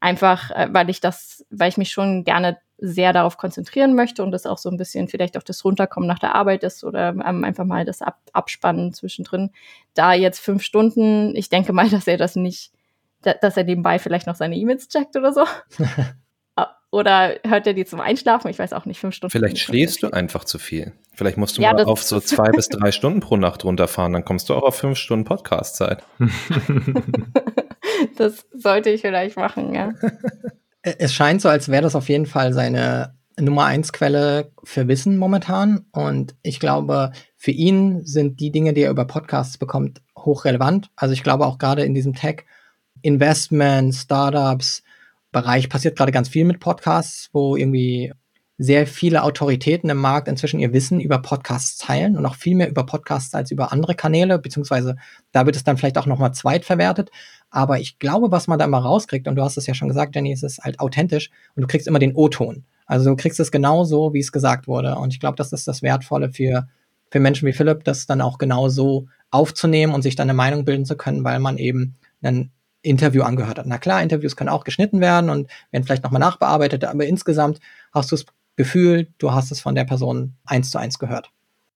einfach, 0.00 0.50
äh, 0.52 0.68
weil 0.72 0.88
ich 0.88 1.02
das, 1.02 1.44
weil 1.50 1.68
ich 1.68 1.76
mich 1.76 1.90
schon 1.90 2.24
gerne 2.24 2.56
sehr 2.78 3.12
darauf 3.12 3.36
konzentrieren 3.36 3.94
möchte 3.94 4.22
und 4.22 4.30
das 4.30 4.46
auch 4.46 4.56
so 4.56 4.70
ein 4.70 4.78
bisschen 4.78 5.08
vielleicht 5.08 5.36
auch 5.36 5.42
das 5.42 5.62
Runterkommen 5.66 6.08
nach 6.08 6.18
der 6.18 6.34
Arbeit 6.34 6.64
ist 6.64 6.82
oder 6.82 7.10
ähm, 7.10 7.44
einfach 7.44 7.66
mal 7.66 7.84
das 7.84 8.00
Ab 8.00 8.18
Abspannen 8.32 8.94
zwischendrin. 8.94 9.50
Da 9.92 10.14
jetzt 10.14 10.40
fünf 10.40 10.62
Stunden, 10.62 11.36
ich 11.36 11.50
denke 11.50 11.74
mal, 11.74 11.88
dass 11.90 12.06
er 12.06 12.16
das 12.16 12.36
nicht, 12.36 12.72
dass 13.20 13.54
er 13.54 13.64
nebenbei 13.64 13.98
vielleicht 13.98 14.26
noch 14.26 14.36
seine 14.36 14.56
E-Mails 14.56 14.88
checkt 14.88 15.14
oder 15.14 15.34
so. 15.34 15.44
Oder 16.92 17.36
hört 17.46 17.66
er 17.66 17.72
die 17.72 17.86
zum 17.86 18.00
Einschlafen? 18.00 18.50
Ich 18.50 18.58
weiß 18.58 18.74
auch 18.74 18.84
nicht, 18.84 19.00
fünf 19.00 19.14
Stunden. 19.14 19.32
Vielleicht 19.32 19.58
schläfst 19.58 20.02
du 20.02 20.10
einfach 20.10 20.44
zu 20.44 20.58
viel. 20.58 20.92
Vielleicht 21.14 21.38
musst 21.38 21.56
du 21.56 21.62
ja, 21.62 21.72
mal 21.72 21.84
auf 21.84 22.02
so 22.02 22.20
zwei 22.20 22.50
bis 22.50 22.68
drei 22.70 22.92
Stunden 22.92 23.20
pro 23.20 23.38
Nacht 23.38 23.64
runterfahren, 23.64 24.12
dann 24.12 24.26
kommst 24.26 24.50
du 24.50 24.54
auch 24.54 24.62
auf 24.62 24.76
fünf 24.76 24.98
Stunden 24.98 25.24
Podcast-Zeit. 25.24 26.04
das 28.18 28.46
sollte 28.52 28.90
ich 28.90 29.00
vielleicht 29.00 29.36
machen, 29.36 29.74
ja. 29.74 29.92
Es 30.82 31.14
scheint 31.14 31.40
so, 31.40 31.48
als 31.48 31.68
wäre 31.68 31.82
das 31.82 31.94
auf 31.94 32.08
jeden 32.08 32.26
Fall 32.26 32.52
seine 32.52 33.14
Nummer 33.38 33.66
eins 33.66 33.92
Quelle 33.92 34.50
für 34.64 34.88
Wissen 34.88 35.16
momentan. 35.16 35.86
Und 35.92 36.34
ich 36.42 36.58
glaube, 36.58 37.12
für 37.36 37.52
ihn 37.52 38.04
sind 38.04 38.40
die 38.40 38.50
Dinge, 38.50 38.72
die 38.72 38.82
er 38.82 38.90
über 38.90 39.04
Podcasts 39.04 39.58
bekommt, 39.58 40.02
hochrelevant. 40.18 40.90
Also 40.96 41.14
ich 41.14 41.22
glaube 41.22 41.46
auch 41.46 41.58
gerade 41.58 41.84
in 41.84 41.94
diesem 41.94 42.14
Tech, 42.14 42.44
Investment, 43.00 43.94
Startups, 43.94 44.82
Bereich 45.32 45.68
passiert 45.68 45.96
gerade 45.96 46.12
ganz 46.12 46.28
viel 46.28 46.44
mit 46.44 46.60
Podcasts, 46.60 47.30
wo 47.32 47.56
irgendwie 47.56 48.12
sehr 48.58 48.86
viele 48.86 49.22
Autoritäten 49.22 49.90
im 49.90 49.96
Markt 49.96 50.28
inzwischen 50.28 50.60
ihr 50.60 50.72
Wissen 50.72 51.00
über 51.00 51.20
Podcasts 51.20 51.78
teilen 51.78 52.16
und 52.16 52.24
auch 52.26 52.36
viel 52.36 52.54
mehr 52.54 52.68
über 52.68 52.86
Podcasts 52.86 53.34
als 53.34 53.50
über 53.50 53.72
andere 53.72 53.94
Kanäle, 53.94 54.38
beziehungsweise 54.38 54.96
da 55.32 55.46
wird 55.46 55.56
es 55.56 55.64
dann 55.64 55.78
vielleicht 55.78 55.98
auch 55.98 56.06
nochmal 56.06 56.32
zweitverwertet. 56.32 57.10
Aber 57.50 57.80
ich 57.80 57.98
glaube, 57.98 58.30
was 58.30 58.46
man 58.46 58.58
da 58.58 58.64
immer 58.66 58.78
rauskriegt, 58.78 59.26
und 59.26 59.36
du 59.36 59.42
hast 59.42 59.56
es 59.56 59.66
ja 59.66 59.74
schon 59.74 59.88
gesagt, 59.88 60.14
Jenny, 60.14 60.32
es 60.32 60.42
ist 60.42 60.58
halt 60.58 60.80
authentisch 60.80 61.30
und 61.56 61.62
du 61.62 61.66
kriegst 61.66 61.88
immer 61.88 61.98
den 61.98 62.14
O-Ton. 62.14 62.64
Also 62.86 63.10
du 63.10 63.16
kriegst 63.16 63.40
es 63.40 63.50
genau 63.50 63.84
so, 63.84 64.12
wie 64.12 64.20
es 64.20 64.32
gesagt 64.32 64.68
wurde. 64.68 64.96
Und 64.96 65.12
ich 65.12 65.20
glaube, 65.20 65.36
das 65.36 65.52
ist 65.52 65.66
das 65.66 65.82
Wertvolle 65.82 66.30
für, 66.30 66.68
für 67.10 67.20
Menschen 67.20 67.48
wie 67.48 67.52
Philipp, 67.52 67.84
das 67.84 68.06
dann 68.06 68.20
auch 68.20 68.38
genau 68.38 68.68
so 68.68 69.06
aufzunehmen 69.30 69.94
und 69.94 70.02
sich 70.02 70.14
dann 70.14 70.28
eine 70.28 70.36
Meinung 70.36 70.64
bilden 70.64 70.84
zu 70.84 70.96
können, 70.96 71.24
weil 71.24 71.38
man 71.40 71.58
eben 71.58 71.96
ein 72.22 72.50
Interview 72.82 73.22
angehört 73.22 73.58
hat. 73.58 73.66
Na 73.66 73.78
klar, 73.78 74.02
Interviews 74.02 74.36
können 74.36 74.50
auch 74.50 74.64
geschnitten 74.64 75.00
werden 75.00 75.30
und 75.30 75.48
werden 75.70 75.84
vielleicht 75.84 76.04
nochmal 76.04 76.20
nachbearbeitet, 76.20 76.84
aber 76.84 77.06
insgesamt 77.06 77.60
hast 77.92 78.10
du 78.12 78.16
das 78.16 78.26
Gefühl, 78.56 79.08
du 79.18 79.32
hast 79.32 79.50
es 79.50 79.60
von 79.60 79.74
der 79.74 79.84
Person 79.84 80.34
eins 80.44 80.70
zu 80.70 80.78
eins 80.78 80.98
gehört. 80.98 81.30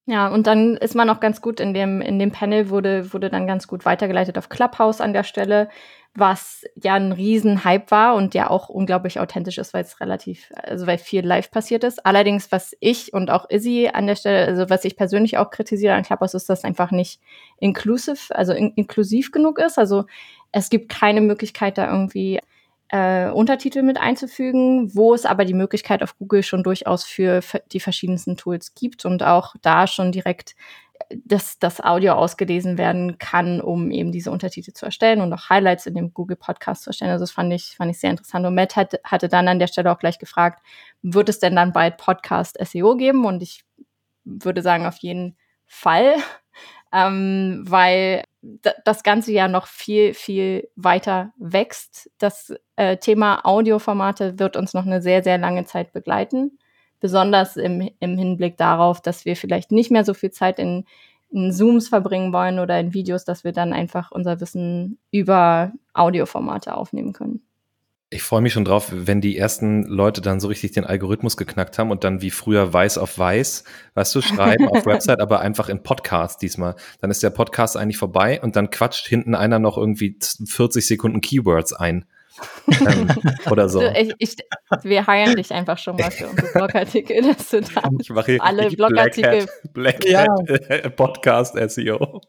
Ja, 0.09 0.29
und 0.29 0.47
dann 0.47 0.77
ist 0.77 0.95
man 0.95 1.11
auch 1.11 1.19
ganz 1.19 1.41
gut 1.41 1.59
in 1.59 1.75
dem, 1.75 2.01
in 2.01 2.21
dem 2.21 2.31
Panel 2.31 2.71
wurde, 2.71 3.13
wurde 3.13 3.29
dann 3.29 3.49
ganz 3.49 3.67
gut 3.67 3.85
weitergeleitet 3.85 4.39
auf 4.39 4.49
Clubhouse 4.49 5.01
an 5.01 5.13
der 5.13 5.25
Stelle, 5.25 5.69
was 6.15 6.65
ja 6.77 6.95
ein 6.95 7.11
Riesenhype 7.11 7.91
war 7.91 8.15
und 8.15 8.33
ja 8.33 8.49
auch 8.49 8.69
unglaublich 8.69 9.19
authentisch 9.19 9.59
ist, 9.59 9.75
weil 9.75 9.83
es 9.83 10.01
relativ, 10.01 10.53
also 10.55 10.87
weil 10.87 10.99
viel 10.99 11.27
live 11.27 11.51
passiert 11.51 11.83
ist. 11.83 12.07
Allerdings, 12.07 12.53
was 12.53 12.77
ich 12.79 13.13
und 13.13 13.31
auch 13.31 13.51
Izzy 13.51 13.91
an 13.93 14.07
der 14.07 14.15
Stelle, 14.15 14.47
also 14.47 14.71
was 14.71 14.85
ich 14.85 14.97
persönlich 14.97 15.39
auch 15.39 15.51
kritisiere 15.51 15.95
an 15.95 16.05
Clubhouse, 16.05 16.35
ist, 16.35 16.49
dass 16.49 16.63
einfach 16.63 16.93
nicht 16.93 17.21
inclusive, 17.59 18.35
also 18.35 18.53
in, 18.53 18.73
inklusiv 18.77 19.33
genug 19.33 19.59
ist. 19.59 19.77
Also 19.77 20.05
es 20.57 20.71
gibt 20.71 20.89
keine 20.89 21.21
Möglichkeit, 21.21 21.77
da 21.77 21.91
irgendwie 21.91 22.41
äh, 22.89 23.29
Untertitel 23.29 23.83
mit 23.83 23.99
einzufügen, 23.99 24.95
wo 24.95 25.13
es 25.13 25.27
aber 25.27 25.45
die 25.45 25.53
Möglichkeit 25.53 26.03
auf 26.03 26.17
Google 26.19 26.43
schon 26.43 26.63
durchaus 26.63 27.05
für 27.05 27.41
die 27.73 27.81
verschiedensten 27.81 28.39
Tools 28.39 28.75
gibt 28.75 29.05
und 29.05 29.23
auch 29.23 29.55
da 29.61 29.87
schon 29.87 30.13
direkt 30.13 30.55
äh, 31.11 31.17
das, 31.27 31.59
das 31.59 31.83
Audio 31.83 32.15
ausgelesen 32.15 32.79
werden 32.79 33.19
kann, 33.19 33.61
um 33.61 33.91
eben 33.91 34.13
diese 34.13 34.31
Untertitel 34.31 34.73
zu 34.73 34.87
erstellen 34.87 35.21
und 35.21 35.31
auch 35.35 35.51
Highlights 35.51 35.85
in 35.85 35.95
dem 35.95 36.15
Google 36.15 36.39
Podcast 36.39 36.85
zu 36.85 36.91
erstellen. 36.91 37.11
Also 37.11 37.25
das 37.25 37.33
fand 37.33 37.53
ich, 37.53 37.77
fand 37.77 37.91
ich 37.91 38.01
sehr 38.01 38.11
interessant. 38.11 38.47
Und 38.47 38.55
Matt 38.55 38.77
hat, 38.77 38.95
hatte 39.05 39.29
dann 39.29 39.49
an 39.49 39.59
der 39.59 39.67
Stelle 39.67 39.93
auch 39.93 39.99
gleich 39.99 40.19
gefragt, 40.19 40.63
wird 41.03 41.29
es 41.29 41.39
denn 41.39 41.55
dann 41.55 41.75
bald 41.75 41.99
Podcast 41.99 42.57
SEO 42.65 42.97
geben? 42.97 43.27
Und 43.27 43.43
ich 43.43 43.63
würde 44.25 44.63
sagen, 44.63 44.87
auf 44.87 44.97
jeden 44.99 45.37
Fall, 45.67 46.15
ähm, 46.95 47.63
weil 47.67 48.23
das 48.85 49.03
Ganze 49.03 49.33
ja 49.33 49.49
noch 49.49 49.67
viel, 49.67 50.15
viel 50.15 50.69
weiter 50.77 51.33
wächst. 51.37 52.11
Das 52.19 52.55
äh, 52.77 52.97
Thema 52.97 53.45
Audioformate 53.45 54.39
wird 54.39 54.57
uns 54.57 54.75
noch 54.75 54.87
eine 54.87 55.03
sehr, 55.03 55.23
sehr 55.23 55.39
lange 55.39 55.65
Zeit 55.65 55.93
begleiten. 55.93 56.59
Besonders 57.01 57.57
im, 57.57 57.91
im 58.01 58.17
Hinblick 58.17 58.57
darauf, 58.57 59.01
dass 59.01 59.25
wir 59.25 59.37
vielleicht 59.37 59.73
nicht 59.73 59.91
mehr 59.91 60.05
so 60.05 60.15
viel 60.15 60.31
Zeit 60.31 60.59
in, 60.59 60.85
in 61.31 61.53
Zooms 61.53 61.89
verbringen 61.89 62.33
wollen 62.33 62.59
oder 62.59 62.79
in 62.81 62.95
Videos, 62.95 63.25
dass 63.25 63.45
wir 63.45 63.53
dann 63.53 63.73
einfach 63.73 64.13
unser 64.13 64.41
Wissen 64.41 64.99
über 65.11 65.73
Audioformate 65.93 66.75
aufnehmen 66.75 67.13
können. 67.13 67.43
Ich 68.09 68.23
freue 68.23 68.41
mich 68.41 68.53
schon 68.53 68.65
drauf, 68.65 68.87
wenn 68.93 69.21
die 69.21 69.37
ersten 69.37 69.83
Leute 69.83 70.21
dann 70.21 70.39
so 70.39 70.47
richtig 70.47 70.71
den 70.71 70.85
Algorithmus 70.85 71.37
geknackt 71.37 71.77
haben 71.77 71.91
und 71.91 72.05
dann 72.05 72.23
wie 72.23 72.31
früher 72.31 72.73
weiß 72.73 72.99
auf 72.99 73.19
weiß, 73.19 73.65
weißt 73.95 74.15
du, 74.15 74.23
schreiben 74.23 74.69
auf 74.69 74.87
Website, 74.87 75.19
aber 75.19 75.41
einfach 75.41 75.69
in 75.69 75.83
Podcast 75.83 76.41
diesmal. 76.41 76.77
Dann 77.01 77.11
ist 77.11 77.25
der 77.25 77.31
Podcast 77.31 77.77
eigentlich 77.77 77.97
vorbei 77.97 78.41
und 78.41 78.55
dann 78.55 78.71
quatscht 78.71 79.09
hinten 79.09 79.35
einer 79.35 79.59
noch 79.59 79.77
irgendwie 79.77 80.17
40 80.21 80.87
Sekunden 80.87 81.21
Keywords 81.21 81.73
ein. 81.73 82.05
ähm, 82.69 83.09
oder 83.51 83.69
so. 83.69 83.83
Ich, 83.83 84.15
ich, 84.19 84.37
wir 84.85 85.09
heilen 85.09 85.35
dich 85.35 85.53
einfach 85.53 85.79
schon 85.79 85.97
mal 85.97 86.13
für 86.13 86.29
unsere 86.29 86.47
Blogartikel, 86.53 87.23
dass 87.23 87.51
du 87.51 87.61
da 87.61 87.91
ich 87.99 88.11
mache 88.11 88.39
alle 88.41 88.71
Blogartikel. 88.71 89.47
Black 89.73 90.05
Hat, 90.15 90.29
Black 90.45 90.81
ja. 90.81 90.89
Podcast 90.91 91.57
SEO. 91.71 92.21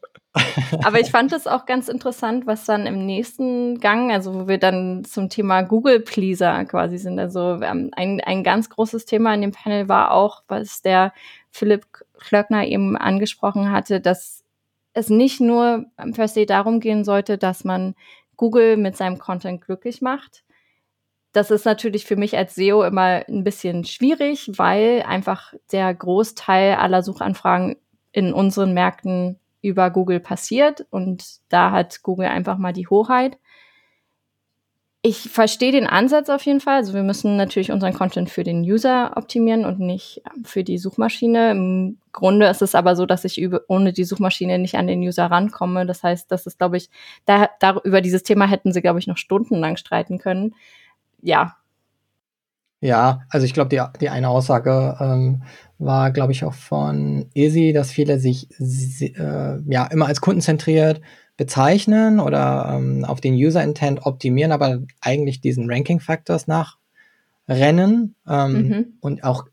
Aber 0.84 1.00
ich 1.00 1.10
fand 1.10 1.32
es 1.32 1.46
auch 1.46 1.66
ganz 1.66 1.88
interessant, 1.88 2.46
was 2.46 2.64
dann 2.64 2.86
im 2.86 3.06
nächsten 3.06 3.80
Gang, 3.80 4.12
also 4.12 4.34
wo 4.34 4.48
wir 4.48 4.58
dann 4.58 5.04
zum 5.04 5.28
Thema 5.28 5.62
Google 5.62 6.00
Pleaser 6.00 6.64
quasi 6.64 6.98
sind. 6.98 7.18
Also 7.18 7.58
ein, 7.60 7.92
ein 7.94 8.44
ganz 8.44 8.68
großes 8.70 9.04
Thema 9.04 9.34
in 9.34 9.40
dem 9.40 9.52
Panel 9.52 9.88
war 9.88 10.12
auch, 10.12 10.42
was 10.48 10.82
der 10.82 11.12
Philipp 11.50 11.86
Klöckner 12.18 12.66
eben 12.66 12.96
angesprochen 12.96 13.70
hatte, 13.70 14.00
dass 14.00 14.44
es 14.92 15.10
nicht 15.10 15.40
nur 15.40 15.86
per 16.14 16.28
se 16.28 16.46
darum 16.46 16.80
gehen 16.80 17.04
sollte, 17.04 17.38
dass 17.38 17.64
man 17.64 17.94
Google 18.36 18.76
mit 18.76 18.96
seinem 18.96 19.18
Content 19.18 19.60
glücklich 19.64 20.02
macht. 20.02 20.44
Das 21.32 21.50
ist 21.50 21.64
natürlich 21.64 22.04
für 22.04 22.16
mich 22.16 22.36
als 22.36 22.54
SEO 22.54 22.82
immer 22.84 23.22
ein 23.28 23.44
bisschen 23.44 23.84
schwierig, 23.84 24.50
weil 24.56 25.04
einfach 25.06 25.54
der 25.72 25.94
Großteil 25.94 26.74
aller 26.74 27.02
Suchanfragen 27.02 27.76
in 28.12 28.32
unseren 28.32 28.72
Märkten 28.72 29.38
über 29.60 29.90
Google 29.90 30.20
passiert 30.20 30.86
und 30.90 31.24
da 31.48 31.70
hat 31.70 32.02
Google 32.02 32.26
einfach 32.26 32.58
mal 32.58 32.72
die 32.72 32.88
Hoheit. 32.88 33.38
Ich 35.00 35.30
verstehe 35.30 35.70
den 35.70 35.86
Ansatz 35.86 36.28
auf 36.28 36.42
jeden 36.42 36.60
Fall. 36.60 36.74
Also 36.74 36.92
wir 36.92 37.04
müssen 37.04 37.36
natürlich 37.36 37.70
unseren 37.70 37.94
Content 37.94 38.30
für 38.30 38.42
den 38.42 38.62
User 38.62 39.16
optimieren 39.16 39.64
und 39.64 39.78
nicht 39.78 40.22
für 40.44 40.64
die 40.64 40.76
Suchmaschine. 40.76 41.52
Im 41.52 41.98
Grunde 42.12 42.46
ist 42.48 42.62
es 42.62 42.74
aber 42.74 42.96
so, 42.96 43.06
dass 43.06 43.24
ich 43.24 43.40
über, 43.40 43.60
ohne 43.68 43.92
die 43.92 44.02
Suchmaschine 44.02 44.58
nicht 44.58 44.74
an 44.74 44.88
den 44.88 45.00
User 45.00 45.26
rankomme. 45.26 45.86
Das 45.86 46.02
heißt, 46.02 46.30
das 46.32 46.46
ist, 46.46 46.58
glaube 46.58 46.78
ich, 46.78 46.90
da, 47.26 47.48
da, 47.60 47.80
über 47.84 48.00
dieses 48.00 48.24
Thema 48.24 48.46
hätten 48.46 48.72
sie, 48.72 48.82
glaube 48.82 48.98
ich, 48.98 49.06
noch 49.06 49.18
stundenlang 49.18 49.76
streiten 49.76 50.18
können. 50.18 50.54
Ja. 51.22 51.56
Ja, 52.80 53.22
also 53.30 53.46
ich 53.46 53.54
glaube, 53.54 53.70
die, 53.70 53.82
die 54.00 54.08
eine 54.08 54.28
Aussage 54.28 54.96
ähm, 55.00 55.42
war, 55.78 56.10
glaube 56.10 56.32
ich, 56.32 56.44
auch 56.44 56.54
von 56.54 57.26
Izzy, 57.34 57.72
dass 57.72 57.92
viele 57.92 58.18
sich 58.18 58.48
äh, 58.58 59.58
ja 59.68 59.86
immer 59.86 60.06
als 60.06 60.20
kundenzentriert 60.20 61.00
bezeichnen 61.36 62.18
oder 62.18 62.74
ähm, 62.74 63.04
auf 63.04 63.20
den 63.20 63.34
User 63.34 63.62
Intent 63.62 64.04
optimieren, 64.04 64.50
aber 64.52 64.82
eigentlich 65.00 65.40
diesen 65.40 65.70
Ranking 65.70 66.00
Factors 66.00 66.46
nachrennen 66.48 68.16
ähm, 68.28 68.52
mhm. 68.52 68.86
und 69.00 69.22
auch 69.22 69.46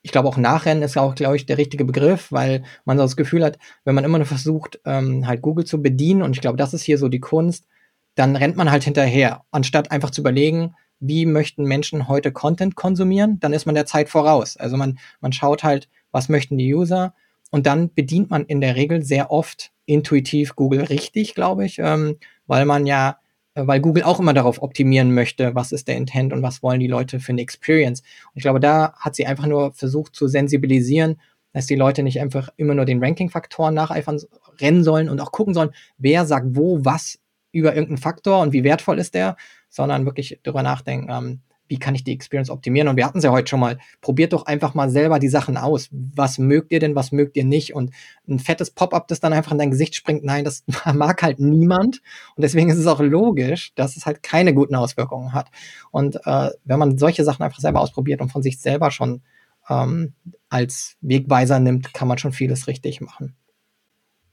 ich 0.00 0.12
glaube 0.12 0.28
auch 0.28 0.38
nachrennen 0.38 0.82
ist 0.82 0.96
auch 0.96 1.14
glaube 1.14 1.36
ich 1.36 1.44
der 1.44 1.58
richtige 1.58 1.84
Begriff, 1.84 2.32
weil 2.32 2.62
man 2.86 2.96
so 2.96 3.02
das 3.02 3.16
Gefühl 3.16 3.44
hat, 3.44 3.58
wenn 3.84 3.94
man 3.94 4.04
immer 4.04 4.18
nur 4.18 4.26
versucht 4.26 4.80
ähm, 4.86 5.26
halt 5.26 5.42
Google 5.42 5.66
zu 5.66 5.82
bedienen 5.82 6.22
und 6.22 6.34
ich 6.34 6.40
glaube, 6.40 6.56
das 6.56 6.72
ist 6.72 6.82
hier 6.82 6.96
so 6.96 7.08
die 7.08 7.20
Kunst, 7.20 7.66
dann 8.14 8.34
rennt 8.34 8.56
man 8.56 8.70
halt 8.70 8.84
hinterher, 8.84 9.42
anstatt 9.50 9.90
einfach 9.90 10.10
zu 10.10 10.22
überlegen, 10.22 10.74
wie 11.00 11.26
möchten 11.26 11.64
Menschen 11.64 12.08
heute 12.08 12.32
Content 12.32 12.74
konsumieren, 12.74 13.38
dann 13.40 13.52
ist 13.52 13.66
man 13.66 13.74
der 13.74 13.86
Zeit 13.86 14.08
voraus. 14.08 14.56
Also 14.56 14.76
man, 14.76 14.98
man 15.20 15.32
schaut 15.32 15.62
halt, 15.62 15.88
was 16.10 16.28
möchten 16.28 16.58
die 16.58 16.74
User 16.74 17.14
und 17.50 17.66
dann 17.66 17.92
bedient 17.92 18.30
man 18.30 18.44
in 18.46 18.60
der 18.60 18.76
Regel 18.76 19.02
sehr 19.02 19.30
oft 19.30 19.72
intuitiv 19.84 20.56
Google 20.56 20.82
richtig, 20.82 21.34
glaube 21.34 21.64
ich, 21.64 21.78
ähm, 21.78 22.16
weil 22.46 22.64
man 22.64 22.86
ja, 22.86 23.18
äh, 23.54 23.66
weil 23.66 23.80
Google 23.80 24.02
auch 24.02 24.20
immer 24.20 24.34
darauf 24.34 24.62
optimieren 24.62 25.14
möchte, 25.14 25.54
was 25.54 25.72
ist 25.72 25.88
der 25.88 25.96
Intent 25.96 26.32
und 26.32 26.42
was 26.42 26.62
wollen 26.62 26.80
die 26.80 26.88
Leute 26.88 27.20
für 27.20 27.32
eine 27.32 27.42
Experience. 27.42 28.00
Und 28.00 28.36
ich 28.36 28.42
glaube, 28.42 28.60
da 28.60 28.94
hat 28.98 29.14
sie 29.14 29.26
einfach 29.26 29.46
nur 29.46 29.72
versucht 29.72 30.14
zu 30.14 30.26
sensibilisieren, 30.28 31.20
dass 31.52 31.66
die 31.66 31.76
Leute 31.76 32.02
nicht 32.02 32.20
einfach 32.20 32.50
immer 32.56 32.74
nur 32.74 32.84
den 32.84 33.02
Ranking-Faktoren 33.02 33.74
nacheifern 33.74 34.20
rennen 34.60 34.84
sollen 34.84 35.08
und 35.08 35.20
auch 35.20 35.32
gucken 35.32 35.54
sollen, 35.54 35.70
wer 35.96 36.26
sagt 36.26 36.48
wo 36.50 36.84
was 36.84 37.18
über 37.52 37.74
irgendeinen 37.74 37.96
Faktor 37.96 38.40
und 38.40 38.52
wie 38.52 38.64
wertvoll 38.64 38.98
ist 38.98 39.14
der, 39.14 39.36
sondern 39.76 40.06
wirklich 40.06 40.40
darüber 40.42 40.62
nachdenken, 40.62 41.08
ähm, 41.10 41.40
wie 41.68 41.78
kann 41.78 41.94
ich 41.94 42.04
die 42.04 42.12
Experience 42.12 42.50
optimieren? 42.50 42.88
Und 42.88 42.96
wir 42.96 43.04
hatten 43.04 43.18
es 43.18 43.24
ja 43.24 43.30
heute 43.30 43.48
schon 43.48 43.60
mal. 43.60 43.78
Probiert 44.00 44.32
doch 44.32 44.46
einfach 44.46 44.74
mal 44.74 44.88
selber 44.88 45.18
die 45.18 45.28
Sachen 45.28 45.56
aus. 45.56 45.88
Was 45.90 46.38
mögt 46.38 46.72
ihr 46.72 46.80
denn, 46.80 46.94
was 46.94 47.12
mögt 47.12 47.36
ihr 47.36 47.44
nicht? 47.44 47.74
Und 47.74 47.90
ein 48.28 48.38
fettes 48.38 48.70
Pop-up, 48.70 49.08
das 49.08 49.20
dann 49.20 49.32
einfach 49.32 49.52
in 49.52 49.58
dein 49.58 49.70
Gesicht 49.70 49.94
springt, 49.94 50.24
nein, 50.24 50.44
das 50.44 50.64
mag 50.94 51.22
halt 51.22 51.40
niemand. 51.40 52.02
Und 52.36 52.42
deswegen 52.42 52.70
ist 52.70 52.78
es 52.78 52.86
auch 52.86 53.00
logisch, 53.00 53.74
dass 53.74 53.96
es 53.96 54.06
halt 54.06 54.22
keine 54.22 54.54
guten 54.54 54.76
Auswirkungen 54.76 55.32
hat. 55.32 55.50
Und 55.90 56.16
äh, 56.24 56.50
wenn 56.64 56.78
man 56.78 56.98
solche 56.98 57.24
Sachen 57.24 57.42
einfach 57.42 57.60
selber 57.60 57.80
ausprobiert 57.80 58.20
und 58.20 58.30
von 58.30 58.42
sich 58.42 58.60
selber 58.60 58.90
schon 58.90 59.22
ähm, 59.68 60.14
als 60.48 60.96
Wegweiser 61.00 61.58
nimmt, 61.58 61.92
kann 61.92 62.08
man 62.08 62.18
schon 62.18 62.32
vieles 62.32 62.68
richtig 62.68 63.00
machen. 63.00 63.34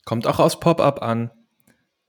Kommt 0.05 0.27
auch 0.27 0.39
aus 0.39 0.59
Pop-up 0.59 1.01
an. 1.01 1.31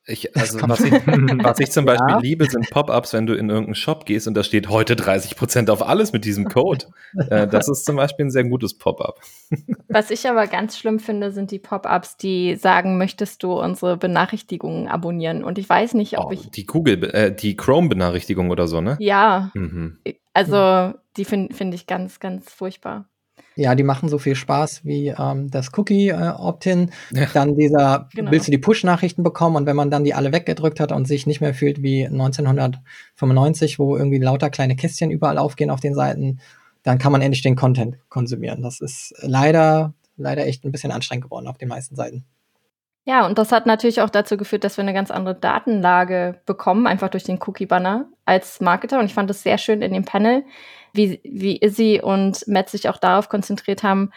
Ich, 0.07 0.37
also 0.37 0.61
was 0.63 0.81
ich, 0.81 0.93
was 1.45 1.61
ich 1.61 1.71
zum 1.71 1.87
Beispiel 1.87 2.11
ja. 2.11 2.19
liebe, 2.19 2.45
sind 2.47 2.69
Pop-ups, 2.71 3.13
wenn 3.15 3.27
du 3.27 3.35
in 3.35 3.49
irgendeinen 3.49 3.75
Shop 3.75 4.05
gehst 4.05 4.29
und 4.29 4.35
da 4.35 4.43
steht 4.43 4.69
heute 4.69 4.97
30 4.97 5.37
Prozent 5.37 5.71
auf 5.71 5.87
alles 5.87 6.13
mit 6.13 6.25
diesem 6.25 6.49
Code. 6.49 6.87
äh, 7.31 7.47
das 7.47 7.69
ist 7.69 7.85
zum 7.85 7.97
Beispiel 7.97 8.27
ein 8.27 8.31
sehr 8.31 8.45
gutes 8.45 8.77
Pop-up. 8.77 9.21
was 9.89 10.11
ich 10.11 10.29
aber 10.29 10.47
ganz 10.47 10.77
schlimm 10.77 10.99
finde, 10.99 11.33
sind 11.33 11.51
die 11.51 11.59
Pop-ups, 11.59 12.17
die 12.17 12.57
sagen, 12.57 12.99
möchtest 12.99 13.43
du 13.43 13.53
unsere 13.55 13.97
Benachrichtigungen 13.97 14.89
abonnieren? 14.89 15.43
Und 15.43 15.59
ich 15.59 15.69
weiß 15.69 15.95
nicht, 15.95 16.19
ob 16.19 16.27
oh, 16.27 16.33
ich 16.33 16.51
die 16.51 16.67
Google, 16.67 17.05
äh, 17.15 17.35
die 17.35 17.57
Chrome-Benachrichtigung 17.57 18.51
oder 18.51 18.67
so, 18.67 18.81
ne? 18.81 18.97
Ja. 19.01 19.51
Mhm. 19.55 19.99
Also 20.35 20.93
die 21.17 21.25
finde 21.25 21.55
find 21.55 21.73
ich 21.75 21.87
ganz, 21.87 22.21
ganz 22.21 22.53
furchtbar. 22.53 23.09
Ja, 23.57 23.75
die 23.75 23.85
machen 23.85 24.09
so 24.09 24.19
viel 24.19 24.35
Spaß 24.35 24.85
wie 24.85 25.09
ähm, 25.09 25.51
das 25.51 25.71
Cookie-Opt-in. 25.77 26.89
Äh, 27.13 27.21
ja. 27.21 27.27
Dann 27.33 27.57
dieser, 27.57 28.09
genau. 28.15 28.31
willst 28.31 28.49
du 28.49 28.51
die 28.51 28.59
Push-Nachrichten 28.59 29.23
bekommen 29.23 29.57
und 29.57 29.67
wenn 29.67 29.77
man 29.77 29.91
dann 29.91 30.05
die 30.05 30.15
alle 30.15 30.33
weggedrückt 30.33 30.81
hat 30.81 30.91
und 30.91 31.07
sich 31.07 31.27
nicht 31.27 31.41
mehr 31.41 31.55
fühlt 31.55 31.83
wie 31.83 32.07
1995, 32.07 33.79
wo 33.79 33.97
irgendwie 33.97 34.19
lauter 34.19 34.51
kleine 34.51 34.75
Kästchen 34.75 35.11
überall 35.11 35.39
aufgehen 35.39 35.71
auf 35.71 35.81
den 35.81 35.95
Seiten, 35.95 36.41
dann 36.83 36.99
kann 36.99 37.13
man 37.13 37.23
endlich 37.23 37.43
den 37.43 37.57
Content 37.57 37.99
konsumieren. 38.09 38.63
Das 38.63 38.81
ist 38.81 39.15
leider, 39.21 39.95
leider 40.17 40.47
echt 40.47 40.65
ein 40.65 40.73
bisschen 40.73 40.93
anstrengend 40.93 41.25
geworden 41.25 41.47
auf 41.47 41.59
den 41.59 41.69
meisten 41.69 41.95
Seiten. 41.95 42.25
Ja, 43.07 43.27
und 43.27 43.37
das 43.37 43.53
hat 43.53 43.67
natürlich 43.67 44.01
auch 44.01 44.09
dazu 44.09 44.37
geführt, 44.37 44.65
dass 44.65 44.79
wir 44.79 44.83
eine 44.83 44.95
ganz 44.95 45.11
andere 45.11 45.35
Datenlage 45.35 46.41
bekommen, 46.47 46.87
einfach 46.87 47.11
durch 47.11 47.25
den 47.25 47.39
Cookie-Banner 47.39 48.07
als 48.25 48.61
Marketer. 48.61 48.99
Und 48.99 49.07
ich 49.07 49.15
fand 49.15 49.31
es 49.31 49.43
sehr 49.43 49.59
schön 49.59 49.83
in 49.83 49.93
dem 49.93 50.05
Panel, 50.05 50.43
wie, 50.95 51.21
wie 51.25 51.61
Izzy 51.61 52.01
und 52.03 52.47
Matt 52.49 52.71
sich 52.71 52.89
auch 52.89 52.99
darauf 52.99 53.29
konzentriert 53.29 53.83
haben, 53.83 54.11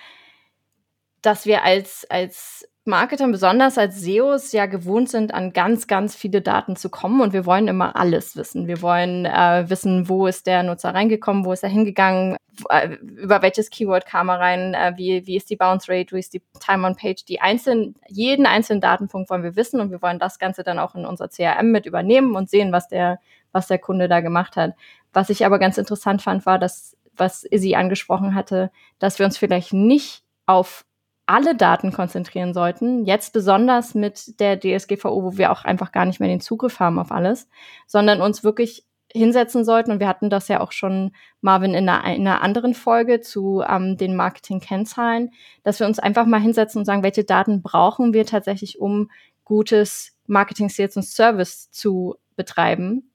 dass 1.21 1.45
wir 1.45 1.63
als, 1.63 2.05
als 2.09 2.69
Marketer, 2.87 3.27
besonders 3.27 3.77
als 3.77 4.01
SEOs, 4.01 4.51
ja 4.53 4.65
gewohnt 4.65 5.09
sind, 5.09 5.33
an 5.33 5.53
ganz, 5.53 5.87
ganz 5.87 6.15
viele 6.15 6.41
Daten 6.41 6.75
zu 6.75 6.89
kommen 6.89 7.21
und 7.21 7.33
wir 7.33 7.45
wollen 7.45 7.67
immer 7.67 7.95
alles 7.95 8.35
wissen. 8.35 8.67
Wir 8.67 8.81
wollen 8.81 9.25
äh, 9.25 9.65
wissen, 9.67 10.09
wo 10.09 10.25
ist 10.27 10.47
der 10.47 10.63
Nutzer 10.63 10.93
reingekommen, 10.93 11.45
wo 11.45 11.53
ist 11.53 11.63
er 11.63 11.69
hingegangen, 11.69 12.37
äh, 12.69 12.95
über 13.01 13.41
welches 13.41 13.69
Keyword 13.69 14.05
kam 14.05 14.29
er 14.29 14.39
rein, 14.39 14.73
äh, 14.73 14.93
wie, 14.95 15.27
wie 15.27 15.35
ist 15.35 15.49
die 15.49 15.55
Bounce 15.55 15.91
Rate, 15.91 16.15
wie 16.15 16.19
ist 16.19 16.33
die 16.33 16.41
Time 16.59 16.87
on 16.87 16.95
Page. 16.95 17.25
Die 17.25 17.41
einzelnen, 17.41 17.95
jeden 18.07 18.45
einzelnen 18.45 18.81
Datenpunkt 18.81 19.29
wollen 19.29 19.43
wir 19.43 19.55
wissen 19.55 19.79
und 19.79 19.91
wir 19.91 20.01
wollen 20.01 20.19
das 20.19 20.39
Ganze 20.39 20.63
dann 20.63 20.79
auch 20.79 20.95
in 20.95 21.05
unser 21.05 21.29
CRM 21.29 21.71
mit 21.71 21.85
übernehmen 21.85 22.35
und 22.35 22.49
sehen, 22.49 22.71
was 22.71 22.87
der, 22.87 23.19
was 23.51 23.67
der 23.67 23.79
Kunde 23.79 24.07
da 24.07 24.21
gemacht 24.21 24.55
hat. 24.55 24.73
Was 25.13 25.29
ich 25.29 25.45
aber 25.45 25.59
ganz 25.59 25.77
interessant 25.77 26.21
fand, 26.21 26.45
war, 26.45 26.59
dass, 26.59 26.97
was 27.15 27.43
Izzy 27.43 27.75
angesprochen 27.75 28.35
hatte, 28.35 28.71
dass 28.99 29.19
wir 29.19 29.25
uns 29.25 29.37
vielleicht 29.37 29.73
nicht 29.73 30.23
auf 30.45 30.85
alle 31.27 31.55
Daten 31.55 31.91
konzentrieren 31.91 32.53
sollten, 32.53 33.05
jetzt 33.05 33.33
besonders 33.33 33.93
mit 33.93 34.39
der 34.39 34.59
DSGVO, 34.59 35.23
wo 35.23 35.37
wir 35.37 35.51
auch 35.51 35.65
einfach 35.65 35.91
gar 35.91 36.05
nicht 36.05 36.19
mehr 36.19 36.29
den 36.29 36.39
Zugriff 36.39 36.79
haben 36.79 36.99
auf 36.99 37.11
alles, 37.11 37.49
sondern 37.85 38.21
uns 38.21 38.43
wirklich 38.43 38.85
hinsetzen 39.11 39.65
sollten. 39.65 39.91
Und 39.91 39.99
wir 39.99 40.07
hatten 40.07 40.29
das 40.29 40.47
ja 40.47 40.61
auch 40.61 40.71
schon, 40.71 41.11
Marvin, 41.41 41.73
in 41.73 41.89
einer, 41.89 42.03
in 42.15 42.27
einer 42.27 42.41
anderen 42.41 42.73
Folge 42.73 43.19
zu 43.21 43.61
ähm, 43.67 43.97
den 43.97 44.15
Marketing-Kennzahlen, 44.15 45.31
dass 45.63 45.79
wir 45.79 45.87
uns 45.87 45.99
einfach 45.99 46.25
mal 46.25 46.41
hinsetzen 46.41 46.79
und 46.79 46.85
sagen, 46.85 47.03
welche 47.03 47.25
Daten 47.25 47.61
brauchen 47.61 48.13
wir 48.13 48.25
tatsächlich, 48.25 48.79
um 48.79 49.11
gutes 49.43 50.17
Marketing, 50.27 50.69
Sales 50.69 50.97
und 50.97 51.03
Service 51.03 51.71
zu 51.71 52.15
betreiben, 52.35 53.11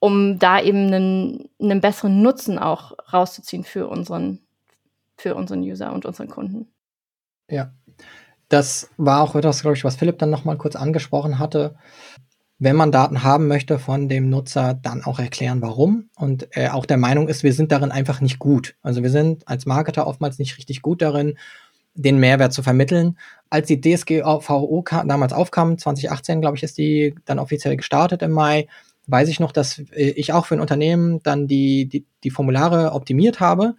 um 0.00 0.38
da 0.38 0.60
eben 0.60 0.86
einen, 0.86 1.48
einen 1.60 1.80
besseren 1.80 2.20
Nutzen 2.22 2.58
auch 2.58 2.92
rauszuziehen 3.12 3.64
für 3.64 3.88
unseren, 3.88 4.40
für 5.16 5.34
unseren 5.34 5.60
User 5.60 5.92
und 5.92 6.04
unseren 6.04 6.28
Kunden. 6.28 6.73
Ja. 7.48 7.72
Das 8.48 8.90
war 8.96 9.22
auch 9.22 9.34
etwas, 9.34 9.62
glaube 9.62 9.76
ich, 9.76 9.84
was 9.84 9.96
Philipp 9.96 10.18
dann 10.18 10.30
nochmal 10.30 10.58
kurz 10.58 10.76
angesprochen 10.76 11.38
hatte. 11.38 11.76
Wenn 12.58 12.76
man 12.76 12.92
Daten 12.92 13.24
haben 13.24 13.48
möchte 13.48 13.78
von 13.78 14.08
dem 14.08 14.30
Nutzer, 14.30 14.74
dann 14.74 15.02
auch 15.02 15.18
erklären, 15.18 15.60
warum. 15.60 16.08
Und 16.16 16.48
äh, 16.56 16.68
auch 16.68 16.86
der 16.86 16.98
Meinung 16.98 17.28
ist, 17.28 17.42
wir 17.42 17.52
sind 17.52 17.72
darin 17.72 17.90
einfach 17.90 18.20
nicht 18.20 18.38
gut. 18.38 18.76
Also 18.82 19.02
wir 19.02 19.10
sind 19.10 19.48
als 19.48 19.66
Marketer 19.66 20.06
oftmals 20.06 20.38
nicht 20.38 20.56
richtig 20.56 20.82
gut 20.82 21.02
darin, 21.02 21.36
den 21.94 22.18
Mehrwert 22.18 22.52
zu 22.52 22.62
vermitteln. 22.62 23.18
Als 23.50 23.66
die 23.66 23.80
DSGVO 23.80 24.84
damals 25.06 25.32
aufkam, 25.32 25.78
2018, 25.78 26.40
glaube 26.40 26.56
ich, 26.56 26.62
ist 26.62 26.78
die 26.78 27.14
dann 27.24 27.38
offiziell 27.38 27.76
gestartet 27.76 28.22
im 28.22 28.30
Mai, 28.30 28.68
weiß 29.06 29.28
ich 29.28 29.40
noch, 29.40 29.52
dass 29.52 29.80
äh, 29.92 30.10
ich 30.10 30.32
auch 30.32 30.46
für 30.46 30.54
ein 30.54 30.60
Unternehmen 30.60 31.22
dann 31.22 31.46
die, 31.46 31.86
die, 31.86 32.06
die 32.22 32.30
Formulare 32.30 32.92
optimiert 32.92 33.40
habe. 33.40 33.74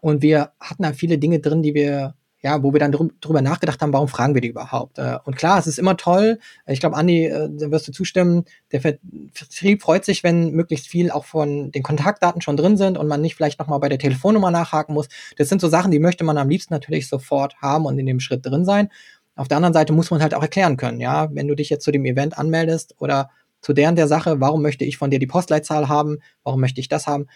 Und 0.00 0.22
wir 0.22 0.52
hatten 0.60 0.82
da 0.82 0.92
viele 0.92 1.18
Dinge 1.18 1.40
drin, 1.40 1.62
die 1.62 1.74
wir 1.74 2.14
ja, 2.42 2.62
wo 2.62 2.72
wir 2.72 2.80
dann 2.80 2.92
drüber 3.20 3.40
nachgedacht 3.40 3.80
haben, 3.80 3.92
warum 3.92 4.08
fragen 4.08 4.34
wir 4.34 4.40
die 4.40 4.48
überhaupt? 4.48 4.98
Äh, 4.98 5.18
und 5.24 5.36
klar, 5.36 5.58
es 5.58 5.68
ist 5.68 5.78
immer 5.78 5.96
toll. 5.96 6.40
Ich 6.66 6.80
glaube, 6.80 6.96
Andi, 6.96 7.26
äh, 7.26 7.48
da 7.50 7.70
wirst 7.70 7.86
du 7.86 7.92
zustimmen. 7.92 8.44
Der 8.72 8.80
Vertrieb 8.80 9.82
freut 9.82 10.04
sich, 10.04 10.24
wenn 10.24 10.50
möglichst 10.50 10.88
viel 10.88 11.10
auch 11.12 11.24
von 11.24 11.70
den 11.70 11.84
Kontaktdaten 11.84 12.42
schon 12.42 12.56
drin 12.56 12.76
sind 12.76 12.98
und 12.98 13.06
man 13.06 13.20
nicht 13.20 13.36
vielleicht 13.36 13.60
nochmal 13.60 13.78
bei 13.78 13.88
der 13.88 13.98
Telefonnummer 13.98 14.50
nachhaken 14.50 14.92
muss. 14.92 15.08
Das 15.36 15.48
sind 15.48 15.60
so 15.60 15.68
Sachen, 15.68 15.92
die 15.92 16.00
möchte 16.00 16.24
man 16.24 16.36
am 16.36 16.48
liebsten 16.48 16.74
natürlich 16.74 17.08
sofort 17.08 17.54
haben 17.62 17.86
und 17.86 17.98
in 17.98 18.06
dem 18.06 18.18
Schritt 18.18 18.44
drin 18.44 18.64
sein. 18.64 18.88
Auf 19.36 19.46
der 19.48 19.56
anderen 19.56 19.72
Seite 19.72 19.92
muss 19.92 20.10
man 20.10 20.20
halt 20.20 20.34
auch 20.34 20.42
erklären 20.42 20.76
können, 20.76 21.00
ja, 21.00 21.28
wenn 21.32 21.48
du 21.48 21.54
dich 21.54 21.70
jetzt 21.70 21.84
zu 21.84 21.92
dem 21.92 22.04
Event 22.04 22.36
anmeldest 22.36 22.96
oder 22.98 23.30
zu 23.60 23.72
deren 23.72 23.94
der 23.94 24.08
Sache, 24.08 24.40
warum 24.40 24.62
möchte 24.62 24.84
ich 24.84 24.98
von 24.98 25.10
dir 25.10 25.20
die 25.20 25.26
Postleitzahl 25.28 25.88
haben, 25.88 26.18
warum 26.42 26.60
möchte 26.60 26.80
ich 26.80 26.88
das 26.88 27.06
haben? 27.06 27.28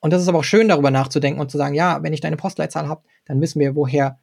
Und 0.00 0.12
das 0.12 0.22
ist 0.22 0.28
aber 0.28 0.38
auch 0.38 0.44
schön, 0.44 0.68
darüber 0.68 0.90
nachzudenken 0.90 1.40
und 1.40 1.50
zu 1.50 1.58
sagen, 1.58 1.74
ja, 1.74 2.02
wenn 2.02 2.12
ich 2.12 2.20
deine 2.20 2.36
Postleitzahl 2.36 2.88
habe, 2.88 3.02
dann 3.24 3.40
wissen 3.40 3.60
wir, 3.60 3.74
woher 3.74 4.18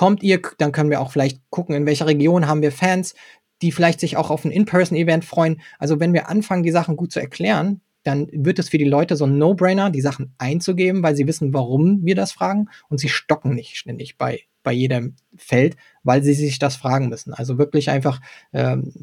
kommt 0.00 0.22
ihr, 0.22 0.40
dann 0.56 0.72
können 0.72 0.88
wir 0.88 1.02
auch 1.02 1.12
vielleicht 1.12 1.42
gucken, 1.50 1.74
in 1.74 1.84
welcher 1.84 2.06
Region 2.06 2.46
haben 2.46 2.62
wir 2.62 2.72
Fans, 2.72 3.14
die 3.60 3.70
vielleicht 3.70 4.00
sich 4.00 4.16
auch 4.16 4.30
auf 4.30 4.46
ein 4.46 4.50
In-Person-Event 4.50 5.26
freuen. 5.26 5.60
Also 5.78 6.00
wenn 6.00 6.14
wir 6.14 6.30
anfangen, 6.30 6.62
die 6.62 6.70
Sachen 6.70 6.96
gut 6.96 7.12
zu 7.12 7.20
erklären, 7.20 7.82
dann 8.02 8.26
wird 8.32 8.58
es 8.58 8.70
für 8.70 8.78
die 8.78 8.86
Leute 8.86 9.14
so 9.14 9.26
ein 9.26 9.36
No-Brainer, 9.36 9.90
die 9.90 10.00
Sachen 10.00 10.34
einzugeben, 10.38 11.02
weil 11.02 11.16
sie 11.16 11.26
wissen, 11.26 11.52
warum 11.52 12.02
wir 12.02 12.14
das 12.14 12.32
fragen 12.32 12.70
und 12.88 12.96
sie 12.96 13.10
stocken 13.10 13.54
nicht 13.54 13.76
ständig 13.76 14.16
bei, 14.16 14.40
bei 14.62 14.72
jedem 14.72 15.16
Feld, 15.36 15.76
weil 16.02 16.22
sie 16.22 16.32
sich 16.32 16.58
das 16.58 16.76
fragen 16.76 17.10
müssen. 17.10 17.34
Also 17.34 17.58
wirklich 17.58 17.90
einfach, 17.90 18.22
ähm, 18.54 18.94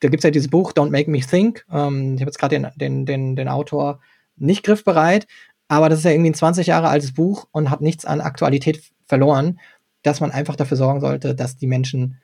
da 0.00 0.08
gibt 0.08 0.20
es 0.20 0.24
ja 0.24 0.30
dieses 0.30 0.48
Buch 0.48 0.72
Don't 0.72 0.88
Make 0.88 1.10
Me 1.10 1.20
Think. 1.20 1.66
Ähm, 1.70 2.14
ich 2.14 2.22
habe 2.22 2.30
jetzt 2.30 2.38
gerade 2.38 2.58
den, 2.58 2.68
den, 2.76 3.04
den, 3.04 3.36
den 3.36 3.48
Autor 3.48 4.00
nicht 4.36 4.64
griffbereit, 4.64 5.26
aber 5.68 5.90
das 5.90 5.98
ist 5.98 6.06
ja 6.06 6.12
irgendwie 6.12 6.30
ein 6.30 6.34
20 6.34 6.66
Jahre 6.66 6.88
altes 6.88 7.12
Buch 7.12 7.46
und 7.52 7.68
hat 7.68 7.82
nichts 7.82 8.06
an 8.06 8.22
Aktualität 8.22 8.82
verloren 9.04 9.58
dass 10.02 10.20
man 10.20 10.30
einfach 10.30 10.56
dafür 10.56 10.76
sorgen 10.76 11.00
sollte, 11.00 11.34
dass 11.34 11.56
die 11.56 11.66
Menschen 11.66 12.20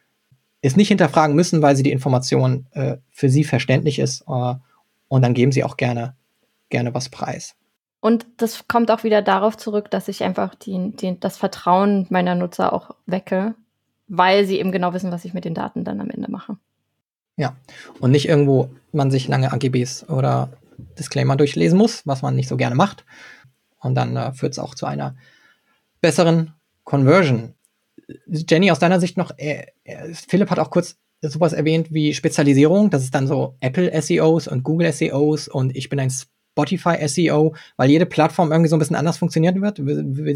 es 0.63 0.77
nicht 0.77 0.89
hinterfragen 0.89 1.37
müssen, 1.37 1.63
weil 1.63 1.77
sie 1.77 1.83
die 1.83 1.93
Information 1.93 2.67
äh, 2.73 2.97
für 3.11 3.29
sie 3.29 3.45
verständlich 3.45 3.99
ist. 3.99 4.23
Äh, 4.29 4.55
und 5.09 5.23
dann 5.23 5.35
geben 5.35 5.53
sie 5.53 5.65
auch 5.65 5.77
gerne, 5.77 6.15
gerne 6.71 6.95
was 6.95 7.09
preis. 7.09 7.55
Und 8.01 8.27
das 8.37 8.69
kommt 8.69 8.91
auch 8.91 9.05
wieder 9.05 9.23
darauf 9.23 9.57
zurück, 9.57 9.91
dass 9.91 10.09
ich 10.09 10.23
einfach 10.23 10.55
die, 10.55 10.93
die, 10.97 11.19
das 11.19 11.37
Vertrauen 11.37 12.07
meiner 12.11 12.35
Nutzer 12.35 12.73
auch 12.73 12.95
wecke, 13.07 13.55
weil 14.09 14.47
sie 14.47 14.59
eben 14.59 14.73
genau 14.73 14.93
wissen, 14.93 15.11
was 15.11 15.25
ich 15.25 15.35
mit 15.35 15.45
den 15.45 15.55
Daten 15.55 15.85
dann 15.85 16.01
am 16.01 16.11
Ende 16.11 16.31
mache. 16.31 16.57
Ja, 17.37 17.57
und 18.01 18.13
nicht 18.13 18.29
irgendwo 18.29 18.71
man 18.93 19.11
sich 19.11 19.29
lange 19.29 19.53
AGBs 19.53 20.09
oder 20.09 20.51
Disclaimer 20.99 21.37
durchlesen 21.37 21.77
muss, 21.77 22.07
was 22.07 22.23
man 22.23 22.35
nicht 22.35 22.49
so 22.49 22.57
gerne 22.57 22.75
macht. 22.75 23.05
Und 23.81 23.95
dann 23.95 24.17
äh, 24.17 24.33
führt 24.33 24.53
es 24.53 24.59
auch 24.59 24.75
zu 24.75 24.87
einer 24.87 25.17
besseren 26.01 26.55
Conversion. 26.85 27.56
Jenny, 28.27 28.71
aus 28.71 28.79
deiner 28.79 29.01
Sicht 29.01 29.17
noch, 29.17 29.33
äh, 29.39 29.67
äh, 29.85 30.13
Philipp 30.13 30.51
hat 30.51 30.59
auch 30.59 30.71
kurz 30.71 30.97
sowas 31.23 31.53
erwähnt 31.53 31.93
wie 31.93 32.15
Spezialisierung. 32.15 32.91
Das 32.91 33.03
ist 33.03 33.15
dann 33.15 33.27
so 33.27 33.57
Apple 33.61 33.91
SEOs 34.01 34.49
und 34.49 34.63
Google 34.63 34.93
SEOs 34.93 35.49
und 35.49 35.75
ich 35.77 35.89
bin 35.89 35.99
ein 35.99 36.11
Spotify 36.11 37.07
SEO, 37.09 37.55
weil 37.77 37.91
jede 37.91 38.07
Plattform 38.07 38.51
irgendwie 38.53 38.69
so 38.69 38.77
ein 38.77 38.79
bisschen 38.79 38.97
anders 38.97 39.19
funktionieren 39.19 39.61
wird. 39.61 39.81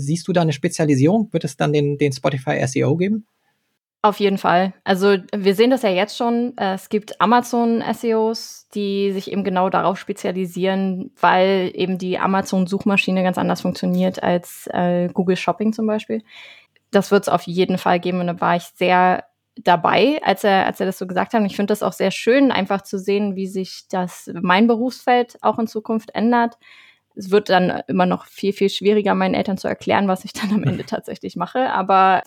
Siehst 0.01 0.27
du 0.29 0.33
da 0.33 0.43
eine 0.43 0.53
Spezialisierung? 0.53 1.29
Wird 1.33 1.45
es 1.45 1.57
dann 1.57 1.73
den, 1.73 1.99
den 1.99 2.13
Spotify 2.13 2.67
SEO 2.67 2.97
geben? 2.97 3.27
Auf 4.03 4.19
jeden 4.19 4.39
Fall. 4.39 4.73
Also 4.83 5.17
wir 5.35 5.55
sehen 5.55 5.71
das 5.71 5.83
ja 5.83 5.91
jetzt 5.91 6.17
schon. 6.17 6.57
Es 6.57 6.89
gibt 6.89 7.21
Amazon-SEOs, 7.21 8.69
die 8.75 9.13
sich 9.13 9.31
eben 9.31 9.45
genau 9.45 9.69
darauf 9.69 9.99
spezialisieren, 9.99 11.11
weil 11.21 11.71
eben 11.75 11.99
die 11.99 12.19
Amazon-Suchmaschine 12.19 13.23
ganz 13.23 13.37
anders 13.37 13.61
funktioniert 13.61 14.23
als 14.23 14.67
äh, 14.73 15.09
Google 15.13 15.37
Shopping 15.37 15.75
zum 15.75 15.87
Beispiel 15.87 16.23
das 16.91 17.11
wird 17.11 17.25
es 17.25 17.29
auf 17.29 17.43
jeden 17.43 17.79
Fall 17.79 18.01
geben. 18.01 18.21
Und 18.21 18.27
da 18.27 18.41
war 18.41 18.57
ich 18.57 18.65
sehr 18.75 19.25
dabei, 19.57 20.21
als 20.25 20.45
er, 20.45 20.67
als 20.67 20.81
er 20.81 20.87
das 20.87 20.99
so 20.99 21.07
gesagt 21.07 21.33
hat. 21.33 21.41
Und 21.41 21.47
ich 21.47 21.57
finde 21.57 21.73
das 21.73 21.83
auch 21.83 21.93
sehr 21.93 22.11
schön, 22.11 22.51
einfach 22.51 22.83
zu 22.83 22.99
sehen, 22.99 23.37
wie 23.37 23.47
sich 23.47 23.87
das 23.89 24.31
mein 24.41 24.67
Berufsfeld 24.67 25.39
auch 25.43 25.59
in 25.59 25.67
Zukunft 25.67 26.11
ändert. 26.15 26.59
Es 27.15 27.31
wird 27.31 27.49
dann 27.49 27.83
immer 27.89 28.07
noch 28.07 28.27
viel, 28.27 28.53
viel 28.53 28.71
schwieriger, 28.71 29.15
meinen 29.15 29.35
Eltern 29.35 29.59
zu 29.59 29.69
erklären, 29.69 30.09
was 30.09 30.25
ich 30.25 30.33
dann 30.33 30.53
am 30.53 30.65
Ende 30.65 30.85
tatsächlich 30.87 31.37
mache. 31.37 31.71
Aber 31.71 32.23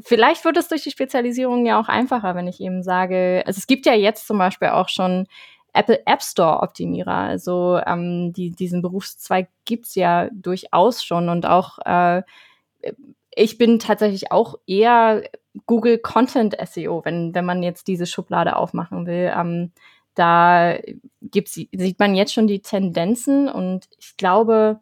vielleicht 0.00 0.44
wird 0.44 0.56
es 0.56 0.68
durch 0.68 0.82
die 0.82 0.90
Spezialisierung 0.90 1.66
ja 1.66 1.80
auch 1.80 1.88
einfacher, 1.88 2.34
wenn 2.34 2.46
ich 2.46 2.60
eben 2.60 2.82
sage, 2.82 3.42
also 3.46 3.58
es 3.58 3.66
gibt 3.66 3.86
ja 3.86 3.94
jetzt 3.94 4.26
zum 4.26 4.38
Beispiel 4.38 4.68
auch 4.68 4.88
schon 4.88 5.26
Apple 5.72 6.02
App 6.06 6.22
Store 6.22 6.60
Optimierer. 6.60 7.14
Also 7.14 7.80
ähm, 7.86 8.32
die, 8.32 8.50
diesen 8.50 8.82
Berufszweig 8.82 9.48
gibt's 9.64 9.94
ja 9.94 10.28
durchaus 10.32 11.04
schon 11.04 11.28
und 11.28 11.46
auch 11.46 11.78
äh, 11.84 12.22
ich 13.34 13.58
bin 13.58 13.78
tatsächlich 13.78 14.32
auch 14.32 14.56
eher 14.66 15.22
Google 15.66 15.98
Content 15.98 16.56
SEO, 16.64 17.04
wenn, 17.04 17.34
wenn 17.34 17.44
man 17.44 17.62
jetzt 17.62 17.88
diese 17.88 18.06
Schublade 18.06 18.56
aufmachen 18.56 19.06
will. 19.06 19.32
Ähm, 19.36 19.72
da 20.14 20.76
gibt's, 21.22 21.54
sieht 21.54 21.98
man 21.98 22.14
jetzt 22.14 22.32
schon 22.32 22.46
die 22.46 22.60
Tendenzen 22.60 23.48
und 23.48 23.88
ich 23.98 24.16
glaube, 24.16 24.80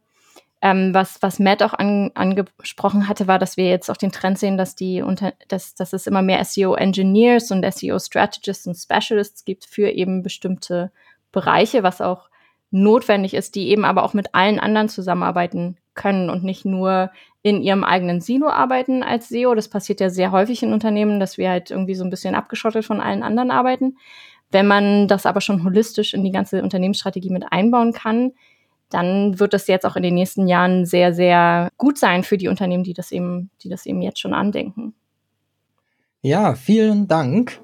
ähm, 0.61 0.93
was, 0.93 1.23
was 1.23 1.39
Matt 1.39 1.63
auch 1.63 1.75
an, 1.75 2.11
angesprochen 2.15 3.09
hatte, 3.09 3.29
war, 3.29 3.39
dass 3.39 3.57
wir 3.57 3.69
jetzt 3.69 3.91
auch 3.91 3.97
den 3.97 4.11
Trend 4.11 4.39
sehen, 4.39 4.59
dass 4.59 4.75
die 4.75 5.03
unter, 5.03 5.33
dass, 5.47 5.75
dass 5.75 5.93
es 5.93 6.07
immer 6.07 6.23
mehr 6.23 6.45
SEO-Engineers 6.45 7.51
und 7.53 7.65
SEO-Strategists 7.65 8.67
und 8.67 8.75
Specialists 8.75 9.45
gibt 9.45 9.67
für 9.67 9.91
eben 9.91 10.23
bestimmte 10.23 10.91
Bereiche, 11.31 11.83
was 11.83 12.01
auch 12.01 12.29
notwendig 12.71 13.35
ist, 13.35 13.55
die 13.55 13.69
eben 13.69 13.85
aber 13.85 14.03
auch 14.03 14.15
mit 14.15 14.35
allen 14.35 14.59
anderen 14.59 14.89
zusammenarbeiten 14.89 15.77
können 15.95 16.31
und 16.31 16.45
nicht 16.45 16.65
nur 16.65 17.11
in 17.49 17.63
ihrem 17.63 17.85
eigenen 17.85 18.21
Silo 18.21 18.49
arbeiten 18.49 19.03
als 19.03 19.29
SEO. 19.29 19.55
Das 19.55 19.69
passiert 19.69 20.01
ja 20.01 20.11
sehr 20.11 20.33
häufig 20.33 20.63
in 20.63 20.73
Unternehmen, 20.73 21.19
dass 21.19 21.39
wir 21.39 21.51
halt 21.51 21.71
irgendwie 21.71 21.95
so 21.95 22.05
ein 22.05 22.11
bisschen 22.11 22.35
abgeschottet 22.35 22.85
von 22.85 23.01
allen 23.01 23.23
anderen 23.23 23.51
arbeiten. 23.51 23.97
Wenn 24.51 24.67
man 24.67 25.09
das 25.09 25.27
aber 25.27 25.41
schon 25.41 25.65
holistisch 25.65 26.15
in 26.15 26.25
die 26.25 26.31
ganze 26.31 26.63
Unternehmensstrategie 26.63 27.31
mit 27.31 27.45
einbauen 27.51 27.93
kann, 27.93 28.33
dann 28.91 29.39
wird 29.39 29.53
das 29.53 29.67
jetzt 29.67 29.85
auch 29.85 29.97
in 29.97 30.03
den 30.03 30.15
nächsten 30.15 30.47
Jahren 30.47 30.87
sehr, 30.87 31.13
sehr 31.13 31.71
gut 31.77 31.99
sein 31.99 32.23
für 32.23 32.39
die 32.39 32.49
Unternehmen, 32.49 32.85
die 32.85 32.95
das 32.95 33.13
eben, 33.13 33.51
die 33.63 33.69
das 33.69 33.85
eben 33.85 34.01
jetzt 34.01 34.21
schon 34.21 34.33
andenken. 34.33 34.95
Ja, 36.23 36.55
vielen 36.55 37.07
Dank. 37.07 37.61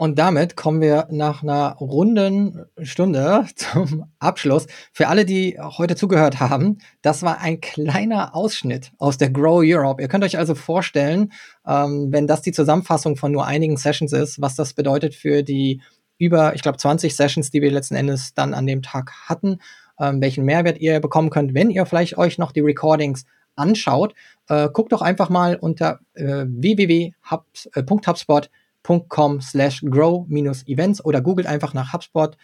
Und 0.00 0.18
damit 0.18 0.56
kommen 0.56 0.80
wir 0.80 1.08
nach 1.10 1.42
einer 1.42 1.74
runden 1.74 2.64
Stunde 2.80 3.44
zum 3.54 4.06
Abschluss. 4.18 4.66
Für 4.94 5.08
alle, 5.08 5.26
die 5.26 5.58
heute 5.60 5.94
zugehört 5.94 6.40
haben, 6.40 6.78
das 7.02 7.22
war 7.22 7.42
ein 7.42 7.60
kleiner 7.60 8.34
Ausschnitt 8.34 8.92
aus 8.96 9.18
der 9.18 9.28
Grow 9.28 9.60
Europe. 9.62 10.00
Ihr 10.00 10.08
könnt 10.08 10.24
euch 10.24 10.38
also 10.38 10.54
vorstellen, 10.54 11.32
ähm, 11.66 12.08
wenn 12.12 12.26
das 12.26 12.40
die 12.40 12.52
Zusammenfassung 12.52 13.16
von 13.16 13.30
nur 13.30 13.44
einigen 13.44 13.76
Sessions 13.76 14.14
ist, 14.14 14.40
was 14.40 14.56
das 14.56 14.72
bedeutet 14.72 15.14
für 15.14 15.42
die 15.42 15.82
über, 16.16 16.54
ich 16.54 16.62
glaube, 16.62 16.78
20 16.78 17.14
Sessions, 17.14 17.50
die 17.50 17.60
wir 17.60 17.70
letzten 17.70 17.94
Endes 17.94 18.32
dann 18.32 18.54
an 18.54 18.66
dem 18.66 18.80
Tag 18.80 19.12
hatten, 19.28 19.58
ähm, 19.98 20.22
welchen 20.22 20.46
Mehrwert 20.46 20.78
ihr 20.78 21.00
bekommen 21.00 21.28
könnt, 21.28 21.52
wenn 21.52 21.68
ihr 21.68 21.84
vielleicht 21.84 22.16
euch 22.16 22.38
noch 22.38 22.52
die 22.52 22.60
Recordings 22.60 23.26
anschaut. 23.54 24.14
Äh, 24.48 24.70
guckt 24.72 24.92
doch 24.92 25.02
einfach 25.02 25.28
mal 25.28 25.56
unter 25.56 26.00
äh, 26.14 26.46
www.hubspot.com 26.46 28.48
com 28.82 29.40
slash 29.40 29.82
grow-events 29.82 31.04
oder 31.04 31.20
googelt 31.20 31.46
einfach 31.46 31.74
nach 31.74 31.92
HubSpot 31.92 32.36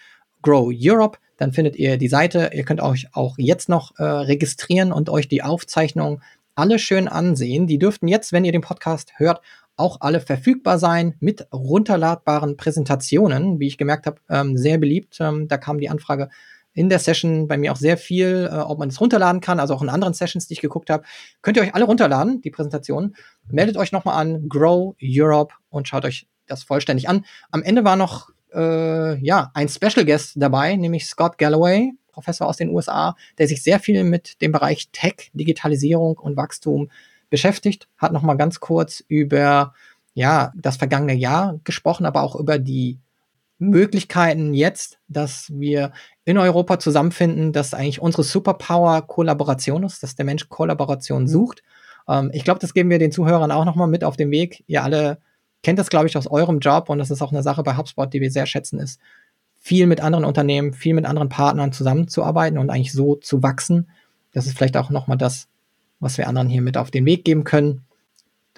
Grow 0.42 0.72
Europe, 0.72 1.18
dann 1.38 1.52
findet 1.52 1.76
ihr 1.76 1.96
die 1.96 2.08
Seite. 2.08 2.50
Ihr 2.54 2.64
könnt 2.64 2.80
euch 2.80 3.08
auch 3.12 3.34
jetzt 3.38 3.68
noch 3.68 3.98
äh, 3.98 4.04
registrieren 4.04 4.92
und 4.92 5.10
euch 5.10 5.28
die 5.28 5.42
Aufzeichnungen 5.42 6.22
alle 6.54 6.78
schön 6.78 7.08
ansehen. 7.08 7.66
Die 7.66 7.78
dürften 7.78 8.08
jetzt, 8.08 8.32
wenn 8.32 8.44
ihr 8.44 8.52
den 8.52 8.60
Podcast 8.60 9.12
hört, 9.16 9.40
auch 9.76 10.00
alle 10.00 10.20
verfügbar 10.20 10.78
sein 10.78 11.14
mit 11.20 11.46
runterladbaren 11.52 12.56
Präsentationen, 12.56 13.60
wie 13.60 13.66
ich 13.66 13.78
gemerkt 13.78 14.06
habe, 14.06 14.20
ähm, 14.30 14.56
sehr 14.56 14.78
beliebt. 14.78 15.18
Ähm, 15.20 15.48
da 15.48 15.58
kam 15.58 15.78
die 15.78 15.90
Anfrage 15.90 16.30
in 16.76 16.90
der 16.90 16.98
Session 16.98 17.48
bei 17.48 17.56
mir 17.56 17.72
auch 17.72 17.76
sehr 17.76 17.96
viel, 17.96 18.48
äh, 18.52 18.56
ob 18.56 18.78
man 18.78 18.90
es 18.90 19.00
runterladen 19.00 19.40
kann, 19.40 19.58
also 19.58 19.74
auch 19.74 19.82
in 19.82 19.88
anderen 19.88 20.12
Sessions, 20.12 20.46
die 20.46 20.52
ich 20.54 20.60
geguckt 20.60 20.90
habe. 20.90 21.04
Könnt 21.40 21.56
ihr 21.56 21.62
euch 21.62 21.74
alle 21.74 21.86
runterladen, 21.86 22.42
die 22.42 22.50
Präsentation. 22.50 23.16
Meldet 23.48 23.78
euch 23.78 23.92
nochmal 23.92 24.20
an 24.20 24.48
Grow 24.48 24.94
Europe 25.02 25.54
und 25.70 25.88
schaut 25.88 26.04
euch 26.04 26.28
das 26.46 26.62
vollständig 26.62 27.08
an. 27.08 27.24
Am 27.50 27.62
Ende 27.62 27.82
war 27.84 27.96
noch 27.96 28.28
äh, 28.54 29.18
ja, 29.24 29.50
ein 29.54 29.70
Special 29.70 30.04
Guest 30.04 30.34
dabei, 30.36 30.76
nämlich 30.76 31.06
Scott 31.06 31.38
Galloway, 31.38 31.92
Professor 32.12 32.46
aus 32.46 32.58
den 32.58 32.68
USA, 32.68 33.16
der 33.38 33.48
sich 33.48 33.62
sehr 33.62 33.80
viel 33.80 34.04
mit 34.04 34.42
dem 34.42 34.52
Bereich 34.52 34.90
Tech, 34.92 35.30
Digitalisierung 35.32 36.18
und 36.18 36.36
Wachstum 36.36 36.90
beschäftigt, 37.30 37.88
hat 37.96 38.12
nochmal 38.12 38.36
ganz 38.36 38.60
kurz 38.60 39.02
über 39.08 39.72
ja, 40.12 40.52
das 40.54 40.76
vergangene 40.76 41.14
Jahr 41.14 41.58
gesprochen, 41.64 42.04
aber 42.04 42.22
auch 42.22 42.36
über 42.36 42.58
die 42.58 42.98
Möglichkeiten 43.58 44.52
jetzt, 44.54 44.98
dass 45.08 45.50
wir 45.54 45.92
in 46.24 46.38
Europa 46.38 46.78
zusammenfinden, 46.78 47.52
dass 47.52 47.74
eigentlich 47.74 48.00
unsere 48.00 48.22
Superpower 48.22 49.02
Kollaboration 49.02 49.84
ist, 49.84 50.02
dass 50.02 50.14
der 50.14 50.24
Mensch 50.26 50.48
Kollaboration 50.48 51.22
mhm. 51.22 51.28
sucht. 51.28 51.62
Ähm, 52.08 52.30
ich 52.34 52.44
glaube, 52.44 52.60
das 52.60 52.74
geben 52.74 52.90
wir 52.90 52.98
den 52.98 53.12
Zuhörern 53.12 53.50
auch 53.50 53.64
nochmal 53.64 53.88
mit 53.88 54.04
auf 54.04 54.16
den 54.16 54.30
Weg. 54.30 54.62
Ihr 54.66 54.82
alle 54.82 55.18
kennt 55.62 55.78
das, 55.78 55.90
glaube 55.90 56.06
ich, 56.06 56.16
aus 56.16 56.26
eurem 56.26 56.58
Job 56.58 56.90
und 56.90 56.98
das 56.98 57.10
ist 57.10 57.22
auch 57.22 57.32
eine 57.32 57.42
Sache 57.42 57.62
bei 57.62 57.76
HubSpot, 57.76 58.12
die 58.12 58.20
wir 58.20 58.30
sehr 58.30 58.46
schätzen, 58.46 58.78
ist, 58.78 59.00
viel 59.58 59.86
mit 59.86 60.00
anderen 60.00 60.24
Unternehmen, 60.24 60.72
viel 60.72 60.94
mit 60.94 61.06
anderen 61.06 61.28
Partnern 61.28 61.72
zusammenzuarbeiten 61.72 62.58
und 62.58 62.70
eigentlich 62.70 62.92
so 62.92 63.16
zu 63.16 63.42
wachsen. 63.42 63.88
Das 64.32 64.46
ist 64.46 64.56
vielleicht 64.56 64.76
auch 64.76 64.90
nochmal 64.90 65.16
das, 65.16 65.48
was 65.98 66.18
wir 66.18 66.28
anderen 66.28 66.48
hier 66.48 66.62
mit 66.62 66.76
auf 66.76 66.90
den 66.90 67.06
Weg 67.06 67.24
geben 67.24 67.44
können, 67.44 67.84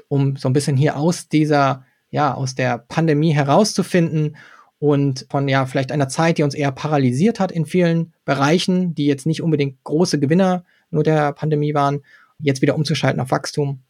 um 0.08 0.36
so 0.36 0.48
ein 0.48 0.52
bisschen 0.52 0.76
hier 0.76 0.96
aus 0.96 1.28
dieser, 1.28 1.84
ja, 2.10 2.34
aus 2.34 2.56
der 2.56 2.78
Pandemie 2.78 3.32
herauszufinden 3.32 4.36
und 4.78 5.26
von 5.30 5.48
ja 5.48 5.66
vielleicht 5.66 5.92
einer 5.92 6.08
Zeit, 6.08 6.38
die 6.38 6.42
uns 6.42 6.54
eher 6.54 6.72
paralysiert 6.72 7.40
hat 7.40 7.50
in 7.50 7.66
vielen 7.66 8.12
Bereichen, 8.24 8.94
die 8.94 9.06
jetzt 9.06 9.26
nicht 9.26 9.42
unbedingt 9.42 9.82
große 9.84 10.20
Gewinner 10.20 10.64
nur 10.90 11.02
der 11.02 11.32
Pandemie 11.32 11.74
waren, 11.74 12.02
jetzt 12.38 12.62
wieder 12.62 12.76
umzuschalten 12.76 13.20
auf 13.20 13.30
Wachstum. 13.30 13.80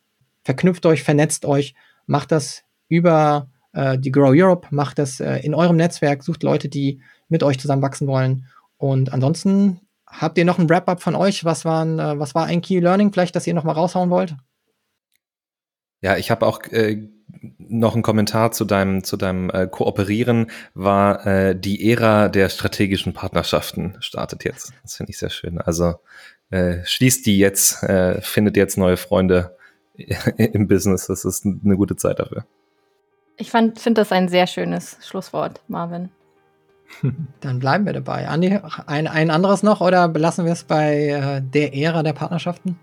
Verknüpft 0.42 0.86
euch, 0.86 1.02
vernetzt 1.02 1.44
euch, 1.44 1.74
macht 2.06 2.32
das 2.32 2.64
über 2.88 3.48
äh, 3.72 3.98
die 3.98 4.10
Grow 4.10 4.32
Europe, 4.32 4.68
macht 4.70 4.98
das 4.98 5.20
äh, 5.20 5.36
in 5.38 5.54
eurem 5.54 5.76
Netzwerk, 5.76 6.22
sucht 6.22 6.42
Leute, 6.42 6.68
die 6.68 7.00
mit 7.28 7.42
euch 7.42 7.58
zusammen 7.58 7.82
wachsen 7.82 8.08
wollen. 8.08 8.46
Und 8.78 9.12
ansonsten 9.12 9.80
habt 10.06 10.38
ihr 10.38 10.46
noch 10.46 10.58
ein 10.58 10.70
Wrap-up 10.70 11.02
von 11.02 11.14
euch? 11.14 11.44
Was, 11.44 11.66
waren, 11.66 11.98
äh, 11.98 12.18
was 12.18 12.34
war 12.34 12.46
ein 12.46 12.62
Key 12.62 12.80
Learning 12.80 13.12
vielleicht, 13.12 13.36
das 13.36 13.46
ihr 13.46 13.54
noch 13.54 13.64
mal 13.64 13.72
raushauen 13.72 14.08
wollt? 14.08 14.36
Ja, 16.00 16.16
ich 16.16 16.30
habe 16.30 16.46
auch 16.46 16.62
äh, 16.70 17.08
noch 17.58 17.94
ein 17.94 18.02
Kommentar 18.02 18.52
zu 18.52 18.64
deinem, 18.64 19.04
zu 19.04 19.16
deinem 19.16 19.50
äh, 19.50 19.66
Kooperieren 19.66 20.50
war, 20.74 21.26
äh, 21.26 21.58
die 21.58 21.90
Ära 21.90 22.28
der 22.28 22.48
strategischen 22.48 23.12
Partnerschaften 23.12 23.96
startet 24.00 24.44
jetzt. 24.44 24.72
Das 24.82 24.96
finde 24.96 25.10
ich 25.10 25.18
sehr 25.18 25.30
schön. 25.30 25.60
Also 25.60 25.94
äh, 26.50 26.78
schließt 26.84 27.26
die 27.26 27.38
jetzt, 27.38 27.82
äh, 27.82 28.20
findet 28.20 28.56
jetzt 28.56 28.78
neue 28.78 28.96
Freunde 28.96 29.56
im 30.36 30.68
Business. 30.68 31.06
Das 31.06 31.24
ist 31.24 31.44
eine 31.44 31.76
gute 31.76 31.96
Zeit 31.96 32.18
dafür. 32.18 32.46
Ich 33.36 33.50
finde 33.50 33.94
das 33.94 34.10
ein 34.10 34.28
sehr 34.28 34.46
schönes 34.46 34.96
Schlusswort, 35.06 35.60
Marvin. 35.68 36.10
Dann 37.40 37.58
bleiben 37.58 37.86
wir 37.86 37.92
dabei. 37.92 38.28
Andi, 38.28 38.58
ein, 38.86 39.06
ein 39.06 39.30
anderes 39.30 39.62
noch 39.62 39.80
oder 39.80 40.08
belassen 40.08 40.44
wir 40.44 40.52
es 40.52 40.64
bei 40.64 41.08
äh, 41.08 41.42
der 41.42 41.74
Ära 41.74 42.02
der 42.02 42.14
Partnerschaften? 42.14 42.78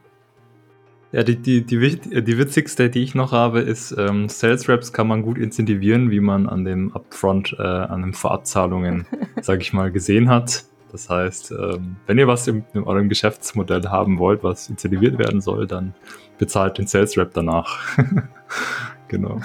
Ja, 1.15 1.23
die, 1.23 1.37
die, 1.37 1.65
die, 1.65 1.97
die 1.97 2.37
witzigste, 2.37 2.89
die 2.89 3.01
ich 3.01 3.15
noch 3.15 3.31
habe, 3.31 3.61
ist, 3.61 3.95
ähm, 3.97 4.27
Sales 4.27 4.67
Reps 4.67 4.91
kann 4.91 5.07
man 5.07 5.21
gut 5.21 5.37
incentivieren, 5.37 6.11
wie 6.11 6.19
man 6.19 6.49
an 6.49 6.65
dem 6.65 6.93
Upfront, 6.93 7.55
äh, 7.57 7.63
an 7.63 8.01
den 8.01 8.13
Vorabzahlungen, 8.13 9.07
sag 9.41 9.61
ich 9.61 9.71
mal, 9.71 9.93
gesehen 9.93 10.27
hat. 10.27 10.65
Das 10.91 11.09
heißt, 11.09 11.51
ähm, 11.51 11.95
wenn 12.05 12.17
ihr 12.17 12.27
was 12.27 12.49
in, 12.49 12.65
in, 12.73 12.83
eurem 12.83 13.07
Geschäftsmodell 13.07 13.81
haben 13.87 14.19
wollt, 14.19 14.43
was 14.43 14.69
incentiviert 14.69 15.17
werden 15.17 15.39
soll, 15.39 15.67
dann 15.67 15.93
bezahlt 16.37 16.79
den 16.79 16.87
Sales 16.87 17.17
Rep 17.17 17.33
danach. 17.33 17.79
genau. 19.07 19.39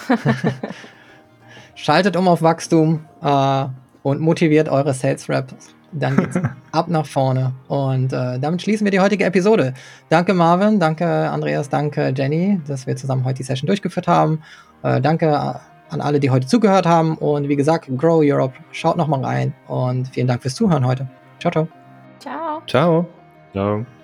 Schaltet 1.76 2.16
um 2.16 2.26
auf 2.26 2.42
Wachstum 2.42 3.04
äh, 3.22 3.66
und 4.02 4.20
motiviert 4.20 4.68
eure 4.68 4.92
Sales 4.92 5.28
Reps 5.28 5.72
dann 5.92 6.16
geht's 6.16 6.38
ab 6.72 6.88
nach 6.88 7.06
vorne. 7.06 7.52
Und 7.68 8.12
äh, 8.12 8.38
damit 8.38 8.62
schließen 8.62 8.84
wir 8.84 8.90
die 8.90 9.00
heutige 9.00 9.24
Episode. 9.24 9.74
Danke 10.08 10.34
Marvin, 10.34 10.78
danke 10.80 11.06
Andreas, 11.06 11.68
danke 11.68 12.12
Jenny, 12.16 12.60
dass 12.66 12.86
wir 12.86 12.96
zusammen 12.96 13.24
heute 13.24 13.38
die 13.38 13.42
Session 13.42 13.66
durchgeführt 13.66 14.08
haben. 14.08 14.42
Äh, 14.82 15.00
danke 15.00 15.60
an 15.90 16.00
alle, 16.00 16.20
die 16.20 16.30
heute 16.30 16.46
zugehört 16.46 16.86
haben. 16.86 17.16
Und 17.18 17.48
wie 17.48 17.56
gesagt, 17.56 17.88
Grow 17.96 18.22
Europe, 18.22 18.54
schaut 18.72 18.96
nochmal 18.96 19.24
rein. 19.24 19.54
Und 19.66 20.08
vielen 20.08 20.26
Dank 20.26 20.42
fürs 20.42 20.54
Zuhören 20.54 20.86
heute. 20.86 21.08
Ciao, 21.40 21.50
ciao. 21.50 21.68
Ciao. 22.18 22.62
Ciao. 22.66 23.06
Ciao. 23.52 23.99